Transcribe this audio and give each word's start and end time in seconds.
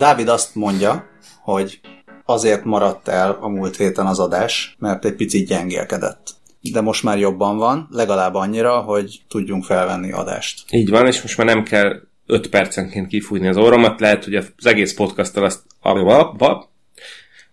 Dávid 0.00 0.28
azt 0.28 0.54
mondja, 0.54 1.08
hogy 1.42 1.80
azért 2.24 2.64
maradt 2.64 3.08
el 3.08 3.38
a 3.40 3.48
múlt 3.48 3.76
héten 3.76 4.06
az 4.06 4.18
adás, 4.18 4.76
mert 4.78 5.04
egy 5.04 5.14
picit 5.14 5.46
gyengélkedett. 5.46 6.28
De 6.72 6.80
most 6.80 7.02
már 7.02 7.18
jobban 7.18 7.56
van, 7.56 7.88
legalább 7.90 8.34
annyira, 8.34 8.80
hogy 8.80 9.22
tudjunk 9.28 9.64
felvenni 9.64 10.12
adást. 10.12 10.72
Így 10.72 10.90
van, 10.90 11.06
és 11.06 11.22
most 11.22 11.36
már 11.36 11.46
nem 11.46 11.62
kell 11.62 12.00
5 12.26 12.48
percenként 12.48 13.06
kifújni 13.06 13.48
az 13.48 13.56
orromat, 13.56 14.00
lehet, 14.00 14.24
hogy 14.24 14.34
az 14.34 14.66
egész 14.66 14.94
podcast 14.94 15.36
azt 15.36 15.62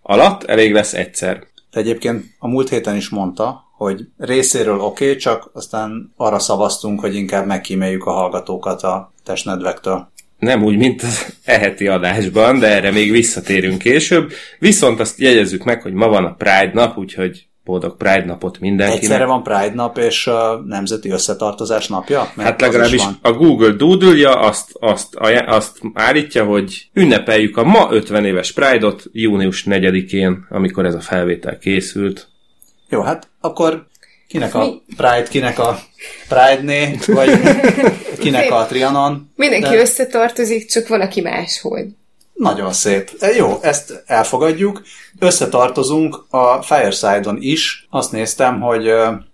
alatt 0.02 0.44
elég 0.44 0.74
lesz 0.74 0.94
egyszer. 0.94 1.48
De 1.72 1.80
egyébként 1.80 2.26
a 2.40 2.48
múlt 2.48 2.70
héten 2.70 2.96
is 2.96 3.10
mondta, 3.10 3.64
hogy 3.78 4.08
részéről 4.18 4.80
oké, 4.80 5.06
okay, 5.06 5.16
csak 5.16 5.50
aztán 5.54 6.14
arra 6.16 6.40
szavaztunk, 6.40 7.00
hogy 7.00 7.16
inkább 7.16 7.46
megkíméljük 7.46 8.06
a 8.06 8.12
hallgatókat 8.12 8.84
a 8.84 9.14
testnedvektől. 9.24 10.12
Nem 10.40 10.64
úgy, 10.64 10.78
mint 10.78 11.02
az 11.02 11.36
eheti 11.46 11.88
adásban, 11.88 12.60
de 12.60 12.68
erre 12.68 12.92
még 12.92 13.12
visszatérünk 13.12 13.78
később. 13.78 14.32
Viszont 14.60 15.00
azt 15.00 15.20
jegyezzük 15.20 15.64
meg, 15.64 15.82
hogy 15.82 15.94
ma 15.94 16.08
van 16.08 16.26
a 16.26 16.34
Pride 16.34 16.72
nap, 16.74 16.98
úgyhogy 16.98 17.48
boldog 17.68 17.98
Pride 17.98 18.26
napot 18.26 18.60
mindenkinek. 18.60 19.04
Egyszerre 19.04 19.26
van 19.26 19.44
Pride 19.44 19.74
nap 19.74 19.98
és 19.98 20.28
a 20.28 20.64
Nemzeti 20.66 21.10
Összetartozás 21.10 21.88
napja? 21.88 22.32
Mert 22.36 22.50
hát 22.50 22.62
legalábbis 22.62 23.04
a 23.22 23.32
Google 23.32 23.72
doodle 23.72 24.40
azt, 24.40 24.72
azt, 24.80 25.16
azt 25.46 25.78
állítja, 25.94 26.46
hogy 26.46 26.90
ünnepeljük 26.94 27.58
a 27.58 27.64
ma 27.64 27.88
50 27.92 28.26
éves 28.26 28.52
Pride-ot 28.52 29.04
június 29.12 29.64
4-én, 29.66 30.46
amikor 30.50 30.86
ez 30.86 30.96
a 30.96 31.00
felvétel 31.00 31.58
készült. 31.58 32.28
Jó, 32.90 33.02
hát 33.02 33.28
akkor 33.40 33.88
kinek 34.28 34.56
a 34.56 34.68
Pride, 34.98 35.28
kinek 35.30 35.60
a 35.60 35.80
Pride-né, 36.28 36.98
vagy 37.08 37.30
kinek 38.32 38.52
a 38.52 38.66
Trianon. 38.66 39.32
Mindenki 39.36 39.70
de... 39.70 39.80
összetartozik, 39.80 40.70
csak 40.70 40.88
valaki 40.88 41.22
máshogy. 41.22 41.86
Nagyon 42.34 42.74
szép. 42.74 43.12
E, 43.20 43.28
jó, 43.36 43.58
ezt 43.62 44.04
elfogadjuk. 44.06 44.82
Összetartozunk 45.20 46.26
a 46.30 46.62
Fireside-on 46.62 47.38
is. 47.40 47.88
Azt 47.90 48.12
néztem, 48.12 48.62
hogy 48.62 48.92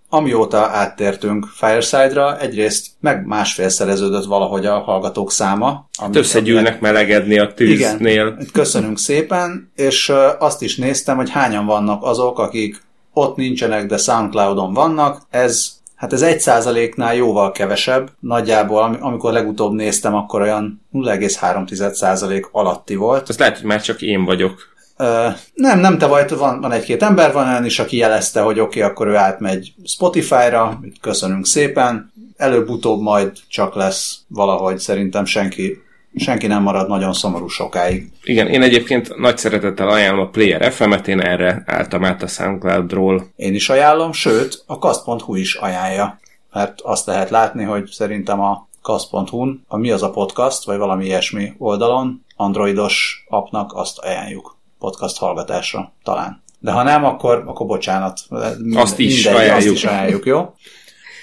amióta 0.08 0.58
áttértünk 0.58 1.46
Fireside-ra, 1.54 2.40
egyrészt 2.40 2.86
meg 3.00 3.26
másfélszereződött 3.26 4.24
valahogy 4.24 4.66
a 4.66 4.78
hallgatók 4.78 5.32
száma. 5.32 5.88
Összegyűlnek 6.12 6.80
melegedni 6.80 7.38
a 7.38 7.52
tűznél. 7.54 8.26
Igen, 8.26 8.48
köszönünk 8.52 8.98
szépen, 8.98 9.72
és 9.74 10.12
azt 10.38 10.62
is 10.62 10.76
néztem, 10.76 11.16
hogy 11.16 11.30
hányan 11.30 11.66
vannak 11.66 12.04
azok, 12.04 12.38
akik 12.38 12.82
ott 13.12 13.36
nincsenek, 13.36 13.86
de 13.86 13.96
Soundcloudon 13.96 14.72
vannak. 14.72 15.22
Ez 15.30 15.72
Hát 16.04 16.12
ez 16.12 16.22
egy 16.22 16.40
százaléknál 16.40 17.14
jóval 17.14 17.52
kevesebb. 17.52 18.10
Nagyjából, 18.20 18.96
amikor 19.00 19.32
legutóbb 19.32 19.72
néztem, 19.72 20.14
akkor 20.14 20.40
olyan 20.40 20.86
0,3 20.92 21.92
százalék 21.92 22.48
alatti 22.52 22.94
volt. 22.94 23.28
Ez 23.28 23.38
lehet, 23.38 23.56
hogy 23.56 23.66
már 23.66 23.82
csak 23.82 24.02
én 24.02 24.24
vagyok. 24.24 24.72
Ö, 24.96 25.28
nem, 25.54 25.78
nem 25.78 25.98
te 25.98 26.06
vagy, 26.06 26.36
van, 26.36 26.60
van 26.60 26.72
egy-két 26.72 27.02
ember, 27.02 27.32
van 27.32 27.48
olyan 27.48 27.64
is, 27.64 27.78
aki 27.78 27.96
jelezte, 27.96 28.40
hogy 28.40 28.60
oké, 28.60 28.78
okay, 28.78 28.90
akkor 28.90 29.06
ő 29.06 29.16
átmegy 29.16 29.72
Spotify-ra, 29.84 30.80
köszönünk 31.00 31.46
szépen. 31.46 32.12
Előbb-utóbb 32.36 33.00
majd 33.00 33.32
csak 33.48 33.74
lesz 33.74 34.18
valahogy, 34.28 34.78
szerintem 34.78 35.24
senki 35.24 35.82
senki 36.16 36.46
nem 36.46 36.62
marad 36.62 36.88
nagyon 36.88 37.12
szomorú 37.12 37.48
sokáig. 37.48 38.12
Igen, 38.22 38.46
én 38.46 38.62
egyébként 38.62 39.16
nagy 39.16 39.38
szeretettel 39.38 39.88
ajánlom 39.88 40.26
a 40.26 40.28
Player 40.28 40.72
FM-et, 40.72 41.08
én 41.08 41.20
erre 41.20 41.62
álltam 41.66 42.04
át 42.04 42.22
a 42.22 42.26
SoundCloud-ról. 42.26 43.26
Én 43.36 43.54
is 43.54 43.68
ajánlom, 43.68 44.12
sőt, 44.12 44.62
a 44.66 44.78
kast.hu 44.78 45.34
is 45.34 45.54
ajánlja. 45.54 46.18
Mert 46.52 46.80
azt 46.80 47.06
lehet 47.06 47.30
látni, 47.30 47.64
hogy 47.64 47.86
szerintem 47.86 48.40
a 48.40 48.68
kast.hu-n 48.82 49.64
a 49.68 49.76
Mi 49.76 49.90
az 49.90 50.02
a 50.02 50.10
podcast, 50.10 50.64
vagy 50.64 50.78
valami 50.78 51.04
ilyesmi 51.04 51.52
oldalon, 51.58 52.24
androidos 52.36 53.24
appnak 53.28 53.72
azt 53.74 53.98
ajánljuk 53.98 54.56
podcast 54.78 55.18
hallgatásra, 55.18 55.92
talán. 56.02 56.42
De 56.58 56.72
ha 56.72 56.82
nem, 56.82 57.04
akkor, 57.04 57.42
akkor 57.46 57.66
bocsánat. 57.66 58.20
Minden, 58.28 58.82
azt 58.82 58.98
is 58.98 59.24
mindegy, 59.24 59.42
ajánljuk. 59.42 59.74
Azt 59.74 59.84
is 59.84 59.90
ajánljuk, 59.90 60.26
jó? 60.26 60.54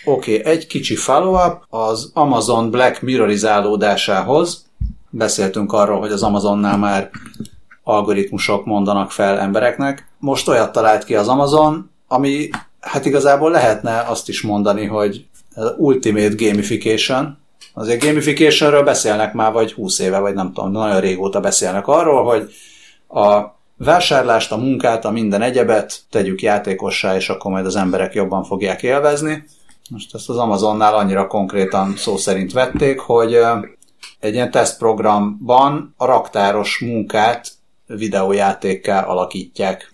Oké, 0.06 0.40
okay, 0.40 0.52
egy 0.52 0.68
kicsi 0.68 0.96
follow-up 0.96 1.64
az 1.70 2.12
Amazon 2.14 2.72
Black 2.72 3.02
Mirrorizálódásához. 3.02 4.66
Beszéltünk 5.14 5.74
arról, 5.74 6.00
hogy 6.00 6.12
az 6.12 6.24
Amazonnál 6.24 6.78
már 6.78 7.10
algoritmusok 7.84 8.66
mondanak 8.66 9.12
fel 9.12 9.40
embereknek. 9.40 10.08
Most 10.20 10.48
olyat 10.48 10.72
talált 10.72 11.04
ki 11.04 11.16
az 11.16 11.28
Amazon, 11.28 11.90
ami 12.08 12.50
hát 12.80 13.06
igazából 13.06 13.52
lehetne 13.52 14.00
azt 14.08 14.30
is 14.30 14.42
mondani, 14.42 14.86
hogy 14.86 15.26
ultimate 15.78 16.34
gamification. 16.36 17.38
Azért 17.74 18.04
gamificationről 18.04 18.84
beszélnek 18.84 19.34
már 19.34 19.52
vagy 19.52 19.74
20 19.74 20.00
éve, 20.00 20.20
vagy 20.20 20.34
nem 20.34 20.54
tudom, 20.54 20.72
nagyon 20.72 21.00
régóta 21.00 21.40
beszélnek 21.40 21.88
arról, 21.88 22.24
hogy 22.24 22.54
a 23.08 23.56
vásárlást, 23.78 24.52
a 24.52 24.58
munkát, 24.58 25.06
a 25.06 25.12
minden 25.12 25.42
egyebet 25.42 26.00
tegyük 26.10 26.42
játékossá, 26.42 27.16
és 27.16 27.30
akkor 27.30 27.52
majd 27.52 27.66
az 27.66 27.76
emberek 27.76 28.14
jobban 28.14 28.44
fogják 28.44 28.84
élvezni. 28.84 29.44
Most 29.90 30.16
ezt 30.16 30.30
az 30.30 30.38
Amazonnál 30.38 30.96
annyira 30.96 31.28
konkrétan 31.28 31.94
szó 31.98 32.18
szerint 32.18 32.54
vették, 32.54 33.00
hogy 33.00 33.40
egy 34.22 34.34
ilyen 34.34 34.52
tesztprogramban 34.52 35.94
a 35.98 36.06
raktáros 36.06 36.80
munkát 36.80 37.52
videójátékkel 37.86 39.04
alakítják, 39.04 39.92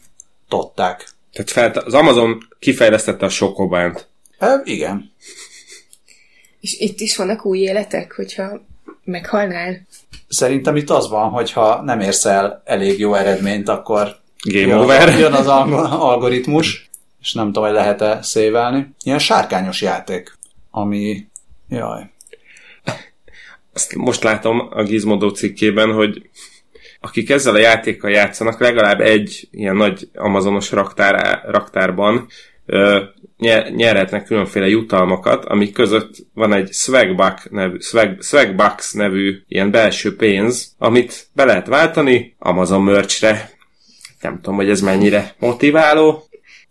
tották. 0.47 1.09
Tehát 1.31 1.51
fel, 1.51 1.83
az 1.83 1.93
Amazon 1.93 2.37
kifejlesztette 2.59 3.25
a 3.25 3.29
Sokobánt. 3.29 4.07
E, 4.37 4.61
igen. 4.63 5.11
És 6.59 6.79
itt 6.79 6.99
is 6.99 7.17
vannak 7.17 7.45
új 7.45 7.59
életek, 7.59 8.13
hogyha 8.15 8.61
meghalnál? 9.03 9.87
Szerintem 10.27 10.75
itt 10.75 10.89
az 10.89 11.09
van, 11.09 11.29
hogyha 11.29 11.81
nem 11.81 11.99
érsz 11.99 12.25
el 12.25 12.61
elég 12.65 12.99
jó 12.99 13.13
eredményt, 13.13 13.69
akkor 13.69 14.19
Game 14.43 14.67
jön, 14.67 14.77
over. 14.77 15.19
jön 15.19 15.33
az 15.33 15.47
algoritmus, 15.47 16.89
és 17.21 17.33
nem 17.33 17.45
tudom, 17.45 17.63
hogy 17.63 17.73
lehet-e 17.73 18.21
szévelni. 18.21 18.95
Ilyen 19.03 19.19
sárkányos 19.19 19.81
játék, 19.81 20.37
ami... 20.71 21.27
Jaj, 21.69 22.09
azt 23.77 23.95
most 23.95 24.23
látom 24.23 24.67
a 24.69 24.83
Gizmodo 24.83 25.29
cikkében, 25.29 25.91
hogy 25.91 26.29
akik 27.01 27.29
ezzel 27.29 27.53
a 27.53 27.59
játékkal 27.59 28.11
játszanak, 28.11 28.59
legalább 28.59 29.01
egy 29.01 29.47
ilyen 29.51 29.75
nagy 29.75 30.09
amazonos 30.15 30.71
raktár, 30.71 31.41
raktárban 31.45 32.27
ö, 32.65 33.01
nyerhetnek 33.75 34.25
különféle 34.25 34.67
jutalmakat, 34.67 35.45
amik 35.45 35.73
között 35.73 36.15
van 36.33 36.53
egy 36.53 36.73
Swagbuck 36.73 37.51
nevű, 37.51 37.79
Swag, 37.79 38.21
Swagbucks 38.21 38.93
nevű 38.93 39.41
ilyen 39.47 39.71
belső 39.71 40.15
pénz, 40.15 40.75
amit 40.77 41.27
be 41.33 41.45
lehet 41.45 41.67
váltani 41.67 42.35
Amazon 42.39 42.83
merchre. 42.83 43.49
Nem 44.21 44.35
tudom, 44.35 44.55
hogy 44.55 44.69
ez 44.69 44.81
mennyire 44.81 45.35
motiváló. 45.39 46.23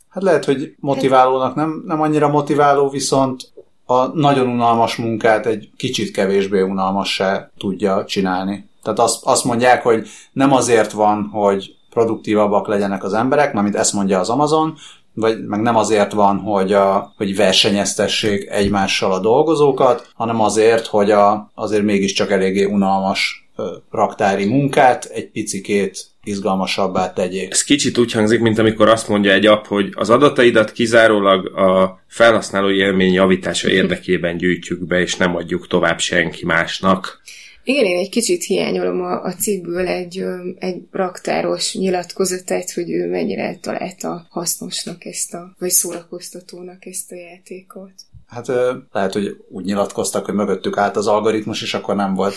Hát 0.09 0.23
lehet, 0.23 0.45
hogy 0.45 0.75
motiválónak 0.81 1.55
nem, 1.55 1.83
nem 1.87 2.01
annyira 2.01 2.29
motiváló, 2.29 2.89
viszont 2.91 3.53
a 3.87 4.07
nagyon 4.07 4.49
unalmas 4.49 4.97
munkát 4.97 5.47
egy 5.47 5.71
kicsit 5.77 6.11
kevésbé 6.11 6.61
unalmassá 6.61 7.51
tudja 7.59 8.05
csinálni. 8.05 8.69
Tehát 8.83 8.99
azt, 8.99 9.25
azt 9.25 9.45
mondják, 9.45 9.83
hogy 9.83 10.07
nem 10.33 10.53
azért 10.53 10.93
van, 10.93 11.29
hogy 11.33 11.75
produktívabbak 11.91 12.69
legyenek 12.69 13.05
az 13.05 13.13
emberek, 13.13 13.53
mint 13.53 13.75
ezt 13.75 13.93
mondja 13.93 14.19
az 14.19 14.29
Amazon, 14.29 14.75
vagy 15.15 15.47
meg 15.47 15.61
nem 15.61 15.77
azért 15.77 16.13
van, 16.13 16.39
hogy, 16.39 16.73
a, 16.73 17.13
hogy 17.17 17.37
versenyeztessék 17.37 18.51
egymással 18.51 19.13
a 19.13 19.19
dolgozókat, 19.19 20.11
hanem 20.15 20.41
azért, 20.41 20.87
hogy 20.87 21.11
a, 21.11 21.51
azért 21.55 21.83
mégiscsak 21.83 22.31
eléggé 22.31 22.65
unalmas 22.65 23.49
raktári 23.91 24.45
munkát 24.45 25.05
egy 25.05 25.31
picikét 25.31 26.07
izgalmasabbá 26.27 27.13
tegyék. 27.13 27.53
Ez 27.53 27.65
kicsit 27.65 27.99
úgy 27.99 28.13
hangzik, 28.13 28.41
mint 28.41 28.59
amikor 28.59 28.89
azt 28.89 29.09
mondja 29.09 29.33
egy 29.33 29.47
app, 29.47 29.65
hogy 29.65 29.93
az 29.95 30.11
adataidat 30.11 30.73
kizárólag 30.73 31.57
a 31.57 32.01
felhasználó 32.07 32.71
élmény 32.71 33.13
javítása 33.13 33.69
érdekében 33.71 34.37
gyűjtjük 34.37 34.87
be, 34.87 35.01
és 35.01 35.17
nem 35.17 35.37
adjuk 35.37 35.67
tovább 35.67 35.99
senki 35.99 36.45
másnak. 36.45 37.21
Igen, 37.65 37.85
én 37.85 37.99
egy 37.99 38.09
kicsit 38.09 38.45
hiányolom 38.45 39.01
a, 39.01 39.23
a 39.23 39.33
cikkből 39.33 39.87
egy, 39.87 40.25
egy 40.59 40.83
raktáros 40.91 41.75
nyilatkozatát, 41.75 42.73
hogy 42.73 42.91
ő 42.91 43.11
mennyire 43.11 43.59
találta 43.61 44.27
hasznosnak 44.31 45.05
ezt 45.05 45.35
a, 45.35 45.55
vagy 45.59 45.71
szórakoztatónak 45.71 46.87
ezt 46.87 47.13
a 47.13 47.15
játékot. 47.15 47.93
Hát 48.27 48.47
lehet, 48.93 49.13
hogy 49.13 49.37
úgy 49.49 49.65
nyilatkoztak, 49.65 50.25
hogy 50.25 50.35
mögöttük 50.35 50.77
állt 50.77 50.97
az 50.97 51.07
algoritmus, 51.07 51.63
és 51.63 51.75
akkor 51.75 51.97
nem 51.97 52.15
volt 52.15 52.37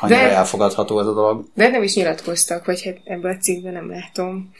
annyira 0.00 0.18
de, 0.18 0.36
elfogadható 0.36 1.00
ez 1.00 1.06
a 1.06 1.12
dolog. 1.12 1.44
De 1.54 1.68
nem 1.68 1.82
is 1.82 1.94
nyilatkoztak, 1.94 2.64
vagy 2.64 2.82
hát 2.82 2.96
ebben 3.04 3.36
a 3.36 3.42
cikkben 3.42 3.72
nem 3.72 3.90
látom. 3.90 4.50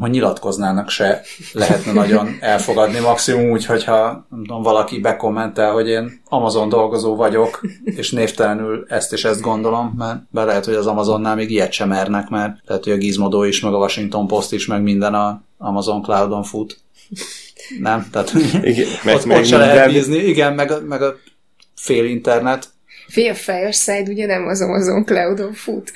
Ha 0.00 0.06
nyilatkoznának 0.06 0.88
se 0.88 1.22
lehetne 1.52 1.92
nagyon 1.92 2.36
elfogadni, 2.40 2.98
maximum 2.98 3.50
úgy, 3.50 3.66
hogyha 3.66 4.26
nem 4.30 4.44
tudom, 4.44 4.62
valaki 4.62 5.00
bekommentel, 5.00 5.72
hogy 5.72 5.88
én 5.88 6.20
Amazon 6.28 6.68
dolgozó 6.68 7.16
vagyok, 7.16 7.60
és 7.84 8.10
névtelenül 8.10 8.86
ezt 8.88 9.12
és 9.12 9.24
ezt 9.24 9.40
gondolom, 9.40 9.94
mert 9.98 10.20
be 10.30 10.44
lehet, 10.44 10.64
hogy 10.64 10.74
az 10.74 10.86
Amazonnál 10.86 11.34
még 11.34 11.50
ilyet 11.50 11.72
sem 11.72 11.88
mernek, 11.88 12.28
mert 12.28 12.56
lehet, 12.64 12.84
hogy 12.84 12.92
a 12.92 12.96
Gizmodo 12.96 13.42
is, 13.42 13.60
meg 13.60 13.72
a 13.72 13.78
Washington 13.78 14.26
Post 14.26 14.52
is, 14.52 14.66
meg 14.66 14.82
minden 14.82 15.14
a 15.14 15.42
Amazon 15.58 16.02
Cloudon 16.02 16.42
fut. 16.42 16.78
Nem? 17.80 18.08
Tehát 18.10 18.32
igen, 18.62 18.86
ott, 19.06 19.26
ott 19.26 19.44
se 19.44 19.56
lehet 19.56 19.92
bízni. 19.92 20.16
Igen, 20.16 20.52
meg, 20.52 20.86
meg 20.86 21.02
a 21.02 21.16
fél 21.74 22.04
internet 22.04 22.68
Fia 23.14 23.34
Fireside 23.34 24.04
ugye 24.10 24.26
nem 24.26 24.46
az 24.46 24.60
Amazon 24.60 25.04
Cloudon 25.04 25.52
fut. 25.52 25.92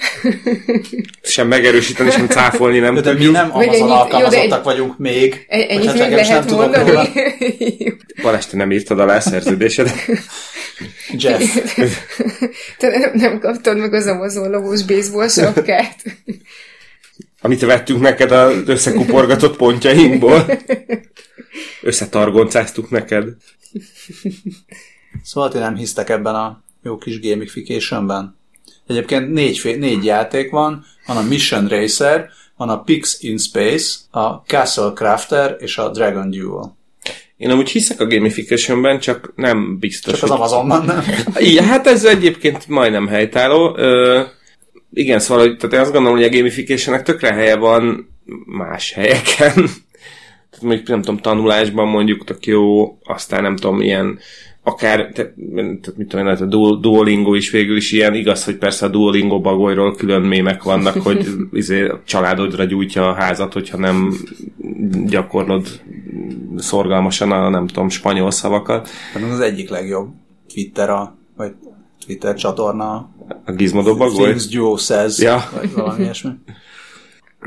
Sem 1.23 1.49
megerősíteni, 1.49 2.11
sem 2.11 2.27
cáfolni 2.27 2.79
nem 2.79 2.95
De, 2.95 3.01
de 3.01 3.13
mi 3.13 3.25
nem 3.27 3.51
Amazon 3.53 3.63
ennyit- 3.73 3.79
jó, 3.79 3.91
alkalmazottak 3.91 4.59
egy- 4.59 4.65
vagyunk 4.65 4.99
még. 4.99 5.47
E- 5.49 5.57
Ennyit 5.69 5.79
még 5.79 5.87
hát 5.87 5.97
legalábbis 5.99 6.29
lehet 6.29 6.51
mondani. 6.51 6.91
róla. 6.91 7.09
Balázs, 8.23 8.47
te 8.47 8.57
nem 8.57 8.73
írtad 8.73 9.01
alá 9.01 9.17
a 9.17 9.21
szerződésedet? 9.21 9.95
Jeff, 11.23 11.43
Te 12.79 12.89
nem, 12.99 13.11
nem 13.15 13.39
kaptad 13.39 13.79
meg 13.79 13.95
az 13.95 14.07
Amazon 14.07 14.51
logós 14.51 14.85
baseball 14.85 15.29
sapkát. 15.29 15.97
Amit 17.41 17.61
vettünk 17.61 18.01
neked 18.01 18.33
az 18.33 18.63
összekuporgatott 18.67 19.57
pontjainkból. 19.57 20.47
Összetargoncáztuk 21.83 22.91
neked. 22.91 23.25
Szóval 25.23 25.51
ti 25.51 25.59
nem 25.59 25.77
hisztek 25.77 26.09
ebben 26.09 26.35
a 26.35 26.63
jó 26.83 26.97
kis 26.99 27.21
gamificationben. 27.21 28.37
Egyébként 28.87 29.33
négy, 29.33 29.77
négy 29.79 30.05
játék 30.05 30.51
van, 30.51 30.85
van 31.07 31.17
a 31.17 31.23
Mission 31.23 31.69
Racer, 31.69 32.29
van 32.57 32.69
a 32.69 32.83
Pix 32.83 33.23
in 33.23 33.39
Space, 33.39 33.97
a 34.11 34.27
Castle 34.29 34.93
Crafter 34.95 35.57
és 35.59 35.79
a 35.79 35.89
Dragon 35.91 36.31
Duel. 36.31 36.77
Én 37.37 37.51
amúgy 37.51 37.71
hiszek 37.71 38.01
a 38.01 38.07
gamificationben, 38.07 38.99
csak 39.01 39.33
nem 39.37 39.79
biztos. 39.79 40.13
Csak 40.15 40.23
az 40.23 40.29
hogy- 40.29 40.39
Amazonban 40.39 40.85
nem. 40.85 41.03
Igen, 41.51 41.65
hát 41.65 41.87
ez 41.87 42.05
egyébként 42.05 42.69
majdnem 42.69 43.07
helytálló. 43.07 43.77
Ö, 43.77 44.23
igen, 44.93 45.19
szóval 45.19 45.47
hogy, 45.47 45.57
tehát 45.57 45.75
én 45.75 45.81
azt 45.81 45.93
gondolom, 45.93 46.17
hogy 46.17 46.27
a 46.27 46.31
gamificationnek 46.37 47.03
tökre 47.03 47.33
helye 47.33 47.57
van 47.57 48.09
más 48.47 48.93
helyeken. 48.93 49.69
Mondjuk 50.63 50.89
nem 50.89 51.03
tudom, 51.03 51.17
tanulásban 51.21 51.89
mondjuk 51.89 52.25
tök 52.25 52.47
jó, 52.47 52.99
aztán 53.05 53.43
nem 53.43 53.57
tudom, 53.57 53.81
ilyen 53.81 54.19
akár, 54.63 54.97
tehát, 54.97 55.15
tehát 55.35 55.97
mit 55.97 56.09
tudom 56.09 56.27
én, 56.27 56.33
a 56.33 56.45
Duol- 56.45 56.81
Duolingo 56.81 57.35
is 57.35 57.51
végül 57.51 57.77
is 57.77 57.93
ilyen, 57.93 58.15
igaz, 58.15 58.45
hogy 58.45 58.57
persze 58.57 58.87
a 58.87 58.89
Duolingo 58.89 59.41
bagolyról 59.41 59.95
külön 59.95 60.23
mémek 60.23 60.63
vannak, 60.63 61.03
hogy 61.07 61.27
izé, 61.53 61.87
a 61.87 62.01
családodra 62.05 62.65
gyújtja 62.65 63.09
a 63.09 63.15
házat, 63.15 63.53
hogyha 63.53 63.79
nem 63.79 64.15
gyakorlod 65.07 65.81
szorgalmasan 66.57 67.33
a 67.33 67.49
nem 67.49 67.67
tudom, 67.67 67.89
spanyol 67.89 68.31
szavakat. 68.31 68.89
Hát 68.89 69.23
az 69.23 69.41
egyik 69.41 69.69
legjobb 69.69 70.09
Twitter 70.53 70.91
a, 70.91 71.17
vagy 71.37 71.53
Twitter 72.07 72.35
csatorna. 72.35 73.11
A 73.45 73.53
Gizmodo 73.53 73.97
bagoly? 73.97 74.25
Things 74.29 74.47
Duo 74.47 74.77
says, 74.77 75.19
Ja. 75.19 75.45
vagy 75.61 75.73
valami 75.75 76.03
ilyesmi. 76.03 76.31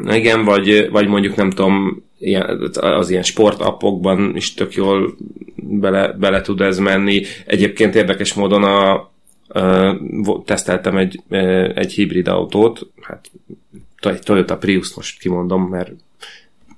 Igen, 0.07 0.43
vagy, 0.43 0.89
vagy 0.89 1.07
mondjuk 1.07 1.35
nem 1.35 1.49
tudom, 1.49 2.03
az 2.73 3.09
ilyen 3.09 3.23
sportappokban 3.23 4.35
is 4.35 4.53
tök 4.53 4.73
jól 4.73 5.15
bele, 5.55 6.11
bele 6.11 6.41
tud 6.41 6.61
ez 6.61 6.77
menni. 6.77 7.23
Egyébként 7.45 7.95
érdekes 7.95 8.33
módon 8.33 8.63
a, 8.63 9.11
vo- 9.99 10.45
teszteltem 10.45 10.97
egy, 10.97 11.21
egy 11.75 11.93
hibrid 11.93 12.27
autót, 12.27 12.87
hát 13.01 13.31
egy 14.01 14.19
Toyota 14.19 14.57
Prius 14.57 14.93
most 14.93 15.19
kimondom, 15.19 15.63
mert 15.63 15.91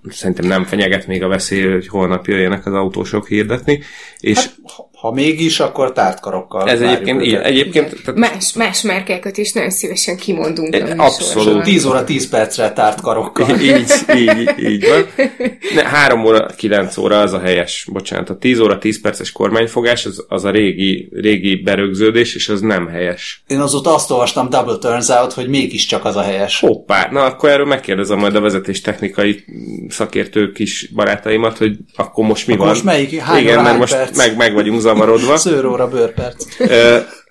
szerintem 0.09 0.45
nem 0.45 0.63
fenyeget 0.63 1.07
még 1.07 1.23
a 1.23 1.27
veszély, 1.27 1.71
hogy 1.71 1.87
holnap 1.87 2.27
jöjjenek 2.27 2.65
az 2.65 2.73
autósok 2.73 3.27
hirdetni, 3.27 3.79
és 4.19 4.37
Hát, 4.37 4.55
ha, 5.03 5.11
mégis, 5.11 5.59
akkor 5.59 5.91
tárt 5.93 6.19
karokkal. 6.19 6.69
ez 6.69 6.81
egyébként, 6.81 7.21
ilyen, 7.21 7.41
egyébként 7.41 7.95
tehát 8.05 8.19
Más, 8.19 8.53
más 8.53 8.81
márkákat 8.81 9.37
is 9.37 9.51
nagyon 9.51 9.69
szívesen 9.69 10.17
kimondunk. 10.17 10.69
műsorban. 10.71 10.99
abszolút. 10.99 11.63
10 11.63 11.85
óra 11.85 12.03
10 12.03 12.29
percre 12.29 12.71
tárt 12.71 13.01
karokkal. 13.01 13.59
így, 13.61 13.91
így, 14.15 14.53
így 14.59 14.87
van. 14.87 15.05
Ne, 15.75 15.83
3 15.83 16.25
óra, 16.25 16.45
9 16.45 16.97
óra 16.97 17.19
az 17.19 17.33
a 17.33 17.39
helyes, 17.39 17.87
bocsánat. 17.91 18.29
A 18.29 18.37
10 18.37 18.59
óra 18.59 18.77
10 18.77 19.01
perces 19.01 19.31
kormányfogás 19.31 20.05
az, 20.05 20.25
az 20.27 20.43
a 20.45 20.49
régi, 20.49 21.09
régi 21.11 21.55
berögződés, 21.55 22.35
és 22.35 22.49
az 22.49 22.61
nem 22.61 22.87
helyes. 22.87 23.43
Én 23.47 23.59
azóta 23.59 23.93
azt 23.93 24.11
olvastam 24.11 24.49
Double 24.49 24.77
Turns 24.77 25.07
Out, 25.07 25.33
hogy 25.33 25.47
mégiscsak 25.47 26.05
az 26.05 26.15
a 26.15 26.21
helyes. 26.21 26.59
Hoppá, 26.59 27.07
na 27.11 27.23
akkor 27.23 27.49
erről 27.49 27.65
megkérdezem 27.65 28.19
majd 28.19 28.35
a 28.35 28.41
vezetéstechnikai 28.41 29.43
szakértők 29.89 30.59
is 30.59 30.89
barátaimat, 30.95 31.57
hogy 31.57 31.75
akkor 31.95 32.25
most 32.25 32.47
mi 32.47 32.53
Akkor 32.53 32.65
van. 32.65 32.73
most 32.75 32.85
melyik? 32.85 33.19
Hány 33.19 33.41
Igen, 33.41 33.53
óra, 33.53 33.61
mert 33.61 33.77
most 33.77 33.95
perc? 33.95 34.17
meg, 34.17 34.37
meg 34.37 34.53
vagyunk 34.53 34.81
zavarodva. 34.93 35.37
Szőróra 35.37 35.87
bőrperc. 35.87 36.45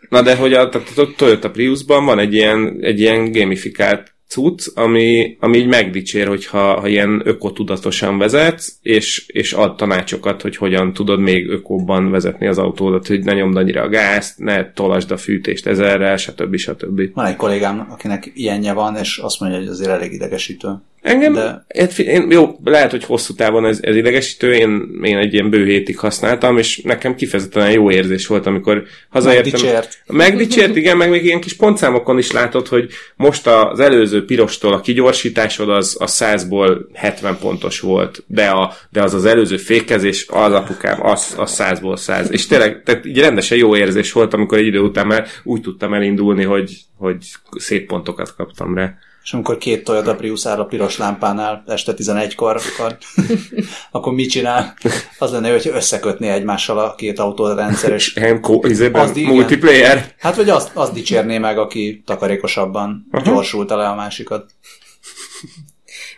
Na 0.08 0.22
de 0.22 0.36
hogy 0.36 0.52
a, 0.52 0.68
a 0.96 1.14
Toyota 1.16 1.50
Priusban 1.50 2.04
van 2.04 2.18
egy 2.18 2.34
ilyen, 2.34 2.78
egy 2.80 3.00
ilyen 3.00 3.32
gamifikált 3.32 4.12
cucc, 4.28 4.66
ami, 4.74 5.36
ami 5.40 5.56
így 5.56 5.66
megdicsér, 5.66 6.26
hogyha 6.26 6.80
ha 6.80 6.88
ilyen 6.88 7.22
ökotudatosan 7.24 8.18
vezetsz, 8.18 8.72
és, 8.82 9.24
és 9.26 9.52
ad 9.52 9.76
tanácsokat, 9.76 10.42
hogy 10.42 10.56
hogyan 10.56 10.92
tudod 10.92 11.20
még 11.20 11.48
ökóbban 11.48 12.10
vezetni 12.10 12.46
az 12.46 12.58
autódat, 12.58 13.06
hogy 13.06 13.24
ne 13.24 13.32
nyomd 13.32 13.56
annyira 13.56 13.82
a 13.82 13.88
gázt, 13.88 14.38
ne 14.38 14.72
tolasd 14.72 15.10
a 15.10 15.16
fűtést 15.16 15.66
ezerrel, 15.66 16.16
stb. 16.16 16.56
stb. 16.56 17.14
Van 17.14 17.26
egy 17.26 17.36
kollégám, 17.36 17.86
akinek 17.90 18.30
ilyenje 18.34 18.72
van, 18.72 18.96
és 18.96 19.18
azt 19.18 19.40
mondja, 19.40 19.58
hogy 19.58 19.68
azért 19.68 19.90
elég 19.90 20.12
idegesítő. 20.12 20.68
Engem, 21.02 21.32
De- 21.32 21.64
de... 21.68 22.02
én, 22.02 22.30
jó, 22.30 22.58
lehet, 22.64 22.90
hogy 22.90 23.04
hosszú 23.04 23.34
távon 23.34 23.66
ez, 23.66 23.78
ez 23.80 23.96
idegesítő, 23.96 24.52
én, 24.52 24.98
én 25.02 25.16
egy 25.16 25.32
ilyen 25.32 25.50
bő 25.50 25.64
hétig 25.64 25.98
használtam, 25.98 26.58
és 26.58 26.80
nekem 26.80 27.14
kifejezetten 27.14 27.70
jó 27.70 27.90
érzés 27.90 28.26
volt, 28.26 28.46
amikor 28.46 28.82
hazaértem. 29.08 29.50
Megdicsért. 29.52 30.02
Megdicsért, 30.06 30.76
igen, 30.76 30.96
meg 30.96 31.10
még 31.10 31.24
ilyen 31.24 31.40
kis 31.40 31.56
pontszámokon 31.56 32.18
is 32.18 32.30
látod, 32.30 32.68
hogy 32.68 32.90
most 33.16 33.46
az 33.46 33.80
előző 33.80 34.24
pirostól 34.24 34.72
a 34.72 34.80
kigyorsításod 34.80 35.68
az 35.68 35.96
a 36.00 36.06
100-ból 36.06 36.76
70 36.92 37.38
pontos 37.40 37.80
volt, 37.80 38.24
de, 38.26 38.46
a, 38.46 38.74
de 38.90 39.02
az 39.02 39.14
az 39.14 39.24
előző 39.24 39.56
fékezés, 39.56 40.26
az 40.28 40.52
apukám, 40.52 41.06
az, 41.06 41.34
az 41.36 41.56
100-ból 41.58 41.96
100. 41.96 42.30
És 42.30 42.46
tényleg, 42.46 42.82
tehát 42.84 43.06
így 43.06 43.18
rendesen 43.18 43.58
jó 43.58 43.76
érzés 43.76 44.12
volt, 44.12 44.34
amikor 44.34 44.58
egy 44.58 44.66
idő 44.66 44.78
után 44.78 45.06
már 45.06 45.26
úgy 45.42 45.60
tudtam 45.60 45.94
elindulni, 45.94 46.44
hogy, 46.44 46.76
hogy 46.96 47.16
szép 47.56 47.86
pontokat 47.86 48.34
kaptam 48.36 48.74
rá. 48.74 48.94
És 49.22 49.32
amikor 49.32 49.58
két 49.58 49.84
Toyota 49.84 50.14
Prius 50.14 50.46
áll 50.46 50.58
a 50.58 50.64
piros 50.64 50.98
lámpánál 50.98 51.62
este 51.66 51.94
11-kor, 51.96 52.60
akkor, 52.72 52.98
akkor 53.90 54.12
mit 54.12 54.30
csinál? 54.30 54.74
Az 55.18 55.30
lenne, 55.30 55.50
hogy 55.50 55.70
összekötné 55.72 56.28
egymással 56.28 56.78
a 56.78 56.94
két 56.94 57.18
autórendszer, 57.18 57.92
és 57.92 58.14
Ilyen 58.16 58.40
ko- 58.40 58.66
izében, 58.66 59.02
Az 59.02 59.16
igen. 59.16 59.34
multiplayer. 59.34 60.14
hát 60.18 60.36
vagy 60.36 60.48
azt, 60.48 60.70
azt 60.74 60.92
dicsérné 60.92 61.38
meg, 61.38 61.58
aki 61.58 62.02
takarékosabban 62.06 63.06
gyorsulta 63.24 63.76
le 63.76 63.88
a 63.88 63.94
másikat. 63.94 64.50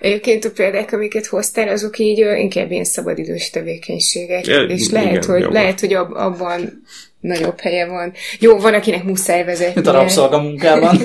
Egyébként 0.01 0.45
a 0.45 0.51
példák, 0.51 0.93
amiket 0.93 1.27
hoztál, 1.27 1.69
azok 1.69 1.99
így 1.99 2.19
inkább 2.19 2.71
ilyen 2.71 2.85
szabadidős 2.85 3.51
tevékenységek. 3.51 4.47
Ja, 4.47 4.63
és 4.63 4.89
igen, 4.89 5.03
lehet, 5.03 5.25
hogy, 5.25 5.41
jó. 5.41 5.51
lehet, 5.51 5.81
hogy 5.81 5.93
ab, 5.93 6.13
abban 6.13 6.83
nagyobb 7.27 7.61
helye 7.61 7.87
van. 7.87 8.13
Jó, 8.39 8.59
van, 8.59 8.75
akinek 8.75 9.05
muszáj 9.05 9.45
vezetni. 9.45 9.73
Mint 9.75 9.87
a 9.87 9.93
rabszolgamunkában. 9.93 10.97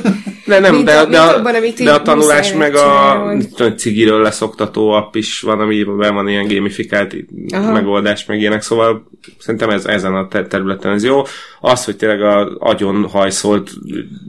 De 0.45 0.59
nem, 0.59 0.73
Mint 0.73 0.85
de, 0.85 0.91
a- 0.97 1.05
de, 1.05 1.19
mint 1.19 1.31
a, 1.31 1.37
abban, 1.37 1.55
amit 1.55 1.83
de 1.83 1.93
a 1.93 2.01
tanulás 2.01 2.53
meg 2.53 2.75
a 2.75 3.21
tudom, 3.55 3.75
cigiről 3.77 4.21
leszoktató 4.21 4.89
app 4.89 5.15
is 5.15 5.41
van, 5.41 5.59
amiben 5.59 6.13
van 6.13 6.27
ilyen 6.27 6.47
gamifikált 6.47 7.15
Aha. 7.53 7.71
megoldás, 7.71 8.25
meg 8.25 8.39
ilyenek, 8.39 8.61
szóval 8.61 9.07
szerintem 9.39 9.69
ez, 9.69 9.85
ezen 9.85 10.15
a 10.15 10.27
te- 10.27 10.47
területen 10.47 10.91
ez 10.91 11.03
jó. 11.03 11.21
Az, 11.61 11.85
hogy 11.85 11.95
tényleg 11.95 12.21
az 12.21 12.47
agyon 12.59 13.07
hajszolt 13.09 13.71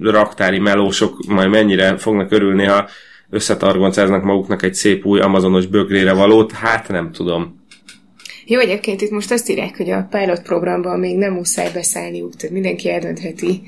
raktári 0.01 0.59
melósok 0.59 1.19
majd 1.29 1.49
mennyire 1.49 1.97
fognak 1.97 2.33
örülni, 2.33 2.65
ha 2.65 2.89
összetargoncáznak 3.31 4.23
maguknak 4.23 4.63
egy 4.63 4.75
szép 4.75 5.05
új 5.07 5.21
amazonos 5.21 5.67
bögrére 5.67 6.13
valót, 6.13 6.53
hát 6.53 6.89
nem 6.89 7.13
tudom. 7.13 7.60
Jó, 8.51 8.59
egyébként 8.59 9.01
itt 9.01 9.11
most 9.11 9.31
azt 9.31 9.49
írják, 9.49 9.77
hogy 9.77 9.91
a 9.91 10.07
pilot 10.11 10.43
programban 10.43 10.99
még 10.99 11.17
nem 11.17 11.33
muszáj 11.33 11.71
beszállniuk, 11.73 12.37
tehát 12.37 12.55
mindenki 12.55 12.91
eldöntheti. 12.91 13.63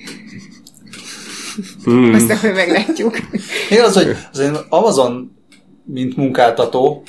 Hmm. 1.84 2.14
Aztán 2.14 2.38
majd 2.42 2.54
meglátjuk. 2.54 3.16
Igaz, 3.70 3.94
hogy 3.94 4.16
azért 4.32 4.64
Amazon, 4.68 5.36
mint 5.84 6.16
munkáltató, 6.16 7.02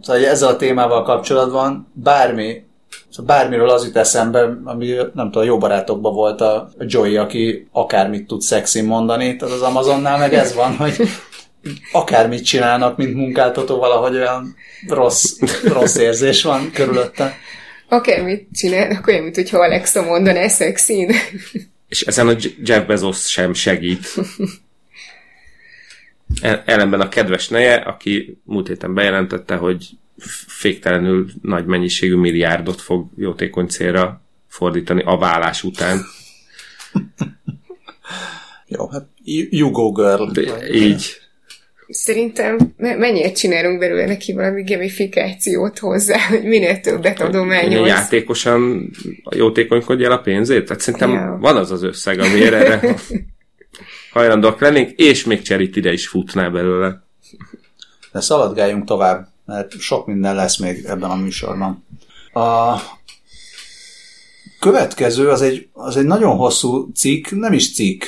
szóval 0.00 0.24
ezzel 0.24 0.48
a 0.48 0.56
témával 0.56 1.02
kapcsolatban 1.02 1.86
bármi, 1.92 2.62
szóval 3.10 3.36
bármiről 3.36 3.70
az 3.70 3.84
jut 3.84 3.96
eszembe, 3.96 4.58
ami 4.64 4.86
nem 5.14 5.30
tudom, 5.30 5.48
jó 5.48 5.58
barátokban 5.58 6.14
volt 6.14 6.40
a 6.40 6.68
Joey, 6.78 7.16
aki 7.16 7.68
akármit 7.72 8.26
tud 8.26 8.40
szexin 8.40 8.84
mondani, 8.84 9.36
tehát 9.36 9.54
az 9.54 9.62
Amazonnál 9.62 10.18
meg 10.18 10.34
ez 10.34 10.54
van, 10.54 10.76
hogy 10.76 10.96
akármit 11.92 12.44
csinálnak, 12.44 12.96
mint 12.96 13.14
munkáltató, 13.14 13.78
valahogy 13.78 14.14
olyan 14.14 14.56
rossz, 14.88 15.38
rossz 15.64 15.96
érzés 15.96 16.42
van 16.42 16.70
körülötte. 16.70 17.36
Akármit 17.88 18.48
csinálnak, 18.52 19.06
olyan, 19.06 19.22
mint 19.22 19.34
hogyha 19.34 19.58
Alexa 19.58 20.02
mondaná 20.02 20.48
szexin. 20.48 21.12
És 21.88 22.00
ezen 22.00 22.28
a 22.28 22.34
Jeff 22.62 22.86
Bezos 22.86 23.28
sem 23.28 23.52
segít. 23.52 24.14
El- 26.40 26.62
Ellenben 26.66 27.00
a 27.00 27.08
kedves 27.08 27.48
neje, 27.48 27.74
aki 27.74 28.38
múlt 28.44 28.68
héten 28.68 28.94
bejelentette, 28.94 29.54
hogy 29.56 29.88
féktelenül 30.46 31.30
nagy 31.42 31.64
mennyiségű 31.64 32.14
milliárdot 32.14 32.80
fog 32.80 33.06
jótékony 33.16 33.66
célra 33.66 34.20
fordítani 34.48 35.02
a 35.02 35.16
vállás 35.16 35.62
után. 35.62 36.04
Jó, 38.66 38.88
hát 38.88 39.06
you 39.24 39.46
you 39.50 39.70
go 39.70 39.92
girl. 39.92 40.30
De 40.30 40.72
így. 40.74 41.20
Szerintem 41.88 42.74
mennyire 42.76 43.32
csinálunk 43.32 43.78
belőle 43.78 44.06
neki 44.06 44.32
valami 44.32 44.62
gamifikációt 44.62 45.78
hozzá, 45.78 46.18
hogy 46.28 46.42
minél 46.42 46.80
többet 46.80 47.20
adományoz. 47.20 47.86
Játékosan 47.86 48.90
jótékonykodj 49.36 50.04
el 50.04 50.12
a 50.12 50.18
pénzét? 50.18 50.64
Tehát 50.64 50.82
szerintem 50.82 51.12
ja. 51.12 51.36
van 51.40 51.56
az 51.56 51.70
az 51.70 51.82
összeg, 51.82 52.18
amire 52.18 52.56
erre 52.56 52.94
hajlandóak 54.12 54.60
lennénk, 54.60 54.90
és 54.90 55.24
még 55.24 55.42
cserit 55.42 55.76
ide 55.76 55.92
is 55.92 56.08
futná 56.08 56.48
belőle. 56.48 57.02
De 58.12 58.20
szaladgáljunk 58.20 58.84
tovább, 58.84 59.28
mert 59.44 59.78
sok 59.80 60.06
minden 60.06 60.34
lesz 60.34 60.58
még 60.58 60.84
ebben 60.84 61.10
a 61.10 61.16
műsorban. 61.16 61.84
A 62.32 62.76
következő 64.60 65.28
az 65.28 65.42
egy, 65.42 65.68
az 65.72 65.96
egy 65.96 66.04
nagyon 66.04 66.36
hosszú 66.36 66.90
cikk, 66.94 67.30
nem 67.30 67.52
is 67.52 67.74
cikk, 67.74 68.02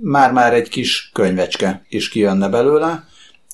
már-már 0.00 0.54
egy 0.54 0.68
kis 0.68 1.10
könyvecske 1.12 1.84
is 1.88 2.08
kijönne 2.08 2.48
belőle, 2.48 3.04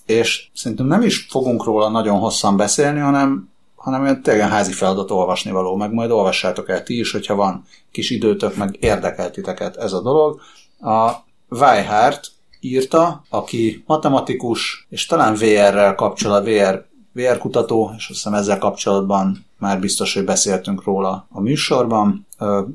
és 0.06 0.48
szerintem 0.54 0.86
nem 0.86 1.02
is 1.02 1.26
fogunk 1.30 1.64
róla 1.64 1.88
nagyon 1.88 2.18
hosszan 2.18 2.56
beszélni, 2.56 3.00
hanem, 3.00 3.48
hanem 3.74 4.22
tényleg 4.22 4.48
házi 4.48 4.72
feladat 4.72 5.10
olvasni 5.10 5.50
való, 5.50 5.76
meg 5.76 5.92
majd 5.92 6.10
olvassátok 6.10 6.68
el 6.68 6.82
ti 6.82 6.98
is, 6.98 7.12
hogyha 7.12 7.34
van 7.34 7.64
kis 7.90 8.10
időtök, 8.10 8.56
meg 8.56 8.76
érdekel 8.80 9.30
titeket 9.30 9.76
ez 9.76 9.92
a 9.92 10.02
dolog. 10.02 10.40
A 10.80 11.10
Weihart 11.48 12.30
írta, 12.60 13.22
aki 13.28 13.84
matematikus, 13.86 14.86
és 14.88 15.06
talán 15.06 15.34
VR-rel 15.34 15.94
kapcsolat, 15.94 16.44
VR, 16.44 16.86
VR 17.12 17.38
kutató, 17.38 17.92
és 17.96 18.08
azt 18.08 18.22
hiszem 18.22 18.34
ezzel 18.34 18.58
kapcsolatban 18.58 19.46
már 19.58 19.80
biztos, 19.80 20.14
hogy 20.14 20.24
beszéltünk 20.24 20.84
róla 20.84 21.26
a 21.30 21.40
műsorban. 21.40 22.26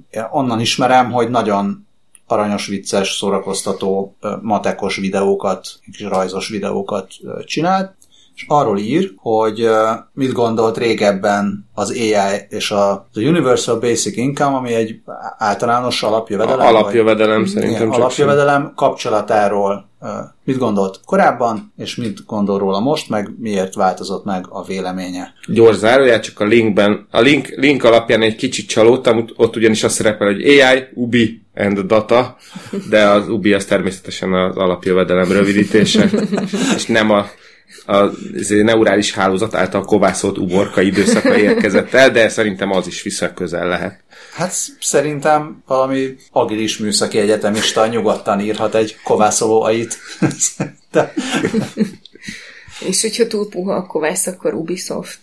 Én 0.10 0.28
onnan 0.32 0.60
ismerem, 0.60 1.12
hogy 1.12 1.30
nagyon 1.30 1.83
aranyos, 2.34 2.68
vicces, 2.68 3.10
szórakoztató, 3.10 4.16
matekos 4.42 4.96
videókat, 4.96 5.68
kis 5.92 6.06
rajzos 6.08 6.48
videókat 6.48 7.08
csinált, 7.46 7.96
és 8.36 8.46
arról 8.48 8.78
ír, 8.78 9.14
hogy 9.16 9.70
mit 10.14 10.32
gondolt 10.32 10.78
régebben 10.78 11.70
az 11.74 11.90
AI 11.90 12.38
és 12.50 12.72
a 12.72 13.08
Universal 13.16 13.80
Basic 13.80 14.18
Income, 14.18 14.56
ami 14.56 14.74
egy 14.74 15.02
általános 15.38 16.04
alapjövedelem. 16.04 16.68
Alapjövedelem 16.68 17.40
vagy, 17.40 17.48
szerintem 17.50 17.90
csak 17.90 18.00
Alapjövedelem 18.00 18.74
kapcsolatáról 18.76 19.92
mit 20.44 20.58
gondolt 20.58 21.00
korábban, 21.06 21.74
és 21.78 21.96
mit 21.96 22.26
gondol 22.26 22.60
róla 22.60 22.80
most, 22.80 23.10
meg 23.10 23.30
miért 23.40 23.76
változott 23.76 24.26
meg 24.26 24.46
a 24.50 24.64
véleménye. 24.64 25.34
Gyors 25.48 25.78
zárójel, 25.78 26.20
csak 26.20 26.40
a 26.40 26.46
linkben, 26.46 27.08
a 27.12 27.20
link, 27.20 27.48
link 27.48 27.84
alapján 27.84 28.22
egy 28.22 28.36
kicsit 28.36 28.68
csalódtam, 28.68 29.26
ott 29.36 29.56
ugyanis 29.56 29.84
azt 29.84 29.96
szerepel, 29.96 30.28
hogy 30.28 30.48
AI, 30.48 30.84
UBI 30.94 31.42
and 31.56 31.80
data, 31.80 32.36
de 32.90 33.10
az 33.10 33.30
UBI 33.30 33.54
az 33.54 33.66
természetesen 33.66 34.34
az 34.34 34.56
alapjövedelem 34.56 35.32
rövidítése, 35.32 36.10
és 36.76 36.86
nem 36.86 37.12
a 37.12 37.26
a 37.86 38.10
neurális 38.48 39.14
hálózat 39.14 39.56
által 39.56 39.86
kovászolt 39.86 40.38
uborka 40.38 40.82
időszaka 40.82 41.38
érkezett 41.38 41.94
el, 41.94 42.12
de 42.12 42.30
szerintem 42.30 42.72
az 42.72 42.88
is 42.88 43.02
vissza 43.02 43.34
közel 43.34 43.68
lehet. 43.68 44.04
Hát 44.34 44.54
szerintem 44.80 45.64
valami 45.66 46.16
agilis 46.32 46.78
műszaki 46.78 47.18
egyetemista 47.18 47.88
nyugodtan 47.88 48.40
írhat 48.40 48.76
egy 48.76 48.98
kovászoló 49.04 49.62
ait. 49.62 49.98
de... 50.92 51.14
És 52.80 53.02
hogyha 53.02 53.28
túl 53.28 53.50
puha 53.50 53.76
a 53.76 53.86
kovász, 53.86 54.28
akkor 54.28 54.54
Ubisoft. 54.54 55.20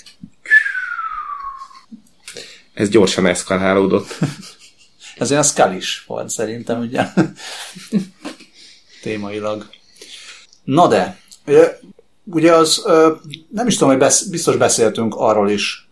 Ez 2.74 2.88
gyorsan 2.88 3.26
eszkalálódott. 3.26 4.18
Ez 5.16 5.30
olyan 5.30 5.42
Skull 5.42 5.78
volt 6.06 6.30
szerintem, 6.30 6.80
ugye? 6.80 7.02
Témailag. 9.02 9.68
Na 10.64 10.88
de, 10.88 11.18
ugye 12.24 12.54
az, 12.54 12.84
nem 13.50 13.66
is 13.66 13.76
tudom, 13.76 13.98
hogy 13.98 14.12
biztos 14.30 14.56
beszéltünk 14.56 15.14
arról 15.16 15.50
is 15.50 15.90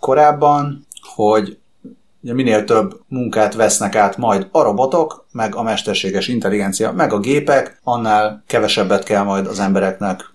korábban, 0.00 0.86
hogy 1.14 1.58
minél 2.20 2.64
több 2.64 3.00
munkát 3.08 3.54
vesznek 3.54 3.94
át 3.94 4.16
majd 4.16 4.48
a 4.50 4.62
robotok, 4.62 5.26
meg 5.32 5.54
a 5.54 5.62
mesterséges 5.62 6.28
intelligencia, 6.28 6.92
meg 6.92 7.12
a 7.12 7.18
gépek, 7.18 7.80
annál 7.82 8.42
kevesebbet 8.46 9.04
kell 9.04 9.22
majd 9.22 9.46
az 9.46 9.58
embereknek 9.58 10.30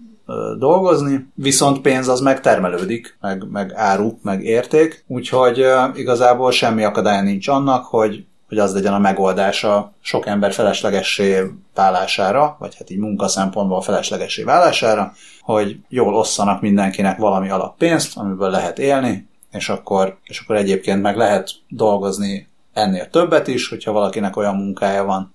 dolgozni, 0.57 1.27
viszont 1.33 1.81
pénz 1.81 2.07
az 2.07 2.19
megtermelődik, 2.19 3.17
meg, 3.21 3.43
meg 3.51 3.73
áru, 3.75 4.17
meg 4.21 4.43
érték, 4.43 5.03
úgyhogy 5.07 5.65
igazából 5.95 6.51
semmi 6.51 6.83
akadály 6.83 7.23
nincs 7.23 7.47
annak, 7.47 7.85
hogy 7.85 8.25
hogy 8.47 8.57
az 8.57 8.73
legyen 8.73 8.93
a 8.93 8.99
megoldása 8.99 9.93
sok 10.01 10.25
ember 10.25 10.53
feleslegessé 10.53 11.43
válására, 11.75 12.55
vagy 12.59 12.75
hát 12.77 12.89
így 12.89 12.97
munka 12.97 13.27
szempontból 13.27 13.81
feleslegessé 13.81 14.43
válására, 14.43 15.13
hogy 15.41 15.79
jól 15.89 16.15
osszanak 16.15 16.61
mindenkinek 16.61 17.17
valami 17.17 17.49
alappénzt, 17.49 18.17
amiből 18.17 18.49
lehet 18.49 18.79
élni, 18.79 19.27
és 19.51 19.69
akkor, 19.69 20.17
és 20.23 20.39
akkor 20.39 20.55
egyébként 20.55 21.01
meg 21.01 21.17
lehet 21.17 21.49
dolgozni 21.67 22.47
ennél 22.77 23.09
többet 23.09 23.47
is, 23.47 23.69
hogyha 23.69 23.91
valakinek 23.91 24.35
olyan 24.35 24.55
munkája 24.55 25.03
van, 25.03 25.33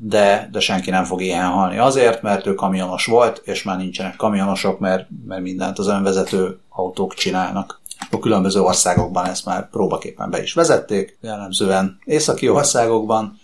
de, 0.00 0.48
de 0.52 0.60
senki 0.60 0.90
nem 0.90 1.04
fog 1.04 1.22
ilyen 1.22 1.46
halni 1.46 1.78
azért, 1.78 2.22
mert 2.22 2.46
ő 2.46 2.54
kamionos 2.54 3.06
volt, 3.06 3.42
és 3.44 3.62
már 3.62 3.76
nincsenek 3.76 4.16
kamionosok, 4.16 4.78
mert, 4.78 5.06
mert 5.26 5.42
mindent 5.42 5.78
az 5.78 5.86
önvezető 5.86 6.60
autók 6.68 7.14
csinálnak. 7.14 7.80
A 8.10 8.18
különböző 8.18 8.60
országokban 8.60 9.26
ezt 9.26 9.44
már 9.44 9.70
próbaképpen 9.70 10.30
be 10.30 10.42
is 10.42 10.54
vezették, 10.54 11.18
jellemzően 11.20 11.98
északi 12.04 12.48
országokban. 12.48 13.38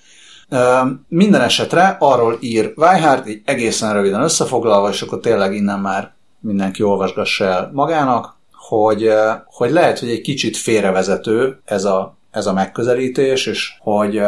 Minden 1.08 1.40
esetre 1.40 1.96
arról 2.00 2.36
ír 2.40 2.72
Weihart, 2.76 3.28
így 3.28 3.42
egészen 3.44 3.92
röviden 3.92 4.22
összefoglalva, 4.22 4.88
és 4.88 5.02
akkor 5.02 5.20
tényleg 5.20 5.54
innen 5.54 5.80
már 5.80 6.12
mindenki 6.40 6.82
olvasgassa 6.82 7.44
el 7.44 7.70
magának, 7.72 8.36
hogy, 8.52 9.10
hogy 9.44 9.70
lehet, 9.70 9.98
hogy 9.98 10.08
egy 10.10 10.20
kicsit 10.20 10.56
félrevezető 10.56 11.60
ez 11.64 11.84
a, 11.84 12.16
ez 12.30 12.46
a 12.46 12.52
megközelítés, 12.52 13.46
és 13.46 13.72
hogy, 13.80 14.20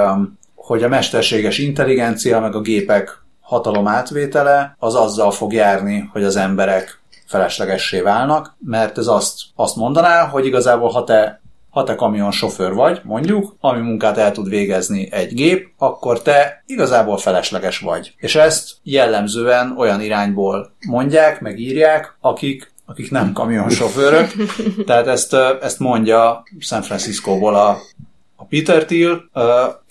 hogy 0.54 0.82
a 0.82 0.88
mesterséges 0.88 1.58
intelligencia 1.58 2.40
meg 2.40 2.54
a 2.54 2.60
gépek 2.60 3.24
hatalom 3.40 3.86
átvétele 3.86 4.76
az 4.78 4.94
azzal 4.94 5.30
fog 5.30 5.52
járni, 5.52 6.08
hogy 6.12 6.24
az 6.24 6.36
emberek 6.36 7.00
feleslegessé 7.26 8.00
válnak, 8.00 8.56
mert 8.58 8.98
ez 8.98 9.06
azt, 9.06 9.40
azt 9.54 9.76
mondaná, 9.76 10.26
hogy 10.26 10.46
igazából 10.46 10.90
ha 10.90 11.04
te 11.04 11.40
ha 11.70 11.84
te 11.84 11.94
kamionsofőr 11.94 12.74
vagy, 12.74 13.00
mondjuk, 13.04 13.56
ami 13.60 13.80
munkát 13.80 14.18
el 14.18 14.32
tud 14.32 14.48
végezni 14.48 15.08
egy 15.12 15.34
gép, 15.34 15.68
akkor 15.78 16.22
te 16.22 16.62
igazából 16.66 17.18
felesleges 17.18 17.78
vagy. 17.78 18.14
És 18.16 18.34
ezt 18.34 18.70
jellemzően 18.82 19.74
olyan 19.78 20.00
irányból 20.00 20.72
mondják, 20.86 21.40
meg 21.40 21.58
írják, 21.58 22.16
akik 22.20 22.74
akik 22.86 23.10
nem 23.10 23.32
kamionsofőrök. 23.32 24.32
Tehát 24.86 25.06
ezt, 25.06 25.34
ezt 25.60 25.78
mondja 25.78 26.42
San 26.58 26.82
Franciscóból 26.82 27.54
a, 27.54 27.78
a 28.36 28.44
Peter 28.44 28.84
Thiel. 28.84 29.30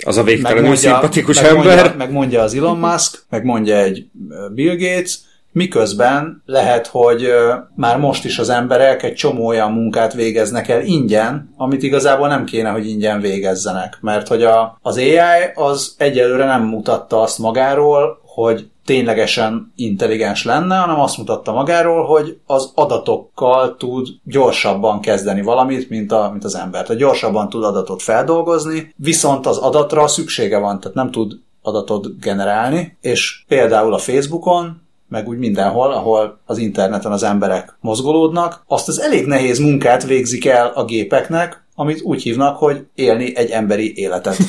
Az 0.06 0.18
a 0.18 0.24
végtelenül 0.24 0.75
szimpatikus 0.75 1.42
meg 1.42 1.50
ember. 1.50 1.75
Mondja, 1.75 1.94
meg 1.98 2.12
mondja 2.12 2.42
az 2.42 2.54
Elon 2.54 2.77
Musk, 2.77 3.24
meg 3.30 3.44
mondja 3.44 3.77
egy 3.77 4.08
Bill 4.54 4.75
Gates, 4.75 5.20
miközben 5.55 6.41
lehet, 6.45 6.88
hogy 6.88 7.27
már 7.75 7.97
most 7.97 8.25
is 8.25 8.39
az 8.39 8.50
emberek 8.50 9.03
egy 9.03 9.13
csomó 9.13 9.45
olyan 9.45 9.71
munkát 9.71 10.13
végeznek 10.13 10.67
el 10.67 10.81
ingyen, 10.81 11.53
amit 11.57 11.83
igazából 11.83 12.27
nem 12.27 12.45
kéne, 12.45 12.69
hogy 12.69 12.88
ingyen 12.88 13.21
végezzenek. 13.21 13.97
Mert 14.01 14.27
hogy 14.27 14.43
a, 14.43 14.77
az 14.81 14.97
AI 14.97 15.17
az 15.53 15.95
egyelőre 15.97 16.45
nem 16.45 16.63
mutatta 16.63 17.21
azt 17.21 17.38
magáról, 17.38 18.21
hogy 18.25 18.69
ténylegesen 18.85 19.71
intelligens 19.75 20.45
lenne, 20.45 20.77
hanem 20.77 21.00
azt 21.00 21.17
mutatta 21.17 21.51
magáról, 21.51 22.05
hogy 22.05 22.38
az 22.45 22.71
adatokkal 22.75 23.75
tud 23.77 24.07
gyorsabban 24.24 25.00
kezdeni 25.01 25.41
valamit, 25.41 25.89
mint, 25.89 26.12
a, 26.12 26.29
mint 26.31 26.43
az 26.43 26.55
ember. 26.55 26.83
Tehát 26.83 27.01
gyorsabban 27.01 27.50
tud 27.50 27.63
adatot 27.63 28.01
feldolgozni, 28.01 28.93
viszont 28.95 29.45
az 29.45 29.57
adatra 29.57 30.07
szüksége 30.07 30.57
van, 30.57 30.79
tehát 30.79 30.95
nem 30.95 31.12
tud 31.12 31.33
adatot 31.62 32.19
generálni, 32.19 32.97
és 33.01 33.43
például 33.47 33.93
a 33.93 33.97
Facebookon 33.97 34.83
meg 35.15 35.27
úgy 35.27 35.38
mindenhol, 35.38 35.91
ahol 35.91 36.39
az 36.45 36.57
interneten 36.57 37.12
az 37.12 37.24
emberek 37.24 37.77
mozgolódnak, 37.79 38.63
azt 38.67 38.88
az 38.88 39.01
elég 39.01 39.25
nehéz 39.25 39.60
munkát 39.60 40.05
végzik 40.05 40.45
el 40.45 40.72
a 40.75 40.86
gépeknek, 40.86 41.63
amit 41.75 42.01
úgy 42.01 42.22
hívnak, 42.22 42.57
hogy 42.57 42.86
élni 42.95 43.36
egy 43.36 43.50
emberi 43.50 43.98
életet. 43.98 44.38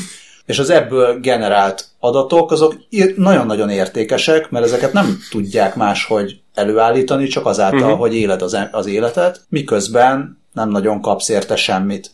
És 0.46 0.58
az 0.58 0.70
ebből 0.70 1.20
generált 1.20 1.84
adatok, 2.00 2.52
azok 2.52 2.74
nagyon-nagyon 3.16 3.70
értékesek, 3.70 4.50
mert 4.50 4.64
ezeket 4.64 4.92
nem 4.92 5.18
tudják 5.30 5.76
máshogy 5.76 6.40
előállítani, 6.54 7.26
csak 7.26 7.46
azáltal, 7.46 7.80
uh-huh. 7.80 7.98
hogy 7.98 8.14
éled 8.14 8.42
az, 8.42 8.58
az 8.70 8.86
életet, 8.86 9.40
miközben 9.48 10.38
nem 10.52 10.68
nagyon 10.68 11.00
kapsz 11.00 11.28
érte 11.28 11.56
semmit. 11.56 12.10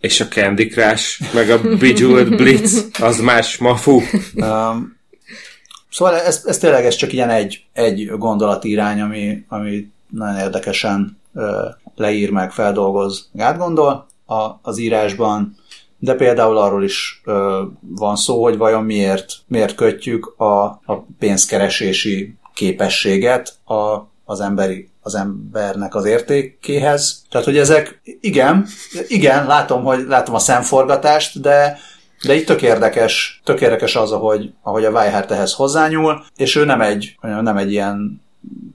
És 0.00 0.20
a 0.20 0.28
Candy 0.28 0.66
Crush, 0.66 1.34
meg 1.34 1.50
a 1.50 1.60
Bejeweled 1.78 2.36
Blitz, 2.36 2.88
az 3.00 3.20
más 3.20 3.58
mafu. 3.58 4.00
Um, 4.34 5.00
Szóval 5.92 6.14
ez, 6.14 6.42
ez 6.46 6.58
tényleg 6.58 6.84
ez 6.84 6.94
csak 6.94 7.12
ilyen 7.12 7.30
egy, 7.30 7.64
egy 7.72 8.10
gondolatírány, 8.18 9.00
ami, 9.00 9.44
ami 9.48 9.90
nagyon 10.08 10.38
érdekesen 10.38 11.20
ö, 11.34 11.68
leír 11.96 12.30
meg, 12.30 12.52
feldolgoz, 12.52 13.30
átgondol 13.38 14.06
a, 14.26 14.50
az 14.62 14.78
írásban, 14.78 15.56
de 15.98 16.14
például 16.14 16.56
arról 16.56 16.84
is 16.84 17.20
ö, 17.24 17.62
van 17.80 18.16
szó, 18.16 18.42
hogy 18.42 18.56
vajon 18.56 18.84
miért, 18.84 19.32
miért 19.46 19.74
kötjük 19.74 20.34
a, 20.36 20.64
a 20.64 21.06
pénzkeresési 21.18 22.34
képességet 22.54 23.54
a, 23.64 24.10
az 24.24 24.40
emberi 24.40 24.90
az 25.02 25.14
embernek 25.14 25.94
az 25.94 26.04
értékéhez. 26.04 27.22
Tehát, 27.30 27.46
hogy 27.46 27.58
ezek, 27.58 28.00
igen, 28.20 28.66
igen, 29.06 29.46
látom, 29.46 29.84
hogy 29.84 30.04
látom 30.08 30.34
a 30.34 30.38
szemforgatást, 30.38 31.40
de, 31.40 31.78
de 32.26 32.34
itt 32.34 32.46
tök 32.46 32.62
érdekes, 32.62 33.40
tök 33.44 33.60
érdekes 33.60 33.96
az, 33.96 34.12
ahogy, 34.12 34.52
ahogy 34.62 34.84
a 34.84 34.90
Weihart 34.90 35.30
ehhez 35.30 35.54
hozzányúl, 35.54 36.24
és 36.36 36.56
ő 36.56 36.64
nem 36.64 36.80
egy, 36.80 37.16
nem 37.20 37.56
egy 37.56 37.72
ilyen 37.72 38.22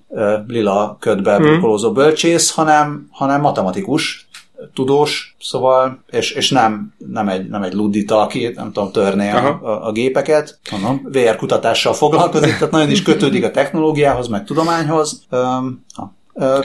uh, 0.08 0.34
lila 0.48 0.98
ködbe 1.00 1.36
hmm. 1.36 1.46
burkolózó 1.46 1.92
bölcsész, 1.92 2.52
hanem, 2.52 3.08
hanem 3.12 3.42
matematikus, 3.42 4.28
tudós, 4.74 5.36
szóval, 5.40 6.04
és, 6.10 6.32
és 6.32 6.50
nem, 6.50 6.94
nem, 7.12 7.30
egy, 7.30 7.50
nem 7.50 7.64
egy 7.64 7.74
luddita, 7.74 8.22
aki 8.22 8.52
nem 8.56 8.72
tudom, 8.72 8.92
törné 8.92 9.30
a, 9.30 9.60
a, 9.62 9.88
a, 9.88 9.92
gépeket, 9.92 10.60
hanem 10.70 11.02
VR 11.04 11.36
kutatással 11.36 11.94
foglalkozik, 11.94 12.54
tehát 12.54 12.72
nagyon 12.72 12.90
is 12.90 13.02
kötődik 13.02 13.44
a 13.44 13.52
technológiához, 13.52 14.28
meg 14.28 14.46
tudományhoz. 14.46 15.26
Um, 15.32 15.86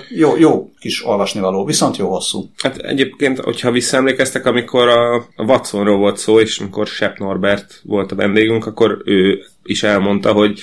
jó, 0.09 0.37
jó 0.37 0.71
kis 0.81 1.07
olvasnivaló, 1.07 1.65
viszont 1.65 1.97
jó 1.97 2.09
hosszú. 2.09 2.51
Hát 2.57 2.77
egyébként, 2.77 3.39
hogyha 3.39 3.71
visszaemlékeztek, 3.71 4.47
amikor 4.47 4.89
a 4.89 5.25
Watsonról 5.37 5.99
volt 5.99 6.17
szó, 6.17 6.41
és 6.41 6.59
amikor 6.59 6.87
Sepp 6.87 7.17
Norbert 7.17 7.81
volt 7.85 8.13
a 8.13 8.15
vendégünk, 8.15 8.67
akkor 8.67 9.03
ő 9.05 9.45
is 9.65 9.83
elmondta, 9.83 10.33
hogy 10.33 10.61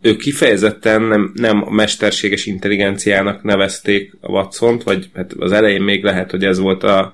ő 0.00 0.16
kifejezetten 0.16 1.02
nem, 1.02 1.32
nem 1.34 1.62
a 1.66 1.70
mesterséges 1.70 2.46
intelligenciának 2.46 3.42
nevezték 3.42 4.16
a 4.20 4.30
watson 4.30 4.80
vagy 4.84 5.10
hát 5.14 5.32
az 5.38 5.52
elején 5.52 5.82
még 5.82 6.04
lehet, 6.04 6.30
hogy 6.30 6.44
ez 6.44 6.58
volt 6.58 6.82
a, 6.82 7.12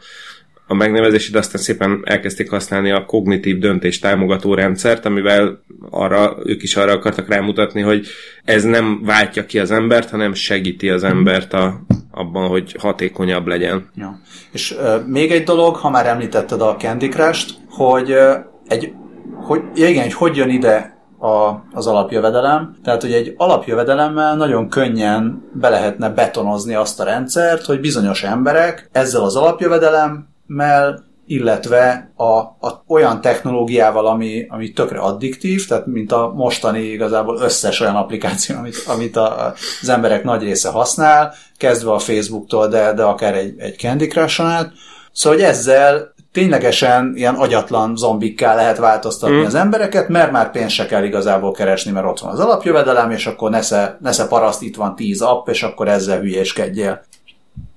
a 0.67 0.75
megnevezés, 0.75 1.31
de 1.31 1.39
aztán 1.39 1.63
szépen 1.63 2.01
elkezdték 2.05 2.51
használni 2.51 2.91
a 2.91 3.05
kognitív 3.05 3.59
döntés 3.59 3.99
támogató 3.99 4.55
rendszert, 4.55 5.05
amivel 5.05 5.63
arra, 5.91 6.37
ők 6.45 6.63
is 6.63 6.77
arra 6.77 6.93
akartak 6.93 7.29
rámutatni, 7.29 7.81
hogy 7.81 8.07
ez 8.45 8.63
nem 8.63 9.03
váltja 9.05 9.47
ki 9.47 9.59
az 9.59 9.71
embert, 9.71 10.11
hanem 10.11 10.35
segíti 10.35 10.91
az 10.91 11.05
embert 11.05 11.53
a, 11.53 11.81
abban, 12.11 12.49
hogy 12.49 12.77
hatékonyabb 12.79 13.47
legyen. 13.47 13.91
Ja. 13.95 14.21
És 14.53 14.71
uh, 14.71 15.07
még 15.07 15.31
egy 15.31 15.45
dolog, 15.45 15.77
ha 15.77 15.91
már 15.91 16.07
említetted 16.07 16.61
a 16.61 16.77
Candy 16.79 17.09
Crush-t, 17.09 17.51
hogy 17.69 18.11
uh, 18.11 18.35
egy, 18.69 18.93
hogy, 19.35 19.61
ja 19.75 19.89
igen, 19.89 20.03
hogy 20.03 20.13
hogy 20.13 20.37
jön 20.37 20.49
ide 20.49 20.95
a, 21.19 21.65
az 21.73 21.87
alapjövedelem. 21.87 22.77
Tehát, 22.83 23.03
hogy 23.03 23.13
egy 23.13 23.35
alapjövedelemmel 23.37 24.37
nagyon 24.37 24.69
könnyen 24.69 25.43
be 25.53 25.69
lehetne 25.69 26.11
betonozni 26.11 26.75
azt 26.75 27.01
a 27.01 27.05
rendszert, 27.05 27.65
hogy 27.65 27.81
bizonyos 27.81 28.23
emberek 28.23 28.89
ezzel 28.93 29.23
az 29.23 29.37
alapjövedelem 29.37 30.33
mell 30.47 31.03
illetve 31.27 32.13
a, 32.17 32.39
a, 32.39 32.85
olyan 32.87 33.21
technológiával, 33.21 34.07
ami, 34.07 34.47
ami 34.49 34.73
tökre 34.73 34.99
addiktív, 34.99 35.67
tehát 35.67 35.87
mint 35.87 36.13
a 36.13 36.33
mostani 36.35 36.81
igazából 36.81 37.39
összes 37.41 37.81
olyan 37.81 37.97
applikáció, 37.97 38.57
amit, 38.57 38.85
amit 38.87 39.17
a, 39.17 39.55
az 39.83 39.89
emberek 39.89 40.25
nagy 40.25 40.43
része 40.43 40.69
használ, 40.69 41.35
kezdve 41.57 41.93
a 41.93 41.99
Facebooktól, 41.99 42.69
de, 42.69 42.93
de 42.93 43.03
akár 43.03 43.35
egy, 43.35 43.55
egy 43.59 43.79
Candy 43.79 44.07
Crush-on 44.07 44.47
át. 44.47 44.73
Szóval, 45.13 45.39
hogy 45.39 45.49
ezzel 45.49 46.15
ténylegesen 46.33 47.13
ilyen 47.17 47.35
agyatlan 47.35 47.97
zombikká 47.97 48.55
lehet 48.55 48.79
változtatni 48.79 49.41
mm. 49.41 49.45
az 49.45 49.55
embereket, 49.55 50.09
mert 50.09 50.31
már 50.31 50.51
pénzt 50.51 50.75
se 50.75 50.87
kell 50.87 51.05
igazából 51.05 51.53
keresni, 51.53 51.91
mert 51.91 52.07
ott 52.07 52.21
van 52.21 52.33
az 52.33 52.41
alapjövedelem, 52.41 53.11
és 53.11 53.27
akkor 53.27 53.51
nesze, 53.51 53.99
nesze 54.01 54.27
paraszt, 54.27 54.63
itt 54.63 54.77
van 54.77 54.95
tíz 54.95 55.21
app, 55.21 55.49
és 55.49 55.63
akkor 55.63 55.89
ezzel 55.89 56.21
hülyéskedjél. 56.21 57.05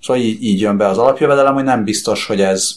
Szóval 0.08 0.22
így, 0.22 0.44
így 0.44 0.60
jön 0.60 0.78
be 0.78 0.88
az 0.88 0.98
alapjövedelem, 0.98 1.54
hogy 1.54 1.64
nem 1.64 1.84
biztos, 1.84 2.26
hogy 2.26 2.42
ez, 2.42 2.76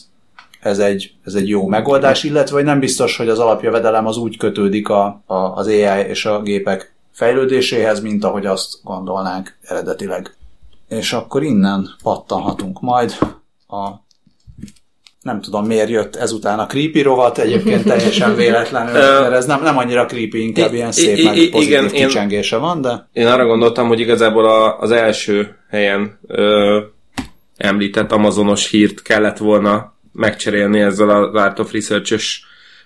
ez, 0.60 0.78
egy, 0.78 1.14
ez 1.24 1.34
egy 1.34 1.48
jó 1.48 1.66
megoldás, 1.66 2.24
illetve 2.24 2.54
hogy 2.54 2.64
nem 2.64 2.78
biztos, 2.78 3.16
hogy 3.16 3.28
az 3.28 3.38
alapjövedelem 3.38 4.06
az 4.06 4.16
úgy 4.16 4.36
kötődik 4.36 4.88
a, 4.88 5.22
a, 5.26 5.34
az 5.34 5.66
AI 5.66 6.06
és 6.08 6.24
a 6.26 6.42
gépek 6.42 6.94
fejlődéséhez, 7.12 8.00
mint 8.00 8.24
ahogy 8.24 8.46
azt 8.46 8.74
gondolnánk 8.82 9.56
eredetileg. 9.62 10.36
És 10.88 11.12
akkor 11.12 11.42
innen 11.42 11.88
pattanhatunk 12.02 12.80
majd 12.80 13.18
a 13.68 13.88
nem 15.22 15.40
tudom 15.40 15.66
miért 15.66 15.88
jött 15.88 16.16
ezután 16.16 16.58
a 16.58 16.66
creepy 16.66 17.02
rovat, 17.02 17.38
egyébként 17.38 17.84
teljesen 17.84 18.34
véletlenül, 18.34 18.92
mert 19.20 19.34
ez 19.34 19.46
nem, 19.46 19.62
nem 19.62 19.78
annyira 19.78 20.06
creepy, 20.06 20.42
inkább 20.42 20.72
ilyen 20.72 20.92
szép, 20.92 21.24
meg 21.24 21.34
pozitív 21.34 21.62
igen, 21.62 21.88
kicsengése 21.88 22.56
van, 22.56 22.80
de... 22.80 23.08
Én 23.12 23.26
arra 23.26 23.46
gondoltam, 23.46 23.88
hogy 23.88 24.00
igazából 24.00 24.44
a, 24.44 24.78
az 24.78 24.90
első 24.90 25.56
helyen 25.68 26.18
ö, 26.26 26.80
említett 27.60 28.12
amazonos 28.12 28.70
hírt 28.70 29.02
kellett 29.02 29.38
volna 29.38 29.94
megcserélni 30.12 30.80
ezzel 30.80 31.10
az 31.10 31.34
Art 31.34 31.58
of 31.58 31.72
Research-ös 31.72 32.44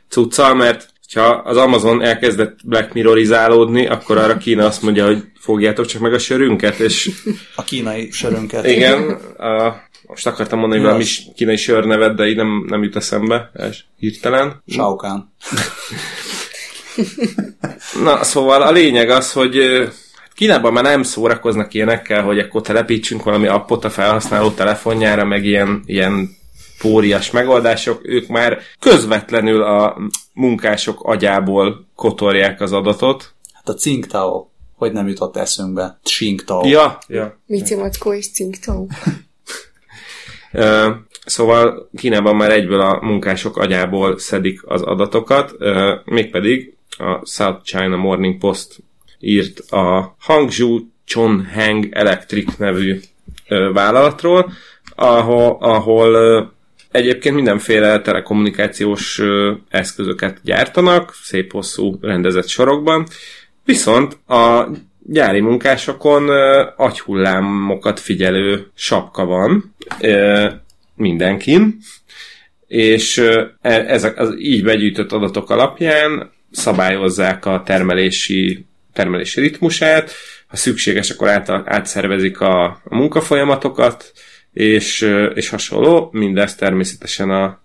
cuccal, 0.09 0.55
mert 0.55 0.93
ha 1.15 1.29
az 1.29 1.57
Amazon 1.57 2.03
elkezdett 2.03 2.59
Black 2.65 2.93
Mirrorizálódni, 2.93 3.87
akkor 3.87 4.19
arra 4.19 4.37
Kína 4.37 4.67
azt 4.67 4.83
mondja, 4.83 5.07
hogy 5.07 5.23
fogjátok 5.39 5.87
csak 5.87 6.01
meg 6.01 6.13
a 6.13 6.19
sörünket, 6.19 6.79
és... 6.79 7.11
A 7.55 7.65
kínai 7.65 8.11
sörünket. 8.11 8.67
Igen, 8.67 9.11
a, 9.39 9.75
most 10.07 10.27
akartam 10.27 10.59
mondani 10.59 10.81
hogy 10.81 10.91
valami 10.91 11.07
kínai 11.35 11.57
sörnevet, 11.57 12.15
de 12.15 12.27
így 12.27 12.37
nem, 12.37 12.65
nem 12.69 12.83
jut 12.83 12.97
eszembe, 12.97 13.51
és 13.69 13.85
hirtelen. 13.99 14.63
Saukán. 14.67 15.33
Na, 18.03 18.25
szóval 18.25 18.63
a 18.63 18.71
lényeg 18.71 19.11
az, 19.11 19.33
hogy 19.33 19.89
Kínában 20.35 20.73
már 20.73 20.85
nem 20.85 21.03
szórakoznak 21.03 21.75
ilyenekkel, 21.75 22.23
hogy 22.23 22.39
akkor 22.39 22.63
telepítsünk 22.63 23.23
valami 23.23 23.47
appot 23.47 23.85
a 23.85 23.91
felhasználó 23.91 24.51
telefonjára, 24.51 25.25
meg 25.25 25.45
ilyen, 25.45 25.83
ilyen 25.87 26.37
pórias 26.79 27.31
megoldások, 27.31 28.01
ők 28.03 28.27
már 28.27 28.59
közvetlenül 28.79 29.63
a 29.63 29.97
munkások 30.33 31.03
agyából 31.03 31.87
kotorják 31.95 32.61
az 32.61 32.73
adatot. 32.73 33.35
Hát 33.53 33.69
a 33.69 33.75
Tsingtao, 33.75 34.47
hogy 34.77 34.93
nem 34.93 35.09
jutott 35.09 35.37
eszünkbe? 35.37 35.99
Tsingtao. 36.03 36.69
Ja, 36.69 36.99
ja. 37.09 37.39
Mici 37.47 37.75
Mackó 37.75 38.13
és 38.13 38.31
Tsingtao. 38.31 38.87
szóval 41.25 41.89
Kínában 41.97 42.37
már 42.37 42.51
egyből 42.51 42.81
a 42.81 42.99
munkások 43.03 43.57
agyából 43.57 44.19
szedik 44.19 44.61
az 44.67 44.83
adatokat, 44.83 45.53
mégpedig 46.05 46.77
a 46.99 47.27
South 47.27 47.63
China 47.63 47.97
Morning 47.97 48.39
Post 48.39 48.83
írt 49.25 49.59
a 49.59 50.17
Hangzhou 50.19 50.81
Chonheng 51.05 51.89
Electric 51.91 52.57
nevű 52.57 53.01
vállalatról, 53.73 54.53
ahol, 54.95 55.57
ahol 55.61 56.53
egyébként 56.91 57.35
mindenféle 57.35 58.01
telekommunikációs 58.01 59.21
eszközöket 59.69 60.41
gyártanak, 60.43 61.15
szép 61.23 61.53
hosszú 61.53 61.99
rendezett 62.01 62.49
sorokban, 62.49 63.07
viszont 63.65 64.19
a 64.29 64.69
gyári 65.07 65.41
munkásokon 65.41 66.29
agyhullámokat 66.77 68.01
figyelő 68.01 68.67
sapka 68.75 69.25
van 69.25 69.75
mindenkin, 70.97 71.79
és 72.67 73.19
e, 73.19 73.57
ezek 73.71 74.19
az 74.19 74.35
így 74.39 74.65
begyűjtött 74.65 75.13
adatok 75.13 75.51
alapján 75.51 76.31
szabályozzák 76.51 77.47
a 77.47 77.63
termelési 77.65 78.67
termelési 78.95 79.41
ritmusát, 79.41 80.13
ha 80.47 80.57
szükséges, 80.57 81.11
akkor 81.11 81.29
át, 81.29 81.51
átszervezik 81.51 82.41
a, 82.41 82.65
a 82.65 82.81
munkafolyamatokat, 82.91 84.13
és, 84.53 85.15
és 85.35 85.49
hasonló, 85.49 86.09
mindez 86.13 86.55
természetesen 86.55 87.31
a, 87.31 87.63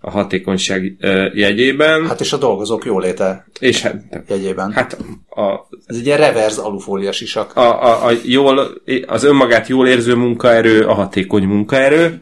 a 0.00 0.10
hatékonyság 0.10 0.96
jegyében. 1.34 2.06
Hát 2.06 2.20
és 2.20 2.32
a 2.32 2.36
dolgozók 2.36 2.84
jóléte 2.84 3.46
és 3.60 3.82
hát, 3.82 3.94
jegyében. 4.28 4.72
Hát 4.72 4.96
a, 5.28 5.50
Ez 5.86 5.96
egy 5.96 6.06
ilyen 6.06 6.18
reverse 6.18 6.60
alufólia 6.60 7.12
sisak. 7.12 7.56
A, 7.56 7.82
a, 7.84 8.06
a 8.06 8.12
jól, 8.24 8.82
az 9.06 9.24
önmagát 9.24 9.68
jól 9.68 9.88
érző 9.88 10.14
munkaerő, 10.14 10.80
a 10.80 10.94
hatékony 10.94 11.44
munkaerő. 11.44 12.20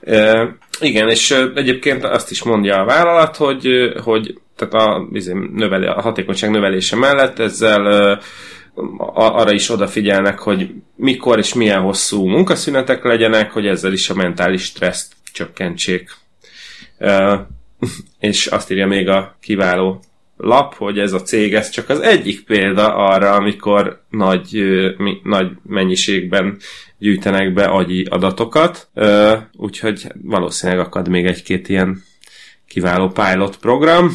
E, 0.00 0.48
igen, 0.80 1.08
és 1.08 1.30
egyébként 1.54 2.04
azt 2.04 2.30
is 2.30 2.42
mondja 2.42 2.80
a 2.80 2.84
vállalat, 2.84 3.36
hogy, 3.36 3.66
hogy 4.02 4.34
tehát 4.56 4.74
a, 4.74 5.08
izé, 5.12 5.32
növeli, 5.52 5.86
a 5.86 6.00
hatékonyság 6.00 6.50
növelése 6.50 6.96
mellett 6.96 7.38
ezzel 7.38 8.20
arra 9.14 9.52
is 9.52 9.70
odafigyelnek, 9.70 10.38
hogy 10.38 10.70
mikor 10.96 11.38
és 11.38 11.54
milyen 11.54 11.80
hosszú 11.80 12.26
munkaszünetek 12.26 13.04
legyenek, 13.04 13.50
hogy 13.50 13.66
ezzel 13.66 13.92
is 13.92 14.10
a 14.10 14.14
mentális 14.14 14.62
stresszt 14.62 15.12
csökkentsék. 15.32 16.10
és 18.18 18.46
azt 18.46 18.70
írja 18.70 18.86
még 18.86 19.08
a 19.08 19.36
kiváló 19.40 20.02
lap, 20.36 20.74
hogy 20.74 20.98
ez 20.98 21.12
a 21.12 21.22
cég, 21.22 21.54
ez 21.54 21.68
csak 21.68 21.88
az 21.88 22.00
egyik 22.00 22.44
példa 22.44 22.94
arra, 22.94 23.32
amikor 23.32 24.02
nagy, 24.10 24.64
nagy 25.22 25.50
mennyiségben 25.62 26.56
gyűjtenek 26.98 27.52
be 27.52 27.64
agyi 27.64 28.04
adatokat, 28.04 28.88
úgyhogy 29.52 30.06
valószínűleg 30.22 30.86
akad 30.86 31.08
még 31.08 31.26
egy-két 31.26 31.68
ilyen 31.68 32.02
kiváló 32.66 33.08
pilot 33.08 33.56
program, 33.56 34.10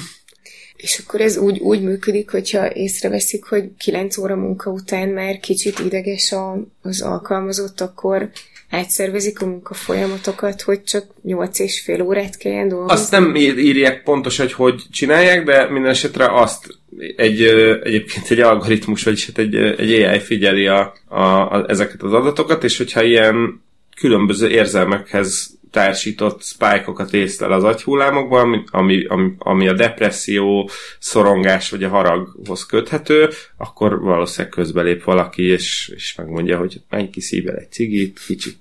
és 0.82 1.02
akkor 1.06 1.22
ez 1.22 1.38
úgy, 1.38 1.60
úgy 1.60 1.82
működik, 1.82 2.30
hogyha 2.30 2.74
észreveszik, 2.74 3.44
hogy 3.44 3.70
9 3.78 4.18
óra 4.18 4.36
munka 4.36 4.72
után 4.72 5.10
már 5.10 5.40
kicsit 5.40 5.80
ideges 5.80 6.32
a, 6.32 6.58
az 6.82 7.02
alkalmazott, 7.02 7.82
akkor 7.82 8.30
átszervezik 8.70 9.42
a 9.42 9.46
munkafolyamatokat, 9.46 10.62
hogy 10.62 10.84
csak 10.84 11.06
8 11.24 11.60
és 11.60 11.82
fél 11.82 12.02
órát 12.02 12.38
kelljen 12.38 12.68
dolgozni? 12.68 12.94
Azt 12.94 13.12
nem 13.12 13.36
írják 13.36 14.04
pontos, 14.04 14.38
hogy 14.38 14.54
hogy 14.54 14.84
csinálják, 14.92 15.44
de 15.44 15.70
minden 15.70 15.92
esetre 15.92 16.42
azt 16.42 16.80
egy, 17.16 17.42
egyébként 17.84 18.30
egy 18.30 18.40
algoritmus, 18.40 19.04
vagyis 19.04 19.26
hát 19.26 19.38
egy, 19.38 19.56
egy 19.56 20.04
AI 20.04 20.20
figyeli 20.20 20.68
a, 20.68 20.94
a, 21.08 21.24
a, 21.24 21.66
ezeket 21.68 22.02
az 22.02 22.14
adatokat, 22.14 22.64
és 22.64 22.78
hogyha 22.78 23.04
ilyen 23.04 23.62
különböző 23.96 24.50
érzelmekhez 24.50 25.59
társított 25.72 26.44
spike-okat 26.44 27.14
észlel 27.14 27.52
az 27.52 27.64
agyhullámokban, 27.64 28.64
ami, 28.72 29.06
ami, 29.06 29.36
ami 29.38 29.68
a 29.68 29.74
depresszió, 29.74 30.70
szorongás 31.00 31.70
vagy 31.70 31.84
a 31.84 31.90
haraghoz 31.90 32.66
köthető, 32.66 33.30
akkor 33.58 34.00
valószínűleg 34.00 34.52
közbelép 34.52 35.04
valaki, 35.04 35.44
és, 35.44 35.92
és 35.96 36.16
megmondja, 36.16 36.58
hogy 36.58 36.82
menj 36.90 37.10
ki 37.10 37.22
szívvel 37.22 37.56
egy 37.56 37.72
cigit, 37.72 38.20
kicsit 38.26 38.58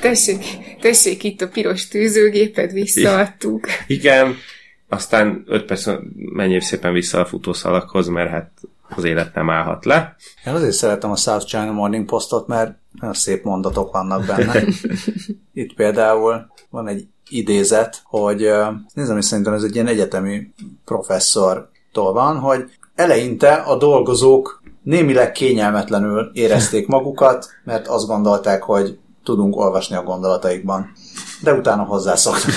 Tessék, 0.00 0.38
tessék, 0.80 1.24
itt 1.24 1.40
a 1.40 1.48
piros 1.48 1.88
tűzőgépet 1.88 2.72
visszaadtuk. 2.72 3.66
Igen, 3.86 4.36
aztán 4.88 5.44
5 5.46 5.64
perc 5.64 5.88
menjél 6.14 6.60
szépen 6.60 6.92
vissza 6.92 7.20
a 7.20 7.26
futószalakhoz, 7.26 8.08
mert 8.08 8.30
hát 8.30 8.50
az 8.88 9.04
élet 9.04 9.34
nem 9.34 9.50
állhat 9.50 9.84
le. 9.84 10.16
Én 10.46 10.52
azért 10.52 10.72
szeretem 10.72 11.10
a 11.10 11.16
South 11.16 11.46
China 11.46 11.72
Morning 11.72 12.04
Postot, 12.04 12.46
mert 12.46 12.78
nagyon 13.00 13.14
szép 13.14 13.44
mondatok 13.44 13.92
vannak 13.92 14.26
benne. 14.26 14.62
Itt 15.52 15.74
például 15.74 16.46
van 16.70 16.88
egy 16.88 17.06
idézet, 17.28 18.02
hogy 18.04 18.38
nézem, 18.94 19.14
hogy 19.14 19.22
szerintem 19.22 19.52
ez 19.52 19.62
egy 19.62 19.74
ilyen 19.74 19.86
egyetemi 19.86 20.52
professzortól 20.84 22.12
van, 22.12 22.38
hogy 22.38 22.64
eleinte 22.94 23.52
a 23.52 23.76
dolgozók 23.76 24.62
némileg 24.82 25.32
kényelmetlenül 25.32 26.30
érezték 26.32 26.86
magukat, 26.86 27.48
mert 27.64 27.86
azt 27.86 28.06
gondolták, 28.06 28.62
hogy 28.62 28.98
tudunk 29.24 29.56
olvasni 29.56 29.96
a 29.96 30.02
gondolataikban. 30.02 30.92
De 31.42 31.54
utána 31.54 31.82
hozzászoktak. 31.82 32.54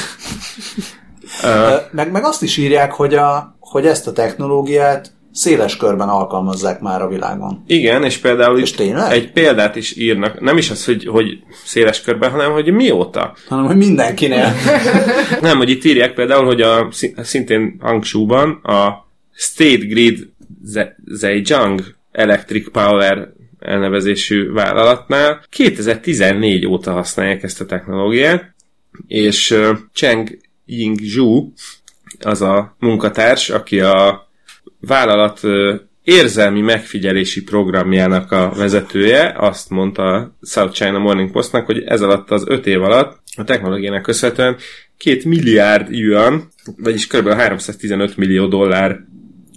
meg, 1.92 2.12
meg 2.12 2.24
azt 2.24 2.42
is 2.42 2.58
írják, 2.58 2.94
hogy, 2.94 3.14
a, 3.14 3.56
hogy 3.60 3.86
ezt 3.86 4.08
a 4.08 4.12
technológiát 4.12 5.12
széles 5.32 5.78
körben 5.78 6.10
alkalmazzák 6.10 6.80
már 6.80 7.02
a 7.02 7.08
világon. 7.08 7.64
Igen, 7.68 8.04
és 8.04 8.18
például 8.18 8.60
és 8.60 8.72
tényleg? 8.72 9.12
egy 9.12 9.32
példát 9.32 9.76
is 9.76 9.98
írnak, 9.98 10.40
nem 10.40 10.58
is 10.58 10.70
az, 10.70 10.86
hogy, 10.86 11.06
hogy 11.06 11.40
széles 11.66 12.02
körben, 12.02 12.32
hanem 12.32 12.52
hogy 12.52 12.72
mióta. 12.72 13.36
Hanem, 13.48 13.66
hogy 13.66 13.78
mindenkinél. 13.78 14.54
nem, 15.42 15.58
hogy 15.58 15.70
itt 15.70 15.84
írják 15.84 16.14
például, 16.14 16.46
hogy 16.46 16.62
a, 16.62 16.88
szintén 17.18 17.76
Hangsúban 17.80 18.52
a 18.52 19.08
State 19.34 19.86
Grid 19.86 20.30
Zhejiang 21.06 21.96
Electric 22.12 22.72
Power 22.72 23.34
elnevezésű 23.60 24.52
vállalatnál 24.52 25.44
2014 25.50 26.66
óta 26.66 26.92
használják 26.92 27.44
ezt 27.44 27.62
a 27.62 27.66
technológiát, 27.66 28.54
és 29.08 29.60
Cheng 29.94 30.38
Ying 30.66 31.00
Zhu, 31.00 31.52
az 32.20 32.42
a 32.42 32.76
munkatárs, 32.80 33.50
aki 33.50 33.80
a 33.80 34.29
vállalat 34.80 35.40
érzelmi 36.04 36.62
megfigyelési 36.62 37.44
programjának 37.44 38.32
a 38.32 38.52
vezetője 38.56 39.34
azt 39.38 39.70
mondta 39.70 40.04
a 40.04 40.38
South 40.42 40.74
China 40.74 41.00
Morning 41.00 41.32
Postnak, 41.32 41.66
hogy 41.66 41.84
ez 41.86 42.02
alatt 42.02 42.32
az 42.32 42.44
öt 42.48 42.68
év 42.68 42.84
alatt 42.84 43.20
a 43.36 43.44
technológiának 43.44 44.02
köszönhetően 44.02 44.56
két 44.98 45.26
milliárd 45.26 45.92
yuan, 45.92 46.52
vagyis 46.78 47.08
kb. 47.08 47.30
315 47.30 48.18
millió 48.18 48.48
dollár 48.48 49.00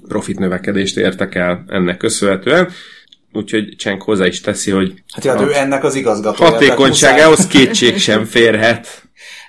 profit 0.09 0.39
növekedést 0.39 0.97
értek 0.97 1.35
el 1.35 1.65
ennek 1.69 1.97
köszönhetően, 1.97 2.69
úgyhogy 3.33 3.77
Csenk 3.77 4.03
hozzá 4.03 4.27
is 4.27 4.41
teszi, 4.41 4.71
hogy 4.71 4.93
hát 5.15 5.25
ja, 5.25 5.41
ő 5.41 5.55
ennek 5.55 5.85
az 5.85 5.95
igazgatója. 5.95 6.51
Hatékonyságához 6.51 7.47
kétség 7.47 7.99
sem 7.99 8.25
férhet. 8.25 9.03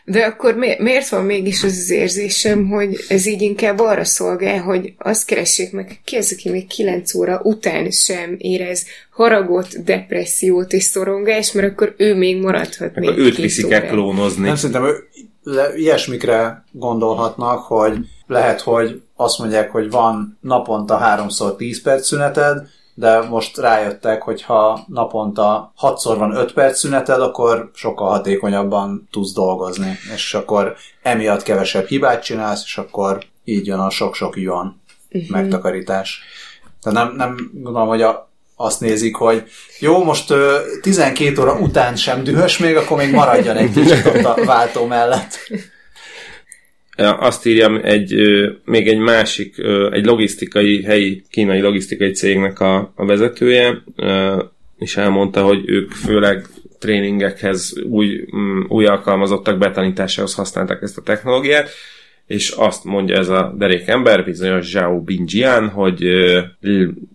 De 0.06 0.26
akkor 0.26 0.56
mi, 0.56 0.76
miért 0.78 1.10
van 1.10 1.26
mégis 1.26 1.64
az, 1.64 1.78
az 1.78 1.90
érzésem, 1.90 2.68
hogy 2.68 3.00
ez 3.08 3.26
így 3.26 3.42
inkább 3.42 3.80
arra 3.80 4.04
szolgál, 4.04 4.62
hogy 4.62 4.94
azt 4.98 5.26
keressék 5.26 5.72
meg, 5.72 6.00
ki 6.04 6.16
az, 6.16 6.34
aki 6.38 6.50
még 6.50 6.68
9 6.68 7.14
óra 7.14 7.40
után 7.44 7.92
sem 7.92 8.36
érez 8.38 8.86
haragot, 9.12 9.84
depressziót 9.84 10.74
és 10.74 10.84
szorongást, 10.84 11.54
mert 11.54 11.72
akkor 11.72 11.94
ő 11.98 12.16
még 12.16 12.42
maradhat 12.42 12.96
még 12.96 13.18
őt 13.18 13.38
viszik 13.38 13.72
el 13.72 13.88
klónozni. 13.88 14.46
Nem 14.46 14.56
szerintem 14.56 14.86
ő, 14.86 15.08
ilyesmikre 15.76 16.64
gondolhatnak, 16.72 17.64
hogy 17.64 17.98
lehet, 18.28 18.62
hogy 18.62 19.02
azt 19.16 19.40
mondják, 19.40 19.72
hogy 19.72 19.90
van 19.90 20.38
naponta 20.42 20.98
háromszor 20.98 21.56
10 21.56 21.82
perc 21.82 22.08
szüneted, 22.08 22.68
de 22.94 23.22
most 23.22 23.58
rájöttek, 23.58 24.22
hogy 24.22 24.42
ha 24.42 24.86
naponta 24.88 25.74
6-szor 25.82 26.16
van 26.18 26.36
5 26.36 26.54
perc 26.54 26.78
szüneted, 26.78 27.22
akkor 27.22 27.72
sokkal 27.74 28.10
hatékonyabban 28.10 29.08
tudsz 29.12 29.34
dolgozni, 29.34 29.98
és 30.14 30.34
akkor 30.34 30.76
emiatt 31.02 31.44
kevesebb 31.44 31.86
hibát 31.86 32.24
csinálsz, 32.24 32.64
és 32.66 32.78
akkor 32.78 33.26
így 33.44 33.66
jön 33.66 33.80
a 33.80 33.90
sok-sok 33.90 34.38
jön 34.38 34.82
uh-huh. 35.12 35.30
megtakarítás. 35.30 36.22
Tehát 36.82 37.06
nem, 37.06 37.16
nem 37.16 37.52
gondolom, 37.54 37.88
hogy 37.88 38.02
a, 38.02 38.30
azt 38.56 38.80
nézik, 38.80 39.16
hogy 39.16 39.44
jó, 39.80 40.04
most 40.04 40.30
ö, 40.30 40.60
12 40.82 41.42
óra 41.42 41.54
után 41.60 41.96
sem 41.96 42.24
dühös 42.24 42.58
még, 42.58 42.76
akkor 42.76 42.98
még 42.98 43.14
maradjon 43.14 43.56
egy 43.56 43.72
kicsit 43.72 44.06
ott 44.06 44.24
a 44.24 44.46
váltó 44.46 44.86
mellett. 44.86 45.38
Azt 46.98 47.46
írja 47.46 47.82
egy, 47.82 48.16
még 48.66 48.88
egy 48.88 48.98
másik, 48.98 49.56
egy 49.92 50.06
logisztikai, 50.06 50.84
helyi 50.84 51.24
kínai 51.30 51.62
logisztikai 51.62 52.12
cégnek 52.12 52.60
a, 52.60 52.94
a 52.96 53.06
vezetője, 53.06 53.84
és 54.78 54.98
elmondta, 54.98 55.44
hogy 55.44 55.64
ők 55.66 55.92
főleg 55.92 56.46
tréningekhez, 56.80 57.74
új, 57.90 58.28
mm, 58.36 58.62
új 58.68 58.86
alkalmazottak 58.86 59.58
betanításához 59.58 60.36
használták 60.36 60.82
ezt 60.82 60.98
a 60.98 61.02
technológiát, 61.02 61.70
és 62.28 62.50
azt 62.50 62.84
mondja 62.84 63.18
ez 63.18 63.30
a 63.30 63.54
derék 63.58 63.88
ember, 63.88 64.24
bizonyos 64.24 64.66
Zhao 64.66 65.02
Bingjian, 65.02 65.70
hogy 65.70 66.04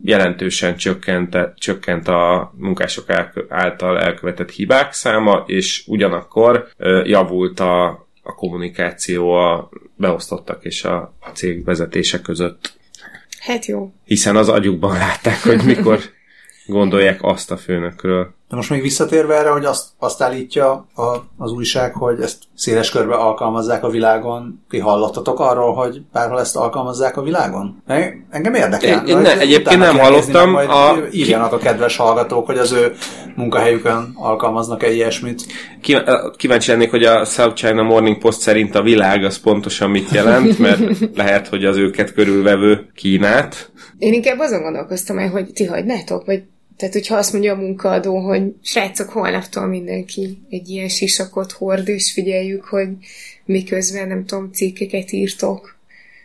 jelentősen 0.02 0.76
csökkent, 0.76 1.36
csökkent 1.56 2.08
a 2.08 2.52
munkások 2.56 3.04
által 3.48 3.98
elkövetett 3.98 4.50
hibák 4.50 4.92
száma, 4.92 5.44
és 5.46 5.84
ugyanakkor 5.86 6.68
javult 7.04 7.60
a, 7.60 8.07
a 8.28 8.34
kommunikáció 8.34 9.30
a 9.30 9.68
beosztottak 9.96 10.64
és 10.64 10.84
a 10.84 11.14
cég 11.32 11.64
vezetése 11.64 12.20
között. 12.20 12.76
Hát 13.38 13.66
jó. 13.66 13.92
Hiszen 14.04 14.36
az 14.36 14.48
agyukban 14.48 14.92
látták, 14.92 15.42
hogy 15.42 15.64
mikor 15.64 16.00
gondolják 16.66 17.22
azt 17.22 17.50
a 17.50 17.56
főnökről. 17.56 18.34
De 18.48 18.56
most 18.56 18.70
még 18.70 18.82
visszatérve 18.82 19.34
erre, 19.34 19.50
hogy 19.50 19.64
azt, 19.64 19.88
azt 19.98 20.22
állítja 20.22 20.86
a, 20.94 21.02
az 21.38 21.52
újság, 21.52 21.94
hogy 21.94 22.20
ezt 22.20 22.38
széles 22.54 22.90
körbe 22.90 23.14
alkalmazzák 23.14 23.84
a 23.84 23.88
világon. 23.88 24.64
Ti 24.70 24.78
hallottatok 24.78 25.40
arról, 25.40 25.74
hogy 25.74 26.02
bárhol 26.12 26.40
ezt 26.40 26.56
alkalmazzák 26.56 27.16
a 27.16 27.22
világon? 27.22 27.82
Engem 28.30 28.54
érdekel. 28.54 29.06
Én, 29.06 29.16
én 29.16 29.22
ne, 29.22 29.38
egyébként 29.38 29.78
nem 29.78 29.98
hallottam. 29.98 30.54
Nézni, 30.54 30.72
a... 30.72 30.96
Írjanak 31.12 31.52
a 31.52 31.58
kedves 31.58 31.96
hallgatók, 31.96 32.46
hogy 32.46 32.58
az 32.58 32.72
ő 32.72 32.92
munkahelyükön 33.36 34.12
alkalmaznak-e 34.14 34.92
ilyesmit. 34.92 35.42
Kíváncsi 36.36 36.70
lennék, 36.70 36.90
hogy 36.90 37.04
a 37.04 37.24
South 37.24 37.54
China 37.54 37.82
Morning 37.82 38.18
Post 38.18 38.40
szerint 38.40 38.74
a 38.74 38.82
világ 38.82 39.24
az 39.24 39.40
pontosan 39.40 39.90
mit 39.90 40.10
jelent, 40.10 40.58
mert 40.58 40.80
lehet, 41.14 41.48
hogy 41.48 41.64
az 41.64 41.76
őket 41.76 42.12
körülvevő 42.12 42.90
Kínát. 42.94 43.70
Én 43.98 44.12
inkább 44.12 44.38
azon 44.38 44.62
gondolkoztam 44.62 45.18
el, 45.18 45.28
hogy 45.28 45.52
ti 45.52 45.64
hagynátok, 45.64 46.26
vagy 46.26 46.42
tehát, 46.78 46.94
hogyha 46.94 47.16
azt 47.16 47.32
mondja 47.32 47.52
a 47.52 47.56
munkaadó, 47.56 48.18
hogy 48.18 48.42
srácok, 48.62 49.08
holnaptól 49.08 49.66
mindenki 49.66 50.38
egy 50.50 50.68
ilyen 50.68 50.88
sisakot 50.88 51.52
hord, 51.52 51.88
és 51.88 52.12
figyeljük, 52.12 52.64
hogy 52.64 52.88
miközben, 53.44 54.08
nem 54.08 54.24
tudom, 54.24 54.52
cikkeket 54.52 55.12
írtok, 55.12 55.76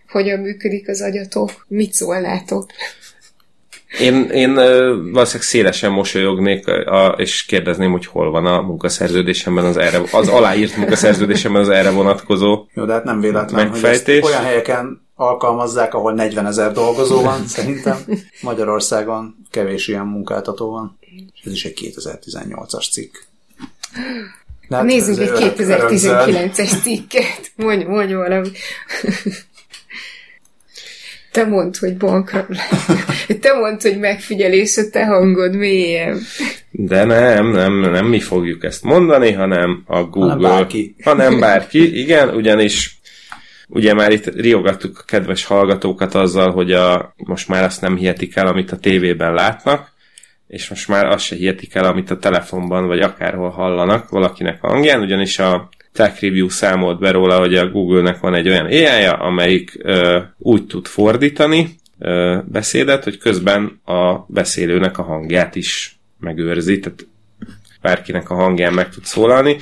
hogyan 0.07 0.39
működik 0.39 0.89
az 0.89 1.01
agyatok, 1.01 1.65
mit 1.67 1.93
szólnátok? 1.93 2.65
Én, 3.99 4.23
én 4.23 4.53
valószínűleg 4.53 5.41
szélesen 5.41 5.91
mosolyognék, 5.91 6.67
a, 6.67 7.15
és 7.17 7.45
kérdezném, 7.45 7.91
hogy 7.91 8.05
hol 8.05 8.31
van 8.31 8.45
a 8.45 8.61
munkaszerződésemben 8.61 9.65
az 9.65 9.77
erre, 9.77 10.01
az 10.11 10.27
aláírt 10.27 10.77
munkaszerződésemben 10.77 11.61
az 11.61 11.69
erre 11.69 11.89
vonatkozó 11.89 12.65
Jó, 12.73 12.85
de 12.85 12.93
hát 12.93 13.03
nem 13.03 13.19
véletlen, 13.19 13.67
megfejtés. 13.67 14.19
hogy 14.19 14.31
olyan 14.31 14.43
helyeken 14.43 15.01
alkalmazzák, 15.23 15.93
ahol 15.93 16.13
40 16.13 16.45
ezer 16.45 16.71
dolgozó 16.71 17.21
van, 17.21 17.47
szerintem. 17.55 17.97
Magyarországon 18.41 19.35
kevés 19.51 19.87
ilyen 19.87 20.05
munkáltató 20.05 20.71
van. 20.71 20.97
Ez 21.43 21.51
is 21.51 21.65
egy 21.65 21.93
2018-as 21.95 22.91
cikk. 22.91 23.15
hát 24.69 24.83
Nézzük 24.83 25.19
egy 25.19 25.53
2019-es 25.57 26.81
cikket. 26.81 27.51
Mondj, 27.55 27.83
mondj 27.83 28.13
valami. 28.13 28.49
Te 31.33 31.45
mondd, 31.45 31.73
hogy 31.79 31.97
bankra 31.97 32.47
Te 33.41 33.53
mondd, 33.53 33.81
hogy 33.81 33.99
megfigyelés 33.99 34.77
a 34.77 34.89
te 34.91 35.05
hangod 35.05 35.55
mélyen. 35.55 36.21
De 36.71 37.03
nem, 37.03 37.51
nem, 37.51 37.79
nem 37.79 38.05
mi 38.05 38.19
fogjuk 38.19 38.63
ezt 38.63 38.83
mondani, 38.83 39.31
hanem 39.31 39.83
a 39.85 40.03
Google. 40.03 40.29
Hanem 40.29 40.41
bárki. 40.41 40.95
Hanem 41.03 41.39
bárki, 41.39 41.99
igen, 41.99 42.29
ugyanis 42.29 42.99
Ugye 43.67 43.93
már 43.93 44.11
itt 44.11 44.25
riogattuk 44.25 44.97
a 44.99 45.03
kedves 45.05 45.45
hallgatókat 45.45 46.15
azzal, 46.15 46.51
hogy 46.51 46.71
a, 46.71 47.13
most 47.17 47.47
már 47.47 47.63
azt 47.63 47.81
nem 47.81 47.95
hihetik 47.95 48.35
el, 48.35 48.47
amit 48.47 48.71
a 48.71 48.77
tévében 48.77 49.33
látnak, 49.33 49.91
és 50.47 50.69
most 50.69 50.87
már 50.87 51.05
azt 51.05 51.25
se 51.25 51.35
hihetik 51.35 51.75
el, 51.75 51.85
amit 51.85 52.11
a 52.11 52.17
telefonban 52.17 52.87
vagy 52.87 52.99
akárhol 52.99 53.49
hallanak 53.49 54.09
valakinek 54.09 54.63
a 54.63 54.67
hangján, 54.67 55.01
ugyanis 55.01 55.39
a 55.39 55.69
Tech 55.93 56.21
Review 56.21 56.49
számolt 56.49 56.99
be 56.99 57.11
róla, 57.11 57.39
hogy 57.39 57.55
a 57.55 57.69
Google-nek 57.69 58.19
van 58.19 58.35
egy 58.35 58.49
olyan 58.49 58.65
ai 58.65 59.05
amelyik 59.05 59.77
ö, 59.81 60.19
úgy 60.37 60.65
tud 60.65 60.85
fordítani 60.85 61.75
ö, 61.99 62.37
beszédet, 62.45 63.03
hogy 63.03 63.17
közben 63.17 63.81
a 63.85 64.25
beszélőnek 64.27 64.97
a 64.97 65.03
hangját 65.03 65.55
is 65.55 65.99
megőrzi, 66.19 66.79
tehát 66.79 67.07
bárkinek 67.81 68.29
a 68.29 68.35
hangján 68.35 68.73
meg 68.73 68.89
tud 68.89 69.05
szólalni. 69.05 69.57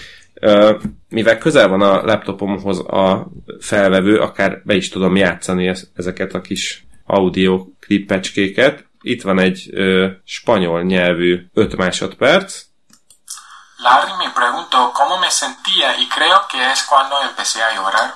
Mivel 1.10 1.38
közel 1.38 1.68
van 1.68 1.82
a 1.82 2.02
laptopomhoz 2.04 2.80
a 2.80 3.28
felvevő, 3.60 4.18
akár 4.18 4.62
be 4.64 4.76
is 4.76 4.90
tudom 4.90 5.16
játszani 5.16 5.76
ezeket 5.96 6.34
a 6.34 6.42
kis 6.42 6.86
audio 7.06 7.66
klippecskéket. 7.80 8.86
Itt 9.02 9.22
van 9.22 9.40
egy 9.40 9.70
ö, 9.72 10.08
spanyol 10.24 10.84
nyelvű 10.84 11.40
5 11.54 11.76
másodperc, 11.76 12.70
Larry 13.84 14.14
me 14.18 14.32
preguntó 14.34 14.92
cómo 14.94 15.20
me 15.20 15.30
sentía 15.30 15.90
y 15.98 16.08
creo 16.08 16.40
que 16.52 16.72
es 16.72 16.84
cuando 16.84 17.16
empecé 17.30 17.60
a 17.62 17.74
llorar. 17.76 18.10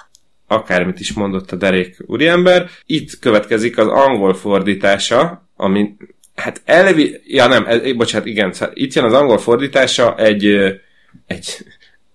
Akármit 0.48 1.00
is 1.00 1.14
mondott 1.14 1.52
a 1.52 1.56
derék 1.56 1.98
úriember. 2.06 2.70
Itt 2.86 3.20
következik 3.20 3.78
az 3.78 3.88
angol 3.88 4.34
fordítása, 4.34 5.50
ami 5.56 5.96
hát 6.36 6.62
elvi, 6.66 7.22
ja 7.24 7.48
nem, 7.48 7.66
el, 7.68 7.94
bocsánat, 7.94 8.28
igen, 8.28 8.54
itt 8.74 8.94
jön 8.94 9.06
az 9.06 9.14
angol 9.14 9.38
fordítása 9.38 10.16
egy, 10.16 10.46
egy 11.28 11.58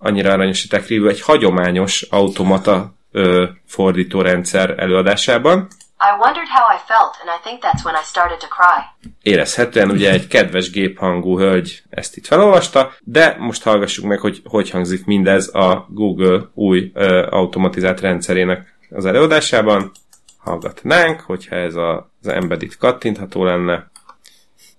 annyira 0.02 0.32
aranyos 0.32 0.66
a 0.70 1.08
egy 1.08 1.20
hagyományos 1.20 2.02
automata 2.02 2.94
ö, 3.12 3.44
fordítórendszer 3.66 4.74
előadásában. 4.78 5.68
I 6.02 6.12
wondered 6.18 6.48
how 6.48 6.74
I 6.76 6.78
felt, 6.86 7.14
and 7.20 7.30
I 7.36 7.40
think 7.42 7.62
that's 7.62 7.84
when 7.84 7.94
I 7.94 8.04
started 8.04 8.38
to 8.38 8.46
cry. 8.46 9.10
Érezhetően 9.22 9.90
ugye 9.90 10.10
egy 10.10 10.26
kedves 10.26 10.70
géphangú 10.70 11.38
hölgy 11.38 11.82
ezt 11.90 12.16
itt 12.16 12.26
felolvasta, 12.26 12.92
de 13.00 13.36
most 13.38 13.62
hallgassuk 13.62 14.04
meg, 14.04 14.18
hogy 14.20 14.40
hogy 14.44 14.70
hangzik 14.70 15.04
mindez 15.04 15.54
a 15.54 15.86
Google 15.88 16.50
új 16.54 16.90
ö, 16.94 17.26
automatizált 17.30 18.00
rendszerének 18.00 18.78
az 18.90 19.04
előadásában. 19.04 19.92
Hallgatnánk, 20.38 21.20
hogyha 21.20 21.56
ez 21.56 21.74
a, 21.74 22.10
az 22.22 22.28
embedded 22.28 22.76
kattintható 22.76 23.44
lenne. 23.44 23.90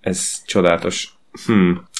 Ez 0.00 0.42
csodálatos. 0.46 1.08
Hmm. 1.46 1.90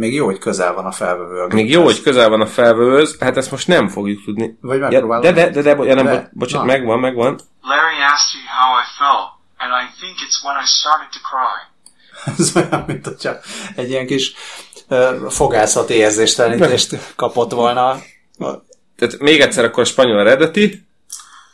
Még 0.00 0.14
jó, 0.14 0.24
hogy 0.24 0.38
közel 0.38 0.72
van 0.72 0.86
a 0.86 0.92
felvevő. 0.92 1.40
A 1.42 1.54
Még 1.54 1.70
jó, 1.70 1.82
hogy 1.82 2.02
közel 2.02 2.28
van 2.28 2.40
a 2.40 2.46
felvevőhöz, 2.46 3.16
hát 3.20 3.36
ezt 3.36 3.50
most 3.50 3.66
nem 3.66 3.88
fogjuk 3.88 4.24
tudni. 4.24 4.58
Vagy 4.60 4.78
ja, 4.78 4.88
megpróbálom. 4.88 5.22
de, 5.22 5.32
de, 5.32 5.48
de, 5.50 5.74
de, 5.74 5.84
ja, 5.84 5.94
nem, 5.94 6.04
De- 6.04 6.12
bo- 6.12 6.28
bocsánat, 6.32 6.66
na. 6.66 6.72
megvan, 6.72 6.98
megvan. 6.98 7.40
Larry 7.62 8.02
asked 8.12 8.40
you 8.40 8.44
how 8.58 8.78
I 8.82 8.84
felt, 8.98 9.28
and 9.58 9.70
I 9.82 9.84
think 10.00 10.16
it's 10.24 10.38
when 10.44 10.56
I 10.62 10.66
started 10.66 11.08
to 11.16 11.20
cry. 11.30 11.58
Ez 12.38 12.56
olyan, 12.56 12.84
mint 12.86 13.06
hogyha 13.06 13.32
egy 13.76 13.88
ilyen 13.90 14.06
kis 14.06 14.32
uh, 14.88 15.30
fogászati 15.30 15.94
érzéstelenítést 15.94 16.96
kapott 17.22 17.52
volna. 17.52 17.96
Tehát 18.96 19.18
még 19.18 19.40
egyszer 19.40 19.64
akkor 19.64 19.82
a 19.82 19.86
spanyol 19.86 20.20
eredeti. 20.20 20.86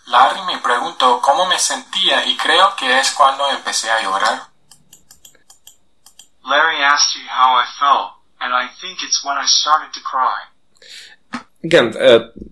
Larry 0.05 0.41
me 0.47 0.59
preguntó 0.63 1.21
cómo 1.21 1.45
me 1.47 1.59
sentía 1.59 2.25
y 2.25 2.37
creo 2.37 2.75
que 2.79 2.99
es 2.99 3.15
cuando 3.15 3.43
empecé 3.57 3.89
a 3.89 4.01
llorar. 4.03 4.39
Larry 6.43 6.83
asked 6.95 7.21
you 7.21 7.27
how 7.41 7.51
I 7.63 7.67
felt, 7.79 8.16
and 8.39 8.53
I 8.63 8.65
think 8.81 8.97
it's 9.07 9.25
when 9.25 9.37
I 9.45 9.47
started 9.47 9.91
to 9.97 10.01
cry. 10.11 10.55
Igen, 11.61 11.97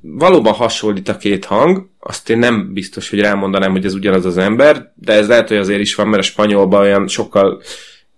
valóban 0.00 0.52
hasonlít 0.52 1.08
a 1.08 1.16
két 1.16 1.44
hang, 1.44 1.88
azt 1.98 2.30
én 2.30 2.38
nem 2.38 2.72
biztos, 2.72 3.10
hogy 3.10 3.20
rámondanám, 3.20 3.70
hogy 3.70 3.84
ez 3.84 3.94
ugyanaz 3.94 4.24
az 4.24 4.36
ember, 4.38 4.92
de 4.94 5.12
ez 5.12 5.28
lehet, 5.28 5.48
hogy 5.48 5.56
azért 5.56 5.80
is 5.80 5.94
van, 5.94 6.08
mert 6.08 6.22
a 6.22 6.26
spanyolban 6.26 6.80
olyan 6.80 7.08
sokkal 7.08 7.62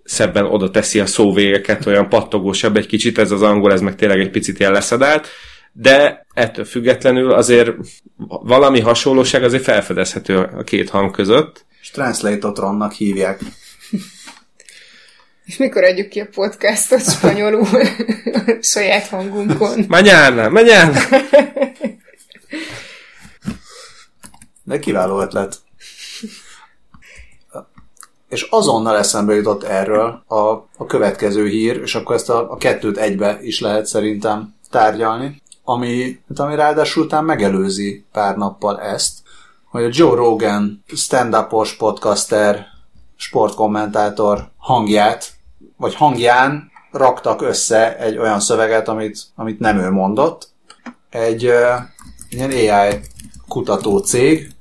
szebben 0.04 0.44
oda 0.44 0.70
teszi 0.70 1.00
a 1.00 1.06
szóvégeket, 1.06 1.86
olyan 1.86 2.08
pattogósabb 2.08 2.76
egy 2.76 2.86
kicsit, 2.86 3.18
ez 3.18 3.30
az 3.30 3.42
angol, 3.42 3.72
ez 3.72 3.80
meg 3.80 3.96
tényleg 3.96 4.20
egy 4.20 4.30
picit 4.30 4.58
ilyen 4.58 4.72
leszedált, 4.72 5.28
de 5.72 6.26
ettől 6.34 6.64
függetlenül 6.64 7.32
azért 7.32 7.70
valami 8.26 8.80
hasonlóság 8.80 9.42
azért 9.42 9.62
felfedezhető 9.62 10.36
a 10.36 10.62
két 10.62 10.90
hang 10.90 11.10
között. 11.10 11.64
És 11.80 11.90
Translatortronnak 11.90 12.92
hívják. 12.92 13.40
És 15.46 15.56
mikor 15.56 15.84
adjuk 15.84 16.08
ki 16.08 16.20
a 16.20 16.28
podcastot 16.34 17.10
spanyolul 17.10 17.66
saját 18.60 19.06
hangunkon? 19.06 19.84
Mañana, 19.88 20.48
mañana! 20.48 21.00
De 24.62 24.78
kiváló 24.78 25.20
ötlet. 25.20 25.56
És 28.28 28.42
azonnal 28.42 28.96
eszembe 28.96 29.34
jutott 29.34 29.62
erről 29.62 30.22
a, 30.26 30.36
a 30.76 30.86
következő 30.86 31.48
hír, 31.48 31.76
és 31.76 31.94
akkor 31.94 32.14
ezt 32.14 32.30
a, 32.30 32.50
a 32.50 32.56
kettőt 32.56 32.96
egybe 32.96 33.38
is 33.42 33.60
lehet 33.60 33.86
szerintem 33.86 34.54
tárgyalni, 34.70 35.42
ami, 35.64 36.20
hát 36.28 36.38
ami 36.38 36.54
ráadásul 36.54 37.04
után 37.04 37.24
megelőzi 37.24 38.04
pár 38.12 38.36
nappal 38.36 38.80
ezt, 38.80 39.18
hogy 39.70 39.84
a 39.84 39.90
Joe 39.92 40.14
Rogan 40.14 40.84
stand-upos 40.86 41.76
podcaster, 41.76 42.66
sportkommentátor 43.16 44.50
hangját, 44.56 45.35
vagy 45.76 45.94
hangján 45.94 46.70
raktak 46.90 47.42
össze 47.42 47.98
egy 47.98 48.18
olyan 48.18 48.40
szöveget, 48.40 48.88
amit, 48.88 49.18
amit 49.34 49.60
nem 49.60 49.78
ő 49.78 49.90
mondott. 49.90 50.48
Egy 51.10 51.46
uh, 51.46 51.74
ilyen 52.30 52.50
AI 52.50 53.00
kutató 53.48 53.98
cég, 53.98 54.56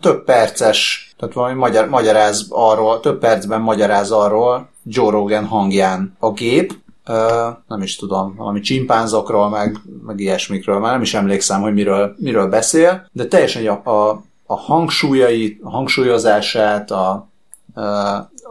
több 0.00 0.24
perces, 0.24 1.10
tehát 1.18 1.34
valami 1.34 1.54
magyar, 1.54 1.88
magyaráz 1.88 2.46
arról, 2.48 3.00
több 3.00 3.18
percben 3.18 3.60
magyaráz 3.60 4.10
arról 4.10 4.68
Joe 4.84 5.10
Rogan 5.10 5.44
hangján 5.44 6.16
a 6.18 6.32
gép, 6.32 6.74
ö, 7.04 7.48
nem 7.68 7.82
is 7.82 7.96
tudom, 7.96 8.34
valami 8.36 8.60
csimpánzokról, 8.60 9.48
meg, 9.48 9.80
meg 10.06 10.20
ilyesmikről, 10.20 10.78
már 10.78 10.92
nem 10.92 11.02
is 11.02 11.14
emlékszem, 11.14 11.60
hogy 11.60 11.72
miről, 11.72 12.14
miről 12.18 12.48
beszél, 12.48 13.08
de 13.12 13.26
teljesen 13.26 13.66
a, 13.66 13.90
a, 13.90 14.22
a 14.46 14.56
hangsúlyait, 14.56 15.60
a 15.62 15.70
hangsúlyozását, 15.70 16.90
a 16.90 17.28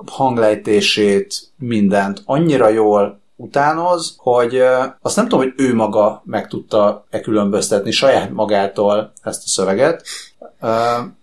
hanglejtését, 0.06 1.36
mindent 1.58 2.22
annyira 2.26 2.70
jól 2.70 3.20
utánoz, 3.36 4.16
hogy 4.18 4.62
azt 5.02 5.16
nem 5.16 5.28
tudom, 5.28 5.40
hogy 5.40 5.54
ő 5.58 5.76
maga 5.76 6.22
meg 6.26 6.48
tudta-e 6.48 7.20
különböztetni 7.20 7.92
saját 7.92 8.32
magától 8.32 9.12
ezt 9.22 9.44
a 9.44 9.48
szöveget. 9.48 10.06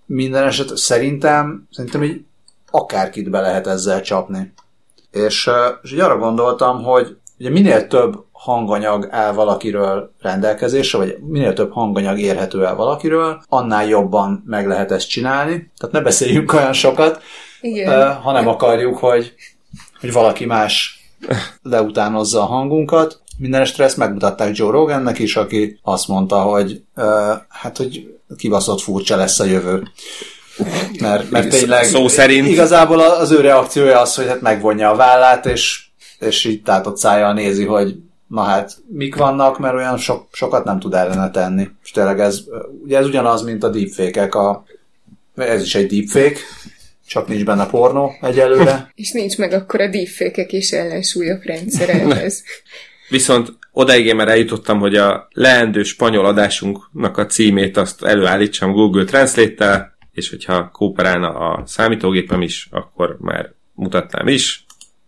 Minden 0.07 0.47
eset 0.47 0.77
szerintem, 0.77 1.69
szerintem 1.71 2.03
így 2.03 2.25
akárkit 2.71 3.31
be 3.31 3.41
lehet 3.41 3.67
ezzel 3.67 4.01
csapni. 4.01 4.53
És, 5.11 5.51
és 5.83 5.93
így 5.93 6.01
arra 6.01 6.19
gondoltam, 6.19 6.83
hogy 6.83 7.17
ugye 7.39 7.51
minél 7.51 7.87
több 7.87 8.25
hanganyag 8.33 9.09
áll 9.11 9.33
valakiről 9.33 10.13
rendelkezésre, 10.21 10.99
vagy 10.99 11.19
minél 11.21 11.53
több 11.53 11.73
hanganyag 11.73 12.19
érhető 12.19 12.67
el 12.67 12.75
valakiről, 12.75 13.43
annál 13.49 13.87
jobban 13.87 14.43
meg 14.47 14.67
lehet 14.67 14.91
ezt 14.91 15.09
csinálni. 15.09 15.71
Tehát 15.79 15.95
ne 15.95 16.01
beszéljünk 16.01 16.53
olyan 16.53 16.73
sokat, 16.73 17.23
Igen. 17.63 18.15
Ha 18.15 18.33
nem 18.33 18.49
akarjuk, 18.49 18.99
hogy, 18.99 19.35
hogy 20.01 20.13
valaki 20.13 20.45
más 20.45 21.03
leutánozza 21.63 22.41
a 22.41 22.47
hangunkat. 22.47 23.21
Minden 23.39 23.67
ezt 23.77 23.97
megmutatták 23.97 24.57
Joe 24.57 24.71
Rogannek 24.71 25.19
is, 25.19 25.37
aki 25.37 25.79
azt 25.83 26.09
mondta, 26.09 26.41
hogy 26.41 26.83
hát, 27.49 27.77
hogy 27.77 28.17
kibaszott 28.37 28.81
furcsa 28.81 29.17
lesz 29.17 29.41
a 29.41 29.45
jövő. 29.45 29.83
Mert, 31.01 31.31
mert 31.31 31.49
tényleg 31.49 31.85
Szó 31.85 32.09
szerint. 32.09 32.49
igazából 32.49 33.01
az 33.01 33.31
ő 33.31 33.41
reakciója 33.41 34.01
az, 34.01 34.15
hogy 34.15 34.27
hát 34.27 34.41
megvonja 34.41 34.91
a 34.91 34.97
vállát, 34.97 35.47
és, 35.47 35.85
és 36.19 36.45
így 36.45 36.63
tátott 36.63 36.97
szájjal 36.97 37.33
nézi, 37.33 37.65
hogy 37.65 37.97
na 38.27 38.43
hát 38.43 38.77
mik 38.87 39.17
vannak, 39.17 39.59
mert 39.59 39.75
olyan 39.75 39.97
sok, 39.97 40.27
sokat 40.33 40.65
nem 40.65 40.79
tud 40.79 40.95
ellene 40.95 41.31
tenni. 41.31 41.69
És 41.83 41.91
tényleg 41.91 42.21
ez, 42.21 42.41
ugye 42.85 42.99
ez 42.99 43.07
ugyanaz, 43.07 43.43
mint 43.43 43.65
a 43.65 43.69
deepfake-ek, 43.69 44.35
a, 44.35 44.65
ez 45.35 45.63
is 45.63 45.75
egy 45.75 45.87
deepfake, 45.87 46.39
csak 47.13 47.29
nincs 47.29 47.45
benne 47.45 47.67
pornó 47.67 48.15
egyelőre. 48.21 48.89
És 48.95 49.11
nincs 49.11 49.39
meg 49.39 49.53
akkor 49.53 49.81
a 49.81 49.89
deepfake 49.89 50.43
és 50.43 50.71
ellensúlyok 50.71 51.45
rendszere 51.45 51.93
ehhez. 51.93 52.43
Viszont 53.09 53.53
odaig 53.73 54.07
én 54.07 54.17
már 54.17 54.29
eljutottam, 54.29 54.79
hogy 54.79 54.97
a 54.97 55.29
leendő 55.33 55.83
spanyol 55.83 56.27
adásunknak 56.27 57.19
a 57.19 57.27
címét 57.27 57.77
azt 57.77 58.05
előállítsam 58.05 58.73
Google 58.73 59.05
Translate-tel, 59.05 59.97
és 60.13 60.31
hogyha 60.31 60.71
kooperálna 60.71 61.29
a 61.29 61.63
számítógépem 61.67 62.43
is, 62.43 62.69
akkor 62.71 63.17
már 63.21 63.53
mutatnám 63.75 64.29
is. 64.29 64.65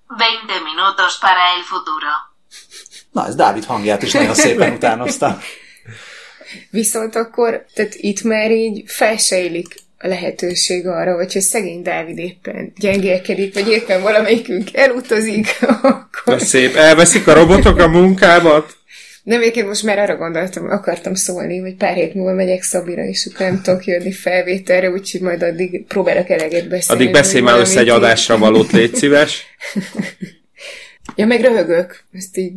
20 0.06 0.20
minutos 0.64 1.18
para 1.18 1.38
el 1.38 1.62
futuro. 1.62 2.14
Na, 3.12 3.26
ez 3.26 3.34
Dávid 3.34 3.64
hangját 3.64 4.02
is 4.02 4.12
nagyon 4.12 4.34
szépen 4.34 4.72
utánozta. 4.72 5.38
Viszont 6.70 7.14
akkor, 7.14 7.64
tehát 7.74 7.94
itt 7.94 8.22
már 8.22 8.50
így 8.50 8.82
felsejlik 8.86 9.83
lehetőség 10.08 10.86
arra, 10.86 11.14
hogyha 11.14 11.40
szegény 11.40 11.82
Dávid 11.82 12.18
éppen 12.18 12.72
gyengélkedik, 12.76 13.54
vagy 13.54 13.68
éppen 13.68 14.02
valamelyikünk 14.02 14.68
elutazik, 14.72 15.46
akkor 15.82 16.22
Na 16.24 16.38
szép, 16.38 16.74
elveszik 16.76 17.26
a 17.26 17.34
robotok 17.34 17.78
a 17.78 17.88
munkámat? 17.88 18.76
Nem, 19.22 19.40
egyébként 19.40 19.66
most 19.66 19.82
már 19.82 19.98
arra 19.98 20.16
gondoltam, 20.16 20.70
akartam 20.70 21.14
szólni, 21.14 21.58
hogy 21.58 21.76
pár 21.76 21.94
hét 21.94 22.14
múlva 22.14 22.32
megyek 22.32 22.62
Szabira, 22.62 23.02
és 23.02 23.28
akkor 23.32 23.46
nem 23.46 23.62
tudok 23.62 23.84
jönni 23.84 24.12
felvételre, 24.12 24.90
úgyhogy 24.90 25.20
majd 25.20 25.42
addig 25.42 25.86
próbálok 25.86 26.30
eleget 26.30 26.68
beszélni. 26.68 27.02
Addig 27.02 27.14
beszélj 27.14 27.42
már 27.42 27.58
össze 27.58 27.80
egy 27.80 27.88
adásra 27.88 28.38
valót, 28.38 28.72
légy 28.72 28.94
szíves. 29.00 29.44
Ja, 31.16 31.26
meg 31.26 31.40
röhögök. 31.40 32.04
Ezt 32.12 32.36
így 32.36 32.52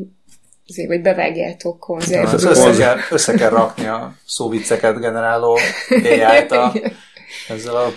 azért, 0.68 0.88
hogy 0.88 1.02
bevágjátok 1.02 1.80
konzerv. 1.80 2.34
Ez 2.34 2.44
össze, 2.44 2.72
kell, 2.78 2.98
össze 3.10 3.34
kell 3.34 3.50
rakni 3.50 3.88
a 3.88 4.14
szóvicceket 4.26 5.00
generáló 5.00 5.60
AI-t 5.90 6.52
a, 6.62 6.74
ezzel 7.48 7.76
a 7.76 7.94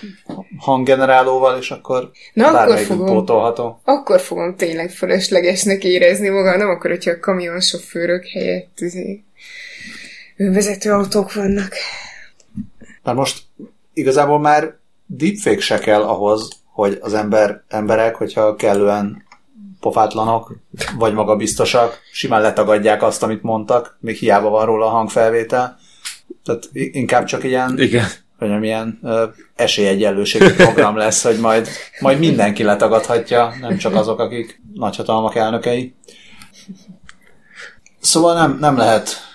hanggenerálóval, 0.58 1.58
és 1.58 1.70
akkor 1.70 2.10
Na, 2.32 2.48
akkor 2.48 2.78
fogom. 2.78 3.06
pótolható. 3.06 3.80
Akkor 3.84 4.20
fogom 4.20 4.56
tényleg 4.56 4.90
fölöslegesnek 4.90 5.84
érezni 5.84 6.28
magam, 6.28 6.58
nem 6.58 6.68
akkor, 6.68 6.90
hogyha 6.90 7.10
a 7.10 7.20
kamionsofőrök 7.20 8.26
helyett 8.26 8.80
izé, 8.80 9.24
önvezető 10.36 10.92
autók 10.92 11.32
vannak. 11.34 11.74
Mert 13.02 13.16
most 13.16 13.42
igazából 13.92 14.40
már 14.40 14.78
deepfake 15.06 15.60
se 15.60 15.78
kell 15.78 16.02
ahhoz, 16.02 16.48
hogy 16.72 16.98
az 17.00 17.14
ember, 17.14 17.62
emberek, 17.68 18.14
hogyha 18.14 18.54
kellően 18.54 19.28
pofátlanok, 19.80 20.56
vagy 20.98 21.14
magabiztosak, 21.14 21.98
simán 22.12 22.40
letagadják 22.40 23.02
azt, 23.02 23.22
amit 23.22 23.42
mondtak, 23.42 23.96
még 24.00 24.16
hiába 24.16 24.48
van 24.48 24.66
róla 24.66 24.86
a 24.86 24.90
hangfelvétel. 24.90 25.78
Tehát 26.44 26.68
inkább 26.72 27.24
csak 27.24 27.44
ilyen, 27.44 27.78
Igen. 27.78 28.06
Hogy 28.40 28.48
nem 28.48 28.62
ilyen 28.62 28.98
ö, 29.02 29.24
esélyegyenlőségi 29.56 30.52
program 30.54 30.96
lesz, 30.96 31.22
hogy 31.22 31.38
majd, 31.38 31.68
majd 32.00 32.18
mindenki 32.18 32.62
letagadhatja, 32.62 33.52
nem 33.60 33.76
csak 33.76 33.94
azok, 33.94 34.18
akik 34.20 34.62
nagyhatalmak 34.74 35.34
elnökei. 35.34 35.94
Szóval 38.00 38.34
nem, 38.34 38.56
nem 38.60 38.76
lehet 38.76 39.28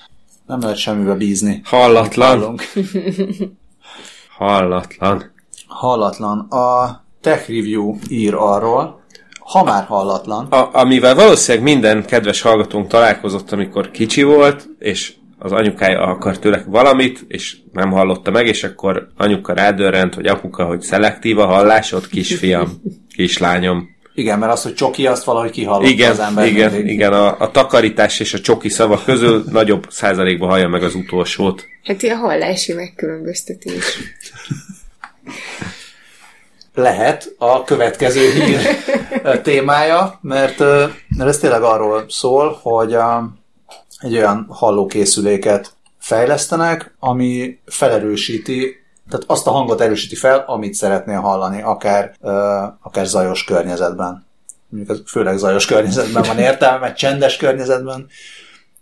nem 0.46 0.60
lehet 0.60 0.78
semmibe 0.78 1.13
bízni. 1.13 1.62
Hallatlan. 1.63 2.60
Hallatlan. 4.38 5.34
Hallatlan. 5.68 6.39
A 6.39 7.04
Tech 7.22 7.50
Review 7.50 7.96
ír 8.10 8.34
arról, 8.34 9.04
ha 9.39 9.63
már 9.63 9.84
hallatlan, 9.84 10.46
A, 10.46 10.70
amivel 10.74 11.15
valószínűleg 11.15 11.63
minden 11.63 12.06
kedves 12.06 12.41
hallgatónk 12.41 12.88
találkozott, 12.88 13.52
amikor 13.52 13.91
kicsi 13.91 14.24
volt, 14.24 14.68
és 14.80 15.13
az 15.38 15.52
anyukája 15.52 16.02
akart 16.02 16.39
tőle 16.41 16.63
valamit, 16.67 17.26
és 17.28 17.58
nem 17.74 17.91
hallotta 17.91 18.32
meg, 18.32 18.48
és 18.48 18.63
akkor 18.63 19.08
anyuka 19.17 19.54
rádörrent, 19.54 20.13
hogy 20.13 20.26
apuka, 20.28 20.65
hogy 20.65 20.82
szelektív 20.82 21.39
a 21.39 21.45
hallásod, 21.45 22.08
kisfiam, 22.08 22.82
kislányom. 23.15 23.89
igen, 24.13 24.39
mert 24.39 24.52
az, 24.52 24.63
hogy 24.63 24.74
csoki, 24.74 25.08
azt 25.08 25.24
valahogy 25.24 25.52
kihallotta 25.52 25.89
Igen, 25.89 26.12
az 26.12 26.19
ember. 26.19 26.45
igen, 26.48 26.71
mindig. 26.71 26.93
igen, 26.93 27.13
a, 27.13 27.39
a 27.39 27.52
takarítás 27.52 28.19
és 28.19 28.34
a 28.34 28.39
csoki 28.39 28.69
szavak 28.69 29.04
közül 29.04 29.43
nagyobb 29.52 29.86
százalékban 29.89 30.50
hallja 30.50 30.67
meg 30.67 30.84
az 30.84 30.95
utolsót. 30.95 31.65
Hát 31.84 32.02
ilyen 32.02 32.17
hallási 32.17 32.74
megkülönböztetés. 32.74 33.98
lehet 36.76 37.36
a 37.38 37.63
következő 37.63 38.32
hír 38.32 38.60
témája, 39.43 40.19
mert, 40.21 40.60
mert 41.17 41.30
ez 41.30 41.38
tényleg 41.38 41.62
arról 41.62 42.06
szól, 42.08 42.60
hogy 42.62 42.93
a, 42.93 43.34
egy 44.06 44.15
olyan 44.15 44.46
hallókészüléket 44.50 45.74
fejlesztenek, 45.98 46.96
ami 47.00 47.60
felerősíti, 47.65 48.76
tehát 49.10 49.26
azt 49.28 49.48
a 49.48 49.52
hangot 49.52 49.82
erősíti 49.82 50.15
fel, 50.15 50.44
amit 50.48 50.74
szeretnél 50.74 51.20
hallani, 51.20 51.62
akár, 51.62 52.15
ö, 52.22 52.30
akár 52.82 53.06
zajos 53.06 53.44
környezetben. 53.44 54.26
Mondjuk 54.70 54.98
ez 54.98 55.12
főleg 55.12 55.38
zajos 55.38 55.65
környezetben 55.65 56.24
van 56.24 56.39
értelme, 56.39 56.80
mert 56.80 56.98
csendes 56.98 57.38
környezetben 57.38 58.08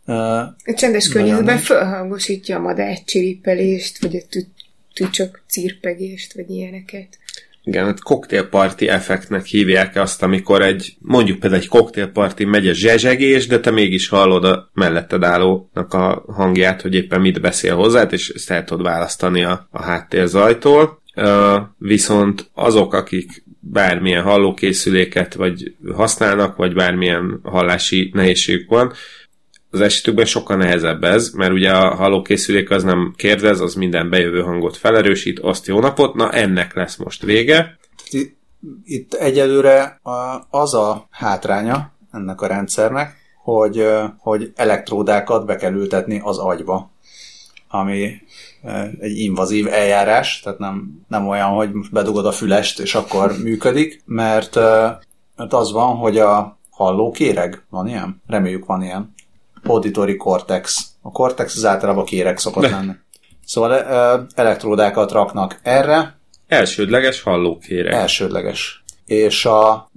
ö, 0.06 0.14
A 0.14 0.74
csendes 0.76 1.10
környezetben 1.10 1.58
fölhangosítja 1.58 2.58
a 2.58 2.62
madár 2.62 3.04
csiripelést, 3.06 4.02
vagy 4.02 4.16
a 4.16 4.22
tü- 4.30 4.52
tücsök 4.94 5.44
cirpegést, 5.48 6.34
vagy 6.34 6.50
ilyeneket. 6.50 7.18
Igen, 7.66 7.86
hát 7.86 8.04
koktélparti 8.04 8.88
effektnek 8.88 9.46
hívják 9.46 9.96
azt, 9.96 10.24
amikor 10.24 10.62
egy, 10.62 10.96
mondjuk 11.00 11.40
például 11.40 11.62
egy 11.62 11.68
koktélparti 11.68 12.46
megy 12.46 12.68
a 12.68 12.74
zsezsegés, 12.74 13.48
de 13.48 13.60
te 13.60 13.72
mégis 13.72 14.08
hallod 14.08 14.46
a 14.46 14.70
melletted 14.74 15.24
állónak 15.24 15.94
a 15.94 16.26
hangját, 16.28 16.82
hogy 16.82 16.96
éppen 16.96 17.22
mit 17.22 17.42
beszél 17.42 17.76
hozzád, 17.76 18.14
és 18.14 18.30
ezt 18.30 18.52
el 18.52 18.64
tudod 18.64 18.86
választani 18.86 19.44
a, 19.44 19.68
a 19.72 19.82
háttérzajtól. 19.82 21.02
Uh, 21.16 21.56
viszont 21.78 22.50
azok, 22.54 22.94
akik 22.94 23.44
bármilyen 23.60 24.24
hallókészüléket 24.24 25.34
vagy 25.34 25.76
használnak, 25.94 26.56
vagy 26.56 26.74
bármilyen 26.74 27.40
hallási 27.44 28.12
nehézségük 28.14 28.70
van, 28.70 28.94
az 29.74 29.82
esetükben 29.82 30.26
sokkal 30.26 30.58
nehezebb 30.58 31.04
ez, 31.04 31.30
mert 31.30 31.52
ugye 31.52 31.72
a 31.72 31.96
hallókészülék 31.96 32.70
az 32.70 32.84
nem 32.84 33.14
kérdez, 33.18 33.60
az 33.60 33.74
minden 33.74 34.10
bejövő 34.10 34.42
hangot 34.42 34.78
felerősít, 34.78 35.40
azt 35.40 35.68
jó 35.68 35.80
napot, 35.80 36.14
na 36.14 36.32
ennek 36.32 36.74
lesz 36.74 36.96
most 36.96 37.22
vége. 37.24 37.78
Itt- 38.10 38.42
Itt 38.84 39.14
egyelőre 39.14 40.00
az 40.50 40.74
a 40.74 41.08
hátránya 41.12 41.92
ennek 42.12 42.42
a 42.42 42.48
rendszernek, 42.48 43.16
hogy, 43.44 43.88
hogy 44.18 44.52
elektródákat 44.56 45.46
be 45.46 45.56
kell 45.56 45.74
ültetni 45.74 46.22
az 46.24 46.38
agyba, 46.38 46.92
ami 47.68 48.22
egy 49.00 49.18
invazív 49.18 49.68
eljárás, 49.68 50.40
tehát 50.40 50.60
nem, 50.60 51.06
nem 51.08 51.28
olyan, 51.28 51.50
hogy 51.50 51.72
most 51.72 51.92
bedugod 51.92 52.26
a 52.26 52.32
fülest, 52.32 52.80
és 52.80 52.96
akkor 52.96 53.34
működik, 53.44 54.02
mert, 54.06 54.56
mert 55.36 55.54
az 55.54 55.72
van, 55.72 55.96
hogy 55.96 56.18
a 56.18 56.58
hallókéreg, 56.70 57.64
van 57.70 57.88
ilyen? 57.88 58.22
Reméljük 58.28 58.66
van 58.66 58.82
ilyen. 58.84 59.14
Auditory 59.66 60.16
cortex. 60.16 60.88
A 61.02 61.12
cortex 61.12 61.56
az 61.56 61.66
általában 61.66 62.06
kéreg 62.06 62.38
szokott 62.38 62.70
lenni. 62.70 62.92
Szóval 63.46 63.74
elektródákat 64.36 65.12
raknak 65.12 65.60
erre, 65.64 66.18
Elsődleges 66.48 67.22
hallókéreg. 67.22 67.94
elsődleges. 67.94 68.84
És 69.06 69.46
a, 69.46 69.90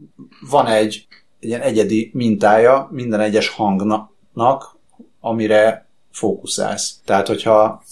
van 0.50 0.66
egy, 0.66 1.06
egy 1.40 1.48
ilyen 1.48 1.60
egyedi 1.60 2.10
mintája 2.14 2.88
minden 2.90 3.20
egyes 3.20 3.48
hangnak, 3.48 4.76
amire 5.20 5.88
fókuszálsz. 6.12 7.00
Tehát, 7.04 7.26
hogyha 7.26 7.82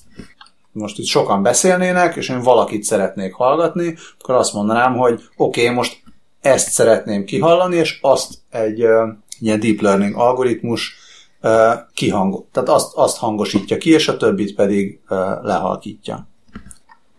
most 0.72 0.98
itt 0.98 1.06
sokan 1.06 1.42
beszélnének, 1.42 2.16
és 2.16 2.28
én 2.28 2.40
valakit 2.40 2.82
szeretnék 2.82 3.32
hallgatni, 3.32 3.96
akkor 4.20 4.34
azt 4.34 4.52
mondanám, 4.52 4.96
hogy 4.96 5.22
oké, 5.36 5.62
okay, 5.62 5.74
most 5.74 6.02
ezt 6.40 6.70
szeretném 6.70 7.24
kihallani, 7.24 7.76
és 7.76 7.98
azt 8.00 8.34
egy 8.50 8.84
uh, 8.84 9.08
ilyen 9.40 9.60
deep 9.60 9.80
learning 9.80 10.16
algoritmus 10.16 10.94
kihang, 11.94 12.44
tehát 12.52 12.68
azt, 12.68 12.94
azt 12.94 13.16
hangosítja 13.16 13.76
ki, 13.76 13.90
és 13.90 14.08
a 14.08 14.16
többit 14.16 14.54
pedig 14.54 15.00
lehalkítja. 15.42 16.28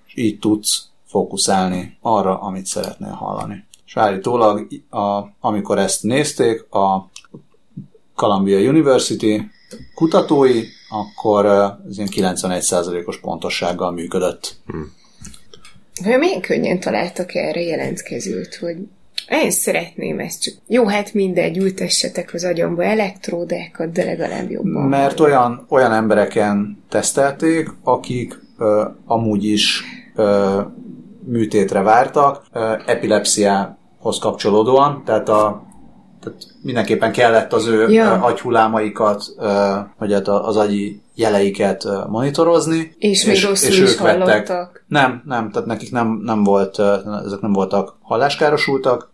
És 0.07 0.15
így 0.15 0.39
tudsz 0.39 0.87
fókuszálni 1.07 1.97
arra, 2.01 2.39
amit 2.39 2.65
szeretnél 2.65 3.11
hallani. 3.11 3.65
És 3.85 3.97
állítólag, 3.97 4.67
a, 4.89 5.21
amikor 5.39 5.77
ezt 5.77 6.03
nézték, 6.03 6.73
a 6.73 7.09
Columbia 8.15 8.69
University 8.69 9.51
kutatói, 9.95 10.63
akkor 10.89 11.45
ez 11.45 11.97
ilyen 11.97 12.09
91%-os 12.11 13.19
pontossággal 13.19 13.91
működött. 13.91 14.55
Vajon 16.03 16.19
milyen 16.19 16.41
könnyen 16.41 16.79
találtak 16.79 17.35
erre 17.35 17.61
jelentkezőt, 17.61 18.55
hogy 18.55 18.77
én 19.29 19.51
szeretném 19.51 20.19
ezt 20.19 20.41
csak. 20.41 20.53
Jó, 20.67 20.85
hát 20.87 21.13
mindegy, 21.13 21.57
ültessetek 21.57 22.33
az 22.33 22.43
agyamba 22.43 22.83
elektródákat, 22.83 23.91
de 23.91 24.03
legalább 24.03 24.49
jobban. 24.49 24.87
Mert 24.87 25.19
olyan, 25.19 25.65
olyan 25.69 25.93
embereken 25.93 26.83
tesztelték, 26.89 27.69
akik 27.83 28.39
ö, 28.57 28.85
amúgy 29.05 29.45
is 29.45 29.83
ö, 30.15 30.61
műtétre 31.25 31.81
vártak, 31.81 32.43
ö, 32.53 32.73
epilepsziához 32.85 34.19
kapcsolódóan, 34.19 35.01
tehát 35.05 35.29
a 35.29 35.64
tehát 36.25 36.47
mindenképpen 36.61 37.11
kellett 37.11 37.53
az 37.53 37.67
ő 37.67 37.89
Ja. 37.89 38.11
agyhullámaikat, 38.11 39.23
vagy 39.97 40.13
hát 40.13 40.27
az 40.27 40.57
agyi 40.57 41.01
jeleiket 41.15 41.87
monitorozni. 42.07 42.95
És 42.97 43.25
még 43.25 43.43
rosszul 43.43 43.83
is 43.83 43.97
hallottak. 43.97 44.83
Nem, 44.87 45.21
nem, 45.25 45.51
tehát 45.51 45.67
nekik 45.67 45.91
nem, 45.91 46.21
nem 46.23 46.43
volt, 46.43 46.79
ezek 47.25 47.41
nem 47.41 47.53
voltak 47.53 47.95
halláskárosultak, 48.01 49.13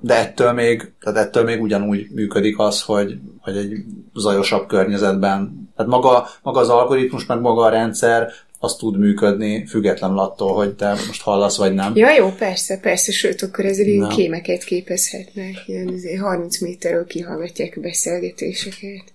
de 0.00 0.14
ettől 0.14 0.52
még, 0.52 0.92
tehát 1.00 1.18
ettől 1.18 1.44
még 1.44 1.62
ugyanúgy 1.62 2.06
működik 2.14 2.58
az, 2.58 2.82
hogy, 2.82 3.18
hogy 3.40 3.56
egy 3.56 3.72
zajosabb 4.14 4.66
környezetben, 4.66 5.70
tehát 5.76 5.90
maga, 5.90 6.26
maga 6.42 6.60
az 6.60 6.68
algoritmus, 6.68 7.26
meg 7.26 7.40
maga 7.40 7.62
a 7.62 7.68
rendszer, 7.68 8.32
az 8.64 8.74
tud 8.74 8.98
működni, 8.98 9.66
függetlenül 9.66 10.18
attól, 10.18 10.54
hogy 10.54 10.74
te 10.74 10.88
most 11.06 11.22
hallasz, 11.22 11.56
vagy 11.56 11.74
nem. 11.74 11.96
Ja, 11.96 12.10
jó, 12.10 12.30
persze, 12.30 12.78
persze, 12.78 13.12
sőt, 13.12 13.42
akkor 13.42 13.64
ezzel 13.64 13.86
ilyen 13.86 14.08
kémeket 14.08 14.64
képezhetnek. 14.64 15.62
Ilyen 15.66 15.88
azért 15.88 16.20
30 16.20 16.60
méterről 16.60 17.06
kihallgatják 17.06 17.74
a 17.76 17.80
beszélgetéseket. 17.80 19.12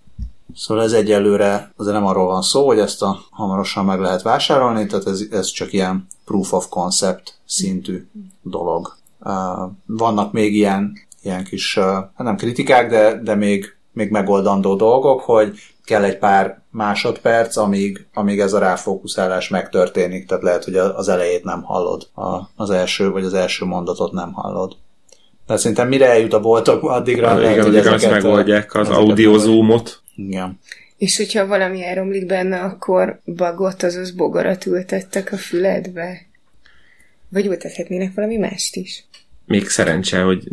Szóval 0.56 0.84
ez 0.84 0.92
egyelőre 0.92 1.72
azért 1.76 1.96
nem 1.96 2.06
arról 2.06 2.26
van 2.26 2.42
szó, 2.42 2.66
hogy 2.66 2.80
ezt 2.80 3.02
a 3.02 3.20
hamarosan 3.30 3.86
meg 3.86 4.00
lehet 4.00 4.22
vásárolni, 4.22 4.86
tehát 4.86 5.08
ez, 5.08 5.22
ez 5.32 5.48
csak 5.48 5.74
ilyen 5.74 6.08
proof 6.26 6.54
of 6.54 6.70
concept 6.70 7.34
szintű 7.46 8.08
dolog. 8.42 8.98
Uh, 9.20 9.72
vannak 9.86 10.32
még 10.32 10.56
ilyen, 10.56 10.94
ilyen 11.24 11.44
kis, 11.44 11.78
uh, 11.78 11.86
nem 12.18 12.36
kritikák, 12.36 12.90
de, 12.90 13.22
de 13.24 13.36
még, 13.36 13.76
még 13.94 14.10
megoldandó 14.10 14.76
dolgok, 14.76 15.22
hogy 15.22 15.60
kell 15.90 16.04
egy 16.04 16.18
pár 16.18 16.62
másodperc, 16.72 17.56
amíg, 17.58 18.06
amíg 18.14 18.40
ez 18.40 18.54
a 18.54 18.60
ráfókuszálás 18.60 19.48
megtörténik, 19.48 20.26
tehát 20.26 20.44
lehet, 20.44 20.64
hogy 20.64 20.76
az 20.76 21.08
elejét 21.10 21.44
nem 21.44 21.62
hallod, 21.64 22.08
a, 22.14 22.50
az 22.56 22.70
első, 22.70 23.10
vagy 23.10 23.24
az 23.24 23.34
első 23.34 23.66
mondatot 23.66 24.12
nem 24.12 24.34
hallod. 24.34 24.76
De 25.48 25.58
szerintem 25.58 25.88
mire 25.88 26.10
eljut 26.10 26.34
a 26.34 26.40
boltok, 26.40 26.84
addigra 26.84 27.34
lehet, 27.38 27.52
Igen, 27.52 27.66
hogy 27.66 27.76
ezeket, 27.76 28.12
megoldják 28.12 28.76
az 28.76 28.90
audiozoomot. 28.90 30.02
Igen. 30.16 30.60
És 30.98 31.18
hogyha 31.18 31.48
valami 31.48 31.86
elromlik 31.86 32.26
benne, 32.26 32.60
akkor 32.60 33.20
bagot, 33.26 33.84
azaz 33.84 34.12
bogarat 34.12 34.66
ültettek 34.66 35.32
a 35.32 35.38
füledbe? 35.38 36.26
Vagy 37.30 37.46
ültethetnének 37.46 38.14
valami 38.16 38.38
mást 38.38 38.76
is? 38.76 39.06
Még 39.46 39.68
szerencse, 39.68 40.22
hogy... 40.22 40.48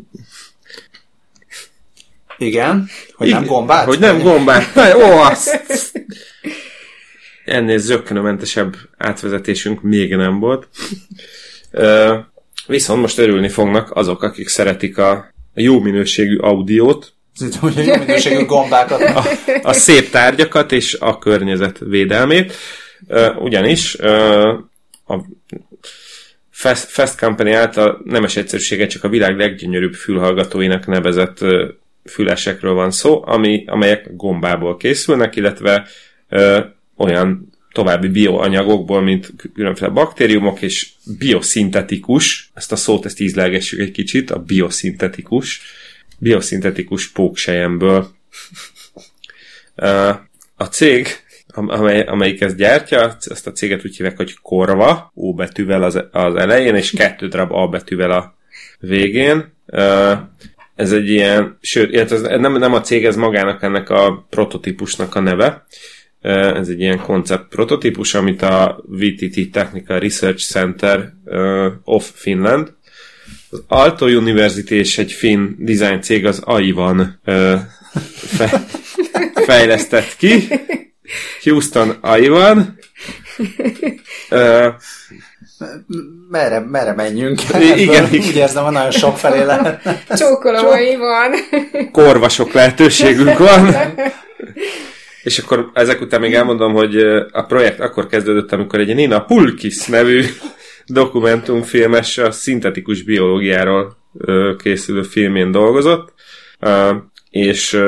Igen? 2.39 2.89
Hogy 3.15 3.29
nem 3.31 3.45
gombát? 3.45 3.85
Hogy 3.85 3.99
nem 3.99 4.23
gombát. 4.23 4.75
Na, 4.75 4.97
Ó, 4.97 5.19
azt... 5.19 5.63
Ennél 7.45 7.79
zökkenőmentesebb 7.79 8.77
átvezetésünk 8.97 9.83
még 9.83 10.15
nem 10.17 10.39
volt. 10.39 10.69
Ö, 11.71 12.19
Viszont 12.67 13.01
most 13.01 13.19
örülni 13.19 13.49
fognak 13.49 13.91
azok, 13.97 14.23
akik 14.23 14.49
szeretik 14.49 14.99
a 14.99 15.35
a 15.57 15.61
jó 15.61 15.81
minőségű 15.81 16.37
audiót, 16.37 17.13
hogy 17.61 17.79
a 17.79 17.83
jó 17.83 17.97
minőségű 17.97 18.45
gombákat. 18.45 19.03
a 19.63 19.73
szép 19.73 20.11
tárgyakat 20.11 20.73
és 20.73 20.95
a 20.95 21.19
környezet 21.19 21.79
védelmét. 21.79 22.53
Ugyanis 23.39 23.95
a 25.07 25.25
Fast, 26.51 26.85
Fast 26.85 27.19
Company 27.19 27.53
által 27.53 28.01
nemes 28.05 28.37
egyszerűsége 28.37 28.87
csak 28.87 29.05
a 29.05 29.09
világ 29.09 29.37
leggyönyörűbb 29.37 29.95
fülhallgatóinak 29.95 30.87
nevezett 30.87 31.39
fülesekről 32.09 32.73
van 32.73 32.91
szó, 32.91 33.23
ami, 33.27 33.65
amelyek 33.67 34.17
gombából 34.17 34.77
készülnek, 34.77 35.37
illetve 35.37 35.87
ö, 36.29 36.61
olyan 36.97 37.55
további 37.73 38.09
bioanyagokból, 38.09 39.03
mint 39.03 39.33
különféle 39.55 39.91
baktériumok, 39.91 40.63
és 40.63 40.89
bioszintetikus, 41.19 42.51
ezt 42.55 42.73
a 42.73 42.77
szót 42.77 43.05
ezt 43.05 43.21
ízlelgessük 43.21 43.81
egy 43.81 43.91
kicsit, 43.91 44.31
a 44.31 44.39
bioszintetikus, 44.39 45.61
bioszintetikus 46.19 47.09
póksejemből. 47.09 48.09
A 50.59 50.65
cég, 50.65 51.07
am- 51.47 51.69
amely, 51.69 52.01
amelyik 52.01 52.41
ezt 52.41 52.57
gyártja, 52.57 53.17
ezt 53.31 53.47
a 53.47 53.53
céget 53.53 53.85
úgy 53.85 53.97
hívják, 53.97 54.17
hogy 54.17 54.35
Korva, 54.43 55.11
O 55.15 55.35
betűvel 55.35 55.83
az, 55.83 56.05
az 56.11 56.35
elején, 56.35 56.75
és 56.75 56.91
kettő 56.91 57.29
darab 57.29 57.53
A 57.53 57.69
betűvel 57.69 58.11
a 58.11 58.37
végén. 58.79 59.55
Ez 60.77 60.93
egy 60.93 61.11
ilyen, 61.11 61.59
sőt, 61.61 62.13
ez 62.13 62.21
nem, 62.21 62.57
nem 62.57 62.73
a 62.73 62.81
cég, 62.81 63.05
ez 63.05 63.17
magának 63.17 63.63
ennek 63.63 63.91
a 63.91 64.27
prototípusnak 64.31 65.15
a 65.15 65.21
neve. 65.21 65.67
Ez 66.21 66.69
egy 66.69 66.81
ilyen 66.81 67.01
koncept 67.01 67.49
prototípus, 67.49 68.15
amit 68.15 68.43
a 68.43 68.85
VTT 68.89 69.51
Technical 69.53 69.99
Research 69.99 70.45
Center 70.45 71.13
of 71.85 72.11
Finland 72.15 72.75
az 73.51 73.65
Aalto 73.69 74.07
University 74.07 74.71
és 74.71 74.99
egy 74.99 75.13
finn 75.13 75.55
design 75.59 76.01
cég 76.01 76.27
az 76.27 76.39
Aivan 76.39 77.21
fe, 78.05 78.67
fejlesztett 79.35 80.17
ki. 80.17 80.49
Houston 81.43 81.91
Aivan. 82.01 82.79
Merre, 86.31 86.61
merre 86.61 86.93
menjünk? 86.93 87.41
Igen, 87.49 87.63
Ebből 87.63 87.79
igen. 87.79 88.05
Úgy 88.05 88.37
érzem, 88.37 88.65
hogy 88.65 88.73
nagyon 88.73 88.91
sok 88.91 89.19
felé 89.19 89.45
lehet. 89.45 89.83
Csókolói 90.19 90.97
van. 90.97 91.33
korvasok 91.93 92.53
lehetőségünk 92.53 93.39
van. 93.39 93.75
És 95.23 95.39
akkor 95.39 95.71
ezek 95.75 96.01
után 96.01 96.21
még 96.21 96.35
elmondom, 96.35 96.73
hogy 96.73 96.97
a 97.33 97.43
projekt 97.43 97.81
akkor 97.81 98.07
kezdődött, 98.07 98.53
amikor 98.53 98.81
egy 98.81 98.95
Nina 98.95 99.25
Pulkis 99.25 99.87
nevű 99.87 100.25
dokumentumfilmes 100.87 102.19
a 102.19 102.31
szintetikus 102.31 103.03
biológiáról 103.03 103.97
készülő 104.59 105.03
filmén 105.03 105.51
dolgozott, 105.51 106.13
és 107.31 107.81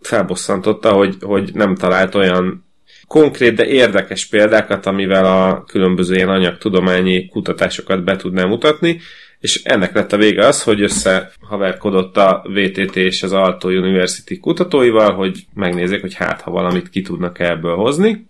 felbosszantotta, 0.00 0.92
hogy, 0.92 1.16
hogy 1.20 1.50
nem 1.54 1.74
talált 1.74 2.14
olyan 2.14 2.64
konkrét, 3.12 3.54
de 3.54 3.66
érdekes 3.66 4.26
példákat, 4.26 4.86
amivel 4.86 5.24
a 5.24 5.64
különböző 5.64 6.14
ilyen 6.14 6.28
anyagtudományi 6.28 7.28
kutatásokat 7.28 8.04
be 8.04 8.16
tudná 8.16 8.44
mutatni, 8.44 9.00
és 9.40 9.62
ennek 9.64 9.94
lett 9.94 10.12
a 10.12 10.16
vége 10.16 10.46
az, 10.46 10.62
hogy 10.62 10.82
összehaverkodott 10.82 12.16
a 12.16 12.44
VTT 12.54 12.96
és 12.96 13.22
az 13.22 13.32
Aalto 13.32 13.68
University 13.68 14.38
kutatóival, 14.40 15.14
hogy 15.14 15.38
megnézzék, 15.54 16.00
hogy 16.00 16.14
hát, 16.14 16.40
ha 16.40 16.50
valamit 16.50 16.88
ki 16.88 17.02
tudnak 17.02 17.38
ebből 17.38 17.74
hozni. 17.74 18.26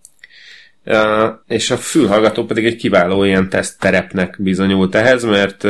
És 1.49 1.71
a 1.71 1.77
fülhallgató 1.77 2.45
pedig 2.45 2.65
egy 2.65 2.77
kiváló 2.77 3.25
ilyen 3.25 3.49
tesztterepnek 3.49 4.37
bizonyult 4.39 4.95
ehhez, 4.95 5.25
mert 5.25 5.65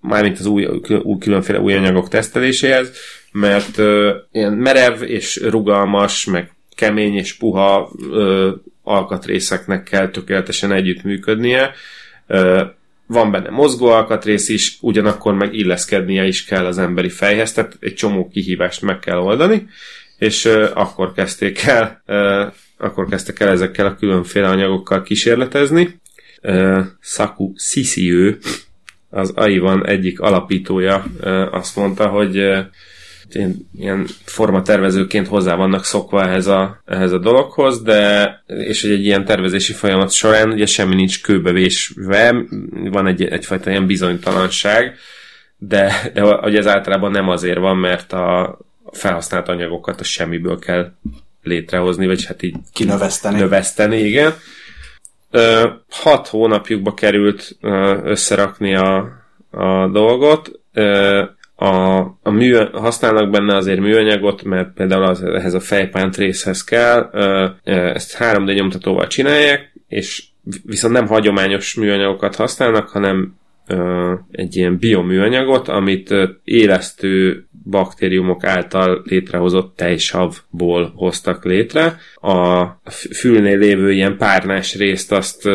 mármint 0.00 0.38
az 0.38 0.46
új, 0.46 0.66
új 1.02 1.18
különféle 1.18 1.60
új 1.60 1.74
anyagok 1.74 2.08
teszteléséhez, 2.08 2.92
mert 3.32 3.78
ilyen 4.32 4.52
merev 4.52 5.02
és 5.02 5.40
rugalmas, 5.42 6.24
meg 6.24 6.56
kemény 6.78 7.16
és 7.16 7.34
puha 7.34 7.90
uh, 7.92 8.48
alkatrészeknek 8.82 9.82
kell 9.82 10.10
tökéletesen 10.10 10.72
együttműködnie. 10.72 11.74
Uh, 12.28 12.60
van 13.06 13.30
benne 13.30 13.50
mozgó 13.50 13.86
alkatrész 13.86 14.48
is, 14.48 14.78
ugyanakkor 14.80 15.34
meg 15.34 15.54
illeszkednie 15.54 16.26
is 16.26 16.44
kell 16.44 16.66
az 16.66 16.78
emberi 16.78 17.08
fejhez, 17.08 17.52
tehát 17.52 17.76
egy 17.80 17.94
csomó 17.94 18.28
kihívást 18.28 18.82
meg 18.82 18.98
kell 18.98 19.18
oldani, 19.18 19.68
és 20.18 20.44
uh, 20.44 20.70
akkor 20.74 21.12
kezdték 21.12 21.62
el 21.62 22.02
uh, 22.06 22.52
akkor 22.76 23.08
kezdtek 23.08 23.40
el 23.40 23.48
ezekkel 23.48 23.86
a 23.86 23.94
különféle 23.94 24.48
anyagokkal 24.48 25.02
kísérletezni. 25.02 26.00
Uh, 26.42 26.84
Saku 27.00 27.52
Sisiő, 27.56 28.38
az 29.10 29.30
Aivan 29.30 29.86
egyik 29.86 30.20
alapítója 30.20 31.04
uh, 31.20 31.54
azt 31.54 31.76
mondta, 31.76 32.08
hogy 32.08 32.36
uh, 33.28 33.34
ilyen, 33.34 33.68
ilyen 33.76 34.06
formatervezőként 34.24 35.26
hozzá 35.26 35.54
vannak 35.54 35.84
szokva 35.84 36.22
ehhez 36.22 36.46
a, 36.46 36.82
ehhez 36.84 37.12
a 37.12 37.18
dologhoz, 37.18 37.82
de 37.82 38.30
és 38.46 38.82
hogy 38.82 38.90
egy 38.90 39.04
ilyen 39.04 39.24
tervezési 39.24 39.72
folyamat 39.72 40.10
során 40.10 40.50
ugye 40.50 40.66
semmi 40.66 40.94
nincs 40.94 41.22
kőbevésve, 41.22 42.44
van 42.70 43.06
egy, 43.06 43.24
egyfajta 43.24 43.70
ilyen 43.70 43.86
bizonytalanság, 43.86 44.96
de, 45.58 46.10
de 46.14 46.20
hogy 46.20 46.56
ez 46.56 46.66
általában 46.66 47.10
nem 47.10 47.28
azért 47.28 47.58
van, 47.58 47.76
mert 47.76 48.12
a 48.12 48.58
felhasznált 48.92 49.48
anyagokat 49.48 50.00
a 50.00 50.04
semmiből 50.04 50.58
kell 50.58 50.92
létrehozni, 51.42 52.06
vagy 52.06 52.24
hát 52.24 52.42
így 52.42 52.56
Kinöveszteni. 52.72 53.38
növeszteni, 53.38 53.98
igen. 53.98 54.34
Ö, 55.30 55.68
hat 55.90 56.26
hónapjukba 56.26 56.94
került 56.94 57.56
ö, 57.60 57.98
összerakni 58.04 58.74
a, 58.74 58.96
a 59.50 59.88
dolgot. 59.88 60.50
Ö, 60.72 61.24
a, 61.60 61.98
a 62.22 62.30
mű, 62.30 62.54
használnak 62.72 63.30
benne 63.30 63.56
azért 63.56 63.80
műanyagot, 63.80 64.42
mert 64.42 64.72
például 64.74 65.02
az, 65.02 65.22
ehhez 65.22 65.54
a 65.54 65.60
fejpánt 65.60 66.16
részhez 66.16 66.64
kell. 66.64 67.10
Ezt 67.64 68.16
3D 68.18 68.54
nyomtatóval 68.54 69.06
csinálják, 69.06 69.72
és 69.88 70.24
viszont 70.64 70.94
nem 70.94 71.06
hagyományos 71.06 71.74
műanyagokat 71.74 72.36
használnak, 72.36 72.88
hanem 72.88 73.36
egy 74.30 74.56
ilyen 74.56 74.78
bioműanyagot, 74.78 75.68
amit 75.68 76.14
élesztő 76.44 77.46
baktériumok 77.70 78.44
által 78.44 79.02
létrehozott 79.04 79.76
tejsavból 79.76 80.92
hoztak 80.96 81.44
létre. 81.44 81.96
A 82.14 82.64
fülnél 83.14 83.58
lévő 83.58 83.92
ilyen 83.92 84.16
párnás 84.16 84.74
részt 84.76 85.12
azt, 85.12 85.46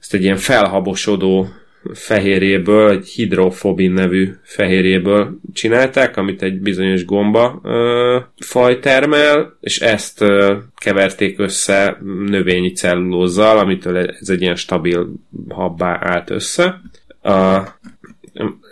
azt 0.00 0.14
egy 0.14 0.22
ilyen 0.22 0.36
felhabosodó 0.36 1.48
fehérjéből, 1.92 2.90
egy 2.90 3.08
hidrofobin 3.08 3.92
nevű 3.92 4.32
fehérjéből 4.42 5.38
csinálták, 5.52 6.16
amit 6.16 6.42
egy 6.42 6.60
bizonyos 6.60 7.04
gomba 7.04 7.60
ö, 7.64 8.18
faj 8.36 8.78
termel, 8.78 9.56
és 9.60 9.80
ezt 9.80 10.20
ö, 10.20 10.56
keverték 10.76 11.38
össze 11.38 11.98
növényi 12.26 12.72
cellulózzal, 12.72 13.58
amitől 13.58 13.96
ez 13.98 14.28
egy 14.28 14.40
ilyen 14.40 14.54
stabil 14.54 15.12
habbá 15.48 15.98
állt 16.00 16.30
össze. 16.30 16.80
A, 17.22 17.56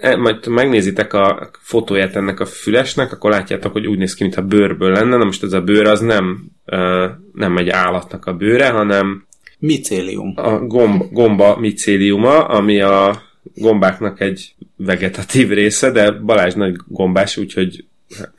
e, 0.00 0.16
majd 0.16 0.46
megnézitek 0.46 1.12
a 1.12 1.50
fotóját 1.60 2.16
ennek 2.16 2.40
a 2.40 2.46
fülesnek, 2.46 3.12
akkor 3.12 3.30
látjátok, 3.30 3.72
hogy 3.72 3.86
úgy 3.86 3.98
néz 3.98 4.14
ki, 4.14 4.22
mintha 4.22 4.42
bőrből 4.42 4.92
lenne. 4.92 5.16
Na 5.16 5.24
most 5.24 5.42
ez 5.42 5.52
a 5.52 5.60
bőr 5.60 5.86
az 5.86 6.00
nem, 6.00 6.50
nem 7.32 7.56
egy 7.56 7.68
állatnak 7.68 8.26
a 8.26 8.34
bőre, 8.34 8.68
hanem 8.68 9.28
Micélium. 9.60 10.32
a 10.36 10.66
gomba, 10.66 11.08
gomba 11.10 11.56
micéliuma, 11.56 12.44
ami 12.44 12.80
a 12.80 13.22
gombáknak 13.54 14.20
egy 14.20 14.54
vegetatív 14.76 15.48
része, 15.48 15.90
de 15.90 16.10
Balázs 16.10 16.54
nagy 16.54 16.76
gombás, 16.86 17.36
úgyhogy 17.36 17.84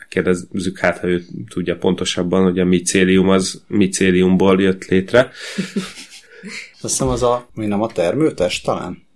kérdezzük 0.10 0.80
hát, 0.80 1.00
ha 1.00 1.08
ő 1.08 1.26
tudja 1.50 1.78
pontosabban, 1.78 2.44
hogy 2.44 2.60
a 2.60 2.66
micélium 2.66 3.30
az 3.30 3.64
micéliumból 3.68 4.62
jött 4.62 4.86
létre. 4.86 5.32
Azt 6.72 6.82
hiszem 6.82 7.08
az 7.08 7.24
a, 7.24 7.50
mi 7.54 7.66
nem 7.66 7.82
a 7.82 7.88
termőtest 7.88 8.64
talán? 8.64 9.08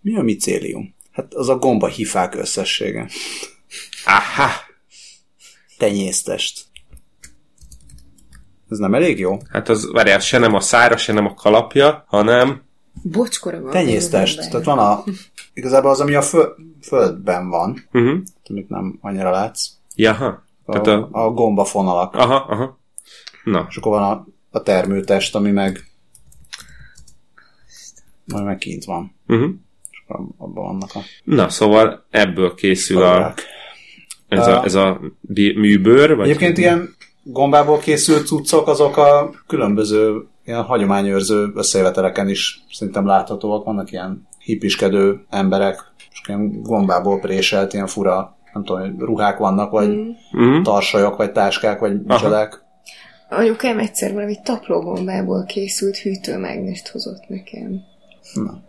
Mi 0.00 0.16
a 0.16 0.22
micélium? 0.22 0.94
Hát 1.10 1.34
az 1.34 1.48
a 1.48 1.56
gomba 1.56 1.86
hifák 1.86 2.34
összessége. 2.34 3.08
Aha! 4.04 4.50
Tenyésztest. 5.78 6.67
Ez 8.70 8.78
nem 8.78 8.94
elég 8.94 9.18
jó? 9.18 9.36
Hát 9.50 9.68
az, 9.68 9.90
várjál, 9.92 10.18
se 10.18 10.38
nem 10.38 10.54
a 10.54 10.60
szára, 10.60 10.96
se 10.96 11.12
nem 11.12 11.26
a 11.26 11.34
kalapja, 11.34 12.04
hanem 12.08 12.62
Bocskora 13.02 13.60
van. 13.60 13.70
Tenyésztest. 13.70 14.50
Tehát 14.50 14.64
van 14.66 14.78
a, 14.78 15.04
igazából 15.54 15.90
az, 15.90 16.00
ami 16.00 16.14
a 16.14 16.22
föl, 16.22 16.54
földben 16.82 17.48
van, 17.48 17.84
uh-huh. 17.92 18.18
amit 18.48 18.68
nem 18.68 18.98
annyira 19.00 19.30
látsz. 19.30 19.68
Jaha. 19.94 20.42
A, 20.64 20.72
Tehát 20.80 20.86
a... 20.86 21.08
a 21.12 21.30
gombafonalak. 21.30 22.14
Aha, 22.14 22.34
aha. 22.34 22.78
Na, 23.44 23.66
És 23.68 23.76
akkor 23.76 23.92
van 23.92 24.10
a, 24.10 24.26
a 24.50 24.62
termőtest, 24.62 25.34
ami 25.34 25.50
meg 25.50 25.84
ami 28.28 28.44
meg 28.44 28.58
kint 28.58 28.84
van. 28.84 29.14
uh-huh. 29.28 29.50
És 29.90 30.02
akkor 30.06 30.26
abban 30.36 30.64
vannak 30.64 30.90
a 30.94 30.98
Na, 31.24 31.48
szóval 31.48 32.06
ebből 32.10 32.54
készül 32.54 33.02
a, 33.02 33.10
fagylák. 33.10 33.42
ez, 34.28 34.46
a, 34.46 34.64
ez 34.64 34.74
a 34.74 35.00
bi- 35.20 35.56
műbőr, 35.58 36.16
vagy 36.16 36.28
Egyébként 36.28 36.58
ilyen 36.58 36.96
gombából 37.32 37.78
készült 37.78 38.26
cuccok, 38.26 38.68
azok 38.68 38.96
a 38.96 39.30
különböző 39.46 40.26
ilyen 40.44 40.62
hagyományőrző 40.62 41.52
összejöveteleken 41.54 42.28
is 42.28 42.64
szerintem 42.72 43.06
láthatóak. 43.06 43.64
Vannak 43.64 43.92
ilyen 43.92 44.28
hippiskedő 44.38 45.20
emberek, 45.30 45.92
és 46.10 46.20
ilyen 46.28 46.62
gombából 46.62 47.20
préselt, 47.20 47.72
ilyen 47.72 47.86
fura, 47.86 48.36
nem 48.52 48.64
tudom, 48.64 48.80
hogy 48.80 48.98
ruhák 48.98 49.38
vannak, 49.38 49.70
vagy 49.70 49.88
mm. 49.88 50.08
uh-huh. 50.32 50.62
tarsolyok, 50.62 51.16
vagy 51.16 51.32
táskák, 51.32 51.78
vagy 51.78 52.02
micsodák. 52.02 52.66
Anyukám 53.30 53.78
egyszer 53.78 54.12
valami 54.12 54.36
taplóbombából 54.42 55.44
készült 55.44 55.96
hűtőmágnest 55.96 56.88
hozott 56.88 57.28
nekem. 57.28 57.80
Na. 58.34 58.62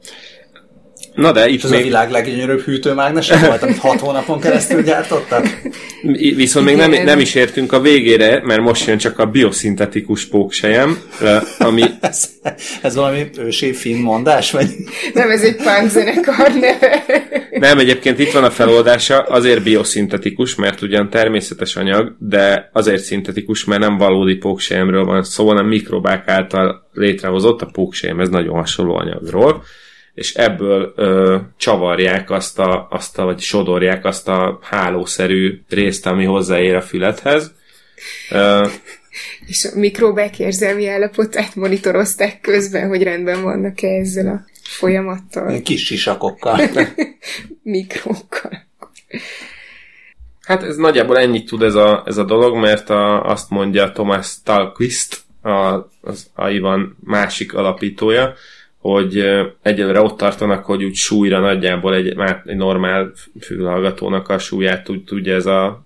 Na 1.13 1.31
de 1.31 1.47
itt 1.47 1.57
És 1.57 1.63
ez 1.63 1.71
a 1.71 1.75
még, 1.75 1.83
világ 1.83 2.11
leggyönyörűbb 2.11 2.61
hűtőmágnese 2.61 3.37
volt, 3.37 3.63
amit 3.63 3.77
hat 3.77 3.99
hónapon 3.99 4.39
keresztül 4.39 4.81
gyártottak. 4.81 5.61
viszont 6.35 6.65
még 6.65 6.75
nem, 6.75 6.91
nem 6.91 7.19
is 7.19 7.35
értünk 7.35 7.73
a 7.73 7.79
végére, 7.79 8.41
mert 8.43 8.61
most 8.61 8.87
jön 8.87 8.97
csak 8.97 9.19
a 9.19 9.25
bioszintetikus 9.25 10.25
póksejem, 10.25 10.99
ami 11.59 11.83
Ez, 12.01 12.29
ez 12.81 12.95
valami 12.95 13.29
ősi 13.37 13.73
finn 13.73 14.01
mondás, 14.01 14.51
vagy? 14.51 14.67
Nem, 15.13 15.29
ez 15.29 15.41
egy 15.41 15.55
punk 15.55 15.89
zenekar 15.89 16.51
neve. 16.59 17.05
Nem, 17.51 17.79
egyébként 17.79 18.19
itt 18.19 18.31
van 18.31 18.43
a 18.43 18.49
feloldása, 18.49 19.19
azért 19.19 19.63
bioszintetikus, 19.63 20.55
mert 20.55 20.81
ugyan 20.81 21.09
természetes 21.09 21.75
anyag, 21.75 22.15
de 22.19 22.69
azért 22.73 23.03
szintetikus, 23.03 23.65
mert 23.65 23.81
nem 23.81 23.97
valódi 23.97 24.35
póksejemről 24.35 25.05
van 25.05 25.23
szó, 25.23 25.47
hanem 25.47 25.67
mikrobák 25.67 26.27
által 26.27 26.89
létrehozott, 26.93 27.61
a 27.61 27.69
póksejem, 27.71 28.19
ez 28.19 28.29
nagyon 28.29 28.55
hasonló 28.55 28.95
anyagról, 28.95 29.63
és 30.19 30.33
ebből 30.33 30.93
ö, 30.95 31.37
csavarják 31.57 32.29
azt 32.29 32.59
a, 32.59 32.87
azt 32.89 33.17
a, 33.17 33.23
vagy 33.23 33.39
sodorják 33.39 34.05
azt 34.05 34.27
a 34.27 34.59
hálószerű 34.61 35.61
részt, 35.69 36.05
ami 36.05 36.25
hozzáér 36.25 36.75
a 36.75 36.81
fülethez. 36.81 37.51
Ö, 38.31 38.67
És 39.45 39.65
a 39.65 39.79
mikrobák 39.79 40.39
érzelmi 40.39 40.87
állapotát 40.87 41.55
monitorozták 41.55 42.41
közben, 42.41 42.87
hogy 42.87 43.03
rendben 43.03 43.43
vannak-e 43.43 43.87
ezzel 43.87 44.27
a 44.27 44.45
folyamattal, 44.63 45.61
kis 45.61 45.85
sisakokkal. 45.85 46.59
mikrókkal. 47.63 48.67
Hát 50.41 50.63
ez 50.63 50.75
nagyjából 50.75 51.17
ennyit 51.17 51.47
tud 51.47 51.61
ez 51.61 51.75
a, 51.75 52.03
ez 52.05 52.17
a 52.17 52.23
dolog, 52.23 52.55
mert 52.55 52.89
a, 52.89 53.23
azt 53.23 53.49
mondja 53.49 53.91
Thomas 53.91 54.35
Talquist, 54.43 55.17
a, 55.41 55.89
az 56.01 56.29
Aivan 56.35 56.97
másik 57.03 57.53
alapítója, 57.53 58.33
hogy 58.79 59.17
ö, 59.17 59.45
egyelőre 59.61 60.01
ott 60.01 60.17
tartanak, 60.17 60.65
hogy 60.65 60.83
úgy 60.83 60.95
súlyra 60.95 61.39
nagyjából 61.39 61.95
egy, 61.95 62.15
már 62.15 62.43
egy 62.45 62.55
normál 62.55 63.11
fülhallgatónak 63.39 64.29
a 64.29 64.39
súlyát 64.39 64.83
tud, 64.83 65.03
tudja 65.03 65.35
ez 65.35 65.45
a 65.45 65.83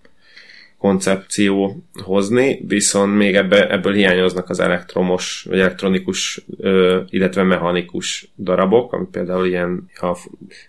koncepció 0.77 1.83
hozni, 2.03 2.63
viszont 2.67 3.15
még 3.15 3.35
ebbe, 3.35 3.69
ebből 3.69 3.93
hiányoznak 3.93 4.49
az 4.49 4.59
elektromos, 4.59 5.45
vagy 5.49 5.59
elektronikus, 5.59 6.45
ö, 6.57 7.01
illetve 7.09 7.43
mechanikus 7.43 8.31
darabok, 8.37 8.93
ami 8.93 9.05
például 9.11 9.45
ilyen 9.45 9.89
ha 9.95 10.17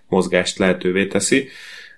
mozgást 0.08 0.58
lehetővé 0.58 1.06
teszi. 1.06 1.48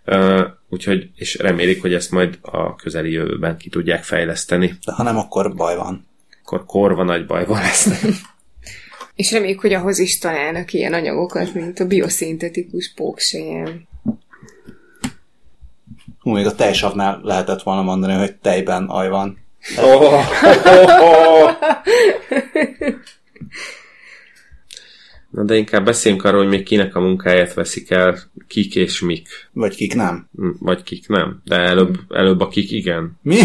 Uh, 0.08 0.40
úgyhogy, 0.68 1.10
és 1.16 1.38
remélik, 1.38 1.80
hogy 1.82 1.94
ezt 1.94 2.10
majd 2.10 2.38
a 2.40 2.74
közeli 2.74 3.12
jövőben 3.12 3.56
ki 3.56 3.68
tudják 3.68 4.04
fejleszteni. 4.04 4.74
De 4.84 4.92
ha 4.92 5.02
nem, 5.02 5.16
akkor 5.16 5.54
baj 5.54 5.76
van. 5.76 6.06
Akkor 6.42 6.64
korva 6.64 7.02
nagy 7.02 7.26
bajban 7.26 7.58
lesz. 7.58 7.88
És 9.16 9.32
reméljük, 9.32 9.60
hogy 9.60 9.72
ahhoz 9.72 9.98
is 9.98 10.18
találnak 10.18 10.72
ilyen 10.72 10.92
anyagokat, 10.92 11.54
mint 11.54 11.80
a 11.80 11.86
bioszintetikus 11.86 12.92
póksejem. 12.94 13.82
Hú, 16.20 16.30
még 16.30 16.46
a 16.46 16.54
tejsavnál 16.54 17.20
lehetett 17.22 17.62
volna 17.62 17.82
mondani, 17.82 18.12
hogy 18.12 18.34
tejben 18.36 18.86
aj 18.88 19.08
van. 19.08 19.38
oh, 19.76 20.02
oh, 20.02 20.22
oh. 21.00 21.50
Na 25.30 25.44
de 25.44 25.56
inkább 25.56 25.84
beszéljünk 25.84 26.24
arról, 26.24 26.40
hogy 26.40 26.50
még 26.50 26.64
kinek 26.64 26.94
a 26.94 27.00
munkáját 27.00 27.54
veszik 27.54 27.90
el, 27.90 28.18
kik 28.46 28.74
és 28.74 29.00
mik. 29.00 29.28
Vagy 29.52 29.76
kik 29.76 29.94
nem. 29.94 30.28
Hm, 30.36 30.48
Vagy 30.60 30.82
kik 30.82 31.08
nem. 31.08 31.40
De 31.44 31.56
előbb, 31.56 31.98
előbb 32.08 32.40
a 32.40 32.48
kik 32.48 32.70
igen. 32.70 33.18
Mi? 33.22 33.38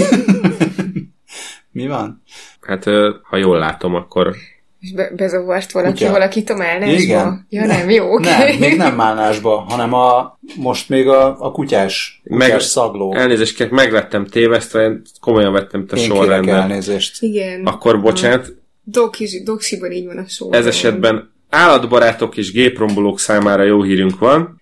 Mi 1.72 1.88
van? 1.88 2.22
Hát 2.62 2.84
ha 3.24 3.38
jól 3.38 3.58
látom, 3.58 3.96
akkor 3.96 4.36
És 4.82 4.92
be- 4.94 5.12
bezavart 5.16 5.72
valaki 5.72 5.92
Kutya. 5.92 6.12
valakit 6.12 6.50
a 6.50 6.56
málnásba? 6.56 7.00
Igen. 7.02 7.46
Ja, 7.50 7.66
nem, 7.66 7.90
jó, 7.90 8.14
oké. 8.14 8.30
Nem, 8.30 8.58
még 8.60 8.78
nem 8.78 8.96
málnásba, 8.96 9.58
hanem 9.58 9.94
a, 9.94 10.40
most 10.56 10.90
még 10.90 11.08
a, 11.08 11.26
a 11.40 11.52
kutyás, 11.52 12.22
kutyás 12.24 12.50
Meg- 12.50 12.60
szagló. 12.60 13.14
elnézést 13.16 13.56
kérek, 13.56 13.72
meglettem 13.72 14.26
tévesztve, 14.26 14.84
én 14.84 15.02
komolyan 15.20 15.52
vettem 15.54 15.86
te 15.86 15.98
sorrendben. 15.98 16.56
elnézést. 16.62 17.22
Igen. 17.24 17.66
Akkor 17.66 18.02
bocsánat, 18.02 18.54
Dokis, 18.84 19.44
doksiban 19.44 19.92
így 19.92 20.06
van 20.06 20.18
a 20.18 20.26
sor. 20.28 20.56
Ez 20.56 20.66
esetben 20.66 21.32
állatbarátok 21.50 22.38
és 22.38 22.52
géprombolók 22.52 23.20
számára 23.20 23.64
jó 23.64 23.84
hírünk 23.84 24.20
van, 24.20 24.62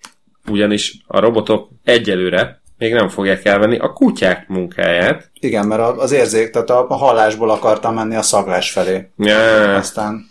ugyanis 0.49 0.97
a 1.07 1.19
robotok 1.19 1.69
egyelőre 1.83 2.58
még 2.79 2.93
nem 2.93 3.09
fogják 3.09 3.45
elvenni 3.45 3.77
a 3.77 3.93
kutyák 3.93 4.47
munkáját. 4.47 5.31
Igen, 5.39 5.67
mert 5.67 5.81
az 5.81 6.11
érzék, 6.11 6.49
tehát 6.49 6.69
a, 6.69 6.95
hallásból 6.95 7.49
akartam 7.49 7.93
menni 7.93 8.15
a 8.15 8.21
szaglás 8.21 8.71
felé. 8.71 9.09
Ja, 9.17 9.75
Aztán, 9.75 10.29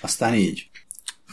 aztán 0.00 0.34
így. 0.34 0.66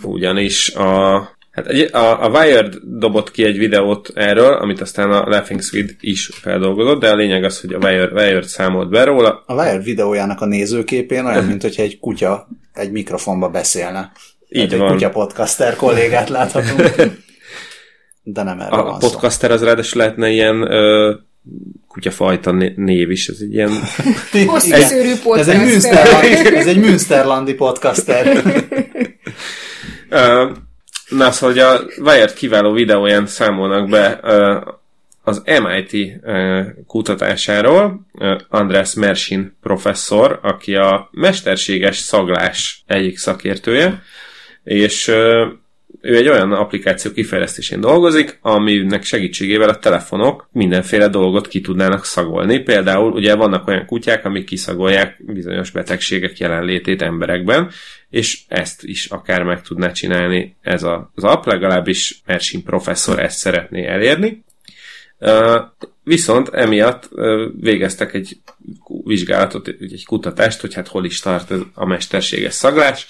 ugyanis 0.01 0.75
a, 0.75 1.19
hát 1.51 1.67
egy, 1.67 1.93
a, 1.93 2.23
a 2.23 2.29
Wired 2.29 2.75
dobott 2.83 3.31
ki 3.31 3.43
egy 3.43 3.57
videót 3.57 4.11
erről, 4.13 4.53
amit 4.53 4.81
aztán 4.81 5.11
a 5.11 5.29
Laughing 5.29 5.61
Squid 5.61 5.95
is 5.99 6.29
feldolgozott, 6.33 6.99
de 6.99 7.09
a 7.09 7.15
lényeg 7.15 7.43
az, 7.43 7.61
hogy 7.61 7.73
a 7.73 7.77
Wired, 7.77 8.11
Wired 8.11 8.43
számolt 8.43 8.89
be 8.89 9.03
róla. 9.03 9.43
A 9.45 9.53
Wired 9.53 9.83
videójának 9.83 10.41
a 10.41 10.45
nézőképén 10.45 11.25
olyan, 11.25 11.45
mint 11.45 11.61
hogyha 11.61 11.81
egy 11.81 11.99
kutya 11.99 12.47
egy 12.73 12.91
mikrofonba 12.91 13.49
beszélne. 13.49 14.11
Így 14.49 14.69
Tehát 14.69 14.83
van. 14.83 14.87
Egy 14.87 14.93
kutya 14.93 15.09
podcaster 15.09 15.75
kollégát 15.75 16.29
láthatunk. 16.29 16.95
De 18.29 18.43
nem 18.43 18.59
erről 18.59 18.79
A 18.79 18.83
van 18.83 18.99
szó. 18.99 19.07
podcaster 19.09 19.51
az 19.51 19.63
ráadásul 19.63 19.99
lehetne 20.01 20.29
ilyen 20.29 20.71
ö, 20.71 21.13
kutyafajta 21.87 22.51
né- 22.51 22.77
név 22.77 23.11
is, 23.11 23.27
ez 23.27 23.37
egy 23.41 23.53
ilyen 23.53 23.69
Hosszú 24.47 24.67
Igen. 24.67 24.81
szőrű 24.81 25.09
Ez 25.09 25.17
egy, 25.17 25.21
podcaster. 25.23 25.57
Münsterland, 25.63 26.55
ez 26.55 26.67
egy 26.67 26.79
Münsterlandi 26.79 27.53
podcaster. 27.53 28.43
Na, 31.09 31.31
szóval 31.31 31.55
hogy 31.55 31.59
a 31.59 31.81
Wired 32.11 32.33
kiváló 32.33 32.71
videóján 32.71 33.27
számolnak 33.27 33.89
be 33.89 34.19
az 35.23 35.41
MIT 35.45 36.21
kutatásáról 36.87 38.07
András 38.49 38.93
Mersin 38.93 39.57
professzor, 39.61 40.39
aki 40.43 40.75
a 40.75 41.09
mesterséges 41.11 41.97
szaglás 41.97 42.83
egyik 42.87 43.17
szakértője, 43.17 44.01
és 44.63 45.11
ő 46.01 46.15
egy 46.15 46.27
olyan 46.27 46.51
applikáció 46.51 47.11
kifejlesztésén 47.11 47.79
dolgozik, 47.79 48.37
aminek 48.41 49.03
segítségével 49.03 49.69
a 49.69 49.77
telefonok 49.77 50.49
mindenféle 50.51 51.07
dolgot 51.07 51.47
ki 51.47 51.61
tudnának 51.61 52.05
szagolni. 52.05 52.59
Például 52.59 53.11
ugye 53.11 53.35
vannak 53.35 53.67
olyan 53.67 53.85
kutyák, 53.85 54.25
amik 54.25 54.45
kiszagolják 54.45 55.23
bizonyos 55.25 55.71
betegségek 55.71 56.37
jelenlétét 56.37 57.01
emberekben, 57.01 57.69
és 58.09 58.39
ezt 58.47 58.83
is 58.83 59.05
akár 59.05 59.43
meg 59.43 59.61
tudná 59.61 59.91
csinálni 59.91 60.55
ez 60.61 60.83
a, 60.83 61.11
az 61.15 61.23
app, 61.23 61.45
legalábbis 61.45 62.21
Mersin 62.25 62.63
professzor 62.63 63.19
ezt 63.19 63.37
szeretné 63.37 63.85
elérni. 63.85 64.43
Viszont 66.03 66.49
emiatt 66.49 67.09
végeztek 67.59 68.13
egy 68.13 68.37
vizsgálatot, 69.03 69.67
egy 69.67 70.05
kutatást, 70.05 70.61
hogy 70.61 70.73
hát 70.73 70.87
hol 70.87 71.05
is 71.05 71.19
tart 71.19 71.53
a 71.73 71.85
mesterséges 71.85 72.53
szaglás, 72.53 73.07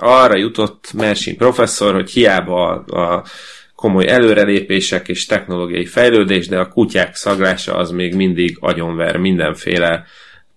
arra 0.00 0.36
jutott 0.36 0.92
Mersin 0.92 1.36
professzor, 1.36 1.94
hogy 1.94 2.10
hiába 2.10 2.68
a, 2.68 3.00
a 3.00 3.24
komoly 3.74 4.08
előrelépések 4.08 5.08
és 5.08 5.26
technológiai 5.26 5.86
fejlődés, 5.86 6.48
de 6.48 6.58
a 6.58 6.68
kutyák 6.68 7.14
szaglása 7.14 7.74
az 7.74 7.90
még 7.90 8.14
mindig 8.14 8.56
agyonver 8.60 9.16
mindenféle 9.16 10.04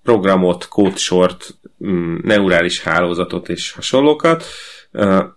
programot, 0.04 0.68
kódsort, 0.68 1.56
mm, 1.86 2.18
neurális 2.22 2.82
hálózatot 2.82 3.50
és 3.50 3.72
hasonlókat. 3.72 4.46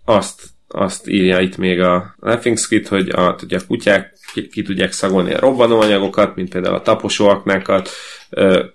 Azt 0.05 0.43
azt 0.69 1.09
írja 1.09 1.41
itt 1.41 1.57
még 1.57 1.81
a 1.81 2.17
Squid, 2.55 2.89
hogy 2.89 3.09
a, 3.09 3.37
ugye 3.43 3.57
a 3.57 3.67
kutyák 3.67 4.13
ki, 4.33 4.49
ki 4.49 4.63
tudják 4.63 4.93
szagolni 4.93 5.35
a 5.35 5.41
robbanóanyagokat, 5.41 6.35
mint 6.35 6.49
például 6.49 6.75
a 6.75 6.83
taposóaknákat, 6.83 7.91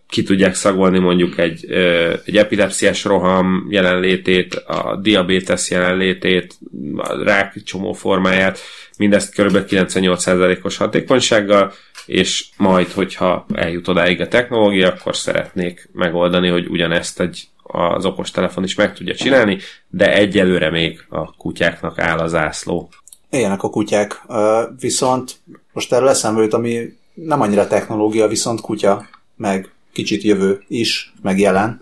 ki 0.08 0.24
tudják 0.24 0.56
szagolni 0.56 1.00
mondjuk 1.00 1.38
egy, 1.38 1.72
egy 2.26 2.38
epilepsziás 2.38 3.04
roham 3.04 3.68
jelenlétét, 3.70 4.54
a 4.54 5.00
diabétesz 5.02 5.70
jelenlétét, 5.70 6.58
a 6.98 7.24
rák 7.24 7.64
csomó 7.64 7.94
formáját, 7.94 8.60
mindezt 8.98 9.34
kb. 9.34 9.58
98%-os 9.70 10.78
hatékonysággal, 10.78 11.74
és 12.06 12.46
majd, 12.58 12.92
hogyha 12.92 13.46
eljut 13.54 13.88
odáig 13.88 14.22
a 14.22 14.28
technológia, 14.28 14.88
akkor 14.88 15.16
szeretnék 15.16 15.90
megoldani, 15.94 16.50
hogy 16.50 16.68
ugyanezt 16.68 17.20
egy 17.20 17.48
az 17.64 18.06
okostelefon 18.06 18.64
is 18.64 18.76
meg 18.76 18.94
tudja 18.94 19.16
csinálni, 19.16 19.58
de 19.90 20.14
egyelőre 20.14 20.70
még 20.70 21.06
a 21.10 21.36
kutyáknak 21.36 22.00
áll 22.00 22.18
a 22.18 22.28
zászló. 22.28 22.90
Éljenek 23.30 23.64
a 23.64 23.70
kutyák. 23.70 24.22
Viszont 24.80 25.36
most 25.74 25.94
erről 25.94 26.10
eszembe 26.10 26.42
jut, 26.42 26.54
ami 26.54 26.98
nem 27.14 27.42
annyira 27.42 27.68
technológia, 27.68 28.28
viszont 28.28 28.62
kutya, 28.62 29.06
meg 29.42 29.70
kicsit 29.92 30.24
jövő 30.24 30.64
is, 30.68 31.14
meg 31.22 31.40
jelen, 31.40 31.82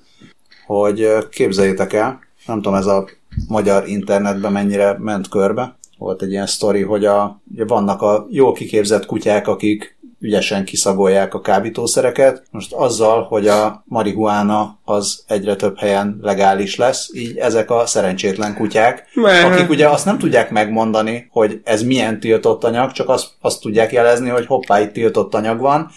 hogy 0.66 1.08
képzeljétek 1.30 1.94
el, 1.94 2.20
nem 2.46 2.62
tudom, 2.62 2.74
ez 2.74 2.86
a 2.86 3.08
magyar 3.48 3.88
internetben 3.88 4.52
mennyire 4.52 4.96
ment 5.00 5.30
körbe, 5.30 5.78
volt 5.98 6.22
egy 6.22 6.32
ilyen 6.32 6.48
sztori, 6.48 6.82
hogy 6.82 7.06
a, 7.06 7.42
ugye 7.54 7.66
vannak 7.66 8.02
a 8.02 8.28
jól 8.30 8.54
kiképzett 8.54 9.06
kutyák, 9.06 9.48
akik 9.48 9.98
ügyesen 10.20 10.66
kiszagolják 10.66 11.34
a 11.34 11.42
kábítószereket. 11.42 12.44
Most 12.52 12.74
azzal, 12.74 13.24
hogy 13.24 13.48
a 13.48 13.84
marihuána 13.86 14.80
az 14.84 15.24
egyre 15.28 15.56
több 15.56 15.78
helyen 15.78 16.20
legális 16.22 16.76
lesz, 16.76 17.10
így 17.14 17.38
ezek 17.38 17.72
a 17.72 17.86
szerencsétlen 17.86 18.56
kutyák, 18.56 19.10
Meh. 19.14 19.46
akik 19.46 19.70
ugye 19.70 19.90
azt 19.90 20.06
nem 20.06 20.18
tudják 20.18 20.52
megmondani, 20.52 21.28
hogy 21.32 21.62
ez 21.64 21.84
milyen 21.84 22.20
tiltott 22.20 22.64
anyag, 22.64 22.92
csak 22.92 23.10
azt, 23.10 23.30
azt 23.42 23.62
tudják 23.62 23.92
jelezni, 23.92 24.30
hogy 24.30 24.46
hoppá, 24.46 24.82
itt 24.82 24.92
tiltott 24.92 25.34
anyag 25.34 25.60
van, 25.60 25.92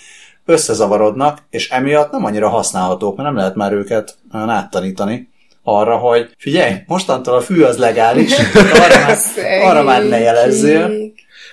összezavarodnak, 0.44 1.38
és 1.50 1.70
emiatt 1.70 2.12
nem 2.12 2.24
annyira 2.24 2.48
használhatók, 2.48 3.16
mert 3.16 3.28
nem 3.28 3.36
lehet 3.36 3.54
már 3.54 3.72
őket 3.72 4.18
olyan 4.32 4.50
áttanítani 4.50 5.30
arra, 5.62 5.96
hogy 5.96 6.30
figyelj, 6.38 6.74
mostantól 6.86 7.34
a 7.34 7.40
fű 7.40 7.62
az 7.62 7.78
legális, 7.78 8.32
arra 8.84 8.98
már, 8.98 9.18
arra 9.62 9.82
már 9.82 10.04
ne 10.08 10.18
jelezzél. 10.18 10.90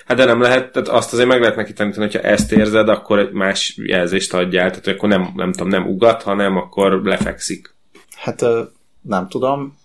Hát 0.06 0.18
de 0.18 0.26
nem 0.26 0.42
lehet, 0.42 0.72
tehát 0.72 0.88
azt 0.88 1.14
azért 1.14 1.28
meg 1.28 1.40
lehet 1.40 1.56
neki 1.56 1.74
tanítani, 1.74 2.06
hogyha 2.06 2.28
ezt 2.28 2.52
érzed, 2.52 2.90
akkor 2.90 3.20
egy 3.20 3.32
más 3.32 3.78
jelzést 3.78 4.34
adjál, 4.34 4.70
tehát 4.70 4.88
akkor 4.88 5.10
nem, 5.10 5.32
nem 5.36 5.52
tudom, 5.52 5.68
nem 5.68 5.88
ugat, 5.88 6.22
hanem 6.22 6.58
akkor 6.58 7.02
lefekszik. 7.04 7.76
Hát 8.16 8.42
ö, 8.42 8.62
nem 9.02 9.28
tudom, 9.28 9.78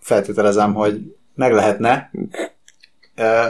feltételezem, 0.00 0.74
hogy 0.74 1.00
meg 1.34 1.52
lehetne, 1.52 2.10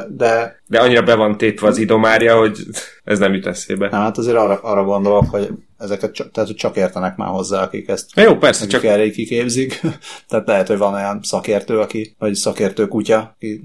de 0.09 0.61
De 0.67 0.81
annyira 0.81 1.03
be 1.03 1.15
van 1.15 1.37
tétve 1.37 1.67
az 1.67 1.79
idomárja, 1.79 2.39
hogy 2.39 2.59
ez 3.05 3.19
nem 3.19 3.35
jut 3.35 3.47
eszébe. 3.47 3.89
hát 3.91 4.19
azért 4.19 4.37
arra, 4.37 4.59
arra 4.63 4.85
gondolok, 4.85 5.31
hogy 5.31 5.49
ezeket 5.79 6.13
csak, 6.13 6.31
tehát, 6.31 6.49
hogy 6.49 6.59
csak 6.59 6.77
értenek 6.77 7.17
már 7.17 7.29
hozzá, 7.29 7.63
akik 7.63 7.89
ezt 7.89 8.15
Na 8.15 8.23
jó, 8.23 8.37
persze, 8.37 8.61
akik 8.61 8.73
csak 8.73 8.85
erre 8.85 9.11
kiképzik. 9.11 9.81
tehát 10.29 10.47
lehet, 10.47 10.67
hogy 10.67 10.79
van 10.79 10.95
olyan 10.95 11.21
szakértő, 11.23 11.79
aki, 11.79 12.15
vagy 12.19 12.35
szakértő 12.35 12.89
kutya, 12.89 13.33
aki 13.37 13.65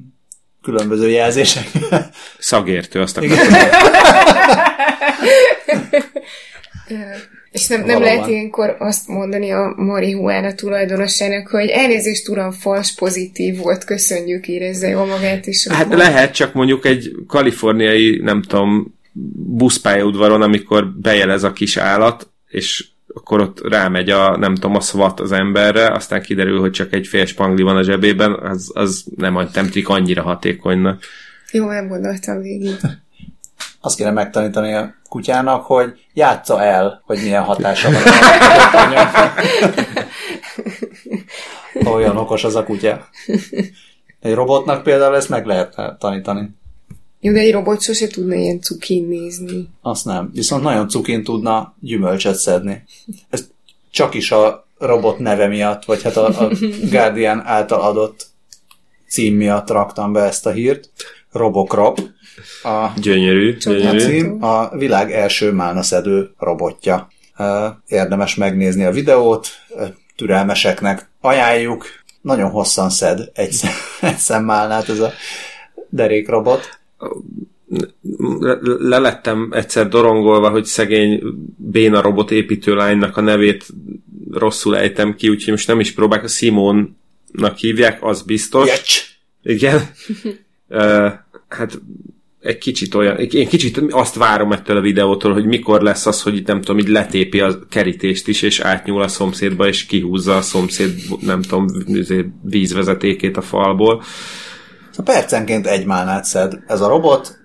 különböző 0.62 1.10
jelzések. 1.10 1.70
szagértő, 2.38 3.02
azt 3.02 3.18
akartam. 3.22 3.54
És 7.58 7.68
nem, 7.68 7.86
nem 7.86 8.02
lehet 8.02 8.28
ilyenkor 8.28 8.76
azt 8.80 9.08
mondani 9.08 9.52
a 9.52 9.74
marihuána 9.76 10.54
tulajdonosának, 10.54 11.48
hogy 11.48 11.70
elnézést 11.70 12.30
uram, 12.30 12.52
fals 12.52 12.94
pozitív 12.96 13.58
volt, 13.58 13.84
köszönjük, 13.84 14.48
érezze 14.48 14.88
jól 14.88 15.06
magát, 15.06 15.48
és 15.48 15.68
Hát 15.68 15.86
akkor- 15.86 15.98
lehet, 15.98 16.34
csak 16.34 16.54
mondjuk 16.54 16.86
egy 16.86 17.12
kaliforniai, 17.28 18.20
nem 18.24 18.42
tudom, 18.42 18.96
buszpályaudvaron, 19.58 20.42
amikor 20.42 20.88
bejelez 21.02 21.44
a 21.44 21.54
kis 21.54 21.78
állat, 21.78 22.30
és 22.48 22.86
akkor 23.14 23.42
ott 23.42 23.68
rámegy 23.70 24.10
a, 24.10 24.38
nem 24.38 24.56
tudom, 24.56 24.76
a 24.76 24.80
SWAT 24.82 25.20
az 25.20 25.32
emberre, 25.32 25.88
aztán 25.92 26.22
kiderül, 26.22 26.60
hogy 26.60 26.72
csak 26.72 26.94
egy 26.94 27.08
fél 27.08 27.26
spangli 27.26 27.64
van 27.64 27.78
a 27.78 27.84
zsebében, 27.84 28.34
az, 28.34 28.72
az 28.74 29.06
nem, 29.16 29.34
nem 29.34 29.70
tűnik 29.70 29.90
annyira 29.90 30.22
hatékonynak. 30.22 31.04
Jó, 31.52 31.66
nem 31.70 31.88
gondoltam 31.88 32.42
végig. 32.42 32.76
Azt 33.82 33.98
kéne 33.98 34.12
megtanítani 34.12 34.74
a 34.74 34.96
kutyának, 35.10 35.66
hogy 35.66 35.94
játsza 36.14 36.64
el, 36.64 37.02
hogy 37.06 37.20
milyen 37.22 37.44
hatása 37.44 37.90
van. 37.92 38.02
Olyan 41.94 42.18
okos 42.18 42.44
az 42.44 42.56
a 42.56 42.64
kutya. 42.64 43.08
Egy 44.20 44.34
robotnak 44.34 44.84
például 44.84 45.16
ezt 45.16 45.30
meg 45.30 45.46
lehet 45.46 45.76
tanítani. 46.00 46.56
Jó, 47.20 47.34
de 47.34 47.40
egy 47.40 47.52
robot 47.52 47.82
sose 47.82 48.08
tudna 48.08 48.36
ilyen 48.36 48.62
cukin 48.62 49.08
nézni. 49.08 49.70
Azt 49.82 50.06
nem. 50.06 50.30
Viszont 50.34 50.64
nagyon 50.64 50.90
cukin 50.90 51.24
tudna 51.24 51.76
gyümölcsöt 51.80 52.36
szedni. 52.36 52.84
Ez 53.30 53.48
csak 53.92 54.14
is 54.14 54.32
a 54.32 54.68
robot 54.78 55.20
neve 55.20 55.48
miatt, 55.48 55.86
vagy 55.86 56.02
hát 56.02 56.18
a, 56.18 56.26
a 56.26 56.52
Guardian 56.92 57.42
által 57.46 57.82
adott 57.82 58.28
cím 59.08 59.36
miatt 59.36 59.70
raktam 59.70 60.14
be 60.14 60.22
ezt 60.22 60.46
a 60.46 60.52
hírt. 60.52 60.90
Robokrop. 61.32 62.00
A, 62.64 62.88
Gyönyörű, 63.02 63.58
a 63.66 63.70
gyönyörű. 63.70 64.00
cím 64.00 64.44
a 64.44 64.78
világ 64.78 65.12
első 65.12 65.52
málnaszedő 65.52 66.30
robotja. 66.38 67.08
Érdemes 67.88 68.36
megnézni 68.36 68.84
a 68.84 68.92
videót, 68.92 69.48
türelmeseknek 70.16 71.10
ajánljuk. 71.22 71.86
Nagyon 72.22 72.50
hosszan 72.50 72.90
szed 72.90 73.20
egy, 73.34 73.52
szem, 73.52 73.72
egy 74.12 74.18
szemmálnát 74.18 74.90
ez 74.90 75.00
a 75.00 75.12
derékrobot. 75.90 76.80
Le- 78.40 78.60
lelettem 78.80 79.50
egyszer 79.52 79.88
dorongolva, 79.88 80.50
hogy 80.50 80.66
szegény 80.66 81.22
béna 81.58 82.02
robot 82.02 82.32
építőlánynak 82.32 83.18
a 83.18 83.22
nevét 83.22 83.66
rosszul 84.32 84.78
ejtem 84.78 85.16
ki, 85.16 85.30
úgyhogy 85.30 85.52
most 85.52 85.68
nem 85.68 85.80
is 85.80 85.94
próbálok, 85.94 86.26
a 86.26 86.28
Simonnak 86.28 87.58
hívják, 87.58 88.04
az 88.04 88.22
biztos. 88.22 88.68
Jecs! 88.68 89.04
Igen. 89.44 89.82
Ö, 90.68 91.10
hát 91.48 91.82
egy 92.48 92.58
kicsit 92.58 92.96
olyan, 92.96 93.18
én 93.18 93.48
kicsit 93.48 93.82
azt 93.90 94.16
várom 94.16 94.52
ettől 94.52 94.78
a 94.78 94.82
videótól, 94.82 95.34
hogy 95.34 95.46
mikor 95.46 95.82
lesz 95.82 96.06
az, 96.06 96.22
hogy 96.22 96.44
nem 96.46 96.62
tudom, 96.62 96.80
így 96.80 96.88
letépi 96.88 97.40
a 97.40 97.60
kerítést 97.70 98.28
is, 98.28 98.42
és 98.42 98.60
átnyúl 98.60 99.02
a 99.02 99.08
szomszédba, 99.08 99.68
és 99.68 99.86
kihúzza 99.86 100.36
a 100.36 100.42
szomszéd, 100.42 100.94
nem 101.20 101.42
tudom, 101.42 101.68
izé, 101.86 102.26
vízvezetékét 102.42 103.38
a 103.38 103.42
falból. 103.42 104.04
A 104.98 105.02
percenként 105.02 105.68
egy 105.68 105.86
málnát 105.86 106.24
szed 106.24 106.60
ez 106.68 106.82
a 106.82 106.88
robot, 106.88 107.38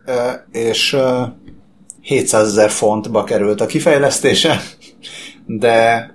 és 0.52 0.92
ö, 0.92 1.22
700 2.00 2.46
ezer 2.46 2.70
fontba 2.70 3.24
került 3.24 3.60
a 3.60 3.66
kifejlesztése, 3.66 4.62
de, 5.46 6.10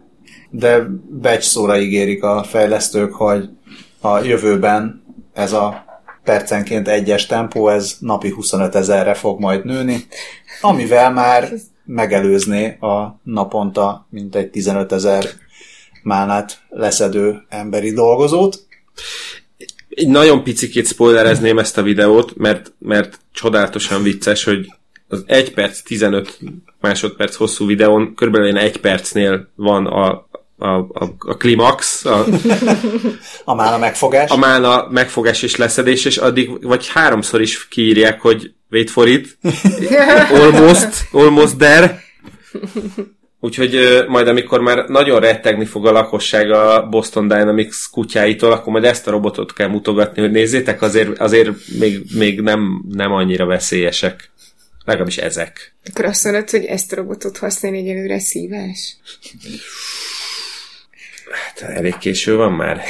de 0.49 0.87
becs 1.09 1.43
szóra 1.43 1.79
ígérik 1.79 2.23
a 2.23 2.43
fejlesztők, 2.43 3.13
hogy 3.13 3.49
a 4.01 4.19
jövőben 4.19 5.03
ez 5.33 5.53
a 5.53 5.86
percenként 6.27 6.87
egyes 6.87 7.25
tempó, 7.25 7.69
ez 7.69 7.95
napi 7.99 8.29
25 8.29 8.75
ezerre 8.75 9.13
fog 9.13 9.39
majd 9.39 9.65
nőni, 9.65 10.05
amivel 10.61 11.11
már 11.11 11.51
megelőzné 11.85 12.77
a 12.79 13.19
naponta 13.23 14.07
mintegy 14.09 14.49
15 14.49 14.91
ezer 14.91 15.25
málnát 16.03 16.61
leszedő 16.69 17.45
emberi 17.49 17.91
dolgozót. 17.91 18.65
Egy 19.89 20.07
nagyon 20.07 20.43
picikét 20.43 20.87
spoilerezném 20.87 21.59
ezt 21.59 21.77
a 21.77 21.81
videót, 21.81 22.37
mert, 22.37 22.73
mert 22.79 23.19
csodálatosan 23.31 24.03
vicces, 24.03 24.43
hogy 24.43 24.67
az 25.07 25.23
1 25.25 25.53
perc 25.53 25.81
15 25.81 26.39
másodperc 26.79 27.35
hosszú 27.35 27.65
videón 27.65 28.13
körülbelül 28.15 28.47
ilyen 28.47 28.63
1 28.63 28.79
percnél 28.79 29.49
van 29.55 29.85
a, 29.85 30.26
a, 30.57 30.67
a, 30.67 31.15
a 31.17 31.37
klimax, 31.37 32.05
a, 32.05 32.25
A 33.43 33.55
mála 33.55 33.77
megfogás. 33.77 34.29
a 34.29 34.37
mána 34.37 34.87
megfogás 34.89 35.41
és 35.41 35.55
leszedés, 35.55 36.05
és 36.05 36.17
addig 36.17 36.65
vagy 36.65 36.87
háromszor 36.87 37.41
is 37.41 37.67
kiírják, 37.67 38.21
hogy 38.21 38.53
wait 38.71 38.89
for 38.89 39.07
it, 39.07 39.37
almost, 40.41 40.89
almost 41.11 41.57
there. 41.57 42.01
Úgyhogy 43.39 44.03
majd 44.07 44.27
amikor 44.27 44.61
már 44.61 44.87
nagyon 44.87 45.19
rettegni 45.19 45.65
fog 45.65 45.87
a 45.87 45.91
lakosság 45.91 46.51
a 46.51 46.87
Boston 46.89 47.27
Dynamics 47.27 47.75
kutyáitól, 47.91 48.51
akkor 48.51 48.73
majd 48.73 48.85
ezt 48.85 49.07
a 49.07 49.11
robotot 49.11 49.53
kell 49.53 49.67
mutogatni, 49.67 50.21
hogy 50.21 50.31
nézzétek, 50.31 50.81
azért, 50.81 51.19
azért 51.19 51.49
még, 51.79 52.01
még 52.13 52.41
nem, 52.41 52.83
nem 52.89 53.11
annyira 53.11 53.45
veszélyesek. 53.45 54.31
Legalábbis 54.85 55.17
ezek. 55.17 55.75
Akkor 55.89 56.05
azt 56.05 56.23
mondod, 56.23 56.49
hogy 56.49 56.63
ezt 56.63 56.91
a 56.91 56.95
robotot 56.95 57.37
használni 57.37 57.77
egyelőre 57.77 58.19
szívás? 58.19 58.97
Hát 61.31 61.69
elég 61.69 61.97
késő 61.97 62.35
van 62.35 62.51
már. 62.51 62.81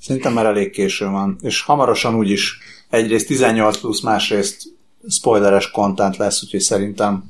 Szerintem 0.00 0.32
már 0.32 0.46
elég 0.46 0.70
késő 0.70 1.06
van, 1.06 1.38
és 1.42 1.60
hamarosan 1.60 2.14
úgyis 2.14 2.58
egyrészt 2.90 3.26
18 3.26 3.78
plusz, 3.78 4.00
másrészt 4.00 4.62
spoileres 5.08 5.70
content 5.70 6.16
lesz, 6.16 6.42
úgyhogy 6.42 6.60
szerintem 6.60 7.24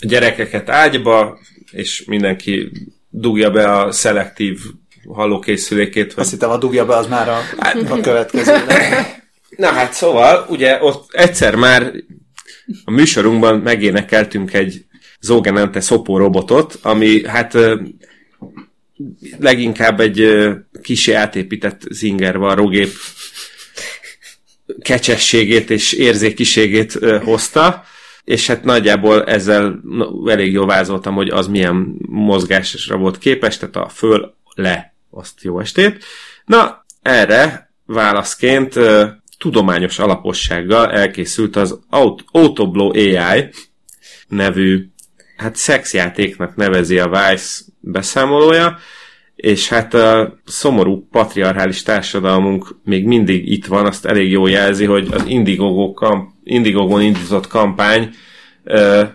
A 0.00 0.06
gyerekeket 0.06 0.68
ágyba, 0.68 1.38
és 1.70 2.04
mindenki 2.04 2.70
dugja 3.08 3.50
be 3.50 3.78
a 3.78 3.92
szelektív 3.92 4.60
hallókészülékét. 5.08 6.12
Hogy... 6.12 6.22
Azt 6.22 6.30
hittem, 6.30 6.50
a 6.50 6.58
dugja 6.58 6.86
be 6.86 6.96
az 6.96 7.06
már 7.06 7.28
a, 7.28 7.38
a 7.90 8.00
következő. 8.00 8.52
Na 9.56 9.66
hát 9.66 9.92
szóval, 9.92 10.46
ugye 10.48 10.82
ott 10.82 11.12
egyszer 11.12 11.54
már 11.54 11.92
a 12.84 12.90
műsorunkban 12.90 13.58
megénekeltünk 13.58 14.52
egy 14.52 14.84
Zogenente 15.20 15.80
szopó 15.80 16.16
robotot, 16.16 16.78
ami 16.82 17.26
hát 17.26 17.56
leginkább 19.38 20.00
egy 20.00 20.20
ö, 20.20 20.54
kisé 20.82 21.12
átépített 21.12 21.80
Zinger 21.90 22.38
varrógép 22.38 22.92
kecsességét 24.80 25.70
és 25.70 25.92
érzékiségét 25.92 26.92
hozta, 27.22 27.84
és 28.24 28.46
hát 28.46 28.64
nagyjából 28.64 29.24
ezzel 29.24 29.80
elég 30.26 30.52
jól 30.52 30.66
vázoltam, 30.66 31.14
hogy 31.14 31.28
az 31.28 31.46
milyen 31.46 31.96
mozgásra 32.08 32.96
volt 32.96 33.18
képes, 33.18 33.58
tehát 33.58 33.76
a 33.76 33.88
föl, 33.88 34.34
le, 34.54 34.94
azt 35.10 35.42
jó 35.42 35.60
estét. 35.60 36.04
Na, 36.44 36.84
erre 37.02 37.72
válaszként 37.86 38.74
tudományos 39.38 39.98
alapossággal 39.98 40.90
elkészült 40.90 41.56
az 41.56 41.78
Aut- 41.88 42.24
Autoblow 42.26 42.88
AI 42.88 43.50
nevű, 44.28 44.88
hát 45.40 45.56
szexjátéknak 45.56 46.56
nevezi 46.56 46.98
a 46.98 47.08
Vice 47.08 47.62
beszámolója, 47.80 48.78
és 49.34 49.68
hát 49.68 49.94
a 49.94 50.38
szomorú 50.44 51.08
patriarchális 51.10 51.82
társadalmunk 51.82 52.76
még 52.84 53.06
mindig 53.06 53.52
itt 53.52 53.66
van, 53.66 53.86
azt 53.86 54.06
elég 54.06 54.30
jól 54.30 54.50
jelzi, 54.50 54.84
hogy 54.84 55.08
az 55.10 55.24
Indiegogo 55.26 55.92
kamp, 55.92 56.30
Indiegogon 56.44 57.00
indított 57.00 57.46
kampány 57.46 58.10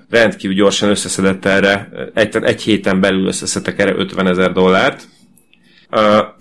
rendkívül 0.10 0.56
gyorsan 0.56 0.90
összeszedett 0.90 1.46
erre, 1.46 1.90
egy, 2.14 2.36
egy 2.42 2.62
héten 2.62 3.00
belül 3.00 3.28
összeszedtek 3.28 3.80
erre 3.80 3.96
50 3.96 4.28
ezer 4.28 4.52
dollárt. 4.52 5.08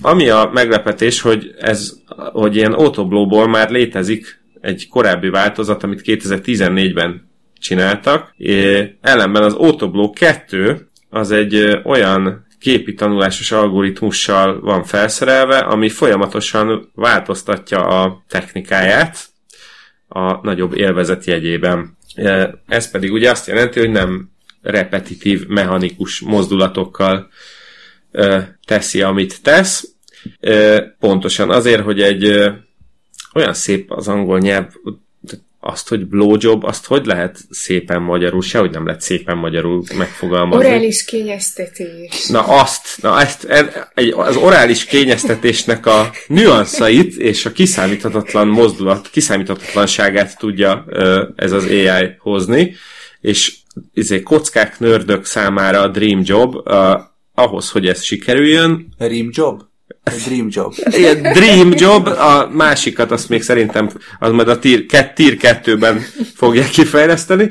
Ami 0.01 0.28
a 0.28 0.51
meglepetés, 0.53 1.20
hogy 1.20 1.55
ez, 1.61 1.93
hogy 2.32 2.57
ilyen 2.57 2.72
Autoblowból 2.72 3.49
már 3.49 3.70
létezik 3.70 4.43
egy 4.61 4.89
korábbi 4.89 5.28
változat, 5.28 5.82
amit 5.82 6.03
2014-ben 6.05 7.32
csináltak. 7.64 8.34
É, 8.36 8.96
ellenben 9.00 9.42
az 9.42 9.54
Autoblow 9.54 10.10
2 10.10 10.88
az 11.10 11.30
egy 11.30 11.80
olyan 11.84 12.46
képi 12.58 12.94
tanulásos 12.94 13.52
algoritmussal 13.52 14.60
van 14.60 14.84
felszerelve, 14.84 15.58
ami 15.58 15.88
folyamatosan 15.88 16.90
változtatja 16.94 17.86
a 17.86 18.24
technikáját 18.28 19.18
a 20.08 20.40
nagyobb 20.42 20.76
élvezet 20.76 21.24
jegyében. 21.24 21.96
Ez 22.66 22.90
pedig 22.90 23.12
ugye 23.12 23.30
azt 23.30 23.46
jelenti, 23.46 23.78
hogy 23.80 23.90
nem 23.90 24.30
repetitív, 24.62 25.46
mechanikus 25.46 26.20
mozdulatokkal 26.20 27.30
teszi, 28.66 29.02
amit 29.02 29.42
tesz. 29.42 29.94
Pontosan 30.98 31.50
azért, 31.50 31.82
hogy 31.82 32.02
egy 32.02 32.52
olyan 33.34 33.54
szép 33.54 33.92
az 33.92 34.08
angol 34.08 34.38
nyelv, 34.38 34.66
azt, 35.66 35.88
hogy 35.88 36.06
blowjob, 36.06 36.64
azt 36.64 36.86
hogy 36.86 37.06
lehet 37.06 37.38
szépen 37.50 38.02
magyarul, 38.02 38.42
sehogy 38.42 38.70
nem 38.70 38.86
lehet 38.86 39.00
szépen 39.00 39.36
magyarul 39.36 39.82
megfogalmazni. 39.96 40.66
Orális 40.66 41.04
kényeztetés. 41.04 42.26
Na 42.26 42.40
azt, 42.40 42.98
na 43.00 43.20
ezt, 43.20 43.44
egy, 43.94 44.12
az 44.16 44.36
orális 44.36 44.84
kényeztetésnek 44.84 45.86
a 45.86 46.10
nüanszait 46.26 47.14
és 47.16 47.46
a 47.46 47.52
kiszámíthatatlan 47.52 48.48
mozdulat, 48.48 49.10
kiszámíthatatlanságát 49.10 50.38
tudja 50.38 50.84
ez 51.36 51.52
az 51.52 51.64
AI 51.64 52.14
hozni, 52.18 52.74
és 53.20 53.56
izé, 53.94 54.22
kockák, 54.22 54.78
nördök 54.78 55.24
számára 55.24 55.80
a 55.80 55.88
dream 55.88 56.20
job, 56.24 56.68
ahhoz, 57.34 57.70
hogy 57.70 57.86
ez 57.86 58.02
sikerüljön, 58.02 58.94
Dream 58.98 59.28
job? 59.32 59.62
Dream 60.05 60.46
job. 60.50 60.74
ilyen 60.90 61.22
dream 61.22 61.72
job, 61.74 62.07
a 62.07 62.48
másikat 62.52 63.11
azt 63.11 63.28
még 63.28 63.42
szerintem 63.42 63.90
az 64.18 64.32
majd 64.32 64.48
a 64.48 64.59
tier, 64.59 65.12
tier 65.14 65.36
2-ben 65.38 66.05
fogják 66.34 66.70
kifejleszteni. 66.70 67.50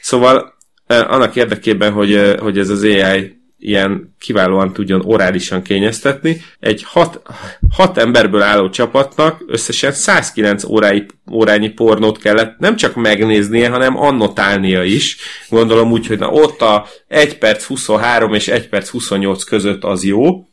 Szóval 0.00 0.54
annak 0.86 1.36
érdekében, 1.36 1.92
hogy, 1.92 2.34
hogy 2.38 2.58
ez 2.58 2.68
az 2.68 2.82
AI 2.82 3.36
ilyen 3.58 4.14
kiválóan 4.18 4.72
tudjon 4.72 5.02
orálisan 5.04 5.62
kényeztetni, 5.62 6.42
egy 6.60 6.82
hat, 6.86 7.22
hat 7.70 7.98
emberből 7.98 8.42
álló 8.42 8.68
csapatnak 8.70 9.44
összesen 9.46 9.92
109 9.92 10.64
órái, 10.64 11.06
órányi 11.32 11.68
pornót 11.68 12.18
kellett 12.18 12.58
nem 12.58 12.76
csak 12.76 12.94
megnéznie, 12.94 13.68
hanem 13.68 13.98
annotálnia 13.98 14.82
is. 14.82 15.16
Gondolom 15.48 15.90
úgy, 15.90 16.06
hogy 16.06 16.18
na 16.18 16.28
ott 16.28 16.62
a 16.62 16.86
1 17.08 17.38
perc 17.38 17.64
23 17.64 18.34
és 18.34 18.48
1 18.48 18.68
perc 18.68 18.88
28 18.88 19.44
között 19.44 19.84
az 19.84 20.04
jó, 20.04 20.48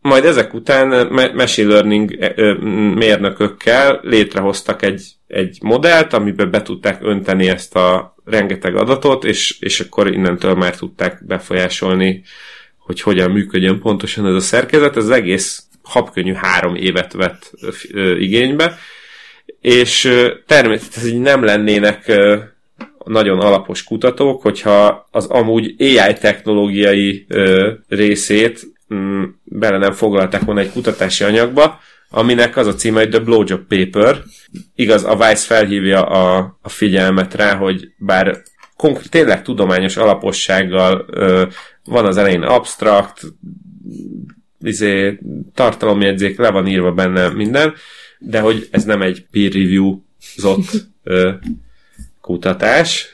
Majd 0.00 0.24
ezek 0.24 0.54
után 0.54 1.06
machine 1.34 1.68
learning 1.68 2.18
mérnökökkel 2.94 4.00
létrehoztak 4.02 4.82
egy, 4.82 5.02
egy 5.26 5.58
modellt, 5.62 6.12
amiben 6.12 6.50
be 6.50 6.62
tudták 6.62 6.98
önteni 7.02 7.48
ezt 7.48 7.76
a 7.76 8.14
rengeteg 8.24 8.76
adatot, 8.76 9.24
és, 9.24 9.56
és 9.60 9.80
akkor 9.80 10.12
innentől 10.12 10.54
már 10.54 10.76
tudták 10.76 11.26
befolyásolni, 11.26 12.22
hogy 12.78 13.00
hogyan 13.00 13.30
működjön 13.30 13.80
pontosan 13.80 14.26
ez 14.26 14.34
a 14.34 14.40
szerkezet. 14.40 14.96
Ez 14.96 15.08
egész 15.08 15.62
habkönnyű 15.82 16.32
három 16.32 16.74
évet 16.74 17.12
vett 17.12 17.52
igénybe, 18.18 18.78
és 19.60 20.12
természetesen 20.46 21.16
nem 21.16 21.44
lennének 21.44 22.12
nagyon 23.04 23.40
alapos 23.40 23.84
kutatók, 23.84 24.42
hogyha 24.42 25.08
az 25.10 25.26
amúgy 25.26 25.74
AI 25.78 26.14
technológiai 26.20 27.24
ö, 27.28 27.72
részét 27.88 28.71
mm, 28.92 29.22
bele 29.44 29.78
nem 29.78 29.92
foglalták 29.92 30.42
volna 30.42 30.60
egy 30.60 30.72
kutatási 30.72 31.24
anyagba, 31.24 31.80
aminek 32.10 32.56
az 32.56 32.66
a 32.66 32.74
címe, 32.74 32.98
hogy 32.98 33.08
The 33.08 33.20
Blowjob 33.20 33.60
Paper. 33.68 34.22
Igaz, 34.74 35.04
a 35.04 35.16
Vice 35.16 35.46
felhívja 35.46 36.06
a, 36.06 36.58
a 36.62 36.68
figyelmet 36.68 37.34
rá, 37.34 37.54
hogy 37.54 37.92
bár 37.96 38.42
konkrét, 38.76 39.10
tényleg 39.10 39.42
tudományos 39.42 39.96
alapossággal 39.96 41.04
ö, 41.10 41.46
van 41.84 42.06
az 42.06 42.16
elején 42.16 42.42
abstrakt, 42.42 43.22
izé, 44.60 45.18
tartalomjegyzék, 45.54 46.38
le 46.38 46.50
van 46.50 46.66
írva 46.66 46.92
benne 46.92 47.28
minden, 47.28 47.74
de 48.18 48.40
hogy 48.40 48.68
ez 48.70 48.84
nem 48.84 49.02
egy 49.02 49.26
peer 49.30 49.52
review-zott 49.52 50.70
ö, 51.02 51.30
kutatás, 52.20 53.08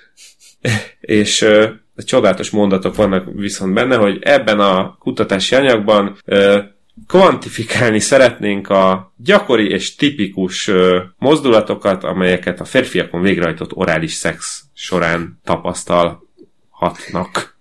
és 1.00 1.42
ö, 1.42 1.68
csodálatos 2.04 2.50
mondatok 2.50 2.94
vannak 2.94 3.24
viszont 3.34 3.74
benne, 3.74 3.96
hogy 3.96 4.18
ebben 4.20 4.60
a 4.60 4.96
kutatási 4.98 5.54
anyagban 5.54 6.16
ö, 6.24 6.58
kvantifikálni 7.06 7.98
szeretnénk 7.98 8.68
a 8.68 9.12
gyakori 9.16 9.68
és 9.68 9.94
tipikus 9.94 10.68
ö, 10.68 11.02
mozdulatokat, 11.18 12.04
amelyeket 12.04 12.60
a 12.60 12.64
férfiakon 12.64 13.22
végrehajtott 13.22 13.76
orális 13.76 14.12
szex 14.12 14.62
során 14.74 15.40
tapasztalhatnak. 15.44 17.56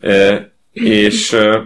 Ö, 0.00 0.36
és, 0.72 1.32
ö, 1.32 1.60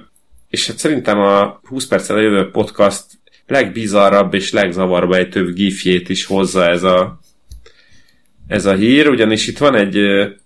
és 0.49 0.67
hát 0.67 0.79
szerintem 0.79 1.19
a 1.19 1.61
20 1.63 1.87
perccel 1.87 2.21
jövő 2.21 2.51
podcast 2.51 3.05
legbizarrabb 3.47 4.35
és 4.35 4.53
legzavarba 4.53 5.17
ejtőbb 5.17 5.55
gifjét 5.55 6.09
is 6.09 6.25
hozza 6.25 6.69
ez 6.69 6.83
a, 6.83 7.21
ez 8.47 8.67
a 8.67 8.75
hír, 8.75 9.09
ugyanis 9.09 9.47
itt 9.47 9.59
van 9.59 9.75
egy, 9.75 9.99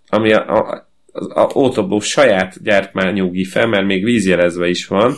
ami 0.09 0.33
a, 0.33 0.59
a, 0.59 0.93
az 1.17 1.27
a 1.29 1.51
Autoblow 1.53 2.01
saját 2.01 2.63
gyártmányú 2.63 3.31
gife, 3.31 3.67
mert 3.67 3.87
még 3.87 4.05
vízjelezve 4.05 4.69
is 4.69 4.87
van, 4.87 5.17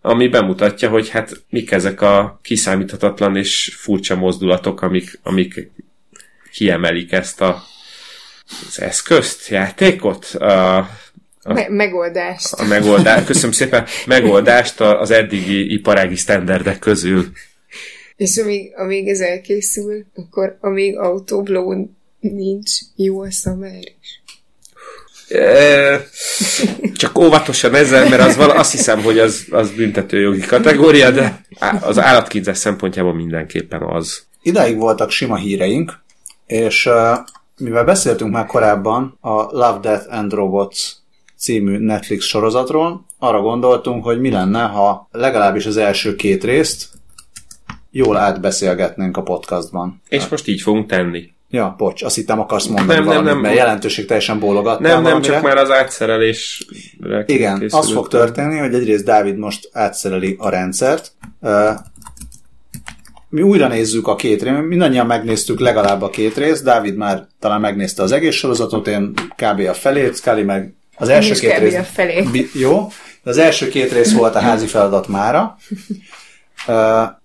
ami 0.00 0.28
bemutatja, 0.28 0.88
hogy 0.88 1.08
hát 1.08 1.32
mik 1.48 1.70
ezek 1.70 2.00
a 2.00 2.38
kiszámíthatatlan 2.42 3.36
és 3.36 3.74
furcsa 3.76 4.16
mozdulatok, 4.16 4.82
amik, 4.82 5.18
amik 5.22 5.70
kiemelik 6.52 7.12
ezt 7.12 7.40
a, 7.40 7.62
az 8.66 8.80
eszközt, 8.80 9.48
játékot, 9.48 10.24
a, 10.24 10.88
Me- 11.44 11.68
megoldást. 11.68 12.52
a 12.52 12.64
megoldást, 12.64 13.26
köszönöm 13.26 13.52
szépen, 13.52 13.86
megoldást 14.06 14.80
a- 14.80 15.00
az 15.00 15.10
eddigi 15.10 15.72
iparági 15.72 16.16
sztenderdek 16.16 16.78
közül. 16.78 17.26
És 18.16 18.36
amíg, 18.36 18.72
amíg 18.76 19.08
ez 19.08 19.20
elkészül, 19.20 20.04
akkor 20.14 20.58
amíg 20.60 20.98
autóbló 20.98 21.90
nincs, 22.20 22.70
jó 22.96 23.20
a 23.22 23.30
szamer 23.30 23.78
is. 24.00 24.22
Csak 26.94 27.18
óvatosan 27.18 27.74
ezzel, 27.74 28.08
mert 28.08 28.22
az 28.22 28.36
vala, 28.36 28.54
azt 28.54 28.72
hiszem, 28.72 29.02
hogy 29.02 29.18
az, 29.18 29.46
az 29.50 29.70
büntetőjogi 29.70 30.40
kategória, 30.40 31.10
de 31.10 31.40
az 31.80 31.98
állatkínzás 31.98 32.58
szempontjából 32.58 33.14
mindenképpen 33.14 33.82
az. 33.82 34.22
Idáig 34.42 34.76
voltak 34.76 35.10
sima 35.10 35.36
híreink, 35.36 35.98
és 36.46 36.88
mivel 37.58 37.84
beszéltünk 37.84 38.32
már 38.32 38.46
korábban 38.46 39.18
a 39.20 39.30
Love, 39.30 39.78
Death 39.80 40.06
and 40.14 40.32
Robots 40.32 40.78
című 41.36 41.78
Netflix 41.78 42.24
sorozatról, 42.24 43.06
arra 43.18 43.40
gondoltunk, 43.40 44.04
hogy 44.04 44.20
mi 44.20 44.30
lenne, 44.30 44.62
ha 44.62 45.08
legalábbis 45.12 45.66
az 45.66 45.76
első 45.76 46.16
két 46.16 46.44
részt 46.44 46.88
jól 47.90 48.16
átbeszélgetnénk 48.16 49.16
a 49.16 49.22
podcastban. 49.22 50.02
És 50.08 50.28
most 50.28 50.48
így 50.48 50.60
fogunk 50.60 50.86
tenni. 50.86 51.32
Ja, 51.50 51.74
bocs, 51.78 52.02
azt 52.02 52.14
hittem 52.14 52.40
akarsz 52.40 52.66
mondani 52.66 52.88
Nem, 52.88 52.96
nem, 52.96 53.06
valamit, 53.06 53.32
nem. 53.32 53.40
mert 53.40 53.54
jelentőség 53.54 54.06
teljesen 54.06 54.38
bólogattál 54.38 54.80
Nem, 54.80 54.90
nem, 54.92 55.02
valamire. 55.02 55.32
csak 55.32 55.42
már 55.42 55.56
az 55.56 55.70
átszerelésre 55.70 57.24
Igen, 57.26 57.66
az 57.70 57.92
fog 57.92 58.08
történni, 58.08 58.58
hogy 58.58 58.74
egyrészt 58.74 59.04
Dávid 59.04 59.36
most 59.36 59.68
átszereli 59.72 60.36
a 60.38 60.48
rendszert. 60.48 61.12
Mi 63.28 63.42
újra 63.42 63.68
nézzük 63.68 64.06
a 64.08 64.16
két 64.16 64.42
részt, 64.42 64.60
mindannyian 64.60 65.06
megnéztük 65.06 65.60
legalább 65.60 66.02
a 66.02 66.10
két 66.10 66.36
részt, 66.36 66.64
Dávid 66.64 66.96
már 66.96 67.26
talán 67.40 67.60
megnézte 67.60 68.02
az 68.02 68.12
egész 68.12 68.34
sorozatot, 68.34 68.86
én 68.88 69.12
kb. 69.36 69.60
a 69.68 69.74
felét, 69.74 70.16
Scully 70.16 70.42
meg 70.42 70.74
az 70.96 71.08
első 71.08 71.34
két 71.34 71.52
kb. 71.52 71.62
rész. 71.62 71.74
a 71.74 71.82
felét. 71.82 72.30
Bi- 72.30 72.50
Jó, 72.54 72.88
az 73.22 73.38
első 73.38 73.68
két 73.68 73.92
rész 73.92 74.12
volt 74.12 74.34
a 74.34 74.40
házi 74.40 74.66
feladat 74.66 75.08
mára. 75.08 75.56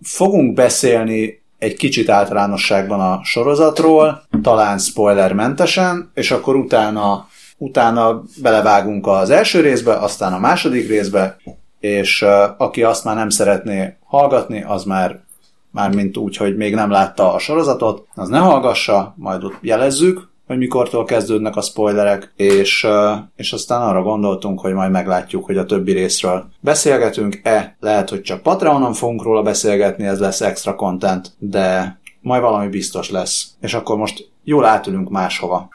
Fogunk 0.03 0.53
beszélni 0.53 1.43
egy 1.57 1.75
kicsit 1.75 2.09
általánosságban 2.09 2.99
a 2.99 3.19
sorozatról, 3.23 4.23
talán 4.41 4.77
spoilermentesen, 4.77 6.11
és 6.13 6.31
akkor 6.31 6.55
utána, 6.55 7.27
utána 7.57 8.23
belevágunk 8.41 9.07
az 9.07 9.29
első 9.29 9.61
részbe, 9.61 9.93
aztán 9.93 10.33
a 10.33 10.39
második 10.39 10.87
részbe, 10.87 11.37
és 11.79 12.25
aki 12.57 12.83
azt 12.83 13.03
már 13.03 13.15
nem 13.15 13.29
szeretné 13.29 13.97
hallgatni, 14.05 14.63
az 14.63 14.83
már 14.83 15.23
már 15.71 15.95
mint 15.95 16.17
úgy, 16.17 16.37
hogy 16.37 16.55
még 16.55 16.75
nem 16.75 16.89
látta 16.89 17.33
a 17.33 17.39
sorozatot, 17.39 18.07
az 18.13 18.29
ne 18.29 18.37
hallgassa, 18.37 19.13
majd 19.17 19.43
ott 19.43 19.57
jelezzük, 19.61 20.29
hogy 20.47 20.57
mikortól 20.57 21.03
kezdődnek 21.05 21.55
a 21.55 21.61
spoilerek, 21.61 22.33
és, 22.35 22.83
ö, 22.83 23.13
és 23.35 23.53
aztán 23.53 23.81
arra 23.81 24.01
gondoltunk, 24.01 24.59
hogy 24.59 24.73
majd 24.73 24.91
meglátjuk, 24.91 25.45
hogy 25.45 25.57
a 25.57 25.65
többi 25.65 25.91
részről 25.91 26.45
beszélgetünk-e, 26.59 27.75
lehet, 27.79 28.09
hogy 28.09 28.21
csak 28.21 28.41
Patreonon 28.41 28.93
fogunk 28.93 29.23
róla 29.23 29.41
beszélgetni, 29.41 30.05
ez 30.05 30.19
lesz 30.19 30.41
extra 30.41 30.75
content, 30.75 31.31
de 31.39 31.99
majd 32.21 32.41
valami 32.41 32.67
biztos 32.67 33.09
lesz. 33.09 33.47
És 33.61 33.73
akkor 33.73 33.97
most 33.97 34.29
jól 34.43 34.65
átülünk 34.65 35.09
máshova. 35.09 35.69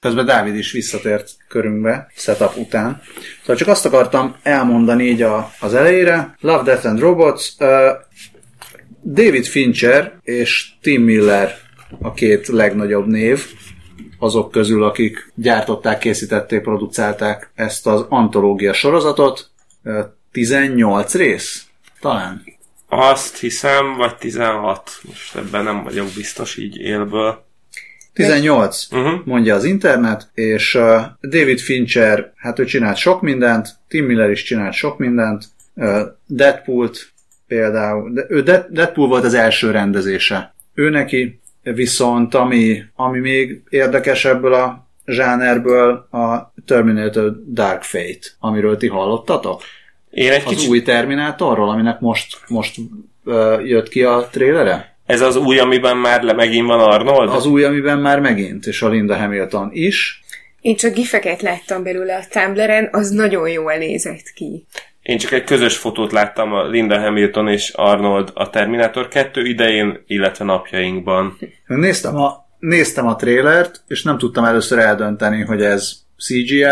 Közben 0.00 0.26
Dávid 0.26 0.54
is 0.54 0.72
visszatért 0.72 1.30
körünkbe, 1.48 2.10
setup 2.14 2.56
után. 2.56 3.02
Szóval 3.40 3.56
csak 3.56 3.68
azt 3.68 3.86
akartam 3.86 4.36
elmondani 4.42 5.04
így 5.04 5.22
a, 5.22 5.50
az 5.60 5.74
elejére. 5.74 6.36
Love, 6.40 6.62
Death 6.62 6.86
and 6.86 6.98
Robots. 6.98 7.48
Uh, 7.58 7.68
David 9.04 9.44
Fincher 9.44 10.18
és 10.22 10.72
Tim 10.80 11.02
Miller 11.02 11.54
a 12.00 12.12
két 12.12 12.48
legnagyobb 12.48 13.06
név, 13.06 13.46
azok 14.18 14.50
közül, 14.50 14.84
akik 14.84 15.32
gyártották, 15.34 15.98
készítették, 15.98 16.60
producálták 16.60 17.50
ezt 17.54 17.86
az 17.86 18.06
antológia 18.08 18.72
sorozatot. 18.72 19.50
Uh, 19.84 20.04
18 20.32 21.14
rész? 21.14 21.66
Talán. 22.00 22.42
Azt 22.88 23.38
hiszem, 23.38 23.96
vagy 23.96 24.16
16. 24.16 24.90
Most 25.02 25.36
ebben 25.36 25.64
nem 25.64 25.82
vagyok 25.82 26.06
biztos 26.14 26.56
így 26.56 26.76
élből. 26.76 27.48
18, 28.14 28.88
Uh-huh. 28.92 29.20
mondja 29.24 29.54
az 29.54 29.64
internet, 29.64 30.30
és 30.34 30.74
uh, 30.74 31.00
David 31.20 31.58
Fincher, 31.58 32.32
hát 32.36 32.58
ő 32.58 32.64
csinált 32.64 32.96
sok 32.96 33.20
mindent, 33.22 33.68
Tim 33.88 34.04
Miller 34.04 34.30
is 34.30 34.42
csinált 34.42 34.72
sok 34.74 34.98
mindent, 34.98 35.44
uh, 35.74 36.00
Deadpool-t 36.26 37.12
például, 37.46 38.10
de 38.12 38.24
ő 38.28 38.42
Dead- 38.42 38.66
Deadpool 38.70 39.08
volt 39.08 39.24
az 39.24 39.34
első 39.34 39.70
rendezése. 39.70 40.54
Ő 40.74 40.90
neki 40.90 41.40
viszont, 41.62 42.34
ami, 42.34 42.82
ami 42.94 43.18
még 43.18 43.62
érdekes 43.68 44.24
ebből 44.24 44.52
a 44.54 44.86
zsánerből, 45.06 45.90
a 46.10 46.52
Terminator 46.66 47.42
Dark 47.52 47.82
Fate, 47.82 48.26
amiről 48.38 48.76
ti 48.76 48.86
hallottatok? 48.88 49.62
Én 50.10 50.32
egy 50.32 50.42
Az 50.44 50.52
kicsit... 50.52 50.68
új 50.68 50.82
Terminátorról, 50.82 51.68
aminek 51.70 52.00
most, 52.00 52.38
most 52.48 52.76
uh, 53.24 53.66
jött 53.66 53.88
ki 53.88 54.02
a 54.02 54.28
trélere? 54.30 54.96
Ez 55.10 55.20
az 55.20 55.36
új, 55.36 55.58
amiben 55.58 55.96
már 55.96 56.22
le 56.22 56.32
megint 56.32 56.66
van 56.66 56.80
Arnold? 56.80 57.28
Az 57.28 57.46
új, 57.46 57.64
amiben 57.64 57.98
már 57.98 58.20
megint, 58.20 58.66
és 58.66 58.82
a 58.82 58.88
Linda 58.88 59.16
Hamilton 59.16 59.68
is. 59.72 60.22
Én 60.60 60.76
csak 60.76 60.94
gifeket 60.94 61.42
láttam 61.42 61.82
belőle 61.82 62.16
a 62.16 62.24
Tumblr-en, 62.30 62.88
az 62.92 63.10
nagyon 63.10 63.48
jól 63.48 63.74
nézett 63.74 64.32
ki. 64.34 64.66
Én 65.02 65.18
csak 65.18 65.32
egy 65.32 65.44
közös 65.44 65.76
fotót 65.76 66.12
láttam 66.12 66.52
a 66.52 66.68
Linda 66.68 66.98
Hamilton 66.98 67.48
és 67.48 67.70
Arnold 67.70 68.30
a 68.34 68.50
Terminator 68.50 69.08
2 69.08 69.46
idején, 69.46 70.02
illetve 70.06 70.44
napjainkban. 70.44 71.38
Néztem 71.66 72.16
a, 72.16 72.46
néztem 72.58 73.06
a 73.06 73.16
trélert, 73.16 73.82
és 73.86 74.02
nem 74.02 74.18
tudtam 74.18 74.44
először 74.44 74.78
eldönteni, 74.78 75.42
hogy 75.42 75.62
ez 75.62 75.92
CGI, 76.18 76.64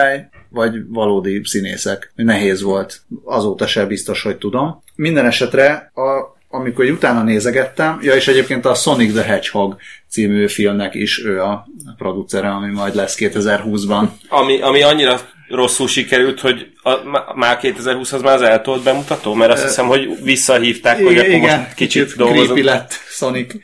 vagy 0.49 0.75
valódi 0.89 1.41
színészek. 1.45 2.13
Nehéz 2.15 2.63
volt. 2.63 3.01
Azóta 3.25 3.67
se 3.67 3.87
biztos, 3.87 4.23
hogy 4.23 4.39
tudom. 4.39 4.83
Minden 4.95 5.27
esetre, 5.27 5.93
a, 5.95 6.37
amikor 6.49 6.85
így 6.85 6.91
utána 6.91 7.23
nézegettem, 7.23 7.99
ja, 8.03 8.15
és 8.15 8.29
egyébként 8.29 8.65
a 8.65 8.75
Sonic 8.75 9.13
the 9.13 9.23
Hedgehog 9.23 9.77
című 10.11 10.49
filmnek 10.49 10.95
is 10.95 11.25
ő 11.25 11.43
a 11.43 11.67
producere, 11.97 12.49
ami 12.49 12.73
majd 12.73 12.95
lesz 12.95 13.17
2020-ban. 13.19 14.09
Ami, 14.29 14.61
ami 14.61 14.83
annyira 14.83 15.21
rosszul 15.49 15.89
sikerült, 15.89 16.41
hogy 16.41 16.73
a, 16.83 16.97
má- 17.05 17.35
már 17.35 17.59
2020 17.59 18.13
az 18.13 18.23
már 18.23 18.35
az 18.35 18.43
eltolt 18.43 18.83
bemutató, 18.83 19.35
mert 19.35 19.53
azt 19.53 19.63
hiszem, 19.63 19.87
hogy 19.87 20.23
visszahívták, 20.23 21.03
hogy 21.03 21.19
akkor 21.19 21.39
most 21.39 21.75
kicsit 21.75 22.17
dolgozunk. 22.17 22.47
creepy 22.47 22.63
lett 22.63 22.93
Sonic. 23.09 23.55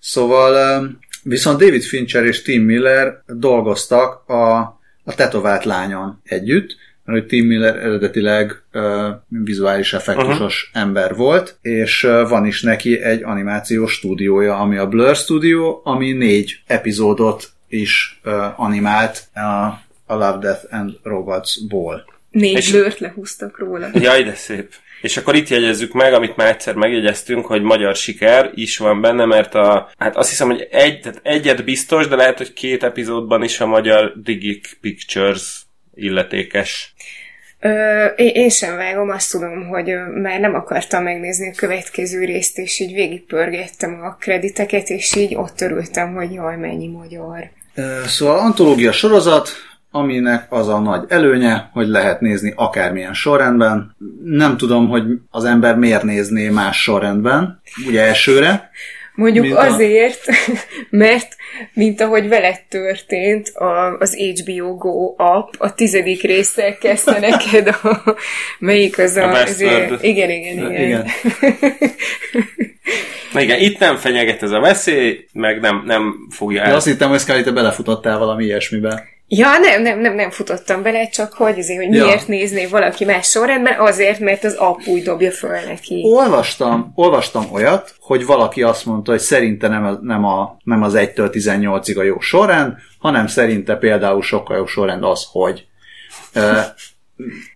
Szóval 0.00 0.82
viszont 1.22 1.58
David 1.58 1.82
Fincher 1.82 2.24
és 2.24 2.42
Tim 2.42 2.62
Miller 2.62 3.22
dolgoztak 3.26 4.28
a, 4.28 4.58
a 5.04 5.14
tetovált 5.16 5.64
lányon 5.64 6.20
együtt, 6.24 6.76
mert 7.04 7.18
hogy 7.18 7.28
Tim 7.28 7.46
Miller 7.46 7.76
eredetileg 7.76 8.62
uh, 8.72 8.82
vizuális 9.28 9.92
effektusos 9.92 10.66
uh-huh. 10.68 10.82
ember 10.82 11.14
volt, 11.14 11.58
és 11.62 12.04
uh, 12.04 12.28
van 12.28 12.46
is 12.46 12.62
neki 12.62 13.00
egy 13.00 13.22
animációs 13.22 13.92
stúdiója, 13.92 14.56
ami 14.56 14.76
a 14.76 14.88
Blur 14.88 15.16
Studio, 15.16 15.80
ami 15.84 16.12
négy 16.12 16.62
epizódot 16.66 17.50
is 17.68 18.20
uh, 18.24 18.60
animált 18.60 19.28
a, 19.34 19.40
a 20.06 20.14
Love, 20.14 20.38
Death 20.40 20.64
and 20.70 20.92
Robots-ból. 21.02 22.04
Négy 22.30 22.56
És- 22.56 22.72
lőrt 22.72 22.98
lehúztak 22.98 23.58
róla. 23.58 23.90
Jaj, 23.94 24.22
de 24.22 24.34
szép. 24.34 24.72
És 25.02 25.16
akkor 25.16 25.34
itt 25.34 25.48
jegyezzük 25.48 25.92
meg, 25.92 26.12
amit 26.12 26.36
már 26.36 26.48
egyszer 26.48 26.74
megjegyeztünk, 26.74 27.46
hogy 27.46 27.62
magyar 27.62 27.96
siker 27.96 28.50
is 28.54 28.78
van 28.78 29.00
benne, 29.00 29.24
mert 29.24 29.54
a, 29.54 29.90
hát 29.98 30.16
azt 30.16 30.28
hiszem, 30.28 30.48
hogy 30.48 30.68
egy, 30.70 31.00
tehát 31.00 31.20
egyet 31.22 31.64
biztos, 31.64 32.08
de 32.08 32.16
lehet, 32.16 32.38
hogy 32.38 32.52
két 32.52 32.82
epizódban 32.82 33.42
is 33.42 33.60
a 33.60 33.66
magyar 33.66 34.12
Digic 34.22 34.78
Pictures 34.80 35.62
illetékes. 35.94 36.94
Ö, 37.60 38.04
én, 38.16 38.48
sem 38.48 38.76
vágom, 38.76 39.10
azt 39.10 39.30
tudom, 39.30 39.68
hogy 39.68 39.94
már 40.22 40.40
nem 40.40 40.54
akartam 40.54 41.02
megnézni 41.02 41.48
a 41.48 41.56
következő 41.56 42.24
részt, 42.24 42.58
és 42.58 42.80
így 42.80 42.92
végigpörgettem 42.92 44.00
a 44.02 44.16
krediteket, 44.20 44.88
és 44.88 45.14
így 45.14 45.34
ott 45.34 45.60
örültem, 45.60 46.14
hogy 46.14 46.32
jaj, 46.32 46.56
mennyi 46.56 46.88
magyar. 46.88 47.50
Ö, 47.74 48.00
Szóval 48.06 48.38
antológia 48.38 48.92
sorozat, 48.92 49.48
aminek 49.90 50.46
az 50.48 50.68
a 50.68 50.78
nagy 50.78 51.04
előnye, 51.08 51.68
hogy 51.72 51.88
lehet 51.88 52.20
nézni 52.20 52.52
akármilyen 52.56 53.14
sorrendben. 53.14 53.96
Nem 54.24 54.56
tudom, 54.56 54.88
hogy 54.88 55.04
az 55.30 55.44
ember 55.44 55.76
miért 55.76 56.02
nézné 56.02 56.48
más 56.48 56.82
sorrendben, 56.82 57.60
ugye 57.86 58.02
elsőre. 58.02 58.70
Mondjuk 59.14 59.44
Mint 59.44 59.56
a- 59.56 59.60
azért, 59.60 60.20
mert 60.90 61.36
mint 61.72 62.00
ahogy 62.00 62.28
veled 62.28 62.60
történt, 62.68 63.48
a, 63.48 63.96
az 63.98 64.16
HBO 64.16 64.76
Go 64.76 65.14
app 65.16 65.52
a 65.58 65.74
tizedik 65.74 66.22
résszel 66.22 66.78
kezdte 66.78 67.18
neked 67.18 67.66
a... 67.82 68.14
Melyik 68.58 68.98
az 68.98 69.16
a... 69.16 69.28
A 69.28 69.42
azért- 69.42 70.02
igen, 70.02 70.30
igen, 70.30 70.56
igen. 70.58 70.82
Igen. 70.82 71.06
Na 73.32 73.40
igen, 73.44 73.60
itt 73.60 73.78
nem 73.78 73.96
fenyeget 73.96 74.42
ez 74.42 74.50
a 74.50 74.60
veszély, 74.60 75.24
meg 75.32 75.60
nem, 75.60 75.82
nem 75.86 76.26
fogja 76.30 76.62
De 76.62 76.68
el. 76.68 76.74
azt 76.74 76.86
hittem, 76.86 77.08
hogy 77.08 77.18
Scully, 77.20 77.42
te 77.42 77.50
belefutottál 77.50 78.18
valami 78.18 78.44
ilyesmibe. 78.44 79.04
Ja, 79.34 79.58
nem, 79.58 79.82
nem, 79.82 80.00
nem, 80.00 80.14
nem 80.14 80.30
futottam 80.30 80.82
bele, 80.82 81.08
csak 81.08 81.32
hogy 81.32 81.58
azért, 81.58 81.84
hogy 81.84 81.94
Ja. 81.94 82.04
miért 82.04 82.28
nézné 82.28 82.66
valaki 82.66 83.04
más 83.04 83.28
sorrendben, 83.28 83.80
azért, 83.80 84.18
mert 84.18 84.44
az 84.44 84.58
úgy 84.86 85.02
dobja 85.02 85.30
föl 85.30 85.60
neki. 85.66 86.02
Olvastam, 86.04 86.92
olvastam 86.94 87.44
olyat, 87.52 87.94
hogy 88.00 88.26
valaki 88.26 88.62
azt 88.62 88.86
mondta, 88.86 89.10
hogy 89.10 89.20
szerinte 89.20 89.68
nem, 89.68 89.98
nem, 90.02 90.24
a, 90.24 90.56
nem 90.64 90.82
az 90.82 90.92
1-től 90.96 91.30
18-ig 91.32 91.98
a 91.98 92.02
jó 92.02 92.20
sorrend, 92.20 92.72
hanem 92.98 93.26
szerinte 93.26 93.76
például 93.76 94.22
sokkal 94.22 94.56
jobb 94.56 94.66
sorrend 94.66 95.04
az, 95.04 95.26
hogy. 95.30 95.66
Uh, 96.34 96.64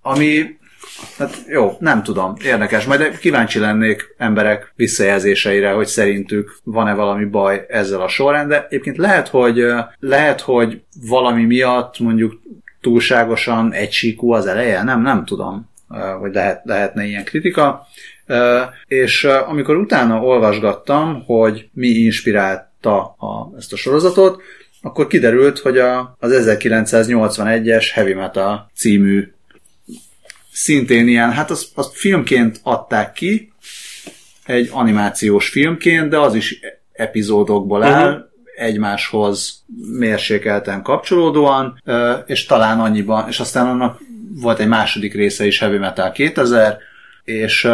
ami, 0.02 0.44
hát 1.18 1.44
jó, 1.48 1.76
nem 1.78 2.02
tudom, 2.02 2.34
érdekes, 2.44 2.84
majd 2.84 3.18
kíváncsi 3.18 3.58
lennék 3.58 4.14
emberek 4.18 4.72
visszajelzéseire, 4.76 5.70
hogy 5.70 5.86
szerintük 5.86 6.58
van-e 6.64 6.94
valami 6.94 7.24
baj 7.24 7.66
ezzel 7.68 8.00
a 8.00 8.08
sorrendel. 8.08 8.66
Egyébként 8.68 8.96
lehet, 8.96 9.28
hogy, 9.28 9.64
lehet, 9.98 10.40
hogy 10.40 10.82
valami 11.08 11.44
miatt 11.44 11.98
mondjuk 11.98 12.40
túlságosan 12.80 13.72
egysíkú 13.72 14.32
az 14.32 14.46
eleje, 14.46 14.82
nem, 14.82 15.02
nem 15.02 15.24
tudom, 15.24 15.70
hogy 16.20 16.34
lehet, 16.34 16.60
lehetne 16.64 17.04
ilyen 17.04 17.24
kritika. 17.24 17.86
És 18.86 19.24
amikor 19.24 19.76
utána 19.76 20.20
olvasgattam, 20.20 21.24
hogy 21.26 21.68
mi 21.72 21.88
inspirálta 21.88 23.02
a, 23.02 23.56
ezt 23.56 23.72
a 23.72 23.76
sorozatot, 23.76 24.42
akkor 24.82 25.06
kiderült, 25.06 25.58
hogy 25.58 25.78
a, 25.78 26.16
az 26.20 26.44
1981-es 26.46 27.90
Heavy 27.92 28.14
Metal 28.14 28.70
című 28.74 29.32
szintén 30.56 31.08
ilyen, 31.08 31.32
hát 31.32 31.50
azt, 31.50 31.68
azt 31.74 31.96
filmként 31.96 32.60
adták 32.62 33.12
ki, 33.12 33.52
egy 34.44 34.68
animációs 34.72 35.48
filmként, 35.48 36.08
de 36.08 36.18
az 36.18 36.34
is 36.34 36.60
epizódokból 36.92 37.82
áll, 37.82 38.08
uh-huh. 38.08 38.24
egymáshoz 38.56 39.64
mérsékelten 39.98 40.82
kapcsolódóan, 40.82 41.82
és 42.26 42.46
talán 42.46 42.80
annyiban, 42.80 43.28
és 43.28 43.40
aztán 43.40 43.66
annak 43.66 44.00
volt 44.34 44.58
egy 44.58 44.68
második 44.68 45.14
része 45.14 45.46
is 45.46 45.58
Heavy 45.58 45.78
Metal 45.78 46.12
2000, 46.12 46.78
és 47.24 47.68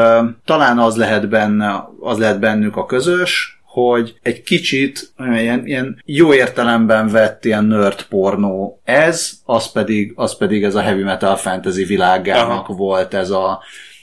talán 0.44 0.78
az 0.78 0.96
lehet 0.96 1.28
benne, 1.28 1.84
az 2.00 2.18
lehet 2.18 2.38
bennük 2.38 2.76
a 2.76 2.86
közös, 2.86 3.61
hogy 3.72 4.14
egy 4.22 4.42
kicsit 4.42 5.12
ilyen, 5.18 5.66
ilyen 5.66 6.02
jó 6.04 6.34
értelemben 6.34 7.08
vett 7.08 7.44
ilyen 7.44 7.64
nerd 7.64 8.02
pornó 8.02 8.80
ez, 8.84 9.32
az 9.44 9.72
pedig, 9.72 10.12
az 10.16 10.36
pedig 10.36 10.64
ez 10.64 10.74
a 10.74 10.80
heavy 10.80 11.02
metal 11.02 11.36
fantasy 11.36 11.84
világának 11.84 12.68
Aha. 12.68 12.74
volt 12.74 13.14
ez 13.14 13.30
a 13.30 13.62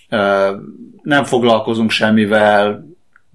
ö, 0.10 0.52
nem 1.02 1.24
foglalkozunk 1.24 1.90
semmivel, 1.90 2.89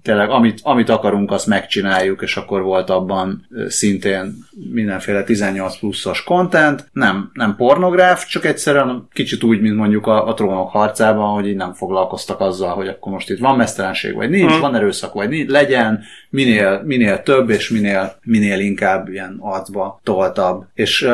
tényleg 0.05 0.29
amit, 0.29 0.59
amit 0.63 0.89
akarunk, 0.89 1.31
azt 1.31 1.47
megcsináljuk, 1.47 2.21
és 2.21 2.37
akkor 2.37 2.61
volt 2.61 2.89
abban 2.89 3.47
szintén 3.67 4.33
mindenféle 4.71 5.23
18 5.23 5.79
pluszos 5.79 6.23
content, 6.23 6.89
nem, 6.91 7.29
nem 7.33 7.55
pornográf, 7.55 8.25
csak 8.25 8.45
egyszerűen 8.45 9.07
kicsit 9.13 9.43
úgy, 9.43 9.61
mint 9.61 9.75
mondjuk 9.75 10.07
a, 10.07 10.27
a 10.27 10.33
trónok 10.33 10.69
harcában, 10.69 11.33
hogy 11.33 11.47
így 11.47 11.55
nem 11.55 11.73
foglalkoztak 11.73 12.39
azzal, 12.39 12.73
hogy 12.75 12.87
akkor 12.87 13.11
most 13.11 13.29
itt 13.29 13.39
van 13.39 13.55
mesztelenség, 13.55 14.15
vagy 14.15 14.29
nincs, 14.29 14.51
hmm. 14.51 14.61
van 14.61 14.75
erőszak, 14.75 15.13
vagy 15.13 15.29
nincs, 15.29 15.49
legyen, 15.49 16.03
minél, 16.29 16.81
minél 16.85 17.21
több, 17.23 17.49
és 17.49 17.69
minél, 17.69 18.15
minél 18.23 18.59
inkább 18.59 19.09
ilyen 19.09 19.37
arcba 19.39 19.99
toltabb. 20.03 20.65
És, 20.73 21.07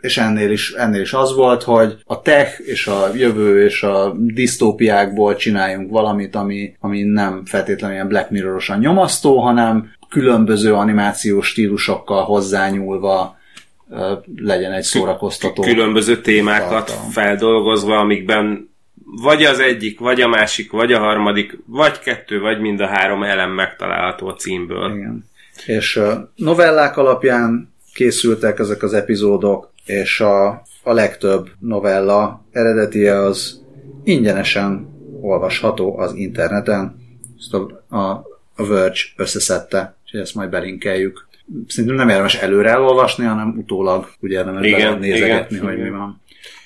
és 0.00 0.18
ennél, 0.18 0.50
is, 0.50 0.72
ennél 0.72 1.00
is 1.00 1.12
az 1.12 1.34
volt, 1.34 1.62
hogy 1.62 1.96
a 2.06 2.22
tech 2.22 2.60
és 2.66 2.86
a 2.86 3.08
jövő 3.14 3.64
és 3.64 3.82
a 3.82 4.14
disztópiákból 4.16 5.36
csináljunk 5.36 5.90
valamit, 5.90 6.36
ami, 6.36 6.76
ami 6.80 7.02
nem 7.02 7.42
feltétlenül 7.44 7.94
ilyen 7.94 8.08
Black 8.08 8.30
Mirrorosan 8.38 8.78
nyomasztó, 8.78 9.38
hanem 9.38 9.90
különböző 10.08 10.74
animációs 10.74 11.46
stílusokkal 11.48 12.24
hozzányúlva 12.24 13.36
legyen 14.36 14.72
egy 14.72 14.82
szórakoztató. 14.82 15.62
Különböző 15.62 16.20
témákat 16.20 16.68
tartalom. 16.68 17.10
feldolgozva, 17.10 17.98
amikben 17.98 18.70
vagy 19.22 19.42
az 19.42 19.58
egyik, 19.58 19.98
vagy 19.98 20.20
a 20.20 20.28
másik, 20.28 20.70
vagy 20.70 20.92
a 20.92 20.98
harmadik, 20.98 21.58
vagy 21.66 21.98
kettő, 21.98 22.40
vagy 22.40 22.60
mind 22.60 22.80
a 22.80 22.86
három 22.86 23.22
elem 23.22 23.50
megtalálható 23.50 24.26
a 24.26 24.34
címből. 24.34 24.94
Igen. 24.94 25.28
És 25.66 26.00
novellák 26.34 26.96
alapján 26.96 27.74
készültek 27.94 28.58
ezek 28.58 28.82
az 28.82 28.94
epizódok, 28.94 29.72
és 29.84 30.20
a, 30.20 30.48
a 30.82 30.92
legtöbb 30.92 31.48
novella 31.58 32.44
eredetie 32.50 33.18
az 33.18 33.62
ingyenesen 34.04 34.88
olvasható 35.20 35.98
az 35.98 36.14
interneten. 36.14 36.97
Ezt 37.38 37.54
a, 37.54 37.96
a, 37.96 38.26
a 38.56 38.66
Verge 38.66 39.00
összeszedte, 39.16 39.96
és 40.04 40.12
ezt 40.12 40.34
majd 40.34 40.50
belinkeljük. 40.50 41.26
Szerintem 41.66 41.98
nem 41.98 42.08
érdemes 42.08 42.34
előre 42.34 42.70
elolvasni, 42.70 43.24
hanem 43.24 43.54
utólag 43.58 44.10
úgy 44.20 44.30
érdemes 44.30 44.66
igen, 44.66 44.98
nézegetni, 44.98 45.56
igen, 45.56 45.68
hogy 45.68 45.78
igen. 45.78 45.90
mi 45.90 45.98
van. 45.98 46.20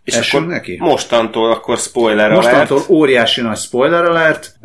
És 0.04 0.14
Essünk 0.14 0.42
akkor 0.42 0.54
neki? 0.54 0.76
mostantól 0.80 1.50
akkor 1.50 1.78
spoiler 1.78 2.30
Mostantól 2.30 2.76
alert. 2.76 2.90
óriási 2.90 3.40
nagy 3.40 3.56
spoiler 3.56 4.04
alert. 4.04 4.56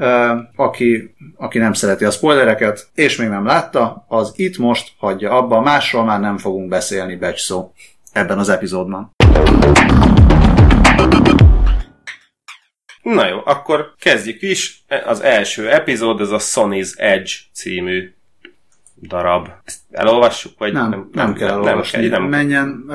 Aki, 0.56 1.16
aki 1.36 1.58
nem 1.58 1.74
szereti 1.74 2.06
a 2.06 2.12
spoilereket, 2.12 2.88
és 2.94 3.18
még 3.18 3.28
nem 3.28 3.46
látta, 3.46 4.06
az 4.08 4.34
itt 4.36 4.58
most 4.58 4.92
hagyja 4.98 5.32
abba. 5.32 5.62
Másról 5.62 6.04
már 6.04 6.20
nem 6.20 6.38
fogunk 6.38 6.70
beszélni, 6.70 7.16
becs 7.16 7.40
szó 7.40 7.74
ebben 8.12 8.38
az 8.38 8.50
epizódban. 8.50 9.16
Na 13.14 13.28
jó, 13.28 13.42
akkor 13.46 13.94
kezdjük 14.00 14.42
is. 14.42 14.84
Az 15.06 15.22
első 15.22 15.70
epizód, 15.70 16.22
ez 16.22 16.30
a 16.30 16.38
Sony's 16.38 17.00
Edge 17.00 17.32
című 17.54 18.14
darab. 19.02 19.50
Ezt 19.64 19.80
elolvassuk? 19.92 20.58
Vagy 20.58 20.74
nem, 20.74 20.90
nem, 20.90 21.10
nem, 21.12 21.26
nem 21.26 21.34
kell 21.34 21.50
elolvasni. 21.50 22.08
Nem, 22.08 22.22
nem. 22.22 22.30
Menjen. 22.30 22.92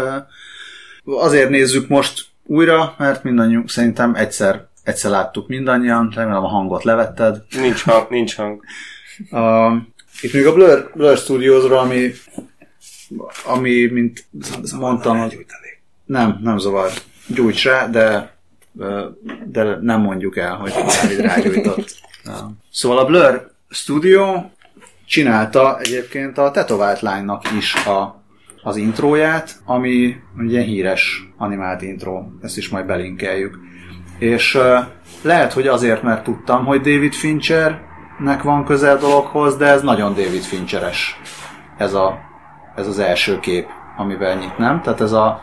Azért 1.04 1.48
nézzük 1.48 1.88
most 1.88 2.24
újra, 2.44 2.94
mert 2.98 3.22
mindannyiunk 3.22 3.70
szerintem 3.70 4.14
egyszer, 4.14 4.66
egyszer 4.84 5.10
láttuk 5.10 5.48
mindannyian, 5.48 6.12
remélem 6.14 6.44
a 6.44 6.48
hangot 6.48 6.84
levetted. 6.84 7.42
Nincs 7.50 7.82
hang, 7.82 8.10
nincs 8.10 8.36
hang. 8.36 8.64
Uh, 9.30 9.76
itt 10.20 10.32
még 10.32 10.46
a 10.46 10.54
Blur, 10.54 10.90
Blur 10.94 11.16
Studiosra, 11.16 11.80
ami, 11.80 12.12
ami 13.44 13.86
mint 13.86 14.24
mondtam, 14.78 15.18
hogy 15.18 15.46
nem, 16.04 16.38
nem 16.42 16.58
zavar. 16.58 16.90
Gyújts 17.26 17.64
rá, 17.64 17.86
de, 17.86 18.36
de 19.44 19.78
nem 19.80 20.00
mondjuk 20.00 20.36
el, 20.36 20.56
hogy 20.56 20.70
Dávid 20.70 21.20
rágyújtott. 21.20 21.94
Szóval 22.70 22.98
a 22.98 23.04
Blur 23.04 23.50
Studio 23.68 24.44
csinálta 25.06 25.78
egyébként 25.80 26.38
a 26.38 26.50
tetovált 26.50 27.00
lánynak 27.00 27.52
is 27.52 27.74
a 27.74 28.22
az 28.62 28.76
intróját, 28.76 29.60
ami 29.64 30.16
ugye 30.38 30.60
híres 30.60 31.28
animált 31.36 31.82
intro, 31.82 32.22
ezt 32.42 32.56
is 32.56 32.68
majd 32.68 32.86
belinkeljük. 32.86 33.58
És 34.18 34.54
uh, 34.54 34.78
lehet, 35.22 35.52
hogy 35.52 35.66
azért, 35.66 36.02
mert 36.02 36.24
tudtam, 36.24 36.64
hogy 36.64 36.80
David 36.80 37.12
Finchernek 37.12 38.42
van 38.42 38.64
közel 38.64 38.96
dologhoz, 38.96 39.56
de 39.56 39.66
ez 39.66 39.82
nagyon 39.82 40.14
David 40.14 40.42
Fincheres 40.42 41.20
ez, 41.76 41.94
a, 41.94 42.18
ez 42.76 42.86
az 42.86 42.98
első 42.98 43.40
kép, 43.40 43.66
amivel 43.96 44.36
nyitnám. 44.36 44.82
Tehát 44.82 45.00
ez 45.00 45.12
a 45.12 45.40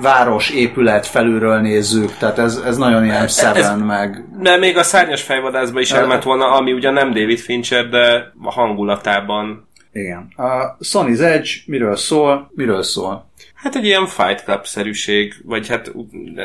város, 0.00 0.50
épület 0.50 1.06
felülről 1.06 1.60
nézzük, 1.60 2.16
tehát 2.16 2.38
ez, 2.38 2.56
ez 2.56 2.76
nagyon 2.76 3.04
ilyen 3.04 3.28
Seven, 3.28 3.78
meg... 3.78 4.24
De 4.40 4.56
még 4.56 4.76
a 4.76 4.82
szárnyas 4.82 5.22
fejvadászba 5.22 5.80
is 5.80 5.90
elment 5.90 6.22
volna, 6.22 6.50
ami 6.50 6.72
ugye 6.72 6.90
nem 6.90 7.12
David 7.12 7.38
Fincher, 7.38 7.88
de 7.88 8.32
a 8.42 8.52
hangulatában 8.52 9.68
igen. 9.92 10.28
A 10.36 10.76
Sony's 10.80 11.20
Edge 11.20 11.50
miről 11.66 11.96
szól? 11.96 12.50
Miről 12.54 12.82
szól? 12.82 13.30
Hát 13.54 13.74
egy 13.74 13.84
ilyen 13.84 14.06
Fight 14.06 14.44
Club-szerűség, 14.44 15.34
vagy 15.44 15.68
hát 15.68 15.92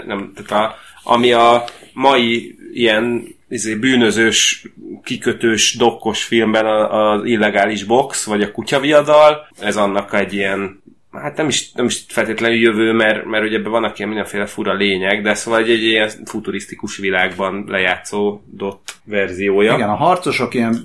nem, 0.06 0.34
tehát 0.36 0.66
a, 0.66 0.76
ami 1.04 1.32
a 1.32 1.64
mai 1.94 2.56
ilyen 2.74 3.24
izé, 3.50 3.76
bűnözős, 3.76 4.66
kikötős, 5.04 5.76
dokkos 5.78 6.24
filmben 6.24 6.66
az 6.66 7.26
illegális 7.26 7.84
box, 7.84 8.26
vagy 8.26 8.42
a 8.42 8.52
kutyaviadal, 8.52 9.48
ez 9.60 9.78
annak 9.78 10.14
egy 10.14 10.34
ilyen 10.34 10.81
hát 11.12 11.38
nem 11.38 11.48
is, 11.48 11.72
nem 11.72 11.86
is 11.86 12.04
feltétlenül 12.08 12.58
jövő, 12.58 12.92
mert, 12.92 13.26
mert 13.26 13.46
ugye 13.46 13.58
ebben 13.58 13.72
vannak 13.72 13.98
ilyen 13.98 14.10
mindenféle 14.10 14.46
fura 14.46 14.74
lények, 14.74 15.22
de 15.22 15.34
szóval 15.34 15.60
egy, 15.60 15.70
egy 15.70 15.84
ilyen 15.84 16.10
futurisztikus 16.26 16.98
világban 16.98 17.66
lejátszódott 17.68 18.96
verziója. 19.04 19.74
Igen, 19.74 19.90
a 19.90 19.96
harcosok 19.96 20.54
ilyen 20.54 20.76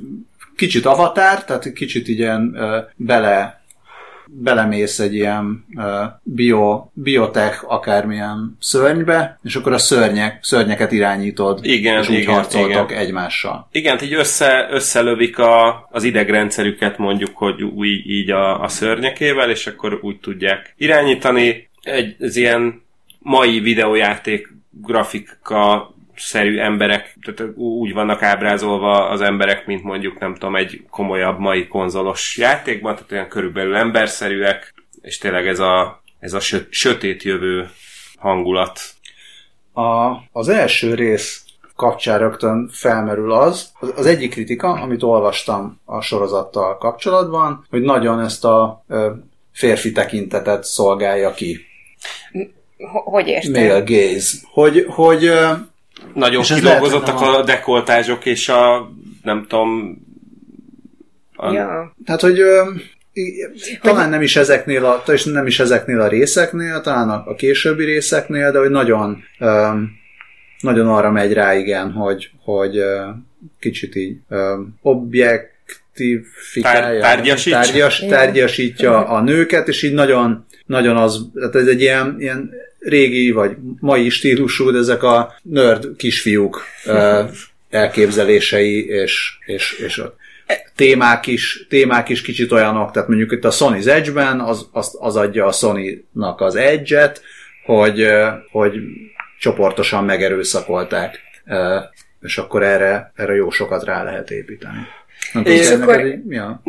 kicsit 0.56 0.86
avatár, 0.86 1.44
tehát 1.44 1.72
kicsit 1.72 2.08
ilyen 2.08 2.52
uh, 2.54 2.76
bele 2.96 3.64
belemész 4.30 4.98
egy 4.98 5.14
ilyen 5.14 5.64
uh, 5.74 5.84
bio, 6.22 6.88
biotech 6.92 7.72
akármilyen 7.72 8.56
szörnybe, 8.60 9.38
és 9.42 9.54
akkor 9.56 9.72
a 9.72 9.78
szörnyek, 9.78 10.38
szörnyeket 10.42 10.92
irányítod, 10.92 11.58
igen, 11.62 12.02
és 12.02 12.08
úgy 12.08 12.14
igen, 12.14 12.34
harcoltok 12.34 12.90
igen. 12.90 13.02
egymással. 13.02 13.68
Igen, 13.72 13.98
így 14.02 14.14
össze, 14.14 14.68
összelövik 14.70 15.38
a, 15.38 15.88
az 15.90 16.04
idegrendszerüket 16.04 16.98
mondjuk, 16.98 17.36
hogy 17.36 17.62
új, 17.62 17.88
így 18.06 18.30
a, 18.30 18.62
a 18.62 18.68
szörnyekével, 18.68 19.50
és 19.50 19.66
akkor 19.66 19.98
úgy 20.02 20.20
tudják 20.20 20.74
irányítani. 20.76 21.68
Egy, 21.82 22.16
ez 22.18 22.36
ilyen 22.36 22.82
mai 23.18 23.60
videójáték 23.60 24.54
grafika 24.70 25.94
szerű 26.16 26.58
emberek, 26.58 27.16
tehát 27.24 27.52
úgy 27.56 27.92
vannak 27.92 28.22
ábrázolva 28.22 29.08
az 29.08 29.20
emberek, 29.20 29.66
mint 29.66 29.82
mondjuk 29.82 30.18
nem 30.18 30.32
tudom, 30.32 30.56
egy 30.56 30.82
komolyabb 30.90 31.38
mai 31.38 31.66
konzolos 31.66 32.36
játékban, 32.36 32.94
tehát 32.94 33.12
olyan 33.12 33.28
körülbelül 33.28 33.76
emberszerűek, 33.76 34.74
és 35.02 35.18
tényleg 35.18 35.46
ez 35.46 35.58
a, 35.58 36.02
ez 36.18 36.32
a 36.32 36.40
sö, 36.40 36.58
sötét 36.70 37.22
jövő 37.22 37.68
hangulat. 38.18 38.80
A, 39.72 40.12
az 40.32 40.48
első 40.48 40.94
rész 40.94 41.44
kapcsán 41.76 42.18
rögtön 42.18 42.70
felmerül 42.72 43.32
az, 43.32 43.72
az 43.96 44.06
egyik 44.06 44.30
kritika, 44.30 44.72
amit 44.72 45.02
olvastam 45.02 45.80
a 45.84 46.00
sorozattal 46.00 46.78
kapcsolatban, 46.78 47.66
hogy 47.70 47.82
nagyon 47.82 48.20
ezt 48.20 48.44
a 48.44 48.84
ö, 48.88 49.10
férfi 49.52 49.92
tekintetet 49.92 50.64
szolgálja 50.64 51.32
ki. 51.32 51.60
Hogy 53.04 53.26
érted? 53.26 53.50
Male 53.50 53.80
gaze. 53.80 54.38
Hogy, 54.52 54.86
hogy 54.88 55.30
nagyon 56.14 56.40
és 56.40 56.54
kidolgozottak 56.54 57.20
a... 57.20 57.38
a 57.38 57.42
dekoltázsok 57.44 58.26
és 58.26 58.48
a 58.48 58.92
nem 59.22 59.46
tudom... 59.48 59.98
A... 61.34 61.52
Ja. 61.52 61.94
Tehát, 62.04 62.20
hogy 62.20 62.40
ö, 62.40 62.62
talán 63.82 64.10
nem 64.10 64.22
is 64.22 64.36
ezeknél 64.36 64.84
a, 64.84 65.02
és 65.12 65.24
nem 65.24 65.46
is 65.46 65.60
ezeknél 65.60 66.00
a 66.00 66.08
részeknél, 66.08 66.80
talán 66.80 67.10
a, 67.10 67.22
a 67.26 67.34
későbbi 67.34 67.84
részeknél, 67.84 68.52
de 68.52 68.58
hogy 68.58 68.70
nagyon 68.70 69.24
ö, 69.38 69.68
nagyon 70.60 70.88
arra 70.88 71.10
megy 71.10 71.32
rá, 71.32 71.54
igen, 71.54 71.92
hogy, 71.92 72.30
hogy 72.44 72.76
ö, 72.76 73.08
kicsit 73.58 73.96
így 73.96 74.18
ö, 74.28 74.60
objekt 74.80 75.54
objektifikálja, 76.00 77.00
Tár- 77.00 77.14
tárgyasítja. 77.14 77.60
tárgyas, 77.60 77.98
tárgyasítja 77.98 79.08
a 79.08 79.20
nőket, 79.22 79.68
és 79.68 79.82
így 79.82 79.92
nagyon, 79.92 80.46
nagyon 80.66 80.96
az, 80.96 81.28
tehát 81.34 81.54
ez 81.54 81.66
egy 81.66 81.80
ilyen, 81.80 82.16
ilyen 82.18 82.50
régi, 82.88 83.30
vagy 83.30 83.56
mai 83.80 84.08
stílusú, 84.08 84.70
de 84.70 84.78
ezek 84.78 85.02
a 85.02 85.34
nerd 85.42 85.96
kisfiúk 85.96 86.64
elképzelései, 87.70 88.86
és, 88.88 89.36
és, 89.46 89.72
és 89.72 89.98
a 89.98 90.14
témák 90.76 91.26
is, 91.26 91.66
témák 91.68 92.08
is 92.08 92.22
kicsit 92.22 92.52
olyanok, 92.52 92.90
tehát 92.90 93.08
mondjuk 93.08 93.32
itt 93.32 93.44
a 93.44 93.50
Sony's 93.50 93.86
Edge-ben 93.86 94.40
az, 94.40 94.68
az, 94.72 94.96
az 95.00 95.16
adja 95.16 95.46
a 95.46 95.52
Sony-nak 95.52 96.40
az 96.40 96.54
Edge-et, 96.54 97.22
hogy, 97.64 98.06
hogy 98.50 98.72
csoportosan 99.38 100.04
megerőszakolták, 100.04 101.20
és 102.22 102.38
akkor 102.38 102.62
erre, 102.62 103.12
erre 103.16 103.34
jó 103.34 103.50
sokat 103.50 103.84
rá 103.84 104.02
lehet 104.04 104.30
építeni. 104.30 104.78
Nem 105.32 105.42
tudom, 105.42 105.58
És 105.58 105.70
akkor- 105.70 106.06
így- 106.06 106.24
mi 106.24 106.38
a- 106.38 106.62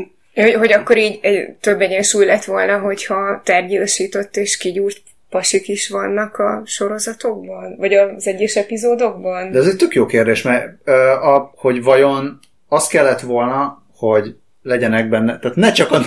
Hogy, 0.57 0.71
akkor 0.71 0.97
így 0.97 1.19
egy, 1.21 1.49
több 1.61 1.81
egyensúly 1.81 2.25
lett 2.25 2.43
volna, 2.43 2.77
hogyha 2.79 3.41
tárgyasított 3.45 4.35
és 4.35 4.57
kigyúrt 4.57 5.01
pasik 5.29 5.67
is 5.67 5.89
vannak 5.89 6.37
a 6.37 6.61
sorozatokban? 6.65 7.75
Vagy 7.77 7.93
az 7.93 8.27
egyes 8.27 8.55
epizódokban? 8.55 9.51
De 9.51 9.59
ez 9.59 9.67
egy 9.67 9.75
tök 9.75 9.93
jó 9.93 10.05
kérdés, 10.05 10.41
mert 10.41 10.73
ö, 10.83 10.91
a, 11.09 11.51
hogy 11.55 11.83
vajon 11.83 12.39
az 12.67 12.87
kellett 12.87 13.19
volna, 13.19 13.83
hogy 13.95 14.35
legyenek 14.61 15.09
benne, 15.09 15.39
tehát 15.39 15.57
ne 15.57 15.71
csak 15.71 15.91
a, 15.91 16.01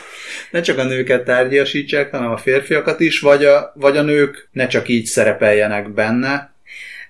ne 0.52 0.60
csak 0.60 0.78
a 0.78 0.84
nőket 0.84 1.24
tárgyasítsák, 1.24 2.10
hanem 2.10 2.30
a 2.30 2.36
férfiakat 2.36 3.00
is, 3.00 3.20
vagy 3.20 3.44
a, 3.44 3.72
vagy 3.74 3.96
a 3.96 4.02
nők 4.02 4.48
ne 4.52 4.66
csak 4.66 4.88
így 4.88 5.04
szerepeljenek 5.04 5.92
benne, 5.92 6.54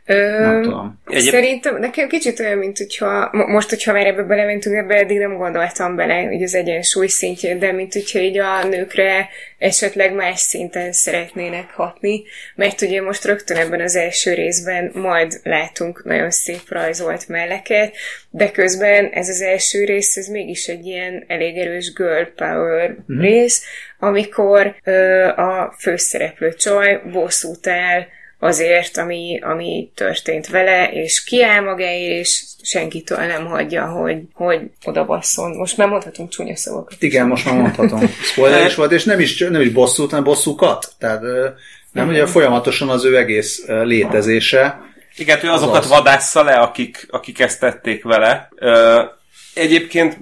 Ö, 0.06 0.40
nem 0.40 0.62
tudom. 0.62 1.00
Egyéb- 1.06 1.30
Szerintem 1.30 1.78
nekem 1.78 2.08
kicsit 2.08 2.40
olyan, 2.40 2.58
mint 2.58 2.78
hogyha, 2.78 3.28
mo- 3.32 3.46
most, 3.46 3.68
hogyha 3.68 3.92
már 3.92 4.06
ebbe 4.06 4.22
belementünk, 4.22 4.76
ebbe 4.76 4.94
eddig 4.94 5.18
nem 5.18 5.36
gondoltam 5.36 5.96
bele, 5.96 6.22
hogy 6.22 6.42
az 6.42 6.54
egyensúly 6.54 7.06
szintjén, 7.06 7.58
de 7.58 7.72
mint 7.72 7.92
hogyha 7.92 8.18
így 8.18 8.38
a 8.38 8.64
nőkre 8.64 9.28
esetleg 9.58 10.14
más 10.14 10.38
szinten 10.40 10.92
szeretnének 10.92 11.70
hatni, 11.70 12.22
mert 12.54 12.80
ugye 12.80 13.02
most 13.02 13.24
rögtön 13.24 13.56
ebben 13.56 13.80
az 13.80 13.96
első 13.96 14.34
részben 14.34 14.90
majd 14.94 15.40
látunk 15.42 16.04
nagyon 16.04 16.30
szép 16.30 16.68
rajzolt 16.68 17.28
melleket, 17.28 17.94
de 18.30 18.50
közben 18.50 19.06
ez 19.12 19.28
az 19.28 19.40
első 19.40 19.84
rész, 19.84 20.16
ez 20.16 20.26
mégis 20.26 20.66
egy 20.66 20.86
ilyen 20.86 21.24
elég 21.26 21.56
erős 21.56 21.92
girl 21.92 22.22
power 22.36 22.96
mm. 23.12 23.20
rész, 23.20 23.64
amikor 23.98 24.74
ö, 24.84 25.26
a 25.28 25.74
főszereplő 25.78 26.54
csaj 26.54 27.00
bosszút 27.12 27.66
áll 27.66 28.06
azért, 28.38 28.96
ami, 28.96 29.40
ami 29.42 29.90
történt 29.94 30.48
vele, 30.48 30.90
és 30.92 31.24
kiáll 31.24 31.62
magáért, 31.62 32.20
és 32.20 32.44
senkitől 32.62 33.18
nem 33.18 33.46
hagyja, 33.46 33.86
hogy, 33.86 34.18
hogy 34.32 34.60
oda 34.84 35.04
basszon. 35.04 35.56
Most 35.56 35.76
már 35.76 35.88
mondhatunk 35.88 36.30
csúnya 36.30 36.56
szavakat. 36.56 37.02
Igen, 37.02 37.26
most 37.26 37.44
már 37.44 37.54
mondhatom. 37.54 38.00
Spoiler 38.22 38.66
is 38.66 38.74
volt, 38.74 38.92
és 38.92 39.04
nem 39.04 39.20
is, 39.20 39.38
nem 39.38 39.60
is 39.60 39.70
bosszút, 39.70 40.10
hanem 40.10 40.24
bosszúkat. 40.24 40.92
Tehát 40.98 41.22
nem, 41.92 42.08
ugye 42.08 42.26
folyamatosan 42.26 42.88
az 42.88 43.04
ő 43.04 43.16
egész 43.16 43.64
létezése. 43.66 44.80
Igen, 45.16 45.38
ő 45.44 45.50
azokat 45.50 45.76
Azaz. 45.76 45.90
vadássza 45.90 46.42
le, 46.42 46.54
akik, 46.54 47.06
akik 47.10 47.40
ezt 47.40 47.60
tették 47.60 48.04
vele. 48.04 48.48
Egyébként 49.54 50.18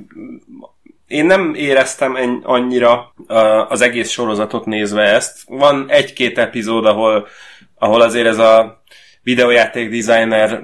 én 1.06 1.24
nem 1.24 1.54
éreztem 1.54 2.16
en- 2.16 2.40
annyira 2.44 3.14
az 3.68 3.80
egész 3.80 4.10
sorozatot 4.10 4.64
nézve 4.64 5.02
ezt. 5.02 5.38
Van 5.46 5.84
egy-két 5.88 6.38
epizód, 6.38 6.86
ahol, 6.86 7.28
ahol 7.84 8.00
azért 8.00 8.26
ez 8.26 8.38
a 8.38 8.82
videójáték 9.22 9.90
designer 9.90 10.62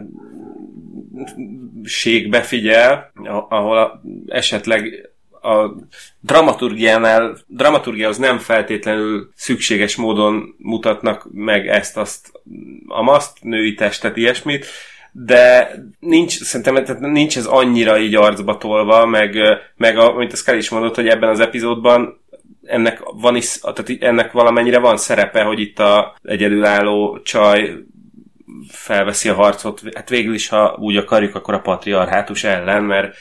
ség 1.85 2.31
befigyel, 2.31 3.13
a- 3.15 3.47
ahol 3.57 3.79
a, 3.79 4.03
esetleg 4.27 5.11
a 5.43 5.71
dramaturgiánál, 6.21 7.37
dramaturgiához 7.47 8.19
nem 8.19 8.39
feltétlenül 8.39 9.31
szükséges 9.35 9.97
módon 9.97 10.55
mutatnak 10.59 11.27
meg 11.33 11.69
ezt, 11.69 11.97
azt, 11.97 12.33
amaszt, 12.87 13.37
női 13.43 13.75
testet, 13.75 14.17
ilyesmit, 14.17 14.67
de 15.13 15.75
nincs, 15.99 16.43
szerintem 16.43 16.85
tehát 16.85 17.01
nincs 17.01 17.37
ez 17.37 17.47
annyira 17.47 17.99
így 17.99 18.15
arcba 18.15 18.57
tolva, 18.59 19.07
meg, 19.07 19.37
meg 19.77 19.99
a, 19.99 20.15
amit 20.15 20.33
a 20.33 20.37
Scully 20.37 20.59
is 20.59 20.71
mondott, 20.71 20.95
hogy 20.95 21.09
ebben 21.09 21.29
az 21.29 21.41
epizódban 21.41 22.20
ennek, 22.71 23.01
van 23.03 23.37
is, 23.37 23.59
tehát 23.61 24.03
ennek 24.03 24.33
valamennyire 24.33 24.79
van 24.79 24.97
szerepe, 24.97 25.43
hogy 25.43 25.61
itt 25.61 25.79
a 25.79 26.17
egyedülálló 26.23 27.21
csaj 27.23 27.75
felveszi 28.69 29.29
a 29.29 29.35
harcot, 29.35 29.83
hát 29.95 30.09
végül 30.09 30.35
is, 30.35 30.49
ha 30.49 30.77
úgy 30.79 30.97
akarjuk, 30.97 31.35
akkor 31.35 31.55
a 31.55 31.61
patriarhátus 31.61 32.45
ellen, 32.45 32.83
mert 32.83 33.17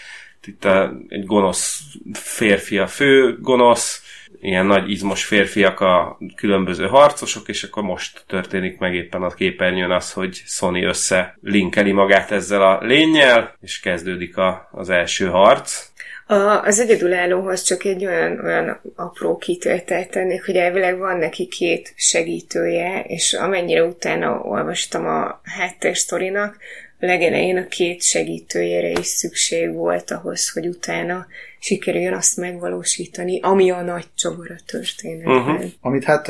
itt 0.45 0.65
a, 0.65 0.93
egy 1.07 1.25
gonosz 1.25 1.81
férfi 2.13 2.77
a 2.77 2.87
fő 2.87 3.37
gonosz, 3.41 4.03
ilyen 4.41 4.65
nagy 4.65 4.91
izmos 4.91 5.25
férfiak 5.25 5.79
a 5.79 6.17
különböző 6.35 6.87
harcosok, 6.87 7.47
és 7.47 7.63
akkor 7.63 7.83
most 7.83 8.23
történik 8.27 8.77
meg 8.77 8.95
éppen 8.95 9.23
a 9.23 9.29
képernyőn 9.29 9.91
az, 9.91 10.13
hogy 10.13 10.41
Sony 10.45 10.83
össze 10.83 11.37
linkeli 11.41 11.91
magát 11.91 12.31
ezzel 12.31 12.61
a 12.61 12.79
lényel, 12.81 13.55
és 13.61 13.79
kezdődik 13.79 14.37
a, 14.37 14.69
az 14.71 14.89
első 14.89 15.27
harc. 15.27 15.88
A, 16.29 16.63
az 16.63 16.79
egyedülállóhoz 16.79 17.61
csak 17.61 17.83
egy 17.83 18.05
olyan, 18.05 18.39
olyan 18.45 18.81
apró 18.95 19.37
kitöltet 19.37 20.09
tennék, 20.09 20.45
hogy 20.45 20.55
elvileg 20.55 20.97
van 20.97 21.17
neki 21.17 21.47
két 21.47 21.93
segítője, 21.95 23.03
és 23.07 23.33
amennyire 23.33 23.83
utána 23.83 24.41
olvastam 24.41 25.05
a 25.05 25.41
háttérsztorinak, 25.43 26.57
legelején 26.99 27.57
a 27.57 27.67
két 27.67 28.01
segítőjére 28.01 28.89
is 28.89 29.05
szükség 29.05 29.73
volt 29.73 30.11
ahhoz, 30.11 30.49
hogy 30.49 30.67
utána 30.67 31.27
sikerüljön 31.59 32.13
azt 32.13 32.37
megvalósítani, 32.37 33.39
ami 33.41 33.71
a 33.71 33.81
nagy 33.81 34.05
csavar 34.15 34.51
a 34.51 34.61
történetben. 34.65 35.37
Uh-huh. 35.37 35.71
Amit 35.81 36.03
hát 36.03 36.27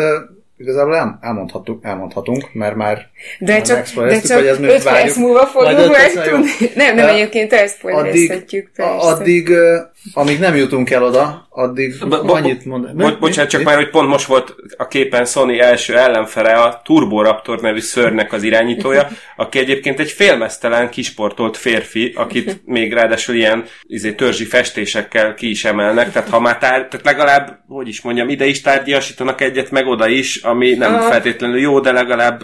igazából 0.60 0.96
el, 0.96 1.20
elmondhatunk, 1.22 1.84
elmondhatunk, 1.84 2.54
mert 2.54 2.76
már 2.76 3.08
De 3.40 3.52
Már 3.52 3.62
csak, 3.62 4.06
de 4.08 4.22
csak 4.22 4.38
hogy 4.38 4.48
ez 4.48 4.60
még 4.60 4.70
öt 4.70 4.84
perc 4.84 4.96
várjuk. 4.96 5.16
múlva 5.16 5.46
jó. 5.86 5.92
megtudni. 5.92 6.50
Nem, 6.76 6.96
nem, 6.96 7.08
egyébként 7.08 7.54
elszpoilezhetjük, 7.54 8.72
persze. 8.76 9.08
addig, 9.08 9.50
amíg 10.14 10.40
nem 10.40 10.56
jutunk 10.56 10.90
el 10.90 11.04
oda, 11.04 11.48
addig 11.50 11.96
Bo- 12.08 12.26
bo- 12.26 12.36
annyit 12.36 12.66
mond. 12.66 12.96
Bo- 12.96 13.20
bocsánat, 13.20 13.50
csak 13.50 13.64
már, 13.64 13.76
hogy 13.76 13.90
pont 13.90 14.10
most 14.10 14.26
volt 14.26 14.56
a 14.78 14.88
képen 14.88 15.26
Sony 15.26 15.60
első 15.60 15.98
ellenfele, 15.98 16.52
a 16.54 16.82
Turboraptor 16.84 17.62
nevű 17.62 17.80
szörnek 17.80 18.34
az 18.34 18.44
irányítója, 18.44 19.08
aki 19.36 19.60
egyébként 19.60 20.00
egy 20.00 20.12
félmeztelen 20.12 20.90
kisportolt 20.90 21.58
férfi, 21.58 22.14
akit 22.16 22.62
még 22.66 22.94
ráadásul 22.94 23.36
ilyen 23.36 23.64
izé, 23.88 24.12
törzsi 24.12 24.46
festésekkel 24.46 25.34
ki 25.34 25.50
is 25.50 25.66
emelnek, 25.66 26.12
tehát 26.12 26.30
ha 26.30 26.40
már 26.40 26.58
tár- 26.58 26.90
tehát 26.90 27.06
legalább, 27.06 27.60
hogy 27.68 27.88
is 27.88 28.02
mondjam, 28.02 28.30
ide 28.30 28.46
is 28.46 28.62
tárgyasítanak 28.62 29.42
egyet, 29.42 29.72
meg 29.72 29.88
oda 29.88 30.08
is, 30.08 30.36
ami 30.36 30.74
nem 30.74 31.00
feltétlenül 31.00 31.60
jó, 31.60 31.80
de 31.80 31.92
legalább 31.92 32.44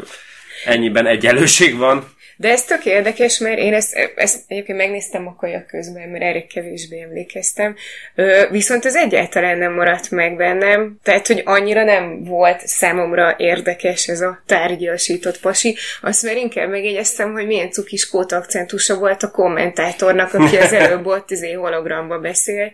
ennyiben 0.66 1.06
egyenlőség 1.06 1.78
van. 1.78 2.14
De 2.38 2.50
ez 2.50 2.64
tök 2.64 2.86
érdekes, 2.86 3.38
mert 3.38 3.58
én 3.58 3.74
ezt, 3.74 4.12
ezt 4.16 4.44
egyébként 4.48 4.78
megnéztem 4.78 5.28
a 5.28 5.36
kaja 5.36 5.66
közben, 5.68 6.10
mert 6.10 6.24
erre 6.24 6.46
kevésbé 6.46 7.02
emlékeztem. 7.02 7.76
Ö, 8.16 8.46
viszont 8.52 8.86
ez 8.86 8.96
egyáltalán 8.96 9.58
nem 9.58 9.74
maradt 9.74 10.12
meg 10.12 10.36
bennem, 10.36 11.00
tehát, 11.04 11.28
hogy 11.28 11.42
annyira 11.46 11.84
nem 11.84 12.24
volt 12.24 12.68
számomra 12.68 13.36
érdekes 13.38 14.08
ez 14.08 14.22
a 14.22 14.44
tárgyasított 14.46 15.40
pasi. 15.40 15.76
Azt 16.02 16.24
már 16.24 16.38
inkább 16.38 16.70
megjegyeztem, 16.70 17.32
hogy 17.32 17.46
milyen 17.46 17.72
cukis 17.72 18.10
kót 18.10 18.32
akcentusa 18.32 18.98
volt 18.98 19.24
a 19.24 19.32
kommentátornak, 19.32 20.34
aki 20.34 20.58
az 20.58 20.74
előbb 20.84 21.06
ott 21.06 21.32
izé 21.32 21.52
hologramba 21.52 22.20
beszélt. 22.20 22.74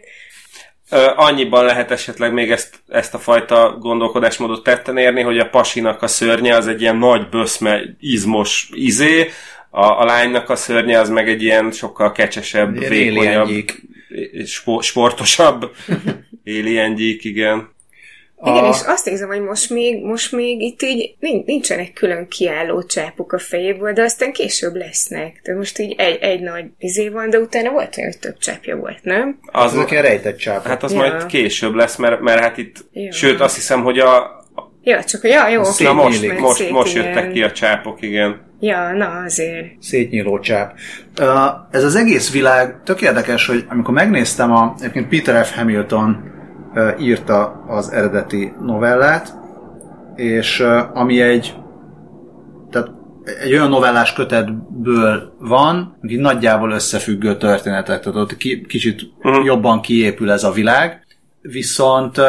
Annyiban 1.15 1.65
lehet 1.65 1.91
esetleg 1.91 2.33
még 2.33 2.51
ezt, 2.51 2.83
ezt 2.87 3.13
a 3.13 3.19
fajta 3.19 3.77
gondolkodásmódot 3.79 4.63
tetten 4.63 4.97
érni, 4.97 5.21
hogy 5.21 5.39
a 5.39 5.49
pasinak 5.49 6.01
a 6.01 6.07
szörnye 6.07 6.55
az 6.55 6.67
egy 6.67 6.81
ilyen 6.81 6.97
nagy 6.97 7.29
böszme, 7.29 7.81
izmos 7.99 8.69
izé, 8.73 9.29
a, 9.69 9.85
a 9.85 10.05
lánynak 10.05 10.49
a 10.49 10.55
szörnye 10.55 10.99
az 10.99 11.09
meg 11.09 11.29
egy 11.29 11.43
ilyen 11.43 11.71
sokkal 11.71 12.11
kecsesebb, 12.11 12.75
Ilyen 12.75 12.89
vékonyabb, 12.89 13.49
sportosabb 14.79 15.71
éliengyík, 16.43 17.23
igen. 17.23 17.69
Igen, 18.43 18.63
A- 18.63 18.67
és 18.69 18.77
azt 18.85 19.07
érzem, 19.07 19.27
hogy 19.27 19.41
most 19.41 19.69
még, 19.69 20.03
most 20.03 20.31
még 20.31 20.61
itt 20.61 20.81
így 20.81 21.15
nin- 21.19 21.45
nincsenek 21.45 21.93
külön 21.93 22.27
kiálló 22.27 22.83
csápok 22.83 23.33
a 23.33 23.39
fejéből, 23.39 23.93
de 23.93 24.01
aztán 24.03 24.31
később 24.31 24.75
lesznek. 24.75 25.39
De 25.43 25.55
most 25.55 25.79
így 25.79 25.95
egy, 25.97 26.17
egy 26.21 26.41
nagy 26.41 26.65
izé 26.77 27.09
van, 27.09 27.29
de 27.29 27.37
utána 27.39 27.71
volt 27.71 27.97
olyan, 27.97 28.09
hogy 28.11 28.19
több 28.19 28.37
csápja 28.37 28.75
volt, 28.75 28.99
nem? 29.03 29.39
Az, 29.51 29.73
Ezek 29.73 29.91
ilyen 29.91 30.03
rejtett 30.03 30.37
csápok. 30.37 30.67
hát 30.67 30.83
az 30.83 30.91
Ja. 30.91 30.97
majd 30.97 31.25
később 31.25 31.73
lesz, 31.73 31.95
mert, 31.95 32.21
mert 32.21 32.39
hát 32.39 32.57
itt, 32.57 32.75
Ja. 32.91 33.11
sőt 33.11 33.39
azt 33.39 33.55
hiszem, 33.55 33.83
hogy 33.83 33.99
a, 33.99 34.39
Ja, 34.83 35.03
csak 35.03 35.23
ja, 35.23 35.47
jó, 35.47 35.61
oké, 35.61 35.83
na 35.83 35.93
most, 35.93 36.39
most, 36.39 36.55
szét, 36.57 36.69
most 36.71 36.95
igen. 36.95 37.07
jöttek 37.07 37.31
ki 37.31 37.43
a 37.43 37.51
csápok, 37.51 38.01
igen. 38.01 38.41
Ja, 38.59 38.91
na 38.91 39.21
azért. 39.25 39.65
szétnyíló 39.79 40.39
csáp. 40.39 40.73
Uh, 41.19 41.27
ez 41.71 41.83
az 41.83 41.95
egész 41.95 42.31
világ 42.31 42.75
tök 42.83 43.01
érdekes, 43.01 43.45
hogy 43.47 43.65
amikor 43.69 43.93
megnéztem, 43.93 44.51
a, 44.51 44.73
egyébként 44.79 45.07
Peter 45.07 45.45
F. 45.45 45.55
Hamilton 45.55 46.23
írta 46.99 47.63
az 47.67 47.91
eredeti 47.91 48.53
novellát, 48.61 49.33
és 50.15 50.65
ami 50.93 51.21
egy 51.21 51.55
tehát 52.69 52.89
egy 53.41 53.53
olyan 53.53 53.69
novellás 53.69 54.13
kötetből 54.13 55.33
van, 55.39 55.97
aki 56.03 56.15
nagyjából 56.15 56.71
összefüggő 56.71 57.37
történetek, 57.37 57.99
tehát 58.01 58.19
ott 58.19 58.37
ki, 58.37 58.65
kicsit 58.65 59.01
uh-huh. 59.23 59.45
jobban 59.45 59.81
kiépül 59.81 60.31
ez 60.31 60.43
a 60.43 60.51
világ, 60.51 61.05
viszont 61.41 62.21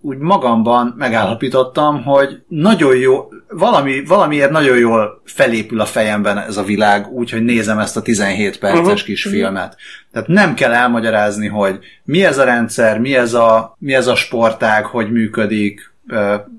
úgy 0.00 0.18
magamban 0.18 0.94
megállapítottam, 0.98 2.02
hogy 2.02 2.42
nagyon 2.48 2.96
jó, 2.96 3.28
valami, 3.48 4.04
valamiért 4.04 4.50
nagyon 4.50 4.78
jól 4.78 5.22
felépül 5.24 5.80
a 5.80 5.84
fejemben 5.84 6.38
ez 6.38 6.56
a 6.56 6.62
világ, 6.62 7.12
úgyhogy 7.12 7.44
nézem 7.44 7.78
ezt 7.78 7.96
a 7.96 8.02
17 8.02 8.58
perces 8.58 8.80
uh-huh. 8.80 9.02
kis 9.02 9.22
filmet. 9.22 9.76
Tehát 10.12 10.28
nem 10.28 10.54
kell 10.54 10.72
elmagyarázni, 10.72 11.48
hogy 11.48 11.78
mi 12.04 12.24
ez 12.24 12.38
a 12.38 12.44
rendszer, 12.44 12.98
mi 12.98 13.16
ez 13.16 13.34
a, 13.34 13.76
mi 13.78 13.94
ez 13.94 14.06
a 14.06 14.14
sportág, 14.14 14.84
hogy 14.84 15.12
működik, 15.12 15.94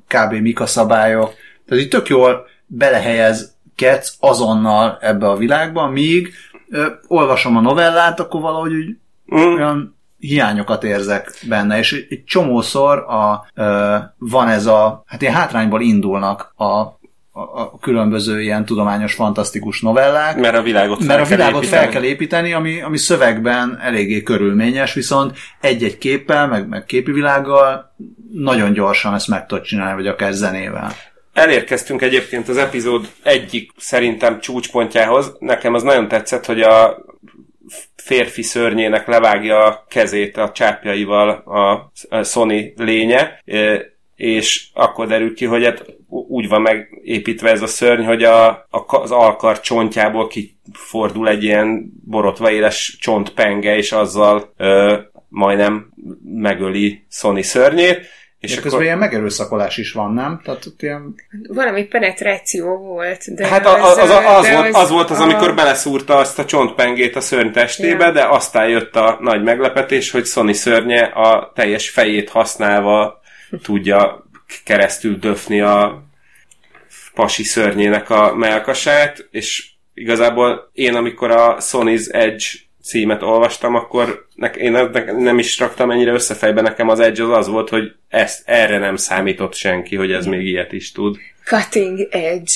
kb. 0.07 0.33
mik 0.33 0.59
a 0.59 0.65
szabályok. 0.65 1.33
Tehát 1.67 1.83
így 1.83 1.89
tök 1.89 2.07
jól 2.07 2.47
belehelyezkedsz 2.65 4.15
azonnal 4.19 4.97
ebbe 5.01 5.27
a 5.29 5.37
világba, 5.37 5.87
míg 5.87 6.33
ö, 6.69 6.85
olvasom 7.07 7.57
a 7.57 7.61
novellát, 7.61 8.19
akkor 8.19 8.41
valahogy 8.41 8.73
úgy 8.73 8.95
Mm. 9.35 9.53
olyan 9.53 9.98
hiányokat 10.19 10.83
érzek 10.83 11.31
benne, 11.47 11.77
és 11.77 12.05
egy 12.09 12.23
csomószor 12.23 12.97
a, 12.97 13.45
ö, 13.55 13.95
van 14.17 14.47
ez 14.47 14.65
a, 14.65 15.03
hát 15.05 15.21
ilyen 15.21 15.33
hátrányból 15.33 15.81
indulnak 15.81 16.53
a, 16.55 16.63
a, 16.63 17.79
különböző 17.81 18.41
ilyen 18.41 18.65
tudományos, 18.65 19.13
fantasztikus 19.13 19.81
novellák, 19.81 20.39
Mert 20.39 20.55
a 20.55 20.61
világot 20.61 20.97
fel 20.97 21.07
mert 21.07 21.19
a 21.19 21.27
kell 21.27 21.37
világot 21.37 21.63
építeni. 21.63 21.81
fel 21.83 21.91
kell 21.91 22.03
építeni, 22.03 22.53
ami, 22.53 22.81
ami 22.81 22.97
szövegben 22.97 23.79
eléggé 23.81 24.23
körülményes, 24.23 24.93
viszont 24.93 25.37
egy-egy 25.61 25.97
képpel, 25.97 26.47
meg, 26.47 26.67
meg 26.67 26.85
képi 26.85 27.11
világgal 27.11 27.93
nagyon 28.33 28.73
gyorsan 28.73 29.13
ezt 29.13 29.27
meg 29.27 29.45
tudod 29.45 29.63
csinálni, 29.63 29.95
vagy 29.95 30.07
akár 30.07 30.31
zenével. 30.33 30.91
Elérkeztünk 31.33 32.01
egyébként 32.01 32.47
az 32.47 32.57
epizód 32.57 33.09
egyik 33.23 33.71
szerintem 33.77 34.39
csúcspontjához. 34.39 35.35
Nekem 35.39 35.73
az 35.73 35.83
nagyon 35.83 36.07
tetszett, 36.07 36.45
hogy 36.45 36.61
a 36.61 37.05
férfi 37.95 38.41
szörnyének 38.41 39.07
levágja 39.07 39.65
a 39.65 39.85
kezét 39.89 40.37
a 40.37 40.51
csápjaival 40.51 41.29
a 41.29 41.91
Sony 42.23 42.73
lénye, 42.75 43.41
e, 43.45 43.81
és 44.15 44.67
akkor 44.73 45.07
derül 45.07 45.35
ki, 45.35 45.45
hogy 45.45 45.63
hát 45.63 45.85
úgy 46.07 46.47
van 46.47 46.61
megépítve 46.61 47.49
ez 47.49 47.61
a 47.61 47.67
szörny, 47.67 48.03
hogy 48.03 48.23
a, 48.23 48.47
a, 48.49 48.85
az 48.87 49.11
alkar 49.11 49.59
csontjából 49.59 50.27
kifordul 50.27 51.27
egy 51.29 51.43
ilyen 51.43 51.91
borotva 52.05 52.51
éles 52.51 52.97
csontpenge, 52.99 53.75
és 53.75 53.91
azzal 53.91 54.53
ö, 54.57 54.97
majdnem 55.29 55.93
megöli 56.23 57.05
Sony 57.09 57.41
szörnyét. 57.41 58.05
És 58.39 58.51
akkor, 58.51 58.63
közben 58.63 58.81
ilyen 58.81 58.97
megerőszakolás 58.97 59.77
is 59.77 59.91
van, 59.91 60.13
nem? 60.13 60.41
Tehát 60.43 60.65
ott 60.65 60.81
ilyen... 60.81 61.15
Valami 61.47 61.83
penetráció 61.83 62.77
volt, 62.77 63.35
de 63.35 63.47
Hát 63.47 63.65
az, 63.65 63.97
az, 63.97 63.97
az, 63.97 64.09
az, 64.25 64.45
de 64.45 64.55
volt, 64.55 64.75
az 64.75 64.89
volt 64.89 65.09
az, 65.09 65.19
a- 65.19 65.23
amikor 65.23 65.55
beleszúrta 65.55 66.15
azt 66.15 66.39
a 66.39 66.45
csontpengét 66.45 67.15
a 67.15 67.21
szörny 67.21 67.51
testébe, 67.51 68.05
Ja. 68.05 68.11
de 68.11 68.25
aztán 68.27 68.67
jött 68.69 68.95
a 68.95 69.17
nagy 69.21 69.43
meglepetés, 69.43 70.11
hogy 70.11 70.25
Sony 70.25 70.53
szörnye 70.53 71.01
a 71.01 71.51
teljes 71.55 71.89
fejét 71.89 72.29
használva 72.29 73.21
tudja 73.63 74.23
keresztül 74.65 75.17
döfni 75.17 75.61
a 75.61 76.03
pasi 77.13 77.43
szörnyének 77.43 78.09
a 78.09 78.35
melkasát, 78.35 79.27
és 79.31 79.69
igazából 79.93 80.69
én, 80.73 80.95
amikor 80.95 81.31
a 81.31 81.57
Sony's 81.57 82.13
Edge 82.13 82.45
címet 82.89 83.23
olvastam, 83.23 83.75
akkor 83.75 84.27
ne, 84.35 84.47
én 84.47 84.71
ne- 84.71 85.11
nem 85.11 85.39
is 85.39 85.59
raktam 85.59 85.91
ennyire 85.91 86.11
összefejbe, 86.11 86.61
nekem 86.61 86.89
az 86.89 86.99
Edge 86.99 87.23
az 87.23 87.37
az 87.37 87.47
volt, 87.47 87.69
hogy 87.69 87.91
ezt, 88.07 88.41
erre 88.45 88.77
nem 88.77 88.95
számított 88.95 89.53
senki, 89.53 89.95
hogy 89.95 90.11
ez 90.11 90.25
még 90.25 90.45
ilyet 90.45 90.71
is 90.71 90.91
tud. 90.91 91.17
Cutting 91.45 92.07
edge. 92.11 92.51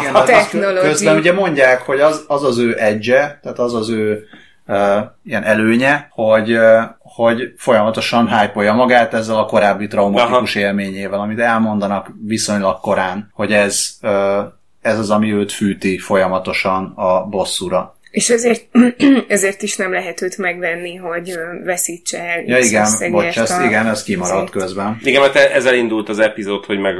Igen, 0.00 0.14
az 0.14 0.28
technology. 0.28 0.88
Közben 0.88 1.16
ugye 1.16 1.32
mondják, 1.32 1.82
hogy 1.82 2.00
az 2.00 2.24
az, 2.28 2.42
az 2.42 2.58
ő 2.58 2.74
edge, 2.78 3.38
tehát 3.42 3.58
az 3.58 3.74
az 3.74 3.88
ő 3.88 4.26
uh, 4.66 4.76
ilyen 5.24 5.42
előnye, 5.44 6.08
hogy, 6.10 6.52
uh, 6.52 6.82
hogy 6.98 7.52
folyamatosan 7.56 8.38
hype 8.38 8.72
magát 8.72 9.14
ezzel 9.14 9.36
a 9.36 9.44
korábbi 9.44 9.86
traumatikus 9.86 10.54
élményével, 10.54 11.20
amit 11.20 11.38
elmondanak 11.38 12.10
viszonylag 12.26 12.80
korán, 12.80 13.30
hogy 13.32 13.52
ez, 13.52 13.90
uh, 14.02 14.38
ez 14.80 14.98
az, 14.98 15.10
ami 15.10 15.32
őt 15.32 15.52
fűti 15.52 15.98
folyamatosan 15.98 16.92
a 16.96 17.24
bosszúra. 17.24 17.94
És 18.10 18.30
ezért, 18.30 18.66
ezért 19.28 19.62
is 19.62 19.76
nem 19.76 19.92
lehet 19.92 20.22
őt 20.22 20.36
megvenni, 20.36 20.94
hogy 20.94 21.34
veszítse 21.64 22.18
el. 22.24 22.42
Ja 22.46 22.58
igen, 22.58 23.10
bocs, 23.10 23.38
ez, 23.38 23.50
a- 23.50 23.64
igen, 23.64 23.86
ez 23.86 24.02
kimaradt 24.02 24.32
azért. 24.32 24.50
közben. 24.50 24.98
Igen, 25.02 25.20
mert 25.20 25.34
ezzel 25.36 25.74
indult 25.74 26.08
az 26.08 26.18
epizód, 26.18 26.64
hogy 26.64 26.78
meg 26.78 26.94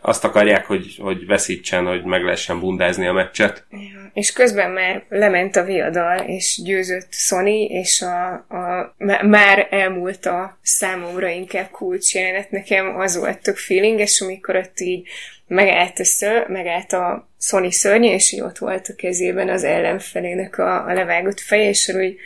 azt 0.00 0.24
akarják, 0.24 0.66
hogy, 0.66 0.96
hogy 1.00 1.26
veszítsen, 1.26 1.86
hogy 1.86 2.04
meg 2.04 2.22
lehessen 2.22 2.60
bundázni 2.60 3.06
a 3.06 3.12
meccset. 3.12 3.64
Ja, 3.70 3.78
És 4.12 4.32
közben 4.32 4.70
már 4.70 5.04
lement 5.08 5.56
a 5.56 5.64
viadal, 5.64 6.18
és 6.18 6.60
győzött 6.64 7.08
Sony, 7.10 7.66
és 7.70 8.02
a, 8.02 8.32
a, 8.32 8.94
má- 8.98 9.22
már 9.22 9.66
elmúlt 9.70 10.26
a 10.26 10.58
számomra 10.62 11.28
inkább 11.28 11.70
kulcs 11.70 12.14
jelenet. 12.14 12.50
Nekem 12.50 12.96
az 13.00 13.18
volt 13.18 13.42
tök 13.42 13.56
feelinges, 13.56 14.20
amikor 14.20 14.56
ott 14.56 14.80
így 14.80 15.08
megállt 15.46 16.04
ször, 16.04 16.46
megállt 16.48 16.92
a 16.92 17.30
Sony 17.44 17.70
szörnye, 17.70 18.14
és 18.14 18.32
így 18.32 18.40
ott 18.40 18.58
volt 18.58 18.88
a 18.88 18.94
kezében 18.94 19.48
az 19.48 19.64
ellenfelének 19.64 20.58
a, 20.58 20.86
a 20.86 20.92
levágott 20.92 21.40
feje, 21.40 21.68
és 21.68 21.88
úgy 21.88 22.16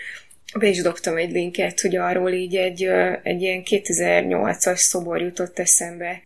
be 0.59 0.67
is 0.67 0.83
dobtam 0.83 1.17
egy 1.17 1.31
linket, 1.31 1.81
hogy 1.81 1.97
arról 1.97 2.31
így 2.31 2.57
egy, 2.57 2.89
egy 3.23 3.43
ilyen 3.43 3.63
2008-as 3.65 4.77
szobor 4.77 5.21
jutott 5.21 5.59
eszembe, 5.59 6.23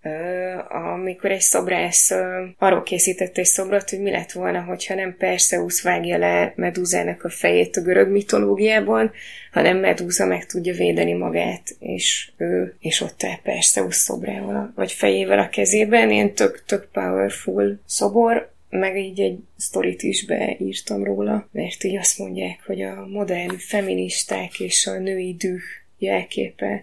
amikor 0.94 1.30
egy 1.30 1.40
szobrász 1.40 2.10
arról 2.58 2.82
készített 2.82 3.38
egy 3.38 3.44
szobrot, 3.44 3.90
hogy 3.90 4.00
mi 4.00 4.10
lett 4.10 4.32
volna, 4.32 4.60
hogyha 4.60 4.94
nem 4.94 5.16
Perseus 5.18 5.82
vágja 5.82 6.18
le 6.18 6.52
Medúzának 6.56 7.24
a 7.24 7.28
fejét 7.28 7.76
a 7.76 7.80
görög 7.80 8.08
mitológiában, 8.08 9.12
hanem 9.52 9.78
Medúza 9.78 10.26
meg 10.26 10.46
tudja 10.46 10.74
védeni 10.74 11.12
magát, 11.12 11.62
és 11.78 12.30
ő, 12.36 12.76
és 12.80 13.00
ott 13.00 13.24
áll 13.24 13.40
Perseus 13.42 13.94
szobrával, 13.94 14.72
vagy 14.74 14.92
fejével 14.92 15.38
a 15.38 15.48
kezében, 15.48 16.10
ilyen 16.10 16.34
tök, 16.34 16.64
tök 16.66 16.88
powerful 16.92 17.80
szobor, 17.86 18.58
meg 18.70 18.96
így 18.98 19.20
egy 19.20 19.38
sztorit 19.56 20.02
is 20.02 20.24
beírtam 20.24 21.04
róla, 21.04 21.48
mert 21.52 21.84
így 21.84 21.96
azt 21.96 22.18
mondják, 22.18 22.62
hogy 22.66 22.82
a 22.82 23.06
modern 23.06 23.56
feministák 23.58 24.60
és 24.60 24.86
a 24.86 24.98
női 24.98 25.34
düh 25.34 25.60
jelképe. 25.98 26.82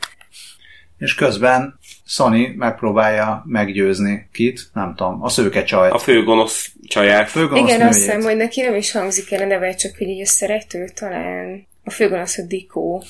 És 0.97 1.15
közben 1.15 1.79
Sony 2.05 2.53
megpróbálja 2.55 3.43
meggyőzni 3.45 4.27
kit, 4.31 4.61
nem 4.73 4.95
tudom, 4.95 5.23
a 5.23 5.29
szőke 5.29 5.63
csajt. 5.63 5.93
A 5.93 5.97
fő 5.97 6.23
gonosz 6.23 6.71
csaját. 6.87 7.29
főgonosz 7.29 7.69
Igen, 7.71 7.87
azt 7.87 7.97
nőjét. 7.97 8.11
hiszem, 8.11 8.21
hogy 8.29 8.37
neki 8.37 8.61
nem 8.61 8.75
is 8.75 8.91
hangzik 8.91 9.31
el 9.31 9.41
a 9.41 9.45
neve, 9.45 9.75
csak 9.75 9.97
hogy 9.97 10.07
így 10.07 10.21
a 10.21 10.25
szerető 10.25 10.87
talán. 10.95 11.67
A 11.83 11.89
főgonosz 11.89 12.37
a 12.37 12.43
Dikó. 12.45 13.03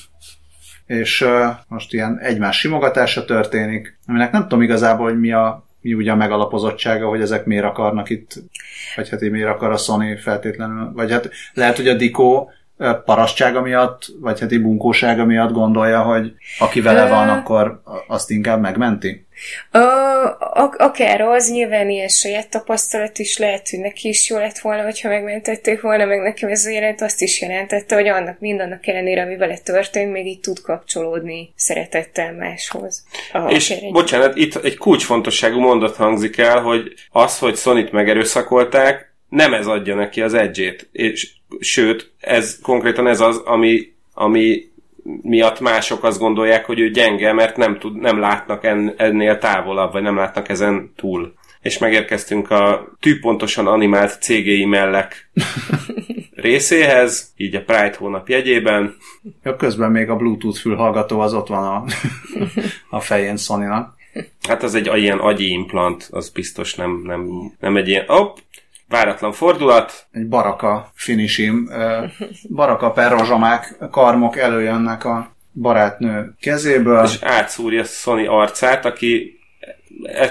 és 0.86 1.20
uh, 1.20 1.46
most 1.68 1.92
ilyen 1.92 2.18
egymás 2.20 2.58
simogatása 2.58 3.24
történik, 3.24 3.98
aminek 4.06 4.32
nem 4.32 4.42
tudom 4.42 4.62
igazából, 4.62 5.08
hogy 5.10 5.18
mi 5.20 5.32
a 5.32 5.67
mi 5.88 5.94
ugye 5.94 6.12
a 6.12 6.16
megalapozottsága, 6.16 7.08
hogy 7.08 7.20
ezek 7.20 7.44
miért 7.44 7.64
akarnak 7.64 8.10
itt, 8.10 8.34
vagy 8.96 9.08
hát 9.08 9.20
miért 9.20 9.48
akar 9.48 9.70
a 9.70 9.76
Sony 9.76 10.16
feltétlenül, 10.16 10.92
vagy 10.92 11.10
hát 11.10 11.30
lehet, 11.54 11.76
hogy 11.76 11.88
a 11.88 11.94
Dikó 11.94 12.50
ö, 12.76 12.92
parasztsága 13.04 13.60
miatt, 13.60 14.06
vagy 14.20 14.40
hát 14.40 14.62
bunkósága 14.62 15.24
miatt 15.24 15.52
gondolja, 15.52 16.02
hogy 16.02 16.32
aki 16.58 16.80
vele 16.80 17.08
van, 17.08 17.28
akkor 17.28 17.82
azt 18.06 18.30
inkább 18.30 18.60
megmenti. 18.60 19.26
A, 19.70 19.78
a, 19.78 20.74
akár 20.76 21.20
az, 21.20 21.50
nyilván 21.50 21.90
ilyen 21.90 22.08
saját 22.08 22.50
tapasztalat 22.50 23.18
is 23.18 23.38
lehet, 23.38 23.68
hogy 23.68 23.78
neki 23.78 24.08
is 24.08 24.30
jó 24.30 24.36
lett 24.38 24.58
volna, 24.58 24.82
hogyha 24.82 25.08
megmentették 25.08 25.80
volna, 25.80 26.04
meg 26.04 26.20
nekem 26.20 26.48
ez 26.50 26.70
jelent 26.70 27.00
azt 27.00 27.22
is 27.22 27.40
jelentette, 27.40 27.94
hogy 27.94 28.08
annak 28.08 28.38
mindannak 28.38 28.86
ellenére, 28.86 29.22
ami 29.22 29.36
vele 29.36 29.58
történt, 29.58 30.12
még 30.12 30.26
így 30.26 30.40
tud 30.40 30.60
kapcsolódni 30.60 31.52
szeretettel 31.56 32.32
máshoz. 32.32 33.04
A, 33.32 33.50
És 33.50 33.70
egy- 33.70 33.92
bocsánat, 33.92 34.36
itt 34.36 34.64
egy 34.64 34.76
kulcsfontosságú 34.76 35.60
mondat 35.60 35.96
hangzik 35.96 36.38
el, 36.38 36.60
hogy 36.60 36.92
az, 37.10 37.38
hogy 37.38 37.56
Sonit 37.56 37.92
megerőszakolták, 37.92 39.06
nem 39.28 39.54
ez 39.54 39.66
adja 39.66 39.94
neki 39.94 40.20
az 40.20 40.34
edge 40.34 40.74
és 40.92 41.28
sőt, 41.60 42.12
ez 42.20 42.58
konkrétan 42.62 43.06
ez 43.06 43.20
az, 43.20 43.36
ami, 43.36 43.92
ami 44.14 44.67
miatt 45.22 45.60
mások 45.60 46.04
azt 46.04 46.18
gondolják, 46.18 46.64
hogy 46.64 46.80
ő 46.80 46.90
gyenge, 46.90 47.32
mert 47.32 47.56
nem, 47.56 47.78
tud, 47.78 47.96
nem 47.96 48.18
látnak 48.18 48.64
en, 48.64 48.94
ennél 48.96 49.38
távolabb, 49.38 49.92
vagy 49.92 50.02
nem 50.02 50.16
látnak 50.16 50.48
ezen 50.48 50.92
túl. 50.96 51.34
És 51.60 51.78
megérkeztünk 51.78 52.50
a 52.50 52.92
tűpontosan 53.00 53.66
animált 53.66 54.22
cégéi 54.22 54.64
mellek 54.64 55.30
részéhez, 56.34 57.32
így 57.36 57.54
a 57.54 57.62
Pride 57.62 57.94
hónap 57.98 58.28
jegyében. 58.28 58.96
Ja, 59.42 59.56
közben 59.56 59.90
még 59.90 60.10
a 60.10 60.16
Bluetooth 60.16 60.58
fülhallgató 60.58 61.20
az 61.20 61.34
ott 61.34 61.48
van 61.48 61.64
a, 61.64 61.84
a 62.96 63.00
fején 63.00 63.36
Sony-nak. 63.36 63.96
Hát 64.48 64.62
az 64.62 64.74
egy 64.74 64.96
ilyen 64.96 65.18
agyi 65.18 65.50
implant, 65.50 66.08
az 66.10 66.30
biztos 66.30 66.74
nem, 66.74 67.02
nem, 67.04 67.28
nem 67.60 67.76
egy 67.76 67.88
ilyen... 67.88 68.04
Hopp, 68.06 68.36
váratlan 68.88 69.32
fordulat, 69.32 70.06
egy 70.10 70.28
baraka 70.28 70.90
finisim, 70.94 71.70
baraka 72.48 72.90
per 72.90 73.10
rozsamák 73.10 73.76
karmok 73.90 74.36
előjönnek 74.36 75.04
a 75.04 75.36
barátnő 75.52 76.34
kezéből. 76.40 77.04
és 77.04 77.18
átszúrja 77.22 77.84
Sony 77.84 78.26
arcát, 78.26 78.84
aki 78.84 79.38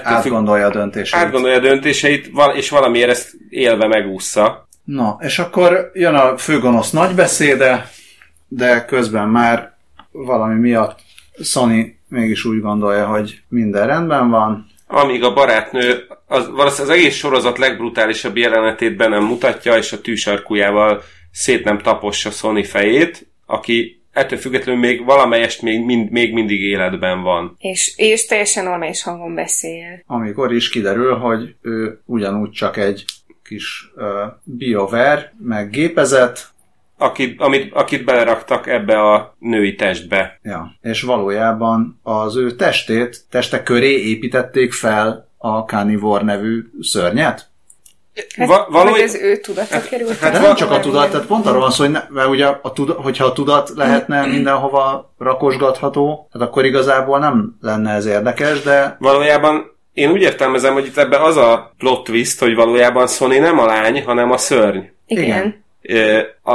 Átgondolja 0.02 0.66
a 0.66 0.70
döntését. 0.70 1.20
átgondolja 1.20 1.56
a 1.56 1.60
döntéseit, 1.60 2.30
és 2.54 2.70
valamiért 2.70 3.10
ezt 3.10 3.36
élve 3.48 3.86
megúszza. 3.86 4.68
Na, 4.84 5.16
és 5.20 5.38
akkor 5.38 5.90
jön 5.94 6.14
a 6.14 6.36
főgonosz 6.38 6.90
nagybeszéde, 6.90 7.90
de 8.48 8.84
közben 8.84 9.28
már 9.28 9.76
valami 10.10 10.60
miatt 10.60 11.00
Sony 11.42 11.98
mégis 12.08 12.44
úgy 12.44 12.60
gondolja, 12.60 13.06
hogy 13.06 13.42
minden 13.48 13.86
rendben 13.86 14.30
van. 14.30 14.66
Amíg 14.90 15.22
a 15.22 15.32
barátnő 15.32 16.06
az, 16.26 16.50
valószínűleg 16.50 16.96
az 16.96 17.02
egész 17.02 17.14
sorozat 17.14 17.58
legbrutálisabb 17.58 18.36
jelenetét 18.36 18.96
be 18.96 19.08
nem 19.08 19.24
mutatja, 19.24 19.76
és 19.76 19.92
a 19.92 20.00
tűsarkújával 20.00 21.02
szét 21.32 21.64
nem 21.64 21.78
tapossa 21.78 22.30
Sony 22.30 22.64
fejét, 22.64 23.26
aki 23.46 24.02
ettől 24.12 24.38
függetlenül 24.38 24.80
még 24.80 25.04
valamelyest 25.04 25.62
még, 25.62 25.84
mind, 25.84 26.10
még 26.10 26.32
mindig 26.32 26.60
életben 26.60 27.22
van. 27.22 27.56
És, 27.58 27.92
és 27.96 28.26
teljesen 28.26 28.64
normális 28.64 29.02
hangon 29.02 29.34
beszél. 29.34 30.02
amikor 30.06 30.52
is 30.52 30.68
kiderül, 30.68 31.14
hogy 31.14 31.54
ő 31.62 32.00
ugyanúgy 32.04 32.50
csak 32.50 32.76
egy 32.76 33.04
kis 33.44 33.90
uh, 33.96 34.04
BioWare, 34.44 35.34
meg 35.38 35.70
gépezet, 35.70 36.48
Akit, 36.98 37.40
amit, 37.40 37.74
akit 37.74 38.04
beleraktak 38.04 38.66
ebbe 38.66 39.00
a 39.00 39.36
női 39.38 39.74
testbe. 39.74 40.38
ja, 40.42 40.72
és 40.82 41.02
valójában 41.02 42.00
az 42.02 42.36
ő 42.36 42.50
testét, 42.56 43.20
teste 43.30 43.62
köré 43.62 44.08
építették 44.08 44.72
fel 44.72 45.28
a 45.38 45.58
Carnivore 45.58 46.24
nevű 46.24 46.62
szörnyet. 46.80 47.48
Hát, 48.36 48.48
Va- 48.48 48.68
Vagy 48.68 49.00
az 49.02 49.14
ő 49.14 49.36
tudata 49.36 49.80
került. 49.90 50.18
hát 50.18 50.34
el, 50.34 50.40
nem 50.42 50.54
csak 50.54 50.70
a 50.70 50.80
tudat, 50.80 51.10
tehát 51.10 51.26
pont 51.26 51.46
arról 51.46 51.60
van 51.60 51.70
szó, 51.70 51.82
hogy 51.84 51.92
ne, 51.92 52.02
mert 52.08 52.28
ugye 52.28 52.46
a 52.46 52.72
tuda, 52.72 52.92
hogyha 52.92 53.24
a 53.24 53.32
tudat 53.32 53.72
lehetne 53.76 54.26
mindenhova 54.26 55.14
rakosgatható, 55.18 56.28
hát 56.32 56.42
akkor 56.42 56.64
igazából 56.64 57.18
nem 57.18 57.56
lenne 57.60 57.92
ez 57.92 58.06
érdekes, 58.06 58.62
de 58.62 58.96
Valójában 58.98 59.76
én 59.92 60.10
úgy 60.10 60.20
értelmezem, 60.20 60.72
hogy 60.72 60.86
itt 60.86 60.96
ebben 60.96 61.20
az 61.20 61.36
a 61.36 61.72
plot 61.78 62.04
twist, 62.04 62.40
hogy 62.40 62.54
valójában 62.54 63.06
Sony 63.06 63.40
nem 63.40 63.58
a 63.58 63.66
lány, 63.66 64.04
hanem 64.04 64.30
a 64.30 64.36
szörny. 64.36 64.78
Igen. 65.06 65.24
Igen. 65.24 65.66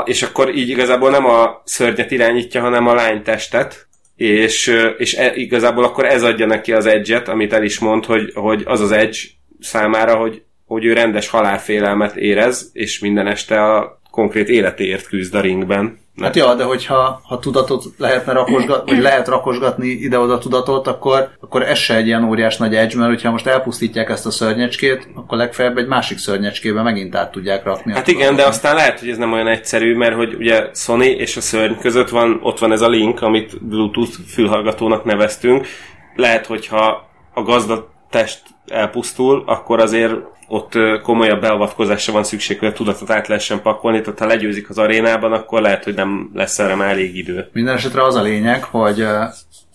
És 0.05 0.21
akkor 0.21 0.55
így 0.55 0.69
igazából 0.69 1.09
nem 1.09 1.25
a 1.25 1.61
szörnyet 1.65 2.11
irányítja, 2.11 2.61
hanem 2.61 2.87
a 2.87 2.93
lány 2.93 3.23
testet, 3.23 3.87
és, 4.15 4.79
és 4.97 5.13
e, 5.13 5.35
igazából 5.35 5.83
akkor 5.83 6.05
ez 6.05 6.23
adja 6.23 6.45
neki 6.45 6.73
az 6.73 6.85
edge 6.85 7.17
amit 7.17 7.53
el 7.53 7.63
is 7.63 7.79
mond, 7.79 8.05
hogy, 8.05 8.31
hogy 8.33 8.61
az 8.65 8.81
az 8.81 8.91
edge 8.91 9.17
számára, 9.59 10.15
hogy, 10.15 10.43
hogy 10.65 10.85
ő 10.85 10.93
rendes 10.93 11.27
halálfélelmet 11.27 12.15
érez, 12.15 12.69
és 12.73 12.99
minden 12.99 13.27
este 13.27 13.63
a 13.63 14.01
konkrét 14.11 14.49
életéért 14.49 15.07
küzd 15.07 15.35
a 15.35 15.41
ringben. 15.41 15.99
Hát 16.21 16.35
ja, 16.35 16.55
de 16.55 16.63
hogyha 16.63 17.21
ha 17.23 17.39
tudatot 17.39 17.83
lehetne 17.97 18.33
rakosgatni, 18.33 18.91
vagy 18.91 19.01
lehet 19.01 19.27
rakosgatni 19.27 19.87
ide-oda 19.87 20.37
tudatot, 20.37 20.87
akkor, 20.87 21.29
akkor 21.39 21.61
ez 21.61 21.77
se 21.77 21.95
egy 21.95 22.05
ilyen 22.05 22.23
óriás 22.23 22.57
nagy 22.57 22.75
edge, 22.75 22.97
mert 22.97 23.09
hogyha 23.09 23.31
most 23.31 23.47
elpusztítják 23.47 24.09
ezt 24.09 24.25
a 24.25 24.31
szörnyecskét, 24.31 25.07
akkor 25.15 25.37
legfeljebb 25.37 25.77
egy 25.77 25.87
másik 25.87 26.17
szörnyecskébe 26.17 26.81
megint 26.81 27.15
át 27.15 27.31
tudják 27.31 27.63
rakni. 27.63 27.93
Hát 27.93 28.07
igen, 28.07 28.21
de 28.21 28.29
tudatot. 28.29 28.53
aztán 28.53 28.75
lehet, 28.75 28.99
hogy 28.99 29.09
ez 29.09 29.17
nem 29.17 29.33
olyan 29.33 29.47
egyszerű, 29.47 29.95
mert 29.95 30.15
hogy 30.15 30.33
ugye 30.33 30.69
Sony 30.73 31.01
és 31.01 31.37
a 31.37 31.41
szörny 31.41 31.79
között 31.79 32.09
van, 32.09 32.39
ott 32.41 32.59
van 32.59 32.71
ez 32.71 32.81
a 32.81 32.89
link, 32.89 33.21
amit 33.21 33.65
Bluetooth 33.65 34.17
fülhallgatónak 34.27 35.03
neveztünk. 35.03 35.67
Lehet, 36.15 36.45
hogyha 36.45 37.09
a 37.33 37.41
gazda 37.41 37.93
test 38.09 38.41
elpusztul, 38.67 39.43
akkor 39.45 39.79
azért 39.79 40.13
ott 40.47 40.73
komolyabb 41.03 41.41
beavatkozásra 41.41 42.13
van 42.13 42.23
szükség, 42.23 42.59
hogy 42.59 42.67
a 42.67 42.73
tudatot 42.73 43.09
át 43.09 43.27
lehessen 43.27 43.61
pakolni, 43.61 44.01
tehát 44.01 44.19
ha 44.19 44.25
legyőzik 44.25 44.69
az 44.69 44.77
arénában, 44.77 45.33
akkor 45.33 45.61
lehet, 45.61 45.83
hogy 45.83 45.93
nem 45.93 46.29
lesz 46.33 46.59
erre 46.59 46.75
már 46.75 46.89
elég 46.89 47.17
idő. 47.17 47.49
Minden 47.53 47.75
esetre 47.75 48.03
az 48.03 48.15
a 48.15 48.21
lényeg, 48.21 48.63
hogy 48.63 49.07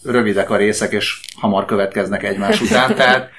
rövidek 0.04 0.50
a 0.50 0.56
részek, 0.56 0.92
és 0.92 1.20
hamar 1.40 1.64
következnek 1.64 2.22
egymás 2.22 2.60
után, 2.60 2.94
tehát 2.94 3.30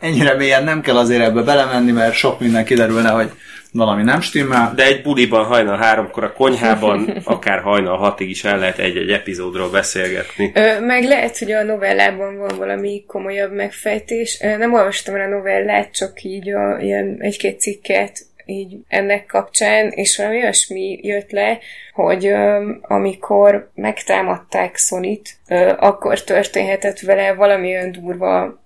ennyire 0.00 0.34
mélyen 0.34 0.64
nem 0.64 0.80
kell 0.80 0.96
azért 0.96 1.22
ebbe 1.22 1.42
belemenni, 1.42 1.92
mert 1.92 2.14
sok 2.14 2.40
minden 2.40 2.64
kiderülne, 2.64 3.10
hogy 3.10 3.30
valami 3.74 4.02
nem 4.02 4.20
stimmel. 4.20 4.72
De 4.76 4.84
egy 4.84 5.02
buliban 5.02 5.44
hajnal 5.44 5.76
háromkor 5.76 6.24
a 6.24 6.32
konyhában, 6.32 7.16
akár 7.24 7.60
hajnal 7.60 7.96
hatig 7.96 8.28
is 8.30 8.44
el 8.44 8.58
lehet 8.58 8.78
egy-egy 8.78 9.10
epizódról 9.10 9.70
beszélgetni. 9.70 10.52
Ö, 10.54 10.80
meg 10.80 11.04
lehet, 11.04 11.38
hogy 11.38 11.52
a 11.52 11.62
novellában 11.62 12.36
van 12.36 12.58
valami 12.58 13.04
komolyabb 13.06 13.52
megfejtés. 13.52 14.40
Ö, 14.42 14.56
nem 14.56 14.74
olvastam 14.74 15.14
el 15.14 15.20
a 15.20 15.36
novellát, 15.36 15.92
csak 15.92 16.22
így 16.22 16.50
a, 16.50 16.78
ilyen 16.80 17.16
egy-két 17.18 17.60
cikket 17.60 18.18
így 18.46 18.76
ennek 18.88 19.26
kapcsán, 19.26 19.88
és 19.88 20.16
valami 20.16 20.36
olyasmi 20.36 20.98
jött 21.02 21.30
le, 21.30 21.58
hogy 21.92 22.26
ö, 22.26 22.70
amikor 22.82 23.70
megtámadták 23.74 24.76
Sonit, 24.76 25.36
ö, 25.48 25.72
akkor 25.78 26.22
történhetett 26.22 27.00
vele 27.00 27.34
valami 27.34 27.68
olyan 27.68 27.92
durva 27.92 28.62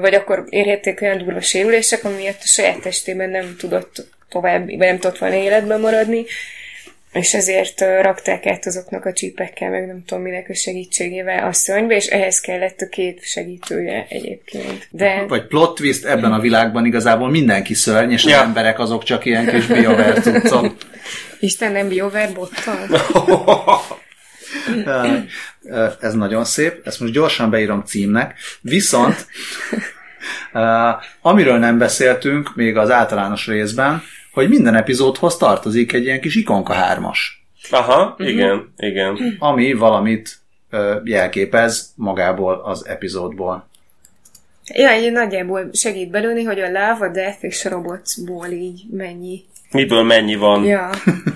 vagy 0.00 0.14
akkor 0.14 0.44
érhették 0.48 1.00
olyan 1.00 1.18
durva 1.18 1.40
sérülések, 1.40 2.04
ami 2.04 2.14
miatt 2.14 2.40
a 2.42 2.46
saját 2.46 2.80
testében 2.80 3.30
nem 3.30 3.56
tudott 3.58 4.06
tovább, 4.28 4.64
vagy 4.66 4.76
nem 4.76 4.98
tudott 4.98 5.18
volna 5.18 5.34
életben 5.34 5.80
maradni, 5.80 6.24
és 7.12 7.34
ezért 7.34 7.80
rakták 7.80 8.46
át 8.46 8.66
azoknak 8.66 9.04
a 9.04 9.12
csípekkel, 9.12 9.70
meg 9.70 9.86
nem 9.86 10.04
tudom 10.06 10.22
minek 10.22 10.48
a 10.48 10.54
segítségével 10.54 11.46
a 11.46 11.52
szörnybe, 11.52 11.94
és 11.94 12.06
ehhez 12.06 12.40
kellett 12.40 12.80
a 12.80 12.88
két 12.88 13.20
segítője 13.22 14.06
egyébként. 14.08 14.88
De 14.90 15.24
Vagy 15.28 15.46
plot 15.46 15.74
twist 15.74 16.04
ebben 16.04 16.32
a 16.32 16.40
világban 16.40 16.86
igazából 16.86 17.30
mindenki 17.30 17.74
szörny, 17.74 18.10
és 18.10 18.24
Ja. 18.24 18.38
az 18.38 18.44
emberek 18.44 18.78
azok 18.78 19.04
csak 19.04 19.24
ilyen 19.24 19.46
kis 19.46 19.66
BioWare 19.66 20.20
cuccok. 20.20 20.76
Isten 21.40 21.72
nem 21.72 21.88
BioWare 21.88 22.32
bottal? 22.32 22.88
Ez 26.00 26.14
nagyon 26.14 26.44
szép, 26.44 26.80
ezt 26.84 27.00
most 27.00 27.12
gyorsan 27.12 27.50
beírom 27.50 27.82
címnek. 27.86 28.34
Viszont, 28.60 29.26
amiről 31.22 31.58
nem 31.58 31.78
beszéltünk 31.78 32.54
még 32.54 32.76
az 32.76 32.90
általános 32.90 33.46
részben, 33.46 34.02
hogy 34.32 34.48
minden 34.48 34.74
epizódhoz 34.74 35.36
tartozik 35.36 35.92
egy 35.92 36.04
ilyen 36.04 36.20
kis 36.20 36.34
ikonka 36.34 36.72
hármas, 36.72 37.44
Aha, 37.70 38.14
igen, 38.18 38.72
igen. 38.76 39.36
ami 39.38 39.72
valamit 39.72 40.38
jelképez 41.04 41.92
magából 41.96 42.60
az 42.64 42.86
epizódból. 42.86 43.68
Ja, 44.74 44.88
egy 44.88 45.12
nagyjából 45.12 45.70
segít 45.72 46.10
belőni, 46.10 46.42
hogy 46.42 46.60
a 46.60 46.66
Love, 46.66 46.96
a 47.00 47.08
Death 47.08 47.44
és 47.44 47.64
a 47.64 47.68
Robotsból 47.68 48.46
így 48.46 48.84
mennyi. 48.90 49.44
Miből 49.70 50.02
mennyi 50.02 50.34
van? 50.34 50.64
Ja. 50.64 50.90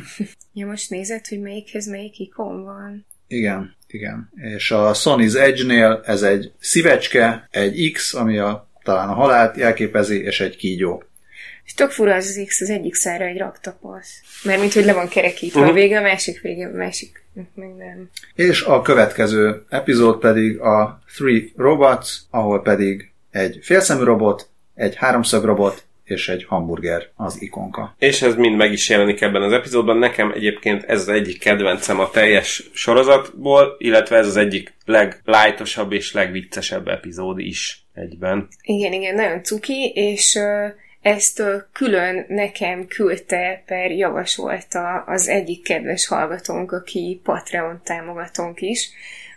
ja, 0.54 0.66
most 0.66 0.90
nézed, 0.90 1.26
hogy 1.26 1.40
melyikhez 1.40 1.86
melyik 1.86 2.18
ikon 2.18 2.64
van. 2.64 3.06
Igen, 3.26 3.76
igen. 3.86 4.30
És 4.34 4.70
a 4.70 4.94
Sony's 4.94 5.36
Edge-nél 5.36 6.02
ez 6.04 6.22
egy 6.22 6.52
szívecske, 6.60 7.48
egy 7.50 7.90
X, 7.92 8.14
ami 8.14 8.38
a, 8.38 8.67
talán 8.82 9.08
a 9.08 9.12
halált 9.14 9.56
jelképezi, 9.56 10.22
és 10.22 10.40
egy 10.40 10.56
kígyó. 10.56 11.02
És 11.64 11.74
tök 11.74 11.90
fura 11.90 12.14
az 12.14 12.26
az 12.26 12.44
X, 12.46 12.60
az 12.60 12.70
egyik 12.70 12.94
szára 12.94 13.24
egy 13.24 13.38
raktapasz. 13.38 14.20
Mert 14.42 14.60
mint 14.60 14.72
hogy 14.72 14.84
le 14.84 14.92
van 14.92 15.08
kerekítve 15.08 15.60
Mhm. 15.60 15.68
a 15.68 15.72
vége, 15.72 15.98
a 15.98 16.02
másik 16.02 16.40
vége, 16.40 16.66
a 16.66 16.76
másik 16.76 17.22
meg 17.54 17.74
nem. 17.76 18.10
És 18.34 18.62
a 18.62 18.82
következő 18.82 19.64
epizód 19.68 20.18
pedig 20.18 20.58
a 20.60 21.00
Three 21.16 21.42
Robots, 21.56 22.08
ahol 22.30 22.62
pedig 22.62 23.10
egy 23.30 23.58
félszemű 23.62 24.02
robot, 24.02 24.48
egy 24.74 24.94
háromszög 24.96 25.44
robot 25.44 25.86
és 26.04 26.28
egy 26.28 26.44
hamburger 26.44 27.08
az 27.16 27.42
ikonka. 27.42 27.94
És 27.98 28.22
ez 28.22 28.34
mind 28.34 28.56
meg 28.56 28.72
is 28.72 28.88
jelenik 28.88 29.20
ebben 29.20 29.42
az 29.42 29.52
epizódban. 29.52 29.98
Nekem 29.98 30.32
egyébként 30.34 30.84
ez 30.84 31.00
az 31.00 31.08
egyik 31.08 31.38
kedvencem 31.38 32.00
a 32.00 32.10
teljes 32.10 32.70
sorozatból, 32.72 33.74
illetve 33.78 34.16
ez 34.16 34.26
az 34.26 34.36
egyik 34.36 34.74
leglájtosabb 34.84 35.92
és 35.92 36.12
legviccesebb 36.12 36.88
epizód 36.88 37.38
is 37.38 37.86
egyben. 37.98 38.48
Igen, 38.62 38.92
igen, 38.92 39.14
nagyon 39.14 39.42
cuki, 39.42 39.92
és 39.94 40.38
ezt 41.02 41.42
külön 41.72 42.24
nekem 42.28 42.86
küldte 42.86 43.62
per 43.66 43.90
javasolta 43.90 45.02
az 45.06 45.28
egyik 45.28 45.62
kedves 45.62 46.06
hallgatónk, 46.06 46.72
aki 46.72 47.20
Patreon 47.24 47.80
támogatónk 47.84 48.60
is. 48.60 48.90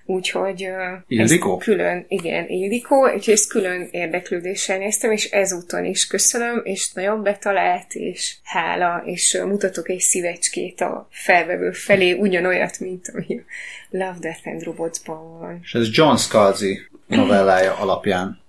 Úgyhogy 0.06 0.68
Ildikó? 1.08 1.58
külön, 1.58 2.06
igen, 2.08 2.48
Ildikó, 2.48 3.04
úgyhogy 3.14 3.34
ezt 3.34 3.50
külön 3.50 3.88
érdeklődéssel 3.92 4.78
néztem, 4.78 5.12
és 5.12 5.26
ezúton 5.26 5.86
is 5.86 6.08
köszönöm, 6.08 6.62
és 6.64 6.92
nagyon 6.94 7.24
betalált, 7.24 7.94
és 7.94 8.36
hála, 8.44 9.02
és 9.06 9.42
mutatok 9.46 9.90
egy 9.90 10.00
szívecskét 10.00 10.82
a 10.82 11.08
felvevő 11.12 11.72
felé, 11.72 12.12
ugyanolyat, 12.12 12.80
mint 12.80 13.12
ami 13.14 13.42
Love, 13.90 14.18
Death 14.20 14.48
and 14.48 14.64
Robots-ban 14.64 15.40
van. 15.40 15.60
És 15.64 15.74
ez 15.74 15.88
John 15.92 16.16
Scalzi 16.16 16.80
novellája 17.08 17.76
alapján. 17.76 18.40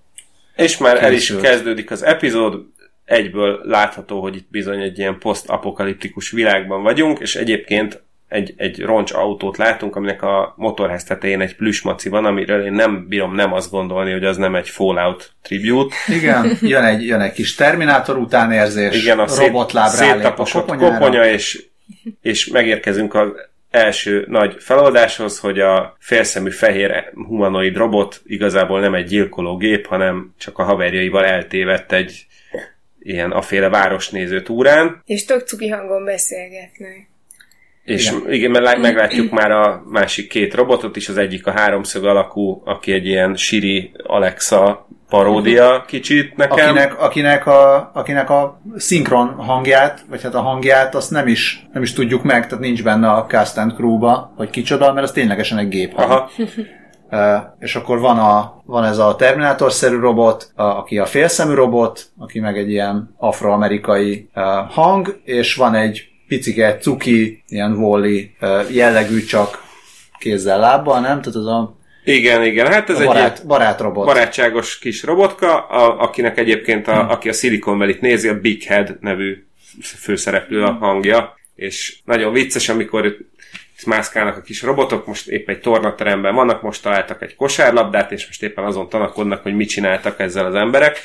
És 0.57 0.79
már 0.79 1.03
el 1.05 1.13
is 1.13 1.27
Készült. 1.27 1.43
kezdődik 1.43 1.91
az 1.91 2.05
epizód, 2.05 2.63
egyből 3.05 3.61
látható, 3.65 4.21
hogy 4.21 4.37
itt 4.37 4.51
bizony 4.51 4.81
egy 4.83 4.99
ilyen 4.99 5.19
posztapokaliptikus 5.19 6.31
világban 6.31 6.83
vagyunk, 6.83 7.19
és 7.19 7.37
egyébként 7.37 8.03
egy, 8.29 8.55
egy 8.57 8.81
roncs 8.81 9.13
autót 9.13 9.57
látunk, 9.57 9.97
aminek 9.97 10.23
a 10.23 10.55
motorház 10.57 11.05
tetején 11.05 11.41
egy 11.41 11.57
plüsmaci 11.57 12.09
van, 12.09 12.25
amiről 12.25 12.65
én 12.65 12.73
nem 12.73 13.07
bírom 13.09 13.35
nem 13.35 13.53
azt 13.53 13.71
gondolni, 13.71 14.13
hogy 14.13 14.25
az 14.25 14.37
nem 14.37 14.55
egy 14.55 14.69
Fallout 14.69 15.33
tribute. 15.43 15.95
Igen, 16.09 16.57
jön 16.61 16.85
egy, 16.85 17.07
jön 17.07 17.21
egy 17.21 17.33
kis 17.33 17.55
Terminátor 17.55 18.17
utánérzés, 18.17 19.03
Igen, 19.03 19.19
a 19.19 19.27
szét, 19.27 19.47
robotláb 19.47 19.87
a 19.87 19.89
széttaposott 19.89 20.77
koponya, 20.77 21.27
és, 21.27 21.65
és 22.23 22.47
megérkezünk 22.47 23.15
az 23.15 23.29
első 23.73 24.25
nagy 24.29 24.55
feloldáshoz, 24.59 25.39
hogy 25.39 25.61
a 25.61 25.97
félszemű 25.99 26.51
fehér 26.51 27.11
humanoid 27.15 27.77
robot 27.77 28.21
igazából 28.25 28.81
nem 28.81 28.95
egy 28.95 29.07
gyilkoló 29.07 29.57
gép, 29.57 29.87
hanem 29.87 30.35
csak 30.39 30.59
a 30.59 30.63
haverjaival 30.63 31.25
eltévedt 31.25 31.93
egy 31.93 32.27
ilyen 33.03 33.31
aféle 33.31 33.69
városnéző 33.69 34.43
túrán. 34.43 35.03
És 35.05 35.25
tök 35.25 35.47
cuki 35.47 35.69
hangon 35.69 36.05
beszélgetnek. 36.05 37.11
És 37.85 38.11
igen, 38.11 38.33
igen 38.33 38.51
mert 38.51 38.65
lá- 38.65 38.81
meglátjuk 38.81 39.31
már 39.31 39.51
a 39.51 39.83
másik 39.87 40.29
két 40.29 40.55
robotot 40.55 40.97
is, 40.97 41.09
az 41.09 41.17
egyik 41.17 41.47
a 41.47 41.51
háromszög 41.51 42.05
alakú, 42.05 42.63
aki 42.65 42.93
egy 42.93 43.07
ilyen 43.07 43.37
Siri 43.37 43.91
Alexa 44.03 44.89
paródia 45.13 45.85
kicsit 45.87 46.37
nekem. 46.37 46.69
Akinek, 46.69 47.01
akinek, 47.01 47.47
a, 47.47 47.91
akinek 47.95 48.31
a 48.31 48.61
szinkron 48.77 49.29
hangját, 49.29 50.05
vagy 50.09 50.23
hát 50.23 50.35
a 50.35 50.41
hangját, 50.41 50.95
azt 50.95 51.11
nem 51.11 51.27
is, 51.27 51.67
nem 51.73 51.83
is 51.83 51.93
tudjuk 51.93 52.23
meg, 52.23 52.47
tehát 52.47 52.65
nincs 52.65 52.83
benne 52.83 53.11
a 53.11 53.27
Cast 53.27 53.59
and 53.59 53.73
Crew-ba, 53.73 54.33
hogy 54.37 54.51
kicsoda, 54.51 54.93
mert 54.93 55.07
az 55.07 55.13
ténylegesen 55.13 55.59
egy 55.59 55.69
gép. 55.69 55.93
Aha. 55.97 56.31
Uh, 57.13 57.19
és 57.59 57.77
akkor 57.77 57.99
van, 57.99 58.19
a, 58.19 58.63
van 58.65 58.85
ez 58.85 58.99
a 58.99 59.17
Terminátor-szerű 59.17 59.99
robot, 59.99 60.53
a, 60.55 60.63
aki 60.63 60.99
a 60.99 61.07
félszemű 61.07 61.55
robot, 61.55 62.11
aki 62.19 62.41
meg 62.41 62.59
egy 62.59 62.71
ilyen 62.71 63.15
afroamerikai 63.19 64.29
uh, 64.35 64.43
hang, 64.71 65.21
és 65.25 65.55
van 65.55 65.75
egy 65.75 66.03
picike, 66.29 66.77
cuki, 66.77 67.45
ilyen 67.47 67.75
volley 67.75 68.21
uh, 68.41 68.75
jellegű, 68.75 69.21
csak 69.25 69.63
kézzel, 70.19 70.59
lábbal, 70.59 71.01
nem? 71.01 71.21
Tehát 71.21 71.39
az 71.39 71.47
a, 71.47 71.77
Igen, 72.05 72.45
igen, 72.45 72.67
hát 72.67 72.91
ez 72.91 72.99
a 72.99 73.03
egy 73.03 73.15
ilyen 73.15 73.33
barát 73.47 73.81
robot. 73.81 74.07
barátságos 74.07 74.79
kis 74.79 75.03
robotka, 75.03 75.67
a, 75.67 76.01
akinek 76.01 76.39
egyébként, 76.39 76.89
a, 76.89 77.11
aki 77.11 77.29
a 77.29 77.33
Silicon 77.33 77.79
Valley-t 77.79 78.01
nézi, 78.01 78.29
a 78.29 78.41
Big 78.41 78.63
Head 78.63 78.97
nevű 79.01 79.45
főszereplő 79.83 80.63
a 80.63 80.73
hangja, 80.73 81.35
és 81.55 81.97
nagyon 82.05 82.33
vicces, 82.33 82.69
amikor 82.69 83.07
itt 83.07 83.85
mászkálnak 83.87 84.37
a 84.37 84.41
kis 84.41 84.63
robotok, 84.63 85.07
most 85.07 85.29
épp 85.29 85.49
egy 85.49 85.61
tornateremben 85.61 86.35
vannak, 86.35 86.63
most 86.63 86.83
találtak 86.83 87.23
egy 87.23 87.35
kosárlabdát, 87.35 88.13
és 88.13 88.27
most 88.27 88.43
éppen 88.43 88.65
azon 88.65 88.89
tanakodnak, 88.89 89.43
hogy 89.43 89.55
mit 89.55 89.69
csináltak 89.69 90.21
ezzel 90.21 90.47
az 90.47 90.55
emberek. 90.55 90.99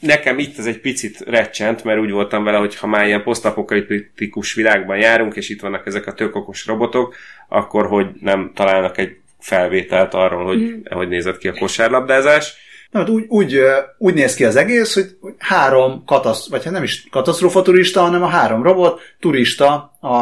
Nekem 0.00 0.38
itt 0.38 0.58
ez 0.58 0.66
egy 0.66 0.80
picit 0.80 1.20
recsent, 1.20 1.84
mert 1.84 2.00
úgy 2.00 2.10
voltam 2.10 2.44
vele, 2.44 2.58
hogy 2.58 2.76
ha 2.76 2.86
már 2.86 3.06
ilyen 3.06 3.22
posztapokaliptikus 3.22 4.54
világban 4.54 4.96
járunk, 4.96 5.36
és 5.36 5.48
itt 5.48 5.60
vannak 5.60 5.86
ezek 5.86 6.06
a 6.06 6.12
tök 6.12 6.36
okos 6.36 6.66
robotok, 6.66 7.14
akkor 7.48 7.86
hogy 7.86 8.06
nem 8.20 8.50
találnak 8.54 8.98
egy 8.98 9.16
felvételt 9.38 10.14
arról, 10.14 10.44
hogy 10.44 10.58
mm. 10.58 10.80
hogy 10.90 11.08
nézett 11.08 11.38
ki 11.38 11.48
a 11.48 11.58
kosárlabdázás. 11.58 12.54
Nem, 12.90 13.02
hát 13.02 13.12
úgy, 13.12 13.24
úgy, 13.28 13.60
úgy 13.98 14.14
néz 14.14 14.34
ki 14.34 14.44
az 14.44 14.56
egész, 14.56 14.94
hogy 14.94 15.34
három 15.38 16.02
katasz, 16.06 16.48
vagy 16.48 16.64
hát 16.64 16.72
nem 16.72 16.82
is 16.82 17.06
katasztrófa 17.10 17.62
turista, 17.62 18.00
hanem 18.00 18.22
a 18.22 18.26
három 18.26 18.62
robot 18.62 19.00
turista 19.20 19.92
a, 20.00 20.14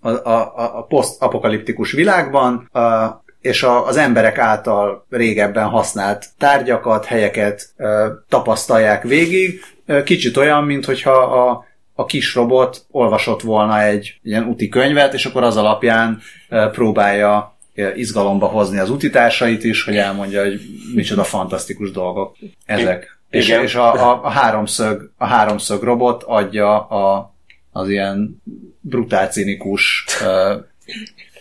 a, 0.00 0.08
a, 0.08 0.78
a 0.78 0.82
posztapokaliptikus 0.88 1.92
világban, 1.92 2.68
a, 2.72 3.22
és 3.40 3.62
a, 3.62 3.86
az 3.86 3.96
emberek 3.96 4.38
által 4.38 5.06
régebben 5.10 5.68
használt 5.68 6.26
tárgyakat, 6.38 7.04
helyeket 7.04 7.66
ö, 7.76 8.08
tapasztalják 8.28 9.02
végig. 9.02 9.60
Kicsit 10.04 10.36
olyan, 10.36 10.64
mint 10.64 10.84
hogyha 10.84 11.12
a, 11.12 11.64
a 11.94 12.04
kis 12.04 12.34
robot 12.34 12.84
olvasott 12.90 13.40
volna 13.42 13.82
egy 13.82 14.20
ilyen 14.22 14.44
úti 14.44 14.68
könyvet, 14.68 15.14
és 15.14 15.24
akkor 15.24 15.42
az 15.42 15.56
alapján 15.56 16.20
ö, 16.48 16.68
próbálja 16.72 17.53
izgalomba 17.94 18.46
hozni 18.46 18.78
az 18.78 18.90
utitársait 18.90 19.64
is, 19.64 19.84
hogy 19.84 19.96
elmondja, 19.96 20.42
hogy 20.42 20.60
micsoda 20.94 21.24
fantasztikus 21.24 21.90
dolgok 21.90 22.36
ezek. 22.64 23.18
És, 23.30 23.48
és 23.48 23.74
a, 23.74 24.10
a, 24.10 24.24
a, 24.24 24.28
háromszög, 24.28 25.10
a 25.16 25.26
háromszög 25.26 25.82
robot 25.82 26.22
adja 26.22 26.86
a, 26.86 27.34
az 27.72 27.88
ilyen 27.88 28.42
brutál 28.80 29.28
cinikus 29.28 30.04
ö, 30.22 30.56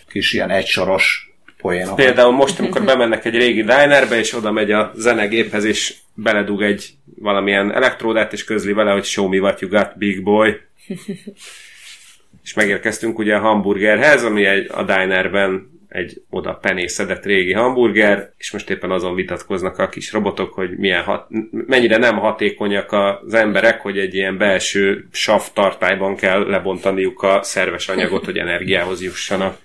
kis 0.08 0.34
ilyen 0.34 0.50
egysoros 0.50 1.34
poénokat. 1.58 1.96
Például 1.96 2.32
most, 2.32 2.60
amikor 2.60 2.84
bemennek 2.84 3.26
egy 3.26 3.36
régi 3.36 3.62
dinerbe, 3.62 4.18
és 4.18 4.34
oda 4.34 4.52
megy 4.52 4.72
a 4.72 4.92
zenegéphez, 4.96 5.64
és 5.64 5.96
beledug 6.14 6.62
egy 6.62 6.94
valamilyen 7.20 7.74
elektródát, 7.74 8.34
és 8.34 8.44
közli 8.44 8.74
vele, 8.74 8.92
hogy 8.92 9.04
show 9.04 9.28
me 9.28 9.38
what 9.38 9.62
you 9.62 9.70
got, 9.72 9.98
big 9.98 10.24
boy. 10.24 10.56
és 12.44 12.54
megérkeztünk 12.54 13.20
ugye 13.20 13.36
a 13.36 13.40
hamburgerhez, 13.40 14.24
ami 14.24 14.46
egy, 14.46 14.70
a 14.72 14.84
dinerben 14.84 15.73
egy 15.94 16.22
oda 16.30 16.53
penészedett 16.53 17.26
régi 17.26 17.53
hamburger, 17.53 18.34
és 18.38 18.52
most 18.52 18.70
éppen 18.70 18.91
azon 18.91 19.15
vitatkoznak 19.15 19.80
a 19.80 19.90
kis 19.90 20.11
robotok, 20.11 20.53
hogy 20.53 20.78
milyen 20.78 21.03
hat, 21.03 21.28
mennyire 21.52 21.98
nem 21.98 22.18
hatékonyak 22.18 22.91
az 22.91 23.34
emberek, 23.34 23.82
hogy 23.82 23.98
egy 23.98 24.14
ilyen 24.14 24.38
belső 24.38 25.07
sav 25.11 25.44
tartályban 25.53 26.15
kell 26.15 26.48
lebontaniuk 26.48 27.22
a 27.22 27.40
szerves 27.44 27.90
anyagot, 27.90 28.26
hogy 28.26 28.38
energiához 28.48 29.02
jussanak. 29.02 29.57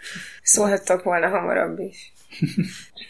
Szólhattak 0.42 1.02
volna 1.02 1.28
hamarabb 1.28 1.78
is. 1.78 2.12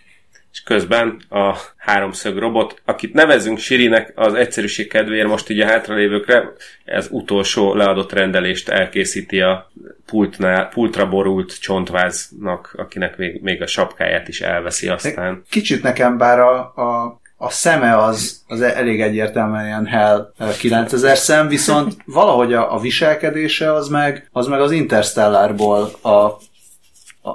Közben 0.68 1.20
a 1.28 1.56
háromszög 1.76 2.38
robot, 2.38 2.82
akit 2.84 3.12
nevezünk 3.12 3.58
Sirinek 3.58 4.12
az 4.14 4.34
egyszerűség 4.34 4.88
kedvéért 4.88 5.28
most 5.28 5.50
így 5.50 5.60
a 5.60 5.66
hátralévőkre, 5.66 6.52
ez 6.84 7.08
utolsó 7.10 7.74
leadott 7.74 8.12
rendelést 8.12 8.68
elkészíti 8.68 9.40
a 9.40 9.70
pultnál, 10.06 10.68
pultra 10.68 11.08
borult 11.08 11.60
csontváznak, 11.60 12.74
akinek 12.76 13.16
még, 13.16 13.42
még 13.42 13.62
a 13.62 13.66
sapkáját 13.66 14.28
is 14.28 14.40
elveszi 14.40 14.88
aztán. 14.88 15.42
Kicsit 15.50 15.82
nekem 15.82 16.18
bár 16.18 16.40
a, 16.40 16.58
a, 16.58 17.20
a 17.36 17.50
szeme 17.50 17.96
az, 17.96 18.42
az 18.46 18.60
elég 18.60 19.00
egyértelműen 19.00 19.66
ilyen 19.66 19.86
Hell 19.86 20.32
9000 20.58 21.16
szem, 21.16 21.48
viszont 21.48 21.96
valahogy 22.04 22.52
a, 22.52 22.74
a 22.74 22.78
viselkedése 22.78 23.72
az 23.72 23.88
meg, 23.88 24.28
az 24.32 24.46
meg 24.46 24.60
az 24.60 24.70
Interstellárból 24.70 25.90
a, 26.00 26.08
a, 26.08 26.38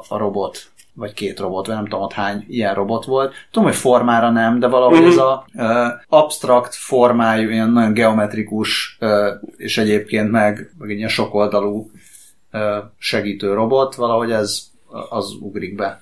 a 0.07 0.17
robot 0.17 0.71
vagy 0.95 1.13
két 1.13 1.39
robot, 1.39 1.65
vagy 1.65 1.75
nem 1.75 1.83
tudom 1.83 2.01
ott 2.01 2.13
hány 2.13 2.45
ilyen 2.49 2.73
robot 2.73 3.05
volt. 3.05 3.33
Tudom, 3.51 3.67
hogy 3.67 3.77
formára 3.77 4.29
nem, 4.29 4.59
de 4.59 4.67
valahogy 4.67 4.99
Mhm. 4.99 5.07
ez 5.07 5.17
a 5.17 5.45
uh, 5.53 5.87
abstrakt 6.07 6.75
formájú, 6.75 7.49
ilyen 7.49 7.69
nagyon 7.69 7.93
geometrikus, 7.93 8.97
uh, 8.99 9.27
és 9.57 9.77
egyébként 9.77 10.31
meg, 10.31 10.73
meg 10.77 10.89
egy 10.89 10.97
ilyen 10.97 11.09
sokoldalú 11.09 11.91
uh, 12.53 12.61
segítő 12.97 13.53
robot, 13.53 13.95
valahogy 13.95 14.31
ez 14.31 14.71
az 15.09 15.35
ugrik 15.39 15.75
be. 15.75 16.01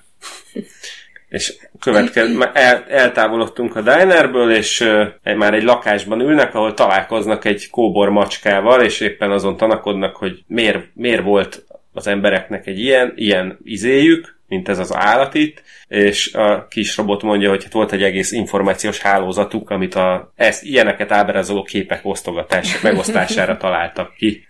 És 1.28 1.56
következ, 1.80 2.34
már 2.36 2.50
el, 2.54 2.84
eltávolodtunk 2.88 3.76
a 3.76 3.80
dinerből, 3.80 4.50
és 4.52 4.80
uh, 5.24 5.36
már 5.36 5.54
egy 5.54 5.62
lakásban 5.62 6.20
ülnek, 6.20 6.54
ahol 6.54 6.74
találkoznak 6.74 7.44
egy 7.44 7.70
kóbor 7.70 8.08
macskával, 8.08 8.82
és 8.82 9.00
éppen 9.00 9.30
azon 9.30 9.56
tanakodnak, 9.56 10.16
hogy 10.16 10.44
miért, 10.46 10.84
miért 10.94 11.22
volt 11.22 11.64
az 11.92 12.06
embereknek 12.06 12.66
egy 12.66 12.78
ilyen, 12.78 13.12
ilyen 13.16 13.58
izéjük, 13.64 14.40
mint 14.52 14.68
ez 14.68 14.78
az 14.78 14.94
állat 14.94 15.34
itt, 15.34 15.62
és 15.88 16.34
a 16.34 16.66
kis 16.68 16.96
robot 16.96 17.22
mondja, 17.22 17.48
hogy 17.48 17.62
hát 17.62 17.72
volt 17.72 17.92
egy 17.92 18.02
egész 18.02 18.32
információs 18.32 19.00
hálózatuk, 19.00 19.70
amit 19.70 19.94
a, 19.94 20.32
ezt, 20.36 20.64
ilyeneket 20.64 21.12
ábrázoló 21.12 21.62
képek 21.62 22.00
osztogatás, 22.02 22.80
megosztására 22.80 23.56
találtak 23.56 24.14
ki. 24.14 24.46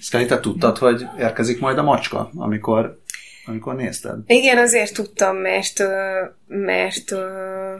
Szkeli, 0.00 0.26
te 0.26 0.40
tudtad, 0.40 0.78
hogy 0.78 1.06
érkezik 1.18 1.60
majd 1.60 1.78
a 1.78 1.82
macska, 1.82 2.30
amikor, 2.36 3.00
amikor 3.44 3.74
nézted? 3.76 4.18
Igen, 4.26 4.58
azért 4.58 4.94
tudtam, 4.94 5.36
mert, 5.36 5.82
mert 6.46 7.14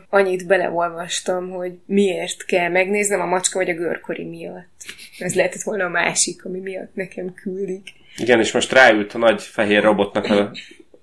annyit 0.09 0.47
beleolvastam, 0.47 1.51
hogy 1.51 1.73
miért 1.87 2.45
kell 2.45 2.69
megnéznem 2.69 3.21
a 3.21 3.27
macska 3.27 3.59
vagy 3.59 3.71
a 3.71 3.75
görkori 3.75 4.25
miatt. 4.25 4.85
Ez 5.19 5.35
lehetett 5.35 5.63
volna 5.63 5.85
a 5.85 5.89
másik, 5.89 6.45
ami 6.45 6.59
miatt 6.59 6.95
nekem 6.95 7.35
küldik. 7.35 7.89
Igen, 8.17 8.41
és 8.41 8.53
most 8.53 8.73
ráült 8.73 9.13
a 9.13 9.19
nagy 9.19 9.43
fehér 9.43 9.83
robotnak 9.83 10.25
a 10.25 10.51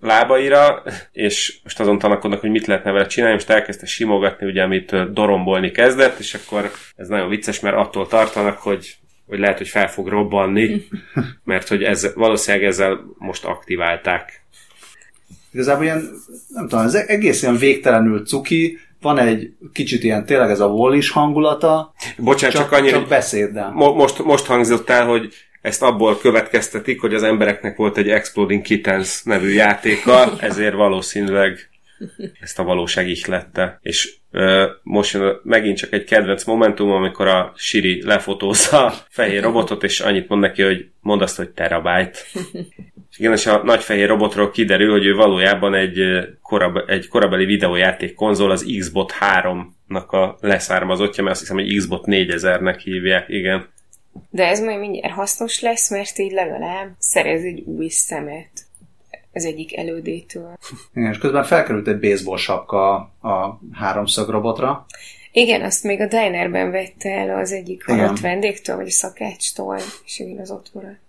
lábaira, 0.04 0.84
és 1.12 1.60
most 1.64 1.80
azon 1.80 2.00
tanakodnak, 2.00 2.40
hogy 2.40 2.50
mit 2.50 2.66
lehetne 2.66 2.92
vele 2.92 3.06
csinálni, 3.06 3.36
most 3.36 3.50
elkezdte 3.50 3.86
simogatni, 3.86 4.46
ugye, 4.46 4.64
amit 4.64 5.14
dorombolni 5.14 5.72
kezdett, 5.72 6.20
és 6.20 6.34
akkor 6.34 6.72
ez 6.96 7.08
nagyon 7.08 7.30
vicces, 7.30 7.60
mert 7.60 7.76
attól 7.76 8.08
tartanak, 8.08 8.58
hogy 8.58 8.98
hogy 9.28 9.40
lehet, 9.40 9.58
hogy 9.58 9.68
fel 9.68 9.90
fog 9.90 10.08
robbanni, 10.08 10.88
mert 11.44 11.68
hogy 11.68 11.84
ez, 11.84 12.14
valószínűleg 12.16 12.68
ezzel 12.68 13.00
most 13.18 13.46
aktiválták. 13.46 14.46
Igazából 15.52 15.84
ilyen, 15.84 16.10
nem 16.48 16.68
tudom, 16.68 16.86
ez 16.86 16.94
egész 16.94 17.42
ilyen 17.42 17.58
végtelenül 17.58 18.26
cuki, 18.26 18.80
van 19.02 19.18
egy 19.18 19.54
kicsit 19.74 20.04
ilyen, 20.04 20.26
tényleg 20.26 20.50
ez 20.50 20.60
a 20.60 20.68
wallis 20.68 21.10
hangulata, 21.10 21.94
Bocsánat, 22.18 22.56
csak, 22.56 22.64
csak, 22.64 22.72
annyira, 22.72 22.98
csak 22.98 23.08
beszéddel. 23.08 23.72
mo- 23.72 23.96
most, 23.96 24.24
most 24.24 24.46
hangzott 24.46 24.90
el, 24.90 25.06
hogy 25.06 25.34
ezt 25.64 25.82
abból 25.82 26.18
következtetik, 26.18 27.02
hogy 27.02 27.14
az 27.14 27.24
embereknek 27.24 27.76
volt 27.76 27.98
egy 27.98 28.10
Exploding 28.10 28.62
Kittens 28.62 29.24
nevű 29.24 29.50
játéka, 29.50 30.34
ezért 30.40 30.74
valószínűleg 30.74 31.70
ezt 32.40 32.60
a 32.60 32.64
valóság 32.64 33.10
ihlette. 33.10 33.80
És 33.82 34.14
ö, 34.32 34.68
most 34.82 35.14
jön 35.14 35.40
megint 35.44 35.78
csak 35.78 35.94
egy 35.94 36.04
kedvenc 36.04 36.44
momentum, 36.44 36.92
amikor 36.92 37.28
a 37.28 37.54
Siri 37.56 38.06
lefotózza 38.06 38.86
a 38.86 38.94
fehér 39.10 39.44
robotot, 39.44 39.84
és 39.84 40.00
annyit 40.00 40.28
mond 40.28 40.42
neki, 40.42 40.62
hogy 40.62 40.86
mondd 41.00 41.22
azt, 41.22 41.38
hogy 41.38 41.50
terabyte. 41.50 42.20
És 43.12 43.20
igen, 43.20 43.32
és 43.32 43.46
a 43.46 43.64
nagy 43.64 43.84
fehér 43.84 44.08
robotról 44.08 44.52
kiderül, 44.52 44.92
hogy 44.92 45.06
ő 45.06 45.14
valójában 45.14 45.74
egy, 45.74 46.00
korab, 46.42 46.78
egy 46.88 47.08
korabeli 47.08 47.46
videójáték 47.46 48.14
konzol, 48.14 48.52
az 48.52 48.76
Xbox 48.80 49.16
3-nak 49.20 50.08
a 50.08 50.38
leszármazottja, 50.40 51.24
mert 51.24 51.36
azt 51.36 51.48
hiszem, 51.48 51.58
hogy 51.58 51.76
Xbox 51.76 52.04
4000-nek 52.08 52.80
hívják, 52.84 53.30
igen. 53.30 53.73
De 54.30 54.48
ez 54.48 54.60
majd 54.60 54.80
mindjárt 54.80 55.14
hasznos 55.14 55.62
lesz, 55.62 55.90
mert 55.90 56.18
így 56.18 56.32
legalább 56.32 56.90
szerez 57.00 57.44
egy 57.44 57.60
új 57.60 57.88
szemet. 57.90 58.50
az 59.34 59.46
egyik 59.46 59.78
elődétől. 59.78 60.58
Igen, 60.96 61.12
és 61.12 61.18
közben 61.18 61.44
felkerült 61.44 61.88
egy 61.88 62.00
baseball 62.00 62.38
sapka 62.38 62.94
a 63.22 63.60
háromszög 63.72 64.30
robotra. 64.30 64.86
Igen, 65.32 65.62
azt 65.62 65.84
még 65.84 66.02
a 66.02 66.08
dinerben 66.08 66.72
vette 66.72 67.10
el 67.10 67.40
az 67.40 67.52
egyik 67.52 67.86
halott 67.86 68.20
vendégtől, 68.20 68.76
vagy 68.76 68.88
a 68.88 68.92
szakácstól, 68.92 69.78
és 70.06 70.20
igen, 70.20 70.40
az 70.40 70.52
ott 70.52 70.70
maradt. 70.74 71.00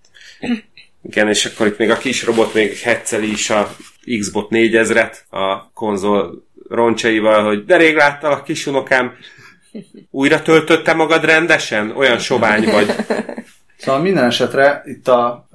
Igen, 1.08 1.28
és 1.28 1.44
akkor 1.44 1.66
itt 1.66 1.78
még 1.78 1.90
a 1.90 1.96
kis 1.96 2.24
robot 2.24 2.54
még 2.54 2.78
hecceli 2.78 3.30
is 3.30 3.50
a 3.50 3.76
Xbox 4.18 4.48
4000-et 4.50 5.16
a 5.30 5.70
konzol 5.72 6.44
roncsaival, 6.68 7.44
hogy 7.44 7.64
de 7.64 7.76
rég 7.76 7.94
láttalak, 7.94 8.44
kis 8.44 8.66
unokám, 8.66 9.14
újra 10.10 10.42
töltötte 10.42 10.94
magad 10.94 11.24
rendesen? 11.24 11.92
Olyan 11.96 12.18
sovány 12.18 12.64
vagy. 12.64 12.94
Szóval 13.76 14.00
minden 14.00 14.24
esetre 14.24 14.82
itt 14.84 15.08
a 15.08 15.46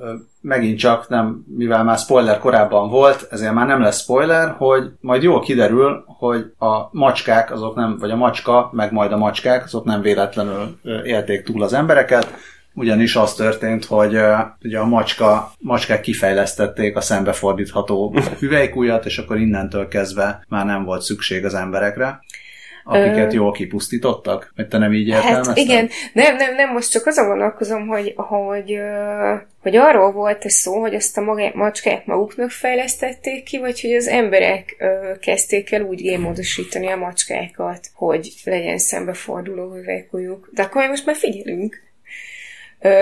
megint 0.41 0.79
csak 0.79 1.09
nem, 1.09 1.45
mivel 1.57 1.83
már 1.83 1.97
spoiler 1.97 2.39
korábban 2.39 2.89
volt, 2.89 3.27
ezért 3.31 3.53
már 3.53 3.67
nem 3.67 3.81
lesz 3.81 4.01
spoiler, 4.01 4.55
hogy 4.57 4.91
majd 5.01 5.23
jól 5.23 5.39
kiderül, 5.39 6.03
hogy 6.07 6.51
a 6.57 6.89
macskák, 6.91 7.51
azok 7.51 7.75
nem, 7.75 7.97
vagy 7.97 8.11
a 8.11 8.15
macska, 8.15 8.69
meg 8.73 8.91
majd 8.91 9.11
a 9.11 9.17
macskák, 9.17 9.63
azok 9.63 9.85
nem 9.85 10.01
véletlenül 10.01 10.79
élték 11.03 11.43
túl 11.43 11.63
az 11.63 11.73
embereket, 11.73 12.33
ugyanis 12.73 13.15
az 13.15 13.33
történt, 13.33 13.85
hogy 13.85 14.17
ugye 14.61 14.79
a 14.79 14.85
macska, 14.85 15.51
macskák 15.59 16.01
kifejlesztették 16.01 16.95
a 16.95 17.01
szembefordítható 17.01 18.13
hüvelykújat, 18.39 19.05
és 19.05 19.17
akkor 19.17 19.37
innentől 19.37 19.87
kezdve 19.87 20.45
már 20.47 20.65
nem 20.65 20.83
volt 20.83 21.01
szükség 21.01 21.45
az 21.45 21.53
emberekre, 21.53 22.19
akiket 22.89 23.33
Ö. 23.33 23.35
jól 23.35 23.51
kipusztítottak. 23.51 24.53
Vagy 24.55 24.67
te 24.67 24.77
nem 24.77 24.93
így 24.93 25.11
Hát 25.11 25.23
értelmezted? 25.23 25.57
igen, 25.57 25.89
nem, 26.13 26.35
nem, 26.35 26.55
nem, 26.55 26.73
most 26.73 26.91
csak 26.91 27.05
azon 27.05 27.27
gondolkozom, 27.27 27.87
hogy, 27.87 28.13
hogy, 28.15 28.79
hogy 29.61 29.75
arról 29.75 30.11
volt 30.11 30.45
ez 30.45 30.53
szó, 30.53 30.79
hogy 30.79 30.95
azt 30.95 31.17
a 31.17 31.21
maga- 31.21 31.53
macskák 31.53 32.05
maguknak 32.05 32.49
fejlesztették 32.49 33.43
ki, 33.43 33.57
vagy 33.57 33.81
hogy 33.81 33.93
az 33.93 34.07
emberek 34.07 34.75
kezdték 35.21 35.71
el 35.71 35.81
úgy 35.81 36.01
gémódosítani 36.01 36.87
a 36.87 36.97
macskákat, 36.97 37.87
hogy 37.93 38.33
legyen 38.43 38.77
szembeforduló 38.77 39.71
hüvelykújuk. 39.71 40.49
De 40.53 40.61
akkor 40.61 40.87
most 40.87 41.05
már 41.05 41.15
figyelünk. 41.15 41.81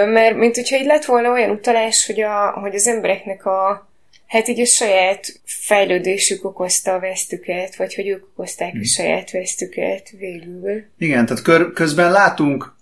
Mert 0.05 0.35
mint 0.35 0.55
hogyha 0.55 0.77
így 0.77 0.85
lett 0.85 1.05
volna 1.05 1.31
olyan 1.31 1.49
utalás, 1.49 2.05
hogy, 2.05 2.21
a, 2.21 2.49
hogy 2.49 2.75
az 2.75 2.87
embereknek 2.87 3.45
a 3.45 3.89
Hát 4.27 4.47
így 4.47 4.59
a 4.59 4.65
saját 4.65 5.39
fejlődésük 5.45 6.45
okozta 6.45 6.93
a 6.93 6.99
vesztüket, 6.99 7.75
vagy 7.75 7.95
hogy 7.95 8.07
ők 8.07 8.23
okozták 8.23 8.73
a 8.81 8.85
saját 8.85 9.31
vesztüket 9.31 10.09
végül. 10.17 10.83
Igen, 10.97 11.25
tehát 11.25 11.43
kör, 11.43 11.73
közben 11.73 12.11
látunk, 12.11 12.75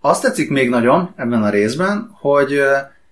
azt 0.00 0.22
tetszik 0.22 0.50
még 0.50 0.68
nagyon 0.68 1.14
ebben 1.16 1.42
a 1.42 1.50
részben, 1.50 2.10
hogy 2.20 2.60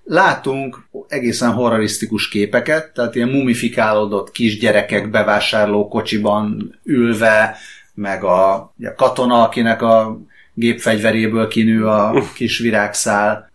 látunk 0.04 0.86
egészen 1.08 1.52
horrorisztikus 1.52 2.28
képeket, 2.28 2.92
tehát 2.94 3.14
ilyen 3.14 3.28
mumifikálódott 3.28 4.30
kisgyerekek 4.30 5.10
bevásárló 5.10 5.88
kocsiban 5.88 6.74
ülve, 6.84 7.56
meg 7.94 8.24
a, 8.24 8.54
a 8.54 8.94
katona, 8.96 9.42
akinek 9.42 9.82
a 9.82 10.20
gépfegyveréből 10.54 11.48
kinő 11.48 11.86
a 11.86 12.22
kis 12.34 12.58
virágszál, 12.58 13.50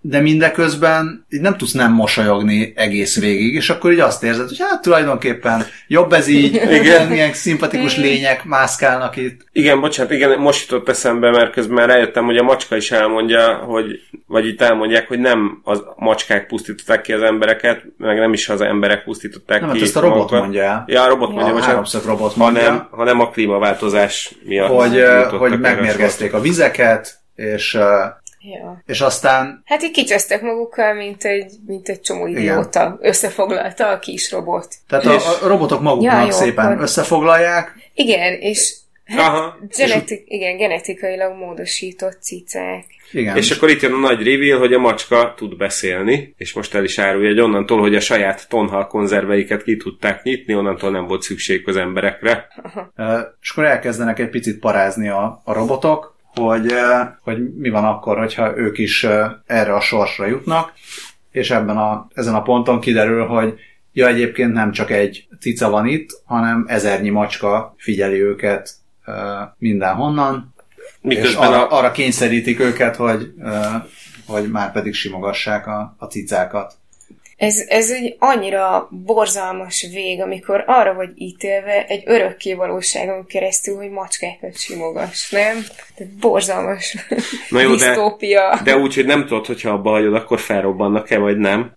de 0.00 0.20
mindeközben 0.20 1.26
így 1.30 1.40
nem 1.40 1.56
tudsz 1.56 1.72
nem 1.72 1.92
mosolyogni 1.92 2.72
egész 2.76 3.20
végig, 3.20 3.54
és 3.54 3.70
akkor 3.70 3.92
így 3.92 4.00
azt 4.00 4.22
érzed, 4.24 4.48
hogy 4.48 4.58
hát 4.60 4.82
tulajdonképpen 4.82 5.64
jobb 5.86 6.12
ez 6.12 6.26
így, 6.28 6.54
igen, 6.80 7.06
milyen 7.08 7.32
szimpatikus 7.32 7.96
lények 7.96 8.44
mászkálnak 8.44 9.16
itt. 9.16 9.40
Igen, 9.52 9.80
bocsánat, 9.80 10.12
igen, 10.12 10.38
most 10.38 10.70
jutott 10.70 10.88
eszembe, 10.88 11.30
mert 11.30 11.52
közben 11.52 11.86
rájöttem, 11.86 12.24
hogy 12.24 12.36
a 12.36 12.42
macska 12.42 12.76
is 12.76 12.90
elmondja, 12.90 13.54
hogy, 13.54 14.00
vagy 14.26 14.46
itt 14.46 14.60
elmondják, 14.62 15.08
hogy 15.08 15.18
nem 15.18 15.60
az 15.64 15.82
macskák 15.96 16.46
pusztították 16.46 17.00
ki 17.00 17.12
az 17.12 17.22
embereket, 17.22 17.82
meg 17.98 18.18
nem 18.18 18.32
is 18.32 18.48
az 18.48 18.60
emberek 18.60 19.04
pusztították 19.04 19.60
Nem, 19.60 19.70
ki. 19.70 19.78
hát 19.78 19.86
ezt 19.86 19.96
a 19.96 20.00
robot 20.00 20.16
magukat. 20.16 20.40
mondja 20.40 20.62
el. 20.62 20.84
Ja, 20.86 21.02
a 21.02 21.08
robot 21.08 21.28
Ja. 21.28 21.34
mondja, 21.34 21.52
A 21.52 21.56
bocsánat. 21.56 22.04
robot 22.06 22.36
mondja, 22.36 22.62
hanem, 22.62 22.86
hanem 22.90 23.20
a 23.20 23.30
klímaváltozás 23.30 24.34
miatt. 24.44 24.68
hogy, 24.70 25.02
hogy 25.38 25.52
erre 25.62 25.80
a 26.32 26.32
megmérgezték 26.32 26.32
a 26.34 26.40
vizeket, 26.40 27.18
és, 27.34 27.72
Ja. 28.40 28.82
és 28.86 29.00
aztán 29.00 29.62
Hát 29.64 29.82
így 29.82 29.90
kicsesztek 29.90 30.42
magukkal, 30.42 30.94
mint 30.94 31.24
egy, 31.24 31.52
mint 31.66 31.88
egy 31.88 32.00
csomó 32.00 32.26
idióta. 32.26 32.98
Összefoglalta 33.00 33.88
a 33.88 33.98
kis 33.98 34.30
robot. 34.32 34.74
tehát 34.88 35.06
a, 35.06 35.14
És- 35.14 35.24
a 35.42 35.46
robotok 35.48 35.80
maguknak 35.80 36.18
Ja, 36.18 36.24
jó, 36.24 36.30
szépen 36.30 36.66
akkor- 36.66 36.82
összefoglalják, 36.82 37.74
Igen, 37.94 38.32
és 38.34 38.74
sor. 39.06 39.18
Aha. 39.20 39.58
genetik, 39.76 40.22
igen, 40.26 40.56
genetikailag 40.56 41.36
módosított 41.36 42.18
cicák. 42.22 42.84
igen. 43.12 43.36
És 43.36 43.50
akkor 43.50 43.70
itt 43.70 43.80
jön 43.82 43.92
a 43.92 43.98
nagy 43.98 44.22
reveal, 44.22 44.58
hogy 44.58 44.72
a 44.72 44.78
macska 44.78 45.34
tud 45.36 45.56
beszélni, 45.56 46.34
és 46.36 46.52
most 46.52 46.74
el 46.74 46.84
is 46.84 46.98
árulja, 46.98 47.28
hogy 47.28 47.40
onnantól, 47.40 47.80
hogy 47.80 47.94
a 47.94 48.00
saját 48.00 48.48
tonhal 48.48 48.86
konzerveiket 48.86 49.62
ki 49.62 49.76
tudták 49.76 50.22
nyitni, 50.22 50.54
onnantól 50.54 50.90
nem 50.90 51.06
volt 51.06 51.22
szükség 51.22 51.68
az 51.68 51.76
emberekre. 51.76 52.46
Ö, 52.96 53.18
és 53.40 53.50
akkor 53.50 53.64
elkezdenek 53.64 54.18
egy 54.18 54.28
picit 54.30 54.58
parázni 54.58 55.08
a, 55.08 55.40
a 55.44 55.52
robotok, 55.52 56.16
hogy, 56.38 56.72
hogy 57.20 57.54
mi 57.54 57.68
van 57.68 57.84
akkor, 57.84 58.18
hogyha 58.18 58.56
ők 58.56 58.78
is 58.78 59.06
erre 59.46 59.74
a 59.74 59.80
sorsra 59.80 60.26
jutnak, 60.26 60.72
és 61.30 61.50
ebben 61.50 61.76
a, 61.76 62.06
ezen 62.14 62.34
a 62.34 62.42
ponton 62.42 62.80
kiderül, 62.80 63.26
hogy 63.26 63.58
ja, 63.92 64.06
egyébként 64.06 64.52
nem 64.52 64.72
csak 64.72 64.90
egy 64.90 65.26
cica 65.40 65.70
van 65.70 65.86
itt, 65.86 66.22
hanem 66.24 66.64
ezernyi 66.68 67.10
macska 67.10 67.74
figyeli 67.76 68.22
őket 68.22 68.70
mindenhonnan, 69.58 70.54
és 71.00 71.16
Miközben 71.16 71.48
arra, 71.48 71.68
a, 71.68 71.78
arra 71.78 71.90
kényszerítik 71.90 72.60
őket, 72.60 72.96
hogy, 72.96 73.32
hogy 74.26 74.50
már 74.50 74.72
pedig 74.72 74.94
simogassák 74.94 75.66
a, 75.66 75.94
a 75.98 76.04
cicákat. 76.04 76.74
Ez, 77.38 77.64
ez 77.68 77.90
egy 77.90 78.16
annyira 78.18 78.88
borzalmas 78.90 79.86
vég, 79.92 80.20
amikor 80.20 80.64
arra 80.66 80.94
vagy 80.94 81.10
ítélve 81.14 81.84
egy 81.86 82.02
örökké 82.06 82.54
valóságon 82.54 83.26
keresztül, 83.26 83.76
hogy 83.76 83.90
macskákat 83.90 84.58
simogass, 84.58 85.30
nem? 85.30 85.64
Tehát 85.96 86.12
borzalmas 86.12 86.96
Na 87.50 87.60
jó, 87.60 87.68
de- 87.68 87.74
disztópia. 87.74 88.60
de 88.64 88.76
úgy, 88.76 88.94
hogy 88.94 89.06
nem 89.06 89.26
tudod, 89.26 89.46
hogyha 89.46 89.70
abba 89.70 89.90
hagyod, 89.90 90.14
akkor 90.14 90.38
felrobbannak-e, 90.38 91.18
vagy 91.18 91.36
nem. 91.36 91.72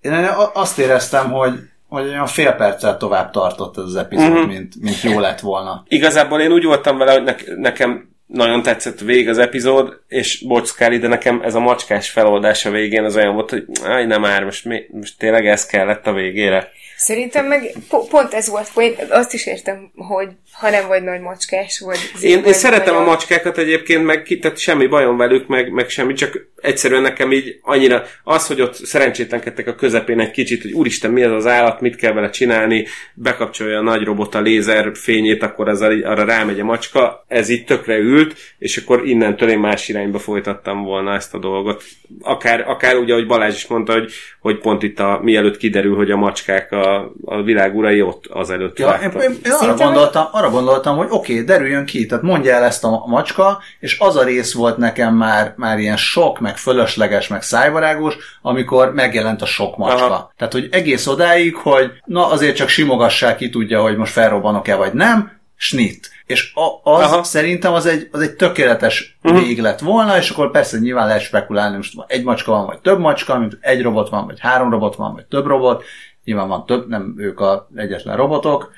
Én 0.00 0.12
azt 0.52 0.78
éreztem, 0.78 1.30
hogy, 1.30 1.52
hogy 1.88 2.08
olyan 2.08 2.26
fél 2.26 2.52
perccel 2.52 2.96
tovább 2.96 3.30
tartott 3.30 3.76
ez 3.76 3.84
az 3.84 3.96
epizód, 3.96 4.30
uh-huh. 4.30 4.46
mint, 4.46 4.74
mint 4.80 5.02
jó 5.02 5.18
lett 5.18 5.40
volna. 5.40 5.84
Igazából 5.88 6.40
én 6.40 6.52
úgy 6.52 6.64
voltam 6.64 6.98
vele, 6.98 7.12
hogy 7.12 7.22
ne- 7.22 7.56
nekem 7.56 8.11
nagyon 8.32 8.62
tetszett 8.62 9.00
vég 9.00 9.28
az 9.28 9.38
epizód, 9.38 10.00
és 10.08 10.44
bocs, 10.46 10.68
Scully, 10.68 10.98
de 10.98 11.08
nekem 11.08 11.40
ez 11.44 11.54
a 11.54 11.60
macskás 11.60 12.10
feloldás 12.10 12.66
a 12.66 12.70
végén 12.70 13.04
az 13.04 13.16
olyan 13.16 13.34
volt, 13.34 13.50
hogy 13.50 13.64
áj, 13.84 14.06
nem 14.06 14.20
már, 14.20 14.44
most, 14.44 14.64
mi, 14.64 14.82
most 14.90 15.18
tényleg 15.18 15.46
ez 15.46 15.66
kellett 15.66 16.06
a 16.06 16.12
végére. 16.12 16.70
Szerintem 17.04 17.46
meg 17.46 17.72
po- 17.88 18.08
pont 18.08 18.34
ez 18.34 18.48
volt, 18.48 18.68
hogy 18.68 18.96
azt 19.10 19.34
is 19.34 19.46
értem, 19.46 19.90
hogy 19.94 20.28
ha 20.52 20.70
nem 20.70 20.86
vagy 20.86 21.02
nagy 21.02 21.20
macskás, 21.20 21.80
vagy... 21.80 21.98
Én, 22.20 22.36
én 22.36 22.42
vagy 22.42 22.52
szeretem 22.52 22.94
a 22.94 22.98
nagyon- 22.98 23.12
macskákat 23.12 23.58
egyébként, 23.58 24.04
meg 24.04 24.38
tehát 24.40 24.58
semmi 24.58 24.86
bajom 24.86 25.16
velük, 25.16 25.46
meg, 25.46 25.70
meg 25.70 25.88
semmi, 25.88 26.12
csak 26.12 26.46
egyszerűen 26.56 27.02
nekem 27.02 27.32
így 27.32 27.58
annyira 27.62 28.02
az, 28.24 28.46
hogy 28.46 28.60
ott 28.60 28.74
szerencsétlenkedtek 28.74 29.66
a 29.66 29.74
közepén 29.74 30.20
egy 30.20 30.30
kicsit, 30.30 30.62
hogy 30.62 30.72
úristen, 30.72 31.10
mi 31.10 31.22
ez 31.22 31.30
az 31.30 31.46
állat, 31.46 31.80
mit 31.80 31.96
kell 31.96 32.12
vele 32.12 32.30
csinálni, 32.30 32.86
bekapcsolja 33.14 33.78
a 33.78 33.82
nagy 33.82 34.04
robot 34.04 34.34
a 34.34 34.40
lézer 34.40 34.90
fényét, 34.94 35.42
akkor 35.42 35.68
az 35.68 35.80
arra 35.80 36.24
rámegy 36.24 36.60
a 36.60 36.64
macska, 36.64 37.24
ez 37.28 37.48
így 37.48 37.64
tökre 37.64 37.96
ült, 37.96 38.36
és 38.58 38.76
akkor 38.76 39.06
innentől 39.06 39.48
én 39.48 39.58
más 39.58 39.88
irányba 39.88 40.18
folytattam 40.18 40.82
volna 40.82 41.14
ezt 41.14 41.34
a 41.34 41.38
dolgot. 41.38 41.82
Akár, 42.20 42.68
akár 42.68 42.96
ugye, 42.96 43.12
ahogy 43.12 43.26
Balázs 43.26 43.54
is 43.54 43.66
mondta, 43.66 43.92
hogy, 43.92 44.12
hogy 44.40 44.58
pont 44.58 44.82
itt 44.82 44.98
a, 44.98 45.20
mielőtt 45.22 45.56
kiderül, 45.56 45.96
hogy 45.96 46.10
a 46.10 46.16
macskák 46.16 46.72
a, 46.72 46.91
a 47.24 47.42
világ 47.42 47.76
urai 47.76 48.02
ott 48.02 48.26
azelőtt 48.26 48.78
Ja, 48.78 48.86
én, 48.86 48.92
vágtak. 48.92 49.22
én, 49.22 49.38
én 49.44 49.52
arra, 49.52 49.74
gondoltam, 49.74 50.26
arra 50.32 50.50
gondoltam, 50.50 50.96
hogy 50.96 51.06
oké, 51.10 51.32
okay, 51.32 51.44
derüljön 51.44 51.84
ki, 51.84 52.06
tehát 52.06 52.24
mondja 52.24 52.54
el 52.54 52.64
ezt 52.64 52.84
a 52.84 53.04
macska, 53.06 53.58
és 53.80 53.98
az 53.98 54.16
a 54.16 54.22
rész 54.22 54.54
volt 54.54 54.76
nekem 54.76 55.14
már, 55.14 55.54
már 55.56 55.78
ilyen 55.78 55.96
sok, 55.96 56.40
meg 56.40 56.56
fölösleges, 56.56 57.28
meg 57.28 57.42
szájbarágos, 57.42 58.16
amikor 58.42 58.92
megjelent 58.92 59.42
a 59.42 59.46
sok 59.46 59.76
macska. 59.76 60.04
Aha. 60.04 60.32
Tehát, 60.36 60.52
hogy 60.52 60.68
egész 60.70 61.06
odáig, 61.06 61.54
hogy 61.54 61.90
na 62.04 62.26
azért 62.26 62.56
csak 62.56 62.68
simogassák 62.68 63.36
ki, 63.36 63.50
tudja, 63.50 63.80
hogy 63.80 63.96
most 63.96 64.12
felrobbanok-e 64.12 64.74
vagy 64.74 64.92
nem, 64.92 65.40
snit. 65.62 66.10
És 66.26 66.52
a, 66.54 66.90
az 66.90 67.02
Aha. 67.02 67.22
szerintem 67.22 67.72
az 67.72 67.86
egy, 67.86 68.08
az 68.12 68.20
egy 68.20 68.34
tökéletes 68.34 69.18
uh-huh. 69.22 69.40
vég 69.40 69.60
lett 69.60 69.78
volna, 69.78 70.16
és 70.16 70.30
akkor 70.30 70.50
persze 70.50 70.78
nyilván 70.78 71.06
lehet 71.06 71.22
spekulálni, 71.22 71.76
most 71.76 71.94
egy 72.06 72.24
macska 72.24 72.52
van, 72.52 72.66
vagy 72.66 72.78
több 72.78 72.98
macska, 72.98 73.38
mint 73.38 73.58
egy 73.60 73.82
robot 73.82 74.08
van, 74.08 74.26
vagy 74.26 74.40
három 74.40 74.70
robot 74.70 74.96
van, 74.96 75.14
vagy 75.14 75.24
több 75.24 75.46
robot, 75.46 75.84
nyilván 76.24 76.48
van 76.48 76.66
több, 76.66 76.88
nem 76.88 77.14
ők 77.16 77.40
a 77.40 77.68
egyetlen 77.74 78.16
robotok, 78.16 78.72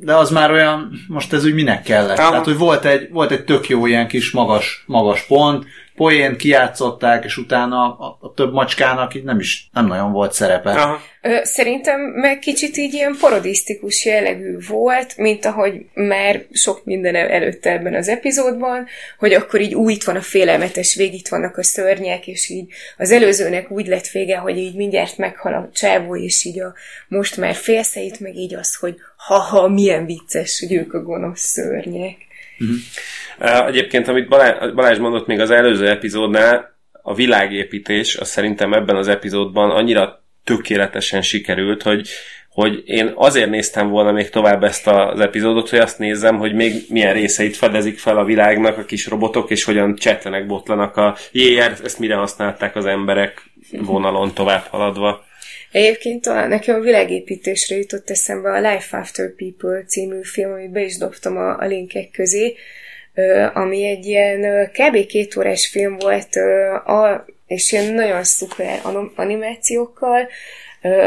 de 0.00 0.14
az 0.14 0.30
már 0.30 0.50
olyan, 0.50 0.92
most 1.08 1.32
ez 1.32 1.44
úgy 1.44 1.54
minek 1.54 1.82
kellett. 1.82 2.16
Tehát, 2.16 2.44
hogy 2.44 2.58
volt 2.58 2.84
egy, 2.84 3.10
volt 3.10 3.30
egy 3.30 3.44
tök 3.44 3.68
jó 3.68 3.86
ilyen 3.86 4.08
kis 4.08 4.30
magas, 4.30 4.84
magas 4.86 5.26
pont, 5.26 5.66
poént 5.98 6.36
kijátszották, 6.36 7.24
és 7.24 7.36
utána 7.36 7.96
a, 7.98 8.18
a 8.20 8.32
több 8.34 8.52
macskának 8.52 9.14
így 9.14 9.24
nem 9.24 9.38
is 9.38 9.68
nem 9.72 9.86
nagyon 9.86 10.12
volt 10.12 10.32
szerepe. 10.32 10.70
Aha. 10.70 11.00
Szerintem 11.42 12.00
meg 12.00 12.38
kicsit 12.38 12.76
így 12.76 12.94
ilyen 12.94 13.16
parodisztikus 13.20 14.04
jellegű 14.04 14.56
volt, 14.68 15.16
mint 15.16 15.44
ahogy 15.44 15.86
már 15.94 16.44
sok 16.52 16.84
minden 16.84 17.14
el- 17.14 17.28
előtte 17.28 17.70
ebben 17.70 17.94
az 17.94 18.08
epizódban, 18.08 18.86
hogy 19.18 19.32
akkor 19.32 19.60
így 19.60 19.74
úgy 19.74 19.92
itt 19.92 20.04
van 20.04 20.16
a 20.16 20.20
félelmetes 20.20 20.94
vég, 20.94 21.14
itt 21.14 21.28
vannak 21.28 21.56
a 21.56 21.62
szörnyek, 21.62 22.26
és 22.26 22.48
így 22.48 22.72
az 22.96 23.10
előzőnek 23.10 23.70
úgy 23.70 23.86
lett 23.86 24.06
vége, 24.08 24.36
hogy 24.36 24.56
így 24.56 24.74
mindjárt 24.74 25.18
meghal 25.18 25.54
a 25.54 25.70
csávó, 25.72 26.16
és 26.16 26.44
így 26.44 26.60
a 26.60 26.74
most 27.08 27.36
már 27.36 27.54
félszeit, 27.54 28.20
meg 28.20 28.36
így 28.36 28.54
az, 28.54 28.74
hogy 28.74 28.94
ha-ha, 29.16 29.68
milyen 29.68 30.06
vicces, 30.06 30.60
hogy 30.60 30.72
ők 30.72 30.94
a 30.94 31.02
gonosz 31.02 31.40
szörnyek. 31.40 32.27
Uh, 32.58 33.66
Egyébként, 33.66 34.08
amit 34.08 34.28
Balázs, 34.74 34.98
mondott 34.98 35.26
még 35.26 35.40
az 35.40 35.50
előző 35.50 35.88
epizódnál, 35.88 36.76
a 37.02 37.14
világépítés, 37.14 38.16
az 38.16 38.28
szerintem 38.28 38.72
ebben 38.72 38.96
az 38.96 39.08
epizódban 39.08 39.70
annyira 39.70 40.24
tökéletesen 40.44 41.22
sikerült, 41.22 41.82
hogy, 41.82 42.08
hogy 42.48 42.82
én 42.84 43.12
azért 43.14 43.50
néztem 43.50 43.88
volna 43.88 44.12
még 44.12 44.30
tovább 44.30 44.64
ezt 44.64 44.86
az 44.86 45.20
epizódot, 45.20 45.68
hogy 45.68 45.78
azt 45.78 45.98
nézzem, 45.98 46.38
hogy 46.38 46.54
még 46.54 46.84
milyen 46.88 47.12
részeit 47.12 47.56
fedezik 47.56 47.98
fel 47.98 48.18
a 48.18 48.24
világnak 48.24 48.78
a 48.78 48.84
kis 48.84 49.06
robotok, 49.06 49.50
és 49.50 49.64
hogyan 49.64 49.96
csetlenek, 49.96 50.46
botlanak 50.46 50.96
a 50.96 51.16
jé, 51.32 51.58
ezt 51.58 51.98
mire 51.98 52.14
használták 52.14 52.76
az 52.76 52.84
emberek 52.84 53.50
vonalon 53.70 54.34
tovább 54.34 54.66
haladva. 54.70 55.26
Egyébként 55.72 56.26
a, 56.26 56.46
nekem 56.46 56.74
a 56.74 56.80
világépítésre 56.80 57.76
jutott 57.76 58.10
eszembe 58.10 58.50
a 58.50 58.70
Life 58.70 58.96
After 58.96 59.34
People 59.34 59.84
című 59.84 60.22
film, 60.22 60.52
amit 60.52 60.70
be 60.70 60.80
is 60.84 60.96
dobtam 60.96 61.36
a, 61.36 61.58
a 61.58 61.66
linkek 61.66 62.10
közé, 62.10 62.54
ami 63.52 63.84
egy 63.84 64.06
ilyen 64.06 64.70
kb. 64.70 65.06
két 65.06 65.36
órás 65.36 65.66
film 65.66 65.96
volt, 65.98 66.36
a, 66.84 67.26
és 67.46 67.72
ilyen 67.72 67.94
nagyon 67.94 68.24
szuper 68.24 68.80
animációkkal, 69.14 70.28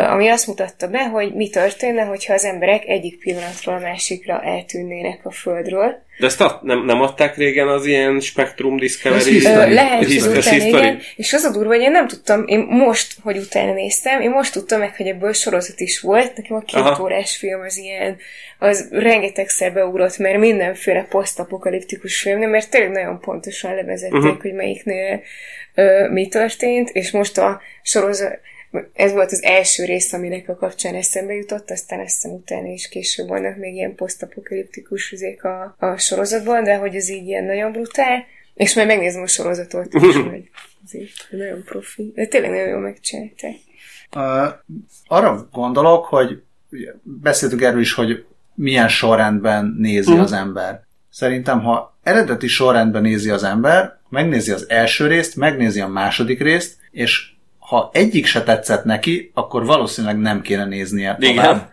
ami 0.10 0.27
azt 0.27 0.48
mutatta 0.48 0.88
be, 0.88 1.03
hogy 1.03 1.34
mi 1.34 1.49
történne, 1.49 2.03
hogyha 2.03 2.34
az 2.34 2.45
emberek 2.45 2.85
egyik 2.85 3.19
pillanatról 3.19 3.76
a 3.76 3.80
másikra 3.80 4.41
eltűnnének 4.43 5.19
a 5.23 5.31
Földről. 5.31 6.03
De 6.19 6.26
ezt 6.26 6.41
ad, 6.41 6.64
nem, 6.64 6.85
nem 6.85 7.02
adták 7.02 7.38
régen 7.38 7.68
az 7.68 7.85
ilyen 7.85 8.19
Spectrum 8.19 8.77
Discovery? 8.77 9.31
History. 9.31 9.73
Lehet, 9.73 9.98
hogy 9.98 10.48
igen. 10.53 10.99
És 11.15 11.34
az 11.34 11.43
a 11.43 11.52
durva, 11.52 11.73
hogy 11.73 11.81
én 11.81 11.91
nem 11.91 12.07
tudtam, 12.07 12.48
én 12.48 12.60
most, 12.60 13.15
hogy 13.23 13.38
utána 13.38 13.73
néztem, 13.73 14.22
én 14.22 14.30
most 14.30 14.53
tudtam 14.53 14.80
meg, 14.80 14.95
hogy 14.95 15.07
ebből 15.07 15.34
sorozat 15.34 15.80
is 15.80 15.99
volt. 15.99 16.35
Nekem 16.35 16.56
a 16.56 16.60
két 16.60 16.81
Aha. 16.81 17.03
órás 17.03 17.38
film 17.38 17.61
az 17.61 17.77
ilyen, 17.77 18.18
az 18.60 18.88
rengetegszer 18.91 19.73
beugrott, 19.73 20.18
mert 20.18 20.38
mindenféle 20.38 21.06
posztapokaliptikus 21.10 22.22
film, 22.22 22.49
mert 22.49 22.69
tényleg 22.69 22.91
nagyon 22.91 23.19
pontosan 23.19 23.76
levezették, 23.76 24.19
uh-huh. 24.19 24.41
hogy 24.41 24.53
melyiknél 24.53 25.22
ö, 25.76 26.07
mi 26.10 26.27
történt, 26.27 26.89
és 26.89 27.11
most 27.11 27.38
a 27.38 27.61
sorozat, 27.81 28.39
ez 28.93 29.11
volt 29.11 29.31
az 29.31 29.43
első 29.43 29.85
rész, 29.85 30.14
aminek 30.14 30.49
a 30.49 30.56
kapcsán 30.56 30.95
eszembe 30.95 31.34
jutott, 31.34 31.72
aztán 31.72 31.99
azt 31.99 32.14
hiszem 32.14 32.31
utána 32.31 32.68
is 32.68 32.89
később 32.89 33.27
vannak 33.27 33.57
még 33.57 33.73
ilyen 33.73 33.95
posztapokaliptikus 33.95 35.11
üzék 35.11 35.43
a, 35.43 35.76
a 35.80 35.98
sorozatban, 35.98 36.64
de 36.64 36.76
hogy 36.76 36.95
ez 36.95 37.10
így 37.10 37.27
ilyen 37.27 37.43
nagyon 37.43 37.72
brutál, 37.72 38.26
és 38.53 38.76
majd 38.76 38.88
megnézem 38.88 39.22
a 39.22 39.27
sorozatot 39.27 39.93
is, 39.93 40.15
hogy 40.31 40.49
azért 40.85 41.11
nagyon 41.30 41.64
profi. 41.64 42.11
De 42.15 42.26
tényleg 42.26 42.52
nagyon 42.52 42.68
jól 42.68 42.80
megcsinálták. 42.80 43.56
Ö, 44.15 44.48
arra 45.07 45.48
gondolok, 45.52 46.06
hogy 46.06 46.41
ugye, 46.72 46.91
beszéltük 47.03 47.61
erről 47.61 47.81
is, 47.81 47.93
hogy 47.93 48.26
milyen 48.56 48.88
sorrendben 48.88 49.76
nézi 49.77 50.18
az 50.18 50.31
ember. 50.31 50.84
Szerintem, 51.10 51.61
ha 51.61 51.98
eredeti 52.03 52.48
sorrendben 52.48 53.02
nézi 53.02 53.30
az 53.30 53.43
ember, 53.43 53.99
megnézi 54.10 54.52
az 54.52 54.69
első 54.69 55.07
részt, 55.07 55.35
megnézi 55.35 55.80
a 55.80 55.88
második 55.88 56.41
részt, 56.41 56.77
és 56.91 57.31
ha 57.72 57.89
egyik 57.93 58.26
se 58.26 58.43
tetszett 58.43 58.84
neki, 58.84 59.31
akkor 59.34 59.65
valószínűleg 59.65 60.18
nem 60.18 60.41
kéne 60.41 60.65
néznie 60.65 61.18
tovább. 61.19 61.34
Igen. 61.34 61.69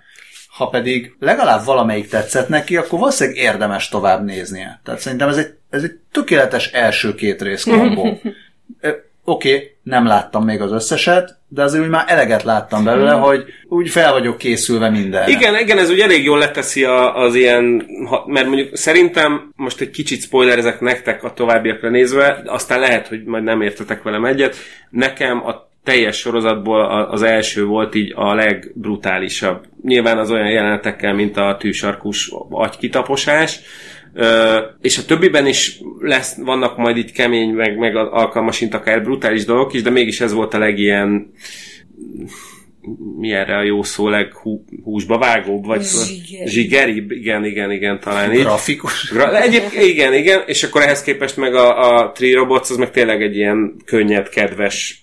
Ha 0.48 0.66
pedig 0.66 1.16
legalább 1.18 1.64
valamelyik 1.64 2.08
tetszett 2.08 2.48
neki, 2.48 2.76
akkor 2.76 2.98
valószínűleg 2.98 3.38
érdemes 3.38 3.88
tovább 3.88 4.24
néznie. 4.24 4.80
Tehát 4.84 5.00
szerintem 5.00 5.28
ez 5.28 5.36
egy, 5.36 5.54
ez 5.70 5.82
egy 5.82 5.98
tökéletes 6.12 6.66
első 6.72 7.14
két 7.14 7.42
rész 7.42 7.64
kombó. 7.64 8.02
Oké, 9.24 9.54
okay, 9.54 9.76
nem 9.82 10.06
láttam 10.06 10.44
még 10.44 10.60
az 10.60 10.72
összeset, 10.72 11.38
de 11.48 11.62
azért 11.62 11.84
úgy 11.84 11.90
már 11.90 12.04
eleget 12.06 12.42
láttam 12.42 12.84
belőle, 12.84 13.12
hogy 13.12 13.44
úgy 13.68 13.88
fel 13.88 14.12
vagyok 14.12 14.38
készülve 14.38 14.90
mindenre. 14.90 15.30
Igen, 15.30 15.58
igen, 15.58 15.78
ez 15.78 15.90
úgy 15.90 16.00
elég 16.00 16.24
jól 16.24 16.38
leteszi 16.38 16.84
a, 16.84 17.16
az 17.16 17.34
ilyen, 17.34 17.86
ha, 18.08 18.24
mert 18.26 18.46
mondjuk 18.46 18.76
szerintem 18.76 19.52
most 19.56 19.80
egy 19.80 19.90
kicsit 19.90 20.22
spoilerezek 20.22 20.80
nektek 20.80 21.24
a 21.24 21.32
továbbiakra 21.32 21.90
nézve, 21.90 22.42
aztán 22.46 22.80
lehet, 22.80 23.08
hogy 23.08 23.24
majd 23.24 23.44
nem 23.44 23.60
értetek 23.60 24.02
velem 24.02 24.24
egyet. 24.24 24.56
Nekem 24.90 25.46
a 25.46 25.67
teljes 25.88 26.16
sorozatból 26.16 27.06
az 27.10 27.22
első 27.22 27.64
volt 27.64 27.94
így 27.94 28.12
a 28.14 28.34
legbrutálisabb. 28.34 29.64
Nyilván 29.82 30.18
az 30.18 30.30
olyan 30.30 30.50
jelenetekkel, 30.50 31.14
mint 31.14 31.36
a 31.36 31.56
tűsarkus 31.58 32.30
agykitaposás, 32.50 33.60
Ö, 34.14 34.58
és 34.80 34.98
a 34.98 35.04
többiben 35.04 35.46
is 35.46 35.80
lesz, 36.00 36.36
vannak 36.36 36.76
majd 36.76 36.96
így 36.96 37.12
kemény, 37.12 37.50
meg, 37.50 37.78
meg 37.78 37.96
alkalmasint 37.96 38.74
akár 38.74 39.02
brutális 39.02 39.44
dolgok 39.44 39.74
is, 39.74 39.82
de 39.82 39.90
mégis 39.90 40.20
ez 40.20 40.32
volt 40.32 40.54
a 40.54 40.58
legilyen 40.58 41.32
mi 43.18 43.32
erre 43.32 43.56
a 43.56 43.62
jó 43.62 43.82
szó, 43.82 44.08
leghúsba 44.08 45.18
vágóbb, 45.18 45.64
vagy 45.66 45.82
Zsigeri. 45.82 46.48
zsigeribb, 46.50 47.10
igen, 47.10 47.44
igen, 47.44 47.70
igen, 47.70 48.00
talán 48.00 48.32
így. 48.32 48.40
Grafikus. 48.40 49.10
Gra- 49.10 49.34
Egyébként 49.34 49.84
igen, 49.84 50.14
igen, 50.14 50.42
és 50.46 50.62
akkor 50.62 50.82
ehhez 50.82 51.02
képest 51.02 51.36
meg 51.36 51.54
a, 51.54 51.96
a 51.96 52.12
Tree 52.12 52.34
Robots 52.34 52.70
az 52.70 52.76
meg 52.76 52.90
tényleg 52.90 53.22
egy 53.22 53.36
ilyen 53.36 53.74
könnyed, 53.84 54.28
kedves, 54.28 55.02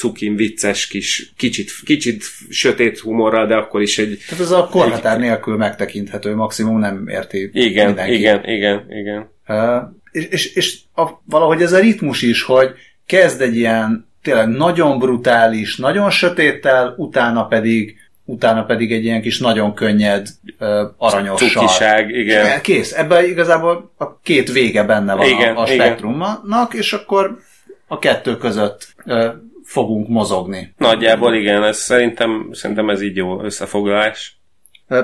cukin, 0.00 0.36
vicces 0.36 0.86
kis, 0.86 1.32
kicsit, 1.36 1.70
kicsit 1.84 2.24
sötét 2.48 2.98
humorral, 2.98 3.46
de 3.46 3.54
akkor 3.54 3.82
is 3.82 3.98
egy 3.98 4.18
Tehát 4.28 4.44
ez 4.44 4.50
a 4.50 4.68
korhatár 4.70 5.18
nélkül 5.18 5.56
megtekinthető, 5.56 6.34
maximum 6.34 6.78
nem 6.78 7.08
érti 7.08 7.50
igen, 7.52 7.86
mindenki. 7.86 8.14
igen, 8.14 8.44
igen, 8.44 8.86
igen. 8.88 9.30
Uh, 9.48 9.82
és 10.10 10.26
és, 10.30 10.54
és 10.54 10.78
a, 10.94 11.08
valahogy 11.24 11.62
ez 11.62 11.72
a 11.72 11.78
ritmus 11.78 12.22
is, 12.22 12.42
hogy 12.42 12.70
kezd 13.06 13.40
egy 13.40 13.56
ilyen 13.56 14.08
tényleg 14.22 14.48
nagyon 14.48 14.98
brutális, 14.98 15.76
nagyon 15.76 16.10
sötéttel, 16.10 16.94
utána 16.96 17.46
pedig 17.46 17.98
utána 18.24 18.64
pedig 18.64 18.92
egy 18.92 19.04
ilyen 19.04 19.22
kis 19.22 19.38
nagyon 19.38 19.74
könnyed, 19.74 20.28
uh, 20.58 20.68
aranyossal. 20.96 21.48
Cukiság, 21.48 22.10
igen. 22.10 22.60
Kész. 22.60 22.92
Ebben 22.92 23.24
igazából 23.24 23.92
a 23.98 24.20
két 24.20 24.52
vége 24.52 24.84
benne 24.84 25.14
van 25.14 25.26
Igen, 25.26 25.56
a, 25.56 25.60
a 25.60 25.64
igen. 25.64 25.74
spektrumnak, 25.74 26.74
és 26.74 26.92
akkor 26.92 27.38
a 27.86 27.98
kettő 27.98 28.36
között 28.36 28.94
uh, 29.04 29.24
fogunk 29.70 30.08
mozogni. 30.08 30.74
Nagyjából 30.76 31.34
igen, 31.34 31.64
ez 31.64 31.78
szerintem, 31.78 32.48
szerintem 32.52 32.90
ez 32.90 33.02
így 33.02 33.16
jó 33.16 33.42
összefoglalás. 33.42 34.38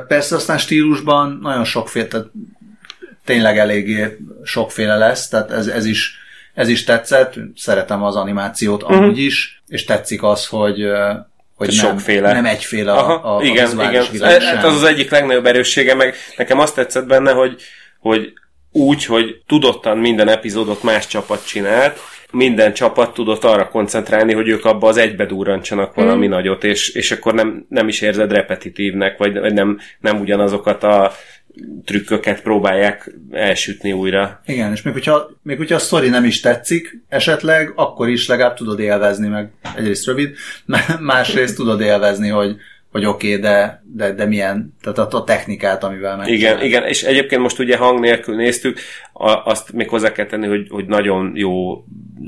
Persze 0.08 0.34
aztán 0.34 0.58
stílusban 0.58 1.38
nagyon 1.42 1.64
sokféle, 1.64 2.06
tehát 2.06 2.26
tényleg 3.24 3.58
eléggé 3.58 4.16
sokféle 4.42 4.96
lesz, 4.96 5.28
tehát 5.28 5.50
ez, 5.50 5.66
ez, 5.66 5.84
is, 5.84 6.18
ez 6.54 6.68
is 6.68 6.84
tetszett, 6.84 7.34
szeretem 7.56 8.02
az 8.02 8.16
animációt 8.16 8.82
amúgy 8.82 9.18
is, 9.18 9.62
és 9.68 9.84
tetszik 9.84 10.22
az, 10.22 10.46
hogy, 10.46 10.84
hogy 11.54 11.66
nem, 11.66 11.76
Sokféle. 11.76 12.32
nem 12.32 12.46
egyféle 12.46 12.92
Aha, 12.92 13.14
a, 13.14 13.36
a, 13.36 13.42
igen, 13.42 13.78
a 13.78 13.88
igen. 13.88 14.04
Hát 14.20 14.42
sem. 14.42 14.64
az 14.64 14.74
az 14.74 14.84
egyik 14.84 15.10
legnagyobb 15.10 15.46
erőssége, 15.46 15.94
meg 15.94 16.14
nekem 16.36 16.58
azt 16.58 16.74
tetszett 16.74 17.06
benne, 17.06 17.32
hogy, 17.32 17.62
hogy 18.00 18.32
úgy, 18.72 19.04
hogy 19.04 19.42
tudottan 19.46 19.98
minden 19.98 20.28
epizódot 20.28 20.82
más 20.82 21.06
csapat 21.06 21.46
csinált, 21.46 22.00
minden 22.32 22.72
csapat 22.72 23.14
tudott 23.14 23.44
arra 23.44 23.68
koncentrálni, 23.68 24.34
hogy 24.34 24.48
ők 24.48 24.64
abba 24.64 24.88
az 24.88 24.96
egybe 24.96 25.26
durrancsanak 25.26 25.94
valami 25.94 26.26
mm. 26.26 26.30
nagyot, 26.30 26.64
és, 26.64 26.88
és 26.88 27.10
akkor 27.10 27.34
nem, 27.34 27.66
nem 27.68 27.88
is 27.88 28.00
érzed 28.00 28.32
repetitívnek, 28.32 29.18
vagy, 29.18 29.38
vagy 29.38 29.54
nem, 29.54 29.78
nem 30.00 30.20
ugyanazokat 30.20 30.82
a 30.82 31.12
trükköket 31.84 32.42
próbálják 32.42 33.14
elsütni 33.30 33.92
újra. 33.92 34.40
Igen, 34.46 34.72
és 34.72 34.82
még 34.82 34.92
hogyha, 34.92 35.30
még 35.42 35.56
hogyha 35.56 35.74
a 35.74 35.78
sztori 35.78 36.08
nem 36.08 36.24
is 36.24 36.40
tetszik, 36.40 37.00
esetleg, 37.08 37.72
akkor 37.74 38.08
is 38.08 38.28
legalább 38.28 38.56
tudod 38.56 38.80
élvezni, 38.80 39.28
meg 39.28 39.50
egyrészt 39.76 40.06
rövid, 40.06 40.36
másrészt 41.00 41.56
tudod 41.56 41.80
élvezni, 41.80 42.28
hogy, 42.28 42.56
hogy 42.90 43.04
oké, 43.04 43.28
okay, 43.28 43.40
de, 43.40 43.82
de, 43.94 44.12
de 44.12 44.24
milyen, 44.24 44.74
tehát 44.82 45.12
a, 45.12 45.16
a 45.16 45.24
technikát, 45.24 45.84
amivel 45.84 46.16
meg. 46.16 46.28
Igen, 46.28 46.62
igen, 46.62 46.82
és 46.82 47.02
egyébként 47.02 47.42
most 47.42 47.58
ugye 47.58 47.76
hang 47.76 48.00
nélkül 48.00 48.36
néztük, 48.36 48.78
a, 49.12 49.30
azt 49.30 49.72
még 49.72 49.88
hozzá 49.88 50.12
kell 50.12 50.26
tenni, 50.26 50.46
hogy, 50.46 50.66
hogy 50.68 50.86
nagyon 50.86 51.32
jó 51.34 51.84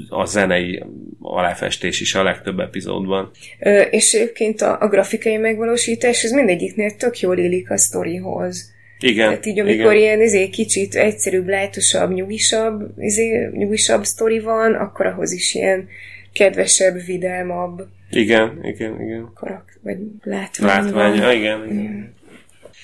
a 0.09 0.25
zenei 0.25 0.83
aláfestés 1.21 2.01
is 2.01 2.15
a 2.15 2.23
legtöbb 2.23 2.59
epizódban. 2.59 3.31
Ö, 3.61 3.81
és 3.81 4.13
egyébként 4.13 4.61
a, 4.61 4.77
a 4.81 4.89
grafikai 4.89 5.37
megvalósítás, 5.37 6.25
ez 6.25 6.31
mindegyiknél 6.31 6.97
tök 6.97 7.21
jól 7.21 7.39
illik 7.39 7.71
a 7.71 7.77
sztorihoz. 7.77 8.73
Igen, 9.01 9.29
Tehát 9.29 9.47
így, 9.47 9.59
amikor 9.59 9.75
igen. 9.93 9.97
ilyen 9.97 10.21
izé, 10.23 10.49
kicsit 10.49 10.95
egyszerűbb, 10.95 11.49
lájtosabb, 11.49 12.13
nyugisabb, 12.13 12.93
izé, 12.99 13.49
nyugisabb 13.53 14.05
sztori 14.05 14.39
van, 14.41 14.75
akkor 14.75 15.07
ahhoz 15.07 15.33
is 15.33 15.55
ilyen 15.55 15.89
kedvesebb, 16.33 17.05
vidámabb 17.07 17.87
Igen, 18.11 18.59
igen, 18.63 19.01
igen. 19.03 19.31
karak, 19.35 19.79
vagy 19.83 19.97
látvány, 20.23 20.69
Látvány, 20.85 21.21
van. 21.21 21.37
igen, 21.37 21.69
igen. 21.71 22.15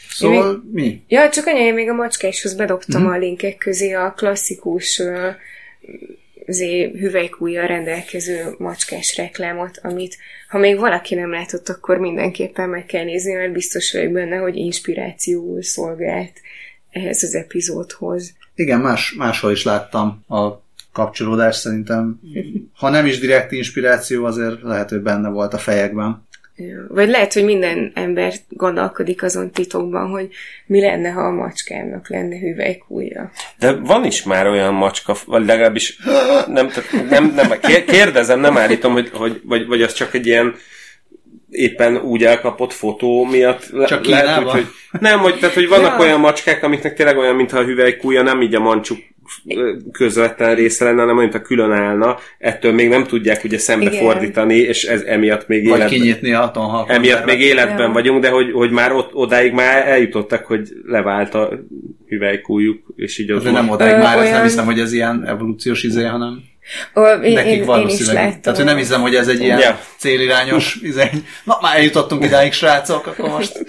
Szóval 0.09 0.63
mi? 0.73 1.03
Ja, 1.09 1.29
csak 1.31 1.47
anya, 1.47 1.61
én 1.61 1.75
még 1.75 1.89
a 1.89 1.95
macskáshoz 1.95 2.55
bedobtam 2.55 3.01
Mhm. 3.01 3.11
mm. 3.11 3.15
a 3.15 3.19
linkek 3.19 3.57
közé 3.57 3.93
a 3.93 4.13
klasszikus 4.17 5.03
zé 6.47 6.91
hüvelykújjal 6.99 7.66
rendelkező 7.66 8.55
macskás 8.59 9.16
reklámot, 9.16 9.79
amit 9.83 10.16
ha 10.49 10.59
még 10.59 10.79
valaki 10.79 11.15
nem 11.15 11.31
látott, 11.31 11.69
akkor 11.69 11.99
mindenképpen 11.99 12.69
meg 12.69 12.87
kell 12.87 13.05
nézni, 13.05 13.33
mert 13.33 13.53
biztos 13.53 13.93
vagyok 13.93 14.12
benne, 14.12 14.37
hogy 14.37 14.57
inspirációul 14.57 15.62
szolgált 15.62 16.41
ehhez 16.91 17.23
az 17.23 17.35
epizódhoz. 17.35 18.33
Igen, 18.55 18.81
más, 18.81 19.15
máshol 19.19 19.53
is 19.53 19.65
láttam 19.65 20.25
a 20.29 20.62
kapcsolódást 20.93 21.61
szerintem. 21.61 22.21
Ha 22.75 22.89
nem 22.89 23.07
is 23.07 23.19
direkt 23.19 23.53
inspiráció, 23.53 24.25
azért 24.25 24.62
lehet, 24.62 24.91
hogy 24.91 25.01
benne 25.01 25.29
volt 25.29 25.55
a 25.55 25.59
fejekben. 25.59 26.27
Vagy 26.89 27.09
lehet, 27.09 27.33
hogy 27.33 27.45
minden 27.45 27.93
ember 27.95 28.33
gondolkodik 28.49 29.23
azon 29.23 29.51
titokban, 29.51 30.11
hogy 30.11 30.29
mi 30.67 30.81
lenne, 30.81 31.11
ha 31.11 31.21
a 31.21 31.31
macskámnak 31.31 32.09
lenne 32.09 32.39
hüvelykújja. 32.39 33.31
De 33.59 33.73
van 33.73 34.05
is 34.05 34.23
már 34.23 34.47
olyan 34.47 34.75
macska, 34.75 35.17
vagy 35.27 35.47
legalábbis 35.47 35.99
nem, 36.47 36.71
nem, 37.09 37.33
nem 37.35 37.53
kérdezem, 37.87 38.41
nem 38.41 38.59
állítom, 38.59 38.93
hogy, 38.93 39.11
hogy 39.13 39.41
vagy, 39.45 39.67
vagy 39.67 39.83
az 39.83 39.93
csak 39.93 40.15
egy 40.15 40.27
ilyen 40.27 40.55
éppen 41.51 41.97
úgy 41.97 42.25
elkapott 42.25 42.73
fotó 42.73 43.25
miatt 43.25 43.69
le, 43.71 43.87
Csak 43.87 44.07
lehet, 44.07 44.43
hogy, 44.43 44.51
hogy 44.51 44.67
nem, 45.01 45.19
hogy, 45.19 45.39
tehát, 45.39 45.55
hogy 45.55 45.69
vannak 45.69 45.99
Ja. 45.99 46.05
olyan 46.05 46.21
macskák, 46.21 46.63
amiknek 46.63 46.95
tényleg 46.95 47.19
olyan, 47.19 47.35
mintha 47.35 47.59
a 47.59 47.65
hüvelykúja 47.65 48.23
nem 48.23 48.43
így 48.43 48.55
a 48.55 48.61
mancsuk 48.61 48.99
közvetlen 49.93 50.55
része 50.55 50.85
lenne, 50.85 51.01
hanem 51.01 51.17
mint 51.17 51.35
a 51.35 51.41
külön 51.43 51.73
állna, 51.73 52.19
ettől 52.39 52.73
még 52.73 52.89
nem 52.89 53.05
tudják 53.05 53.45
ugye 53.45 53.59
szembe 53.59 53.85
Igen. 53.91 53.99
fordítani, 54.05 54.57
és 54.57 54.85
ez 54.85 55.01
emiatt 55.03 55.49
még 55.49 55.69
Vagy 55.69 55.79
életben, 55.79 55.99
kinyitni 55.99 56.33
a 56.33 56.43
atomhalkot. 56.43 56.91
emiatt 56.97 57.25
még 57.25 57.41
életben 57.41 57.87
Ja. 57.87 57.93
vagyunk, 57.93 58.23
de 58.23 58.29
hogy, 58.29 58.53
hogy 58.53 58.71
már 58.71 58.93
ott, 58.93 59.15
odáig 59.15 59.53
már 59.53 59.89
eljutottak, 59.89 60.45
hogy 60.47 60.69
levált 60.87 61.35
a 61.35 61.51
hüvelykújuk, 62.09 62.79
és 62.97 63.19
így 63.19 63.33
ott 63.33 63.39
Azért 63.39 63.55
nem 63.55 63.69
odáig 63.71 63.95
Ö, 63.95 63.99
már, 63.99 64.17
ezt 64.17 64.23
nem 64.25 64.33
olyan- 64.33 64.43
hiszem, 64.43 64.65
hogy 64.65 64.79
ez 64.79 64.93
ilyen 64.93 65.25
evolúciós 65.27 65.83
izé, 65.83 66.05
hanem 66.05 66.43
Ó, 66.97 67.03
én, 67.05 67.33
nekik 67.33 67.51
én, 67.51 67.55
én 67.55 67.61
is 67.61 67.67
valószínűleg. 67.67 68.25
láttam. 68.25 68.41
Tehát, 68.41 68.59
hogy 68.59 68.67
nem 68.67 68.77
hiszem, 68.77 69.01
hogy 69.01 69.15
ez 69.15 69.29
egy 69.29 69.41
ilyen 69.41 69.59
Ja. 69.59 69.79
célirányos 69.97 70.79
izé. 70.83 71.03
Na, 71.45 71.59
már 71.63 71.77
eljutottunk 71.77 72.25
idáig, 72.25 72.53
srácok, 72.53 73.07
akkor 73.07 73.29
most 73.29 73.53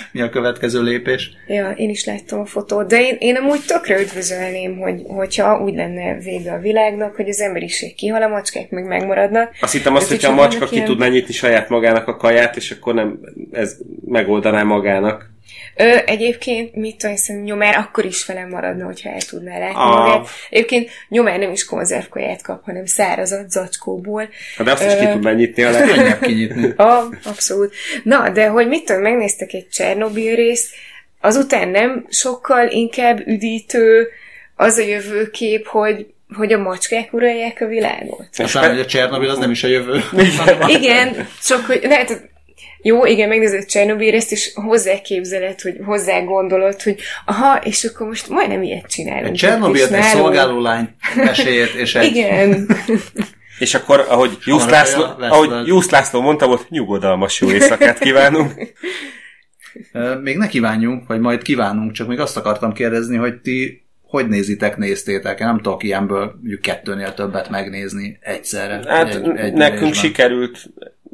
mi 0.12 0.20
a 0.20 0.28
következő 0.30 0.82
lépés? 0.82 1.30
Ja, 1.46 1.70
én 1.70 1.90
is 1.90 2.04
láttam 2.04 2.40
a 2.40 2.44
fotót, 2.44 2.88
de 2.88 3.00
én, 3.00 3.16
én 3.18 3.36
amúgy 3.36 3.60
tökre 3.66 4.00
üdvözölném, 4.00 4.78
hogy, 4.78 5.02
hogyha 5.06 5.62
úgy 5.62 5.74
lenne 5.74 6.18
vége 6.18 6.52
a 6.52 6.58
világnak, 6.58 7.16
hogy 7.16 7.28
az 7.28 7.40
emberiség 7.40 7.94
kihal, 7.94 8.22
a 8.22 8.28
macskák 8.28 8.70
meg 8.70 8.84
megmaradnak. 8.84 9.52
Azt 9.60 9.72
hittem 9.72 9.94
azt, 9.94 10.08
hogyha 10.08 10.32
a 10.32 10.34
macska 10.34 10.66
ki 10.66 10.74
ilyen- 10.74 10.86
tudná 10.86 11.06
nyitni 11.06 11.32
saját 11.32 11.68
magának 11.68 12.08
a 12.08 12.16
kaját, 12.16 12.56
és 12.56 12.70
akkor 12.70 12.94
nem, 12.94 13.18
ez 13.52 13.76
megoldaná 14.04 14.62
magának. 14.62 15.30
Ö, 15.80 15.96
egyébként, 16.06 16.74
mit 16.74 16.96
tudom, 16.96 17.14
hiszem, 17.14 17.36
nyomár 17.36 17.76
akkor 17.76 18.04
is 18.04 18.26
velem 18.26 18.48
maradna, 18.48 18.84
hogyha 18.84 19.10
el 19.10 19.20
tudná 19.20 19.58
látni 19.58 19.74
Ah. 19.74 19.98
magát. 19.98 20.28
Egyébként 20.50 20.90
nyomár 21.08 21.38
nem 21.38 21.50
is 21.52 21.64
konzervkaját 21.64 22.42
kap, 22.42 22.64
hanem 22.64 22.86
szárazat 22.86 23.50
zacskóból. 23.50 24.28
Hát 24.56 24.66
de 24.66 24.72
azt 24.72 24.86
is 24.86 24.98
ki 24.98 25.06
tudná 25.12 25.32
nyitni 25.32 25.62
a 25.62 25.70
leg... 25.78 25.88
Könnyebb 25.88 26.20
kinyitni. 26.20 26.72
Ah, 26.76 27.04
abszolút. 27.24 27.74
Na, 28.02 28.28
de 28.30 28.46
hogy 28.46 28.68
mit 28.68 28.84
tudom, 28.84 29.02
megnéztek 29.02 29.52
egy 29.52 29.68
Csernobil 29.68 30.34
részt, 30.34 30.74
azután 31.20 31.68
nem 31.68 32.06
sokkal 32.10 32.68
inkább 32.68 33.26
üdítő 33.26 34.08
az 34.56 34.78
a 34.78 34.82
jövőkép, 34.82 35.66
hogy, 35.66 36.06
hogy 36.36 36.52
a 36.52 36.58
macskák 36.58 37.12
uralják 37.12 37.60
a 37.60 37.66
világot. 37.66 38.26
Aztán, 38.36 38.70
hogy 38.70 38.80
a 38.80 38.86
Csernobil 38.86 39.30
az 39.30 39.38
nem 39.38 39.50
is 39.50 39.64
a 39.64 39.68
jövő. 39.68 40.00
Igen, 40.66 41.28
csak 41.42 41.64
hogy 41.66 41.80
lehet, 41.82 42.28
jó, 42.82 43.06
igen, 43.06 43.28
megnézed 43.28 43.66
Csernobil 43.66 44.10
részt, 44.10 44.32
és 44.32 44.50
hozzá 44.54 45.00
képzeled, 45.00 45.60
hogy 45.60 45.76
hozzá 45.84 46.20
gondolod, 46.20 46.82
hogy 46.82 47.00
aha, 47.24 47.56
és 47.56 47.84
akkor 47.84 48.06
most 48.06 48.28
majdnem 48.28 48.62
ilyet 48.62 48.86
csinálunk. 48.86 49.34
És 49.34 49.42
egy 49.42 49.50
nálunk- 49.50 50.04
szolgálólány 50.04 50.88
meséjét, 51.14 51.74
és 51.74 51.94
egy... 51.94 52.16
Igen. 52.16 52.66
És 53.58 53.74
akkor, 53.74 54.06
ahogy 54.08 54.38
Jusz 54.44 54.68
László, 54.68 55.02
ahogy. 55.18 55.66
Jusz 55.66 55.90
László 55.90 56.20
mondta, 56.20 56.46
volt 56.46 56.68
nyugodalmas 56.68 57.40
jó 57.40 57.50
éjszakát 57.50 57.98
kívánunk. 57.98 58.52
Még 60.22 60.36
ne 60.36 60.46
kívánjunk, 60.46 61.06
vagy 61.06 61.20
majd 61.20 61.42
kívánunk, 61.42 61.92
csak 61.92 62.08
még 62.08 62.18
azt 62.18 62.36
akartam 62.36 62.72
kérdezni, 62.72 63.16
hogy 63.16 63.40
ti 63.40 63.84
hogy 64.10 64.28
nézitek, 64.28 64.76
néztétek? 64.76 65.40
Én 65.40 65.46
nem 65.46 65.60
tudok 65.60 65.82
ilyenből 65.82 66.34
mondjuk 66.34 66.60
kettőnél 66.60 67.14
többet 67.14 67.50
megnézni 67.50 68.18
egyszerre. 68.20 68.82
Hát 68.86 69.14
egy, 69.14 69.28
egy 69.36 69.52
nekünk 69.52 69.80
ülésben. 69.80 69.92
sikerült 69.92 70.58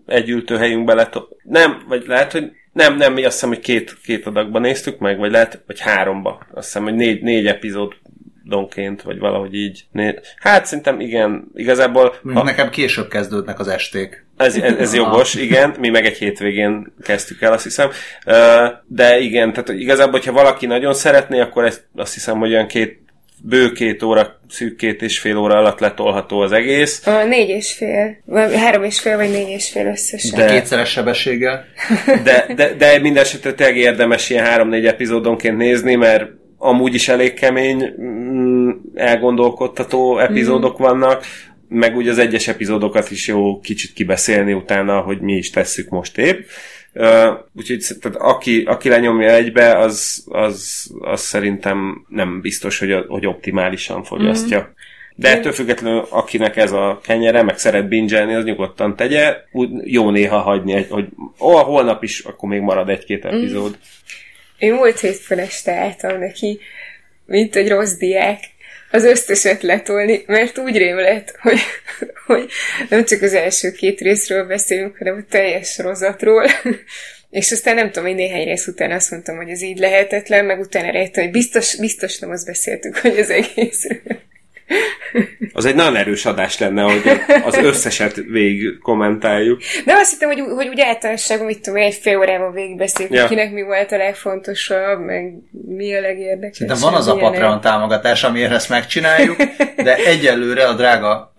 egy 0.06 0.28
ültőhelyünkbe 0.28 0.94
lett. 0.94 1.18
Nem, 1.42 1.84
vagy 1.88 2.04
lehet, 2.06 2.32
hogy 2.32 2.50
nem, 2.72 2.96
nem, 2.96 3.12
mi 3.12 3.24
azt 3.24 3.34
hiszem, 3.34 3.48
hogy 3.48 3.60
két, 3.60 3.96
két 4.04 4.26
adagban 4.26 4.60
néztük 4.60 4.98
meg, 4.98 5.18
vagy 5.18 5.30
lehet, 5.30 5.62
vagy 5.66 5.80
háromba. 5.80 6.46
Azt 6.54 6.66
hiszem, 6.66 6.82
hogy 6.82 6.94
négy, 6.94 7.22
négy 7.22 7.46
epizódonként, 7.46 9.02
vagy 9.02 9.18
valahogy 9.18 9.54
így. 9.54 9.86
Hát 10.36 10.66
szerintem 10.66 11.00
igen, 11.00 11.50
igazából 11.54 12.14
ha, 12.34 12.42
nekem 12.42 12.70
később 12.70 13.08
kezdődnek 13.08 13.58
az 13.58 13.68
esték. 13.68 14.24
ez, 14.36 14.56
ez, 14.56 14.76
ez 14.76 14.94
jogos, 14.94 15.34
igen, 15.34 15.74
mi 15.78 15.88
meg 15.88 16.04
egy 16.04 16.16
hétvégén 16.16 16.92
kezdtük 17.02 17.42
el, 17.42 17.52
azt 17.52 17.64
hiszem. 17.64 17.90
De 18.86 19.18
igen, 19.18 19.52
tehát 19.52 19.68
igazából, 19.68 20.12
hogyha 20.12 20.32
valaki 20.32 20.66
nagyon 20.66 20.94
szeretné, 20.94 21.40
akkor 21.40 21.64
ezt, 21.64 21.88
azt 21.94 22.14
hiszem, 22.14 22.38
hogy 22.38 22.52
olyan 22.52 22.66
két 22.66 23.05
bő 23.42 23.72
két 23.72 24.02
óra, 24.02 24.40
szűk 24.48 24.76
két 24.76 25.02
és 25.02 25.18
fél 25.18 25.36
óra 25.36 25.54
alatt 25.56 25.80
letolható 25.80 26.38
az 26.40 26.52
egész. 26.52 27.06
A 27.06 27.24
négy 27.24 27.48
és 27.48 27.72
fél, 27.72 28.16
vagy 28.24 28.54
három 28.54 28.82
és 28.84 29.00
fél, 29.00 29.16
vagy 29.16 29.30
négy 29.30 29.48
és 29.48 29.68
fél 29.70 29.86
összesen. 29.86 30.38
De- 30.38 30.52
Kétszeres 30.52 30.90
sebességgel. 30.90 31.64
De, 32.24 32.46
de, 32.54 32.74
de 32.74 32.98
minden 32.98 33.22
esetre 33.22 33.52
tényleg 33.54 33.76
érdemes 33.76 34.30
ilyen 34.30 34.44
három-négy 34.44 34.86
epizódonként 34.86 35.56
nézni, 35.56 35.94
mert 35.94 36.24
amúgy 36.58 36.94
is 36.94 37.08
elég 37.08 37.34
kemény, 37.34 37.94
mm, 38.00 38.70
elgondolkodtató 38.94 40.18
epizódok 40.18 40.78
vannak, 40.78 41.24
meg 41.68 41.96
úgy 41.96 42.08
az 42.08 42.18
egyes 42.18 42.48
epizódokat 42.48 43.10
is 43.10 43.28
jó 43.28 43.60
kicsit 43.60 43.92
kibeszélni 43.92 44.52
utána, 44.52 45.00
hogy 45.00 45.20
mi 45.20 45.32
is 45.32 45.50
tesszük 45.50 45.88
most 45.88 46.18
épp. 46.18 46.44
Uh, 46.98 47.38
úgyhogy 47.56 47.84
tehát 48.00 48.18
aki, 48.18 48.62
aki 48.62 48.88
lenyomja 48.88 49.30
egybe, 49.30 49.78
az, 49.78 50.24
az, 50.28 50.86
az 51.00 51.20
szerintem 51.20 52.06
nem 52.08 52.40
biztos, 52.40 52.78
hogy, 52.78 53.04
hogy 53.08 53.26
optimálisan 53.26 54.04
fogyasztja. 54.04 54.58
Mm. 54.58 54.72
De 55.14 55.28
ettől 55.28 55.52
függetlenül, 55.52 56.06
akinek 56.10 56.56
ez 56.56 56.72
a 56.72 57.00
kenyere, 57.02 57.42
meg 57.42 57.58
szeret 57.58 57.88
bingelni, 57.88 58.34
az 58.34 58.44
nyugodtan 58.44 58.96
tegye. 58.96 59.36
Úgy 59.52 59.70
jó 59.84 60.10
néha 60.10 60.38
hagyni, 60.38 60.86
hogy 60.88 61.08
ó, 61.40 61.56
holnap 61.56 62.02
is, 62.02 62.20
akkor 62.20 62.48
még 62.48 62.60
marad 62.60 62.88
egy-két 62.88 63.24
epizód. 63.24 63.78
Én 64.58 64.74
múlt 64.74 65.00
hétfőn 65.00 65.38
este 65.38 65.72
álltam 65.72 66.18
neki, 66.18 66.60
mint 67.26 67.56
egy 67.56 67.68
rossz 67.68 67.96
diák, 67.96 68.40
az 68.90 69.04
összeset 69.04 69.62
letolni, 69.62 70.22
mert 70.26 70.58
úgy 70.58 70.76
rém 70.76 70.96
hogy, 71.40 71.58
hogy 72.26 72.50
nem 72.88 73.04
csak 73.04 73.22
az 73.22 73.34
első 73.34 73.70
két 73.70 74.00
részről 74.00 74.46
beszélünk, 74.46 74.96
hanem 74.98 75.16
a 75.16 75.30
teljes 75.30 75.68
sorozatról. 75.68 76.46
És 77.30 77.52
aztán 77.52 77.74
nem 77.74 77.90
tudom, 77.90 78.08
hogy 78.08 78.16
néhány 78.16 78.44
rész 78.44 78.66
után 78.66 78.90
azt 78.90 79.10
mondtam, 79.10 79.36
hogy 79.36 79.48
ez 79.48 79.62
így 79.62 79.78
lehetetlen, 79.78 80.44
meg 80.44 80.60
utána 80.60 80.90
rájöttem, 80.90 81.22
hogy 81.22 81.32
biztos, 81.32 81.76
biztos 81.76 82.18
nem 82.18 82.30
azt 82.30 82.46
beszéltük, 82.46 82.96
hogy 82.96 83.18
az 83.18 83.30
egészről. 83.30 84.20
Az 85.52 85.64
egy 85.64 85.74
nagyon 85.74 85.96
erős 85.96 86.24
adás 86.24 86.58
lenne, 86.58 86.82
hogy 86.82 87.02
az 87.44 87.56
összeset 87.56 88.14
végig 88.14 88.78
kommentáljuk. 88.78 89.60
De 89.84 89.92
azt 89.94 90.10
hittem, 90.10 90.28
hogy, 90.28 90.40
hogy 90.54 90.68
úgy 90.68 90.80
általánosságban, 90.80 91.46
mit 91.46 91.60
tudom, 91.60 91.80
egy 91.82 91.94
fél 91.94 92.18
órában 92.18 92.52
végigbeszéltük, 92.52 93.16
Ja. 93.16 93.26
kinek 93.26 93.52
mi 93.52 93.62
volt 93.62 93.92
a 93.92 93.96
legfontosabb, 93.96 95.00
meg 95.00 95.32
mi 95.66 95.94
a 95.94 96.00
legérdekesebb. 96.00 96.68
Szerintem 96.68 96.90
van 96.90 96.94
az 96.94 97.06
a 97.06 97.16
Patreon 97.16 97.60
támogatás, 97.60 98.24
amiért 98.24 98.52
ezt 98.52 98.68
megcsináljuk, 98.68 99.36
de 99.76 99.94
egyelőre 99.94 100.66
a 100.66 100.74
drága 100.74 101.34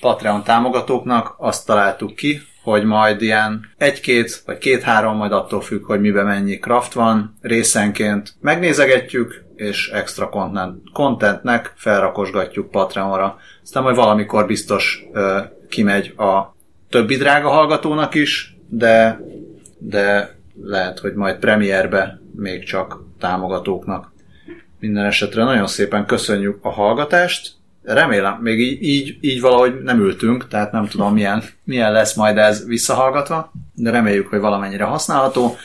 Patreon 0.00 0.44
támogatóknak 0.44 1.34
azt 1.38 1.66
találtuk 1.66 2.14
ki, 2.14 2.40
hogy 2.62 2.84
majd 2.84 3.22
ilyen 3.22 3.74
egy-két, 3.78 4.42
vagy 4.46 4.58
két-három, 4.58 5.16
majd 5.16 5.32
attól 5.32 5.60
függ, 5.60 5.84
hogy 5.84 6.00
miben 6.00 6.26
mennyi 6.26 6.58
craft 6.58 6.92
van, 6.92 7.38
részenként 7.42 8.34
megnézegetjük, 8.40 9.44
és 9.60 9.88
extra 9.88 10.28
content, 10.28 10.82
contentnek 10.92 11.72
felrakosgatjuk 11.76 12.70
Patreonra. 12.70 13.36
Aztán 13.62 13.82
majd 13.82 13.96
valamikor 13.96 14.46
biztos 14.46 15.04
ö, 15.12 15.38
kimegy 15.68 16.14
a 16.16 16.54
többi 16.88 17.16
drága 17.16 17.48
hallgatónak 17.48 18.14
is, 18.14 18.56
de, 18.68 19.20
de 19.78 20.36
lehet, 20.62 20.98
hogy 20.98 21.14
majd 21.14 21.36
premierbe 21.36 22.20
még 22.36 22.64
csak 22.64 23.02
támogatóknak. 23.18 24.12
Minden 24.78 25.04
esetre 25.04 25.44
nagyon 25.44 25.66
szépen 25.66 26.06
köszönjük 26.06 26.58
a 26.62 26.70
hallgatást. 26.70 27.52
Remélem, 27.82 28.38
még 28.40 28.60
így, 28.60 28.82
így, 28.82 29.18
így 29.20 29.40
valahogy 29.40 29.82
nem 29.82 30.00
ültünk, 30.00 30.48
tehát 30.48 30.72
nem 30.72 30.86
tudom 30.86 31.12
milyen, 31.12 31.42
milyen 31.64 31.92
lesz 31.92 32.14
majd 32.14 32.36
ez 32.36 32.66
visszahallgatva, 32.66 33.52
de 33.74 33.90
reméljük, 33.90 34.28
hogy 34.28 34.40
valamennyire 34.40 34.84
használható, 34.84 35.56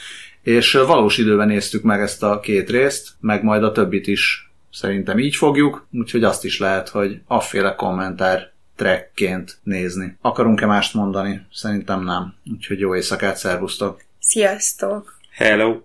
és 0.46 0.72
valós 0.72 1.18
időben 1.18 1.48
néztük 1.48 1.84
meg 1.84 2.02
ezt 2.02 2.24
a 2.24 2.40
két 2.40 2.70
részt, 2.70 3.10
meg 3.20 3.44
majd 3.44 3.64
a 3.64 3.72
többit 3.72 4.08
is 4.08 4.52
szerintem 4.72 5.20
így 5.20 5.36
fogjuk, 5.36 5.88
úgyhogy 5.92 6.24
azt 6.24 6.44
is 6.46 6.60
lehet, 6.60 6.90
hogy 6.90 7.20
afféle 7.28 7.76
kommentár 7.76 8.52
trackként 8.76 9.58
nézni. 9.64 10.18
Akarunk-e 10.22 10.66
mást 10.66 10.94
mondani? 10.94 11.46
Szerintem 11.52 12.04
nem. 12.04 12.34
Úgyhogy 12.54 12.80
jó 12.80 12.96
éjszakát, 12.96 13.38
szervusztok! 13.38 14.02
Sziasztok! 14.20 15.20
Hello! 15.32 15.82